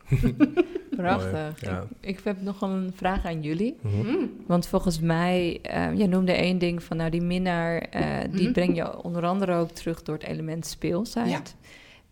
Prachtig. 0.96 1.60
Ja. 1.60 1.86
Ik, 2.00 2.16
ik 2.16 2.20
heb 2.24 2.42
nog 2.42 2.60
een 2.60 2.92
vraag 2.94 3.24
aan 3.26 3.42
jullie. 3.42 3.76
Mhm. 3.80 3.96
Mm. 4.10 4.30
Want 4.46 4.66
volgens 4.66 5.00
mij, 5.00 5.58
eh 5.62 5.94
jij 5.96 6.06
noemde 6.06 6.32
één 6.32 6.58
ding 6.58 6.82
van, 6.82 6.96
nou 6.96 7.10
die 7.10 7.22
minnaar, 7.22 7.78
eh, 7.78 8.20
die 8.30 8.42
Mhm. 8.42 8.52
breng 8.52 8.76
je 8.76 9.02
onder 9.02 9.24
andere 9.26 9.54
ook 9.54 9.70
terug 9.70 10.02
door 10.02 10.14
het 10.14 10.24
element 10.24 10.66
speelsheid. 10.66 11.54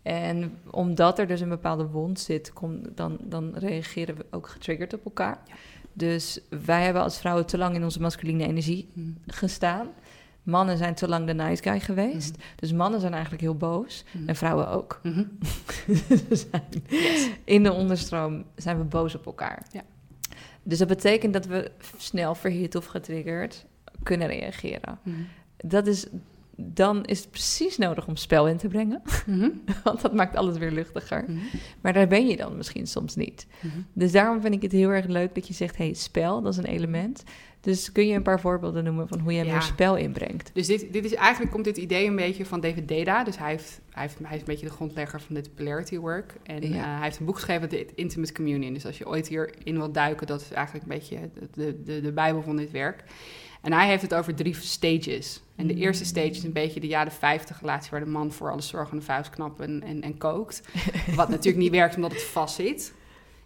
En 0.01 0.57
omdat 0.71 1.19
er 1.19 1.27
dus 1.27 1.41
een 1.41 1.49
bepaalde 1.49 1.85
wond 1.87 2.19
zit, 2.19 2.53
kom, 2.53 2.81
dan, 2.95 3.17
dan 3.21 3.51
reageren 3.55 4.15
we 4.17 4.25
ook 4.31 4.47
getriggerd 4.47 4.93
op 4.93 5.05
elkaar. 5.05 5.37
Ja. 5.47 5.53
Dus 5.93 6.39
wij 6.65 6.83
hebben 6.83 7.01
als 7.01 7.19
vrouwen 7.19 7.45
te 7.45 7.57
lang 7.57 7.75
in 7.75 7.83
onze 7.83 8.01
masculine 8.01 8.47
energie 8.47 8.89
Mm. 8.93 9.17
gestaan. 9.27 9.87
Mannen 10.43 10.77
zijn 10.77 10.93
te 10.93 11.07
lang 11.07 11.27
de 11.27 11.33
nice 11.33 11.63
guy 11.63 11.79
geweest. 11.79 12.35
Dus 12.55 12.71
mannen 12.73 12.99
zijn 12.99 13.11
eigenlijk 13.13 13.41
heel 13.41 13.55
boos. 13.57 14.03
Mhm. 14.11 14.29
En 14.29 14.35
vrouwen 14.35 14.67
ook. 14.69 14.99
Mhm. 15.03 15.23
We 16.27 16.35
zijn- 16.35 16.63
Yes. 16.87 17.29
in 17.43 17.63
de 17.63 17.71
onderstroom 17.73 18.43
zijn 18.55 18.77
we 18.77 18.83
boos 18.83 19.15
op 19.15 19.25
elkaar. 19.25 19.65
Ja. 19.71 19.81
Dus 20.63 20.77
dat 20.77 20.87
betekent 20.87 21.33
dat 21.33 21.45
we 21.45 21.71
snel 21.97 22.35
verhit 22.35 22.75
of 22.75 22.85
getriggerd 22.85 23.65
kunnen 24.03 24.27
reageren. 24.27 24.99
Mhm. 25.03 25.15
Dat 25.57 25.87
is, 25.87 26.05
dan 26.55 27.05
is 27.05 27.19
het 27.19 27.29
precies 27.31 27.77
nodig 27.77 28.07
om 28.07 28.15
spel 28.15 28.47
in 28.47 28.57
te 28.57 28.67
brengen. 28.67 29.01
Mhm. 29.25 29.49
Want 29.83 30.01
dat 30.01 30.13
maakt 30.13 30.35
alles 30.35 30.57
weer 30.57 30.71
luchtiger. 30.71 31.23
Mhm. 31.27 31.37
Maar 31.81 31.93
daar 31.93 32.07
ben 32.07 32.27
je 32.27 32.37
dan 32.37 32.57
misschien 32.57 32.87
soms 32.87 33.15
niet. 33.15 33.47
Mhm. 33.61 33.77
Dus 33.93 34.11
daarom 34.11 34.41
vind 34.41 34.53
ik 34.53 34.61
het 34.61 34.71
heel 34.71 34.89
erg 34.89 35.05
leuk 35.05 35.35
dat 35.35 35.47
je 35.47 35.53
zegt... 35.53 35.77
hey, 35.77 35.93
spel, 35.93 36.41
dat 36.41 36.51
is 36.53 36.57
een 36.59 36.65
element. 36.65 37.23
Dus 37.63 37.91
kun 37.91 38.07
je 38.07 38.15
een 38.15 38.21
paar 38.23 38.39
voorbeelden 38.39 38.83
noemen 38.83 39.07
van 39.07 39.19
hoe 39.19 39.33
jij 39.33 39.45
Ja. 39.45 39.51
meer 39.51 39.61
spel 39.61 39.95
inbrengt? 39.97 40.49
Dus 40.53 40.67
dit, 40.67 40.93
dit 40.93 41.05
is 41.05 41.13
eigenlijk 41.13 41.51
komt 41.51 41.63
dit 41.65 41.77
idee 41.77 42.07
een 42.07 42.15
beetje 42.15 42.45
van 42.45 42.59
David 42.59 42.87
Deda. 42.87 43.23
Dus 43.23 43.37
hij, 43.37 43.49
heeft, 43.49 43.81
hij, 43.89 44.01
heeft, 44.01 44.17
hij 44.23 44.33
is 44.33 44.39
een 44.39 44.45
beetje 44.45 44.65
de 44.65 44.71
grondlegger 44.71 45.21
van 45.21 45.35
dit 45.35 45.55
polarity 45.55 45.97
work. 45.97 46.33
En 46.43 46.69
Ja. 46.69 46.75
eh, 46.77 46.83
hij 46.83 47.03
heeft 47.03 47.19
een 47.19 47.25
boek 47.25 47.35
geschreven, 47.35 47.69
The 47.69 47.87
Intimate 47.95 48.33
Communion. 48.33 48.73
Dus 48.73 48.85
als 48.85 48.97
je 48.97 49.07
ooit 49.07 49.27
hierin 49.27 49.77
wilt 49.77 49.93
duiken, 49.93 50.27
dat 50.27 50.41
is 50.41 50.51
eigenlijk 50.51 50.85
een 50.85 50.97
beetje 50.97 51.29
de, 51.53 51.83
de, 51.83 52.01
de 52.01 52.11
bijbel 52.11 52.41
van 52.41 52.55
dit 52.55 52.71
werk. 52.71 53.03
En 53.61 53.73
hij 53.73 53.87
heeft 53.87 54.01
het 54.01 54.13
over 54.13 54.35
drie 54.35 54.55
stages. 54.55 55.41
En 55.55 55.67
de 55.67 55.73
Mm. 55.73 55.79
eerste 55.79 56.05
stage 56.05 56.27
is 56.29 56.43
een 56.43 56.51
beetje 56.53 56.79
de 56.79 56.87
jaren 56.87 57.11
50 57.11 57.59
relatie... 57.59 57.91
waar 57.91 57.99
de 58.03 58.09
man 58.09 58.31
voor 58.31 58.51
alles 58.51 58.67
zorgt 58.67 58.91
en 58.91 58.97
de 58.97 59.03
vuist 59.03 59.29
knapt 59.29 59.59
en, 59.59 59.83
en, 59.83 60.01
en 60.01 60.17
kookt. 60.17 60.61
Wat 61.15 61.29
natuurlijk 61.29 61.63
niet 61.63 61.71
werkt 61.71 61.95
omdat 61.95 62.11
het 62.11 62.23
vast 62.23 62.55
zit. 62.55 62.93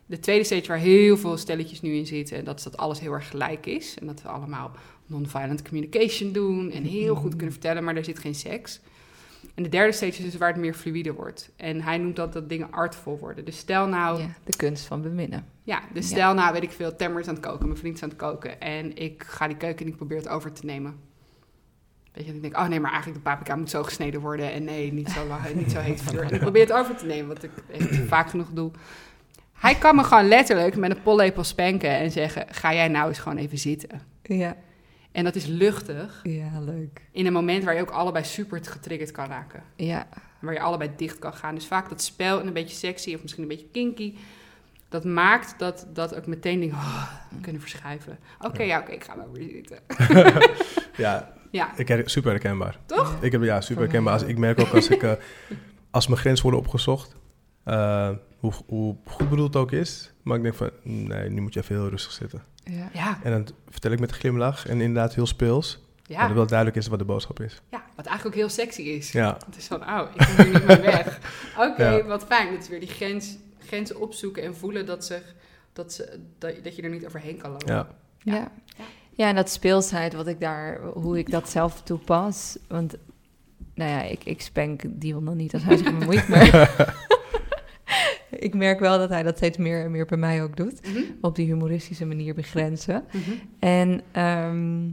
De 0.07 0.19
tweede 0.19 0.43
stage 0.43 0.67
waar 0.67 0.77
heel 0.77 1.17
veel 1.17 1.37
stelletjes 1.37 1.81
nu 1.81 1.93
in 1.93 2.05
zitten... 2.05 2.37
en 2.37 2.43
dat 2.43 2.57
is 2.57 2.63
dat 2.63 2.77
alles 2.77 2.99
heel 2.99 3.13
erg 3.13 3.29
gelijk 3.29 3.65
is. 3.65 3.97
En 3.99 4.07
dat 4.07 4.21
we 4.21 4.27
allemaal 4.27 4.71
non-violent 5.05 5.61
communication 5.61 6.31
doen... 6.31 6.71
en 6.71 6.83
heel 6.83 7.15
goed 7.15 7.35
kunnen 7.35 7.51
vertellen, 7.51 7.83
maar 7.83 7.95
er 7.95 8.03
zit 8.03 8.19
geen 8.19 8.35
seks. 8.35 8.79
En 9.55 9.63
de 9.63 9.69
derde 9.69 9.91
stage 9.91 10.17
is 10.17 10.23
dus 10.23 10.37
waar 10.37 10.51
het 10.51 10.57
meer 10.57 10.73
fluïde 10.73 11.13
wordt. 11.13 11.51
En 11.55 11.81
hij 11.81 11.97
noemt 11.97 12.15
dat 12.15 12.33
dat 12.33 12.49
dingen 12.49 12.71
artful 12.71 13.17
worden. 13.19 13.45
Dus 13.45 13.57
stel 13.57 13.87
nou... 13.87 14.21
Ja, 14.21 14.27
de 14.43 14.55
kunst 14.55 14.85
van 14.85 15.01
beminnen. 15.01 15.45
Ja, 15.63 15.81
dus 15.93 16.07
stel 16.07 16.33
nou, 16.33 16.53
weet 16.53 16.63
ik 16.63 16.71
veel, 16.71 16.95
Tammer 16.95 17.21
is 17.21 17.27
aan 17.27 17.35
het 17.35 17.45
koken, 17.45 17.67
mijn 17.67 17.79
vriend 17.79 17.95
is 17.95 18.03
aan 18.03 18.09
het 18.09 18.17
koken... 18.17 18.59
en 18.59 18.95
ik 18.95 19.23
ga 19.27 19.47
die 19.47 19.57
keuken 19.57 19.85
en 19.85 19.91
ik 19.91 19.97
probeer 19.97 20.17
het 20.17 20.27
over 20.27 20.53
te 20.53 20.65
nemen. 20.65 20.95
Weet 22.13 22.25
je, 22.25 22.29
en 22.29 22.35
ik 22.35 22.41
denk, 22.41 22.57
oh 22.57 22.67
nee, 22.67 22.79
maar 22.79 22.91
eigenlijk 22.91 23.23
de 23.23 23.29
paprika 23.29 23.55
moet 23.55 23.69
zo 23.69 23.83
gesneden 23.83 24.21
worden... 24.21 24.51
en 24.51 24.63
nee, 24.63 24.93
niet 24.93 25.09
zo, 25.09 25.27
lang, 25.27 25.53
niet 25.53 25.71
zo 25.71 25.79
heet. 25.79 26.03
En 26.11 26.33
ik 26.33 26.39
probeer 26.39 26.61
het 26.61 26.73
over 26.73 26.95
te 26.95 27.05
nemen, 27.05 27.27
wat 27.27 27.43
ik 27.43 27.51
vaak 28.07 28.29
genoeg 28.29 28.49
doe. 28.49 28.71
Hij 29.57 29.75
kan 29.75 29.95
me 29.95 30.03
gewoon 30.03 30.27
letterlijk 30.27 30.75
met 30.75 30.91
een 30.91 31.01
pollepel 31.01 31.43
spanken 31.43 31.89
en 31.89 32.11
zeggen... 32.11 32.45
ga 32.49 32.73
jij 32.73 32.87
nou 32.87 33.07
eens 33.07 33.19
gewoon 33.19 33.37
even 33.37 33.57
zitten. 33.57 34.01
Ja, 34.23 34.55
En 35.11 35.23
dat 35.23 35.35
is 35.35 35.45
luchtig, 35.45 36.19
ja 36.23 36.59
leuk. 36.59 37.01
in 37.11 37.25
een 37.25 37.33
moment 37.33 37.63
waar 37.63 37.75
je 37.75 37.81
ook 37.81 37.89
allebei 37.89 38.25
super 38.25 38.59
getriggerd 38.63 39.11
kan 39.11 39.27
raken. 39.27 39.63
Ja, 39.75 40.07
Waar 40.39 40.53
je 40.53 40.59
allebei 40.59 40.89
dicht 40.97 41.19
kan 41.19 41.33
gaan. 41.33 41.55
Dus 41.55 41.65
vaak 41.65 41.89
dat 41.89 42.01
spel 42.01 42.39
en 42.39 42.47
een 42.47 42.53
beetje 42.53 42.75
sexy 42.75 43.13
of 43.15 43.21
misschien 43.21 43.43
een 43.43 43.49
beetje 43.49 43.67
kinky. 43.71 44.13
Dat 44.89 45.03
maakt 45.05 45.53
dat, 45.57 45.87
dat 45.93 46.15
ook 46.15 46.25
meteen 46.25 46.59
dingen 46.59 46.75
oh, 46.75 47.11
kunnen 47.41 47.61
verschuiven. 47.61 48.17
Oké, 48.41 48.63
ja, 48.63 48.79
oké, 48.79 48.91
ik 48.91 49.03
ga 49.03 49.15
maar 49.15 49.31
weer 49.31 49.49
zitten. 49.49 49.79
Ja, 50.97 51.33
Ja, 51.51 51.77
ik 51.77 51.87
her, 51.87 52.09
super 52.09 52.31
herkenbaar. 52.31 52.77
toch? 52.85 53.17
Ik 53.21 53.31
heb 53.31 53.43
ja, 53.43 53.61
super 53.61 53.83
herkenbaar. 53.83 54.13
Als, 54.13 54.23
ik 54.23 54.37
merk 54.37 54.59
ook 54.59 54.73
als 54.73 54.89
ik 54.89 55.03
eh, 55.11 55.11
als 55.91 56.07
mijn 56.07 56.19
grens 56.19 56.41
worden 56.41 56.59
opgezocht, 56.59 57.15
eh, 57.63 58.09
hoe, 58.37 58.53
hoe 58.65 58.95
goed 59.05 59.29
bedoeld 59.29 59.53
het 59.53 59.63
ook 59.63 59.71
is, 59.71 60.11
maar 60.23 60.37
ik 60.37 60.43
denk 60.43 60.55
van 60.55 60.69
nee, 60.83 61.29
nu 61.29 61.41
moet 61.41 61.53
je 61.53 61.59
even 61.59 61.75
heel 61.75 61.89
rustig 61.89 62.11
zitten. 62.11 62.43
ja. 62.63 62.89
Ja, 62.93 63.19
En 63.23 63.31
dan 63.31 63.47
vertel 63.69 63.91
ik 63.91 63.99
met 63.99 64.09
een 64.09 64.15
glimlach 64.15 64.67
en 64.67 64.81
inderdaad 64.81 65.15
heel 65.15 65.25
speels, 65.25 65.79
maar 66.07 66.17
ja, 66.17 66.27
dat 66.27 66.35
wel 66.35 66.47
duidelijk 66.47 66.77
is 66.77 66.87
wat 66.87 66.99
de 66.99 67.05
boodschap 67.05 67.39
is. 67.39 67.61
ja, 67.71 67.83
wat 67.95 68.05
eigenlijk 68.05 68.25
ook 68.37 68.41
heel 68.41 68.49
sexy 68.65 68.81
is. 68.81 69.11
Ja, 69.11 69.37
Het 69.45 69.57
is 69.57 69.67
van, 69.67 69.81
oh, 69.83 70.01
ik 70.15 70.25
kom 70.35 70.45
hier 70.45 70.53
niet 70.53 70.65
meer 70.67 70.81
weg. 70.81 71.19
Oké, 71.69 71.89
Ja. 71.89 72.03
wat 72.03 72.25
fijn. 72.25 72.53
Dat 72.53 72.61
is 72.63 72.69
weer 72.69 72.79
die 72.79 72.89
grens, 72.89 73.37
grens 73.59 73.93
opzoeken 73.93 74.43
en 74.43 74.55
voelen 74.55 74.85
dat, 74.85 75.05
zich, 75.05 75.35
dat, 75.73 75.93
ze, 75.93 76.19
dat, 76.37 76.53
dat 76.63 76.75
je 76.75 76.81
er 76.81 76.89
niet 76.89 77.05
overheen 77.05 77.37
kan 77.37 77.51
lopen. 77.51 77.73
Ja. 77.73 77.87
Ja. 78.19 78.33
Ja. 78.33 78.51
ja. 78.77 78.83
Ja, 79.11 79.27
en 79.27 79.35
dat 79.35 79.49
speelsheid, 79.49 80.13
wat 80.13 80.27
ik 80.27 80.39
daar, 80.39 80.81
hoe 80.83 81.17
ik 81.17 81.31
dat 81.31 81.49
zelf 81.49 81.81
toepas. 81.81 82.57
Want, 82.67 82.95
nou 83.73 83.89
ja, 83.91 84.01
ik, 84.01 84.23
ik 84.23 84.41
spank 84.41 84.81
Dion 84.87 85.25
dan 85.25 85.37
niet 85.37 85.53
als 85.53 85.63
hij 85.63 85.77
zich 85.77 85.97
bemoeit, 85.97 86.27
maar 86.27 86.49
ik 88.39 88.53
merk 88.53 88.79
wel 88.79 88.97
dat 88.97 89.09
hij 89.09 89.23
dat 89.23 89.37
steeds 89.37 89.57
meer 89.57 89.83
en 89.83 89.91
meer 89.91 90.05
bij 90.05 90.17
mij 90.17 90.43
ook 90.43 90.57
doet. 90.57 90.87
Mhm. 90.87 91.01
Op 91.21 91.35
die 91.35 91.45
humoristische 91.45 92.05
manier 92.05 92.33
begrenzen. 92.33 93.03
Mhm. 93.11 93.31
En 93.59 94.01
ehm, 94.11 94.89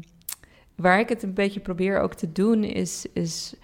waar 0.75 1.01
ik 1.01 1.09
het 1.09 1.23
een 1.23 1.35
beetje 1.35 1.61
probeer 1.61 2.01
ook 2.01 2.15
te 2.15 2.33
doen, 2.33 2.65
is, 2.65 3.07
is 3.13 3.55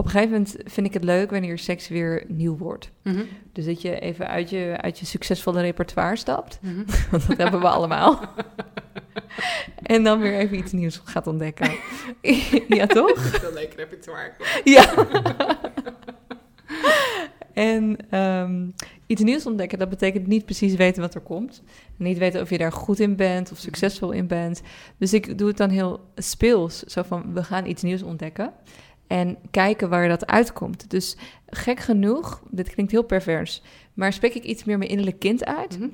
op 0.00 0.06
een 0.06 0.10
gegeven 0.10 0.32
moment 0.32 0.56
vind 0.64 0.86
ik 0.86 0.94
het 0.94 1.04
leuk 1.04 1.30
wanneer 1.30 1.58
seks 1.58 1.88
weer 1.88 2.24
nieuw 2.28 2.56
wordt. 2.56 2.90
Mhm. 3.02 3.22
Dus 3.52 3.64
dat 3.64 3.82
je 3.82 4.00
even 4.00 4.28
uit 4.28 4.50
je, 4.50 4.76
uit 4.80 4.98
je 4.98 5.06
succesvolle 5.06 5.60
repertoire 5.60 6.16
stapt. 6.16 6.58
Want 7.10 7.26
dat 7.26 7.36
hebben 7.36 7.60
we 7.60 7.68
allemaal. 7.68 8.20
en 9.82 10.04
dan 10.04 10.20
weer 10.20 10.38
even 10.38 10.58
iets 10.58 10.72
nieuws 10.72 11.00
gaat 11.04 11.26
ontdekken. 11.26 11.70
ja, 12.78 12.86
toch? 12.86 13.20
Veel 13.20 13.52
leuk 13.52 13.74
repertoire. 13.74 14.32
Ja. 14.64 14.94
en 17.52 17.96
ehm, 18.10 18.68
iets 19.10 19.22
nieuws 19.22 19.46
ontdekken, 19.46 19.78
dat 19.78 19.88
betekent 19.88 20.26
niet 20.26 20.44
precies 20.44 20.74
weten 20.74 21.02
wat 21.02 21.14
er 21.14 21.20
komt. 21.20 21.62
Niet 21.96 22.18
weten 22.18 22.40
of 22.40 22.50
je 22.50 22.58
daar 22.58 22.72
goed 22.72 23.00
in 23.00 23.16
bent 23.16 23.52
of 23.52 23.58
succesvol 23.58 24.10
in 24.10 24.26
bent. 24.26 24.62
Dus 24.98 25.12
ik 25.12 25.38
doe 25.38 25.48
het 25.48 25.56
dan 25.56 25.70
heel 25.70 26.00
speels. 26.16 26.78
Zo 26.82 27.02
van, 27.02 27.34
we 27.34 27.44
gaan 27.44 27.66
iets 27.66 27.82
nieuws 27.82 28.02
ontdekken. 28.02 28.52
En 29.06 29.36
kijken 29.50 29.88
waar 29.88 30.08
dat 30.08 30.26
uitkomt. 30.26 30.90
Dus 30.90 31.16
gek 31.46 31.80
genoeg, 31.80 32.42
dit 32.50 32.70
klinkt 32.70 32.92
heel 32.92 33.02
pervers... 33.02 33.62
maar 33.94 34.12
spreek 34.12 34.34
ik 34.34 34.44
iets 34.44 34.64
meer 34.64 34.78
mijn 34.78 34.90
innerlijk 34.90 35.18
kind 35.18 35.44
uit. 35.44 35.78
Mhm. 35.78 35.88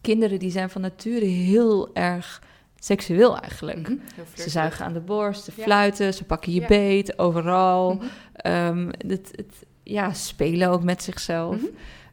Kinderen 0.00 0.38
die 0.38 0.50
zijn 0.50 0.70
van 0.70 0.80
nature 0.80 1.24
heel 1.24 1.94
erg 1.94 2.42
seksueel 2.78 3.38
eigenlijk. 3.38 3.88
Mhm. 3.88 3.98
Ze 4.34 4.50
zuigen 4.50 4.84
aan 4.84 4.92
de 4.92 5.00
borst, 5.00 5.44
ze 5.44 5.52
Ja. 5.56 5.62
fluiten, 5.62 6.14
ze 6.14 6.24
pakken 6.24 6.52
je 6.52 6.60
Ja. 6.60 6.66
beet, 6.66 7.18
overal. 7.18 7.94
Mhm. 7.94 8.04
Ehm, 8.32 8.88
het, 9.06 9.28
het, 9.34 9.66
ja, 9.82 10.12
spelen 10.12 10.68
ook 10.68 10.82
met 10.82 11.02
zichzelf. 11.02 11.56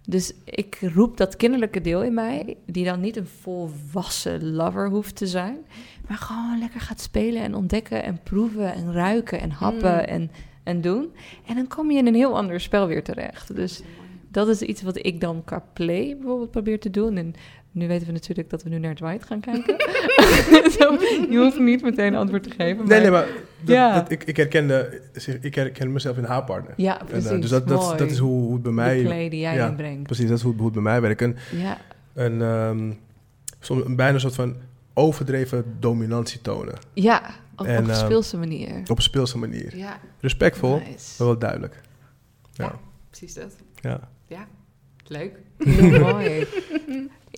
Dus 0.07 0.33
ik 0.43 0.79
roep 0.93 1.17
dat 1.17 1.35
kinderlijke 1.35 1.81
deel 1.81 2.03
in 2.03 2.13
mij, 2.13 2.57
die 2.65 2.85
dan 2.85 2.99
niet 2.99 3.15
een 3.17 3.27
volwassen 3.41 4.51
lover 4.51 4.89
hoeft 4.89 5.15
te 5.15 5.27
zijn, 5.27 5.57
maar 6.07 6.17
gewoon 6.17 6.59
lekker 6.59 6.79
gaat 6.79 7.01
spelen 7.01 7.41
en 7.41 7.55
ontdekken 7.55 8.03
en 8.03 8.19
proeven 8.23 8.73
en 8.73 8.93
ruiken 8.93 9.39
en 9.39 9.51
happen 9.51 9.93
Mm. 9.93 9.99
en, 9.99 10.31
en 10.63 10.81
doen. 10.81 11.11
En 11.45 11.55
dan 11.55 11.67
kom 11.67 11.91
je 11.91 11.97
in 11.97 12.07
een 12.07 12.15
heel 12.15 12.37
ander 12.37 12.59
spel 12.59 12.87
weer 12.87 13.03
terecht. 13.03 13.55
Dus 13.55 13.81
dat 14.31 14.47
is 14.47 14.61
iets 14.61 14.81
wat 14.81 15.05
ik 15.05 15.21
dan 15.21 15.43
qua 15.43 15.63
play 15.73 16.15
bijvoorbeeld 16.17 16.51
probeer 16.51 16.79
te 16.79 16.89
doen. 16.89 17.17
En 17.17 17.33
nu 17.75 17.87
weten 17.87 18.07
we 18.07 18.13
natuurlijk 18.13 18.49
dat 18.49 18.63
we 18.63 18.69
nu 18.69 18.77
naar 18.79 18.95
Dwight 18.95 19.25
gaan 19.25 19.39
kijken. 19.39 19.75
Zo, 20.79 20.91
je 21.29 21.37
hoeft 21.37 21.59
niet 21.59 21.81
meteen 21.81 22.15
antwoord 22.15 22.43
te 22.43 22.49
geven. 22.49 22.87
Nee, 22.87 22.99
nee, 23.01 23.11
maar 23.11 23.25
dat, 23.61 23.75
Ja. 23.75 23.93
dat, 23.99 24.11
ik, 24.11 24.23
ik, 24.23 24.37
herkende, 24.37 25.01
ik 25.41 25.55
herken 25.55 25.91
mezelf 25.91 26.17
in 26.17 26.23
haar 26.23 26.43
partner. 26.43 26.73
Ja, 26.77 26.99
En, 26.99 27.05
precies. 27.05 27.29
eh, 27.29 27.41
dus 27.41 27.49
dat, 27.49 27.67
dat, 27.67 27.97
dat 27.97 28.11
is 28.11 28.17
hoe, 28.17 28.41
hoe 28.43 28.53
het 28.53 28.61
bij 28.61 28.71
mij... 28.71 28.97
De 28.97 29.03
play 29.03 29.29
die 29.29 29.39
jij 29.39 29.55
ja, 29.55 29.67
inbrengt. 29.67 30.03
Precies, 30.03 30.27
dat 30.27 30.37
is 30.37 30.41
hoe, 30.43 30.51
het- 30.51 30.61
hoe 30.61 30.69
het 30.71 30.83
bij 30.83 30.91
mij 30.91 31.01
werkt. 31.01 31.21
En, 31.21 31.35
Ja, 31.51 31.77
en 32.13 32.41
ehm, 32.41 32.91
soms 33.59 33.83
bijna 33.95 34.13
een 34.13 34.19
soort 34.19 34.35
van 34.35 34.55
overdreven 34.93 35.75
dominantie 35.79 36.41
tonen. 36.41 36.75
ja 36.93 37.21
op, 37.55 37.65
En, 37.65 37.77
op 37.77 37.83
een 37.83 37.89
ehm, 37.93 38.05
speelse 38.05 38.37
manier. 38.37 38.69
Op 38.87 38.97
een 38.97 39.03
speelse 39.03 39.37
manier. 39.37 39.77
Ja, 39.77 39.99
Respectvol, 40.19 40.75
Nice. 40.77 40.89
maar 41.17 41.27
wel 41.27 41.37
duidelijk. 41.39 41.81
Ja, 42.51 42.79
precies 43.09 43.33
dat. 43.33 43.55
ja. 43.81 43.99
Leuk. 45.07 45.31
Heel 45.65 45.99
mooi. 45.99 46.47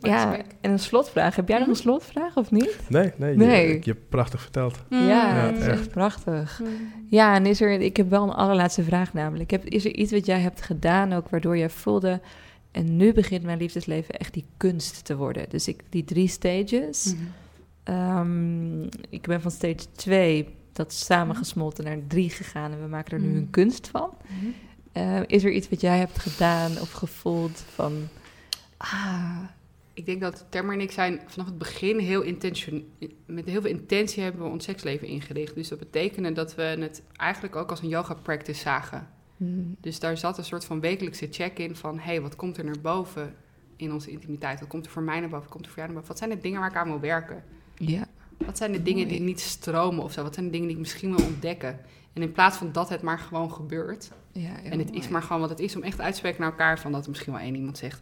Ja, 0.03 0.37
en 0.61 0.71
een 0.71 0.79
slotvraag. 0.79 1.35
Heb 1.35 1.47
jij 1.47 1.59
nog 1.59 1.67
een 1.67 1.75
slotvraag 1.75 2.35
of 2.37 2.51
niet? 2.51 2.79
Nee, 2.89 3.11
nee, 3.17 3.31
Je, 3.31 3.37
Nee. 3.37 3.67
je 3.83 3.91
hebt 3.91 4.09
prachtig 4.09 4.41
verteld. 4.41 4.83
Ja, 4.89 4.99
Ja, 5.07 5.49
is 5.49 5.59
echt. 5.59 5.67
echt 5.79 5.89
prachtig. 5.89 6.61
Ja, 7.09 7.35
en 7.35 7.45
is 7.45 7.61
er, 7.61 7.71
ik 7.71 7.97
heb 7.97 8.09
wel 8.09 8.23
een 8.23 8.29
allerlaatste 8.33 8.83
vraag 8.83 9.13
namelijk. 9.13 9.51
Heb, 9.51 9.65
is 9.65 9.85
er 9.85 9.93
iets 9.95 10.11
wat 10.11 10.25
jij 10.25 10.39
hebt 10.39 10.61
gedaan 10.61 11.13
ook 11.13 11.29
waardoor 11.29 11.57
je 11.57 11.69
voelde... 11.69 12.21
en 12.71 12.97
nu 12.97 13.13
begint 13.13 13.43
mijn 13.43 13.57
liefdesleven 13.57 14.15
echt 14.15 14.33
die 14.33 14.45
kunst 14.57 15.05
te 15.05 15.15
worden. 15.15 15.45
Dus 15.49 15.67
ik, 15.67 15.81
die 15.89 16.03
drie 16.03 16.27
stages. 16.27 17.13
Mhm. 17.13 17.23
Ehm, 17.83 18.81
ik 19.09 19.21
ben 19.21 19.41
van 19.41 19.51
stage 19.51 19.91
2, 19.95 20.47
dat 20.73 20.91
is 20.91 21.05
samengesmolten, 21.05 21.83
naar 21.83 21.97
3 22.07 22.29
gegaan... 22.29 22.71
en 22.71 22.81
we 22.81 22.87
maken 22.87 23.13
er 23.17 23.23
nu 23.23 23.27
Mhm. 23.29 23.37
een 23.37 23.49
kunst 23.49 23.87
van. 23.87 24.09
Mhm. 24.27 24.45
Eh, 24.91 25.19
is 25.27 25.43
er 25.43 25.51
iets 25.51 25.69
wat 25.69 25.81
jij 25.81 25.97
hebt 25.97 26.19
gedaan 26.19 26.71
of 26.71 26.91
gevoeld 26.91 27.63
van... 27.73 27.93
Ah, 28.77 29.37
Ik 29.97 30.05
denk 30.05 30.21
dat 30.21 30.45
Termer 30.49 30.73
en 30.73 30.81
ik 30.81 30.91
zijn 30.91 31.21
vanaf 31.27 31.47
het 31.47 31.57
begin 31.57 31.99
heel 31.99 32.21
intention, 32.21 32.91
met 33.25 33.45
heel 33.45 33.61
veel 33.61 33.69
intentie 33.69 34.23
hebben 34.23 34.41
we 34.41 34.49
ons 34.49 34.63
seksleven 34.63 35.07
ingericht. 35.07 35.55
Dus 35.55 35.67
dat 35.67 35.79
betekende 35.79 36.31
dat 36.31 36.55
we 36.55 36.61
het 36.61 37.03
eigenlijk 37.15 37.55
ook 37.55 37.69
als 37.69 37.81
een 37.81 37.87
yoga 37.87 38.13
practice 38.13 38.59
zagen. 38.59 39.07
hmm, 39.37 39.75
Dus 39.81 39.99
daar 39.99 40.17
zat 40.17 40.37
een 40.37 40.43
soort 40.43 40.65
van 40.65 40.79
wekelijkse 40.79 41.27
check-in 41.31 41.75
van... 41.75 41.97
hé, 41.97 42.03
hey, 42.03 42.21
wat 42.21 42.35
komt 42.35 42.57
er 42.57 42.65
naar 42.65 42.79
boven 42.81 43.35
in 43.75 43.93
onze 43.93 44.11
intimiteit? 44.11 44.59
Wat 44.59 44.69
komt 44.69 44.85
er 44.85 44.91
voor 44.91 45.01
mij 45.01 45.19
naar 45.19 45.29
boven? 45.29 45.43
Wat 45.43 45.51
komt 45.51 45.65
er 45.65 45.71
voor 45.71 45.81
jou 45.81 45.93
naar 45.93 46.01
boven? 46.01 46.15
Wat 46.15 46.27
zijn 46.27 46.39
de 46.39 46.47
dingen 46.47 46.59
waar 46.59 46.69
ik 46.69 46.75
aan 46.77 46.87
wil 46.87 46.99
werken? 46.99 47.43
ja, 47.75 48.07
Wat 48.37 48.57
zijn 48.57 48.71
de 48.71 48.83
dingen 48.83 49.07
die 49.07 49.19
niet 49.21 49.39
stromen 49.39 50.03
of 50.03 50.11
zo? 50.11 50.23
Wat 50.23 50.33
zijn 50.33 50.45
de 50.45 50.51
dingen 50.51 50.67
die 50.67 50.75
ik 50.75 50.81
misschien 50.81 51.15
wil 51.15 51.25
ontdekken? 51.25 51.79
En 52.13 52.21
in 52.21 52.31
plaats 52.31 52.57
van 52.57 52.71
dat 52.71 52.89
het 52.89 53.01
maar 53.01 53.19
gewoon 53.19 53.51
gebeurt... 53.51 54.11
ja, 54.31 54.63
en 54.63 54.79
het 54.79 54.91
is 54.93 55.07
maar 55.07 55.21
gewoon 55.21 55.41
wat 55.41 55.49
het 55.49 55.59
is... 55.59 55.75
om 55.75 55.83
echt 55.83 55.99
uit 55.99 56.11
te 56.11 56.17
spreken 56.17 56.41
naar 56.41 56.49
elkaar 56.49 56.79
van 56.79 56.91
dat 56.91 57.03
er 57.03 57.09
misschien 57.09 57.33
wel 57.33 57.41
één 57.41 57.55
iemand 57.55 57.77
zegt... 57.77 58.01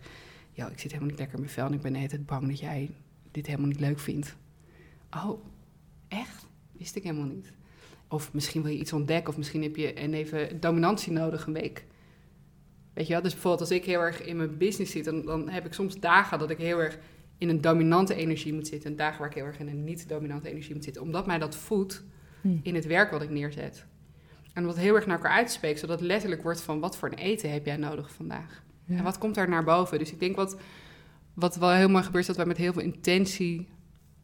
yo, 0.55 0.67
ik 0.67 0.79
zit 0.79 0.91
helemaal 0.91 1.09
niet 1.09 1.19
lekker 1.19 1.35
in 1.35 1.43
mijn 1.43 1.53
vel... 1.53 1.65
en 1.65 1.73
ik 1.73 1.81
ben 1.81 1.91
de 1.91 1.97
hele 1.97 2.09
tijd 2.09 2.25
bang 2.25 2.47
dat 2.47 2.59
jij 2.59 2.91
dit 3.31 3.45
helemaal 3.45 3.67
niet 3.67 3.79
leuk 3.79 3.99
vindt. 3.99 4.35
Oh, 5.11 5.45
echt? 6.07 6.45
Wist 6.71 6.95
ik 6.95 7.03
helemaal 7.03 7.25
niet. 7.25 7.51
Of 8.07 8.33
misschien 8.33 8.61
wil 8.61 8.71
je 8.71 8.79
iets 8.79 8.93
ontdekken... 8.93 9.29
of 9.29 9.37
misschien 9.37 9.63
heb 9.63 9.75
je 9.75 10.01
een 10.01 10.13
even 10.13 10.59
dominantie 10.59 11.11
nodig 11.11 11.45
een 11.45 11.53
week... 11.53 11.85
Weet 12.93 13.07
je 13.07 13.13
wel, 13.13 13.21
dus 13.21 13.31
bijvoorbeeld 13.31 13.61
als 13.61 13.79
ik 13.79 13.85
heel 13.85 13.99
erg 13.99 14.23
in 14.23 14.37
mijn 14.37 14.57
business 14.57 14.91
zit, 14.91 15.05
dan, 15.05 15.21
dan 15.21 15.49
heb 15.49 15.65
ik 15.65 15.73
soms 15.73 15.99
dagen 15.99 16.39
dat 16.39 16.49
ik 16.49 16.57
heel 16.57 16.79
erg 16.79 16.99
in 17.37 17.49
een 17.49 17.61
dominante 17.61 18.15
energie 18.15 18.53
moet 18.53 18.67
zitten. 18.67 18.89
En 18.89 18.95
dagen 18.95 19.19
waar 19.19 19.29
ik 19.29 19.35
heel 19.35 19.45
erg 19.45 19.59
in 19.59 19.67
een 19.67 19.83
niet-dominante 19.83 20.49
energie 20.49 20.73
moet 20.73 20.83
zitten. 20.83 21.01
Omdat 21.01 21.25
mij 21.25 21.37
dat 21.37 21.55
voedt 21.55 22.03
Hm. 22.45 22.57
in 22.63 22.75
het 22.75 22.85
werk 22.85 23.11
wat 23.11 23.21
ik 23.21 23.29
neerzet. 23.29 23.85
En 24.53 24.63
dat 24.63 24.77
heel 24.77 24.95
erg 24.95 25.05
naar 25.05 25.15
elkaar 25.15 25.31
uit 25.31 25.47
te 25.47 25.53
spreken, 25.53 25.79
zodat 25.79 25.99
het 25.99 26.07
letterlijk 26.07 26.43
wordt 26.43 26.61
van 26.61 26.79
wat 26.79 26.97
voor 26.97 27.09
een 27.09 27.17
eten 27.17 27.51
heb 27.51 27.65
jij 27.65 27.77
nodig 27.77 28.11
vandaag? 28.11 28.63
Ja. 28.85 28.97
En 28.97 29.03
wat 29.03 29.17
komt 29.17 29.37
er 29.37 29.49
naar 29.49 29.63
boven? 29.63 29.99
Dus 29.99 30.11
ik 30.11 30.19
denk 30.19 30.35
wat, 30.35 30.57
wat 31.33 31.55
wel 31.55 31.71
heel 31.71 31.89
mooi 31.89 32.03
gebeurt, 32.03 32.21
is 32.21 32.27
dat 32.27 32.35
wij 32.37 32.45
met 32.45 32.57
heel 32.57 32.73
veel 32.73 32.81
intentie 32.81 33.67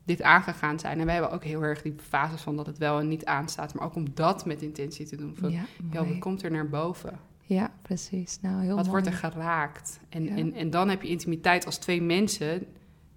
dit 0.05 0.21
aangegaan 0.21 0.79
zijn. 0.79 0.99
En 0.99 1.05
wij 1.05 1.13
hebben 1.13 1.31
ook 1.33 1.43
heel 1.43 1.61
erg 1.63 1.81
die 1.81 1.95
fases 2.07 2.41
van 2.41 2.55
dat 2.55 2.65
het 2.65 2.77
wel 2.77 2.99
en 2.99 3.07
niet 3.07 3.25
aanstaat. 3.25 3.73
Maar 3.73 3.85
ook 3.85 3.95
om 3.95 4.05
dat 4.13 4.45
met 4.45 4.61
intentie 4.61 5.05
te 5.05 5.15
doen. 5.15 5.35
Van, 5.39 5.51
Ja, 5.51 5.63
wat 5.91 6.19
komt 6.19 6.43
er 6.43 6.51
naar 6.51 6.69
boven? 6.69 7.19
ja, 7.43 7.71
precies. 7.81 8.39
Nou, 8.41 8.55
heel 8.61 8.67
Wat 8.75 8.77
mooi. 8.77 8.89
wordt 8.89 9.05
er 9.07 9.13
geraakt? 9.31 9.99
En, 10.09 10.23
Ja. 10.23 10.35
en, 10.35 10.53
en 10.53 10.69
dan 10.69 10.89
heb 10.89 11.01
je 11.01 11.07
intimiteit 11.07 11.65
als 11.65 11.77
twee 11.77 12.01
mensen 12.01 12.65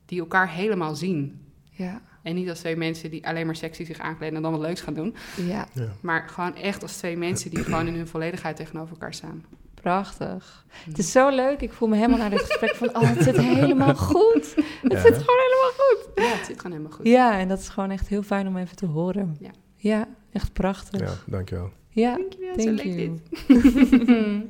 die 0.07 0.20
elkaar 0.20 0.51
helemaal 0.51 0.95
zien. 0.95 1.40
Ja, 1.70 2.03
En 2.22 2.34
niet 2.34 2.49
als 2.49 2.59
twee 2.59 2.76
mensen 2.76 3.11
die 3.11 3.26
alleen 3.26 3.47
maar 3.47 3.57
sexy 3.57 3.84
zich 3.84 3.99
aankleden 3.99 4.36
en 4.36 4.42
dan 4.42 4.53
wat 4.53 4.61
leuks 4.61 4.80
gaan 4.80 4.95
doen. 4.95 5.14
ja, 5.36 5.66
Ja. 5.72 5.88
Maar 6.01 6.28
gewoon 6.28 6.55
echt 6.57 6.82
als 6.82 6.97
twee 6.97 7.16
mensen 7.16 7.51
die 7.51 7.64
gewoon 7.64 7.86
in 7.86 7.95
hun 7.95 8.07
volledigheid 8.09 8.57
tegenover 8.57 8.90
elkaar 8.92 9.14
staan. 9.14 9.45
Prachtig. 9.85 10.64
Het 10.89 10.99
is 10.99 11.12
zo 11.12 11.28
leuk. 11.28 11.61
Ik 11.61 11.72
voel 11.72 11.89
me 11.89 11.97
helemaal 11.97 12.18
naar 12.18 12.30
dit 12.30 12.41
gesprek 12.41 12.74
van... 12.74 12.89
oh, 12.97 13.03
het 13.03 13.22
zit 13.22 13.37
helemaal 13.37 13.95
goed. 14.14 14.55
Het 14.55 14.93
Ja, 14.93 15.01
zit 15.01 15.16
gewoon 15.18 15.41
helemaal 15.41 15.72
goed. 15.76 16.09
Ja, 16.14 16.37
het 16.37 16.47
zit 16.47 16.57
gewoon 16.57 16.72
helemaal 16.72 16.97
goed. 16.97 17.07
Ja, 17.07 17.39
en 17.39 17.49
dat 17.49 17.59
is 17.59 17.68
gewoon 17.68 17.91
echt 17.91 18.09
heel 18.09 18.22
fijn 18.22 18.47
om 18.47 18.57
even 18.57 18.76
te 18.76 18.87
horen. 18.87 19.37
Ja. 19.41 19.51
Ja, 19.76 20.09
echt 20.32 20.53
prachtig. 20.53 21.01
Ja, 21.01 21.14
dankjewel. 21.26 21.70
Ja, 21.89 22.16
Dankjewel, 22.16 22.55
thank 22.55 22.78
zo 22.78 22.85
leuk 22.85 22.85
you. 22.85 23.20
dit. 23.47 24.43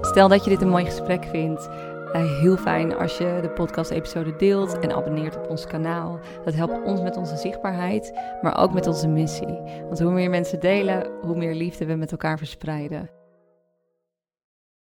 Stel 0.10 0.28
dat 0.28 0.44
je 0.44 0.50
dit 0.50 0.62
een 0.62 0.68
mooi 0.68 0.84
gesprek 0.84 1.24
vindt. 1.24 1.68
eh, 2.12 2.40
heel 2.40 2.56
fijn 2.56 2.94
als 2.96 3.18
je 3.18 3.38
de 3.42 3.50
podcast-episode 3.50 4.36
deelt 4.36 4.78
en 4.78 4.92
abonneert 4.94 5.36
op 5.36 5.48
ons 5.50 5.66
kanaal. 5.66 6.18
Dat 6.44 6.54
helpt 6.54 6.82
ons 6.84 7.00
met 7.00 7.16
onze 7.16 7.36
zichtbaarheid, 7.36 8.12
maar 8.42 8.58
ook 8.58 8.72
met 8.72 8.86
onze 8.86 9.08
missie. 9.08 9.58
Want 9.86 9.98
hoe 10.00 10.12
meer 10.12 10.30
mensen 10.30 10.60
delen, 10.60 11.10
hoe 11.22 11.36
meer 11.36 11.54
liefde 11.54 11.84
we 11.86 11.94
met 11.94 12.10
elkaar 12.10 12.38
verspreiden. 12.38 13.10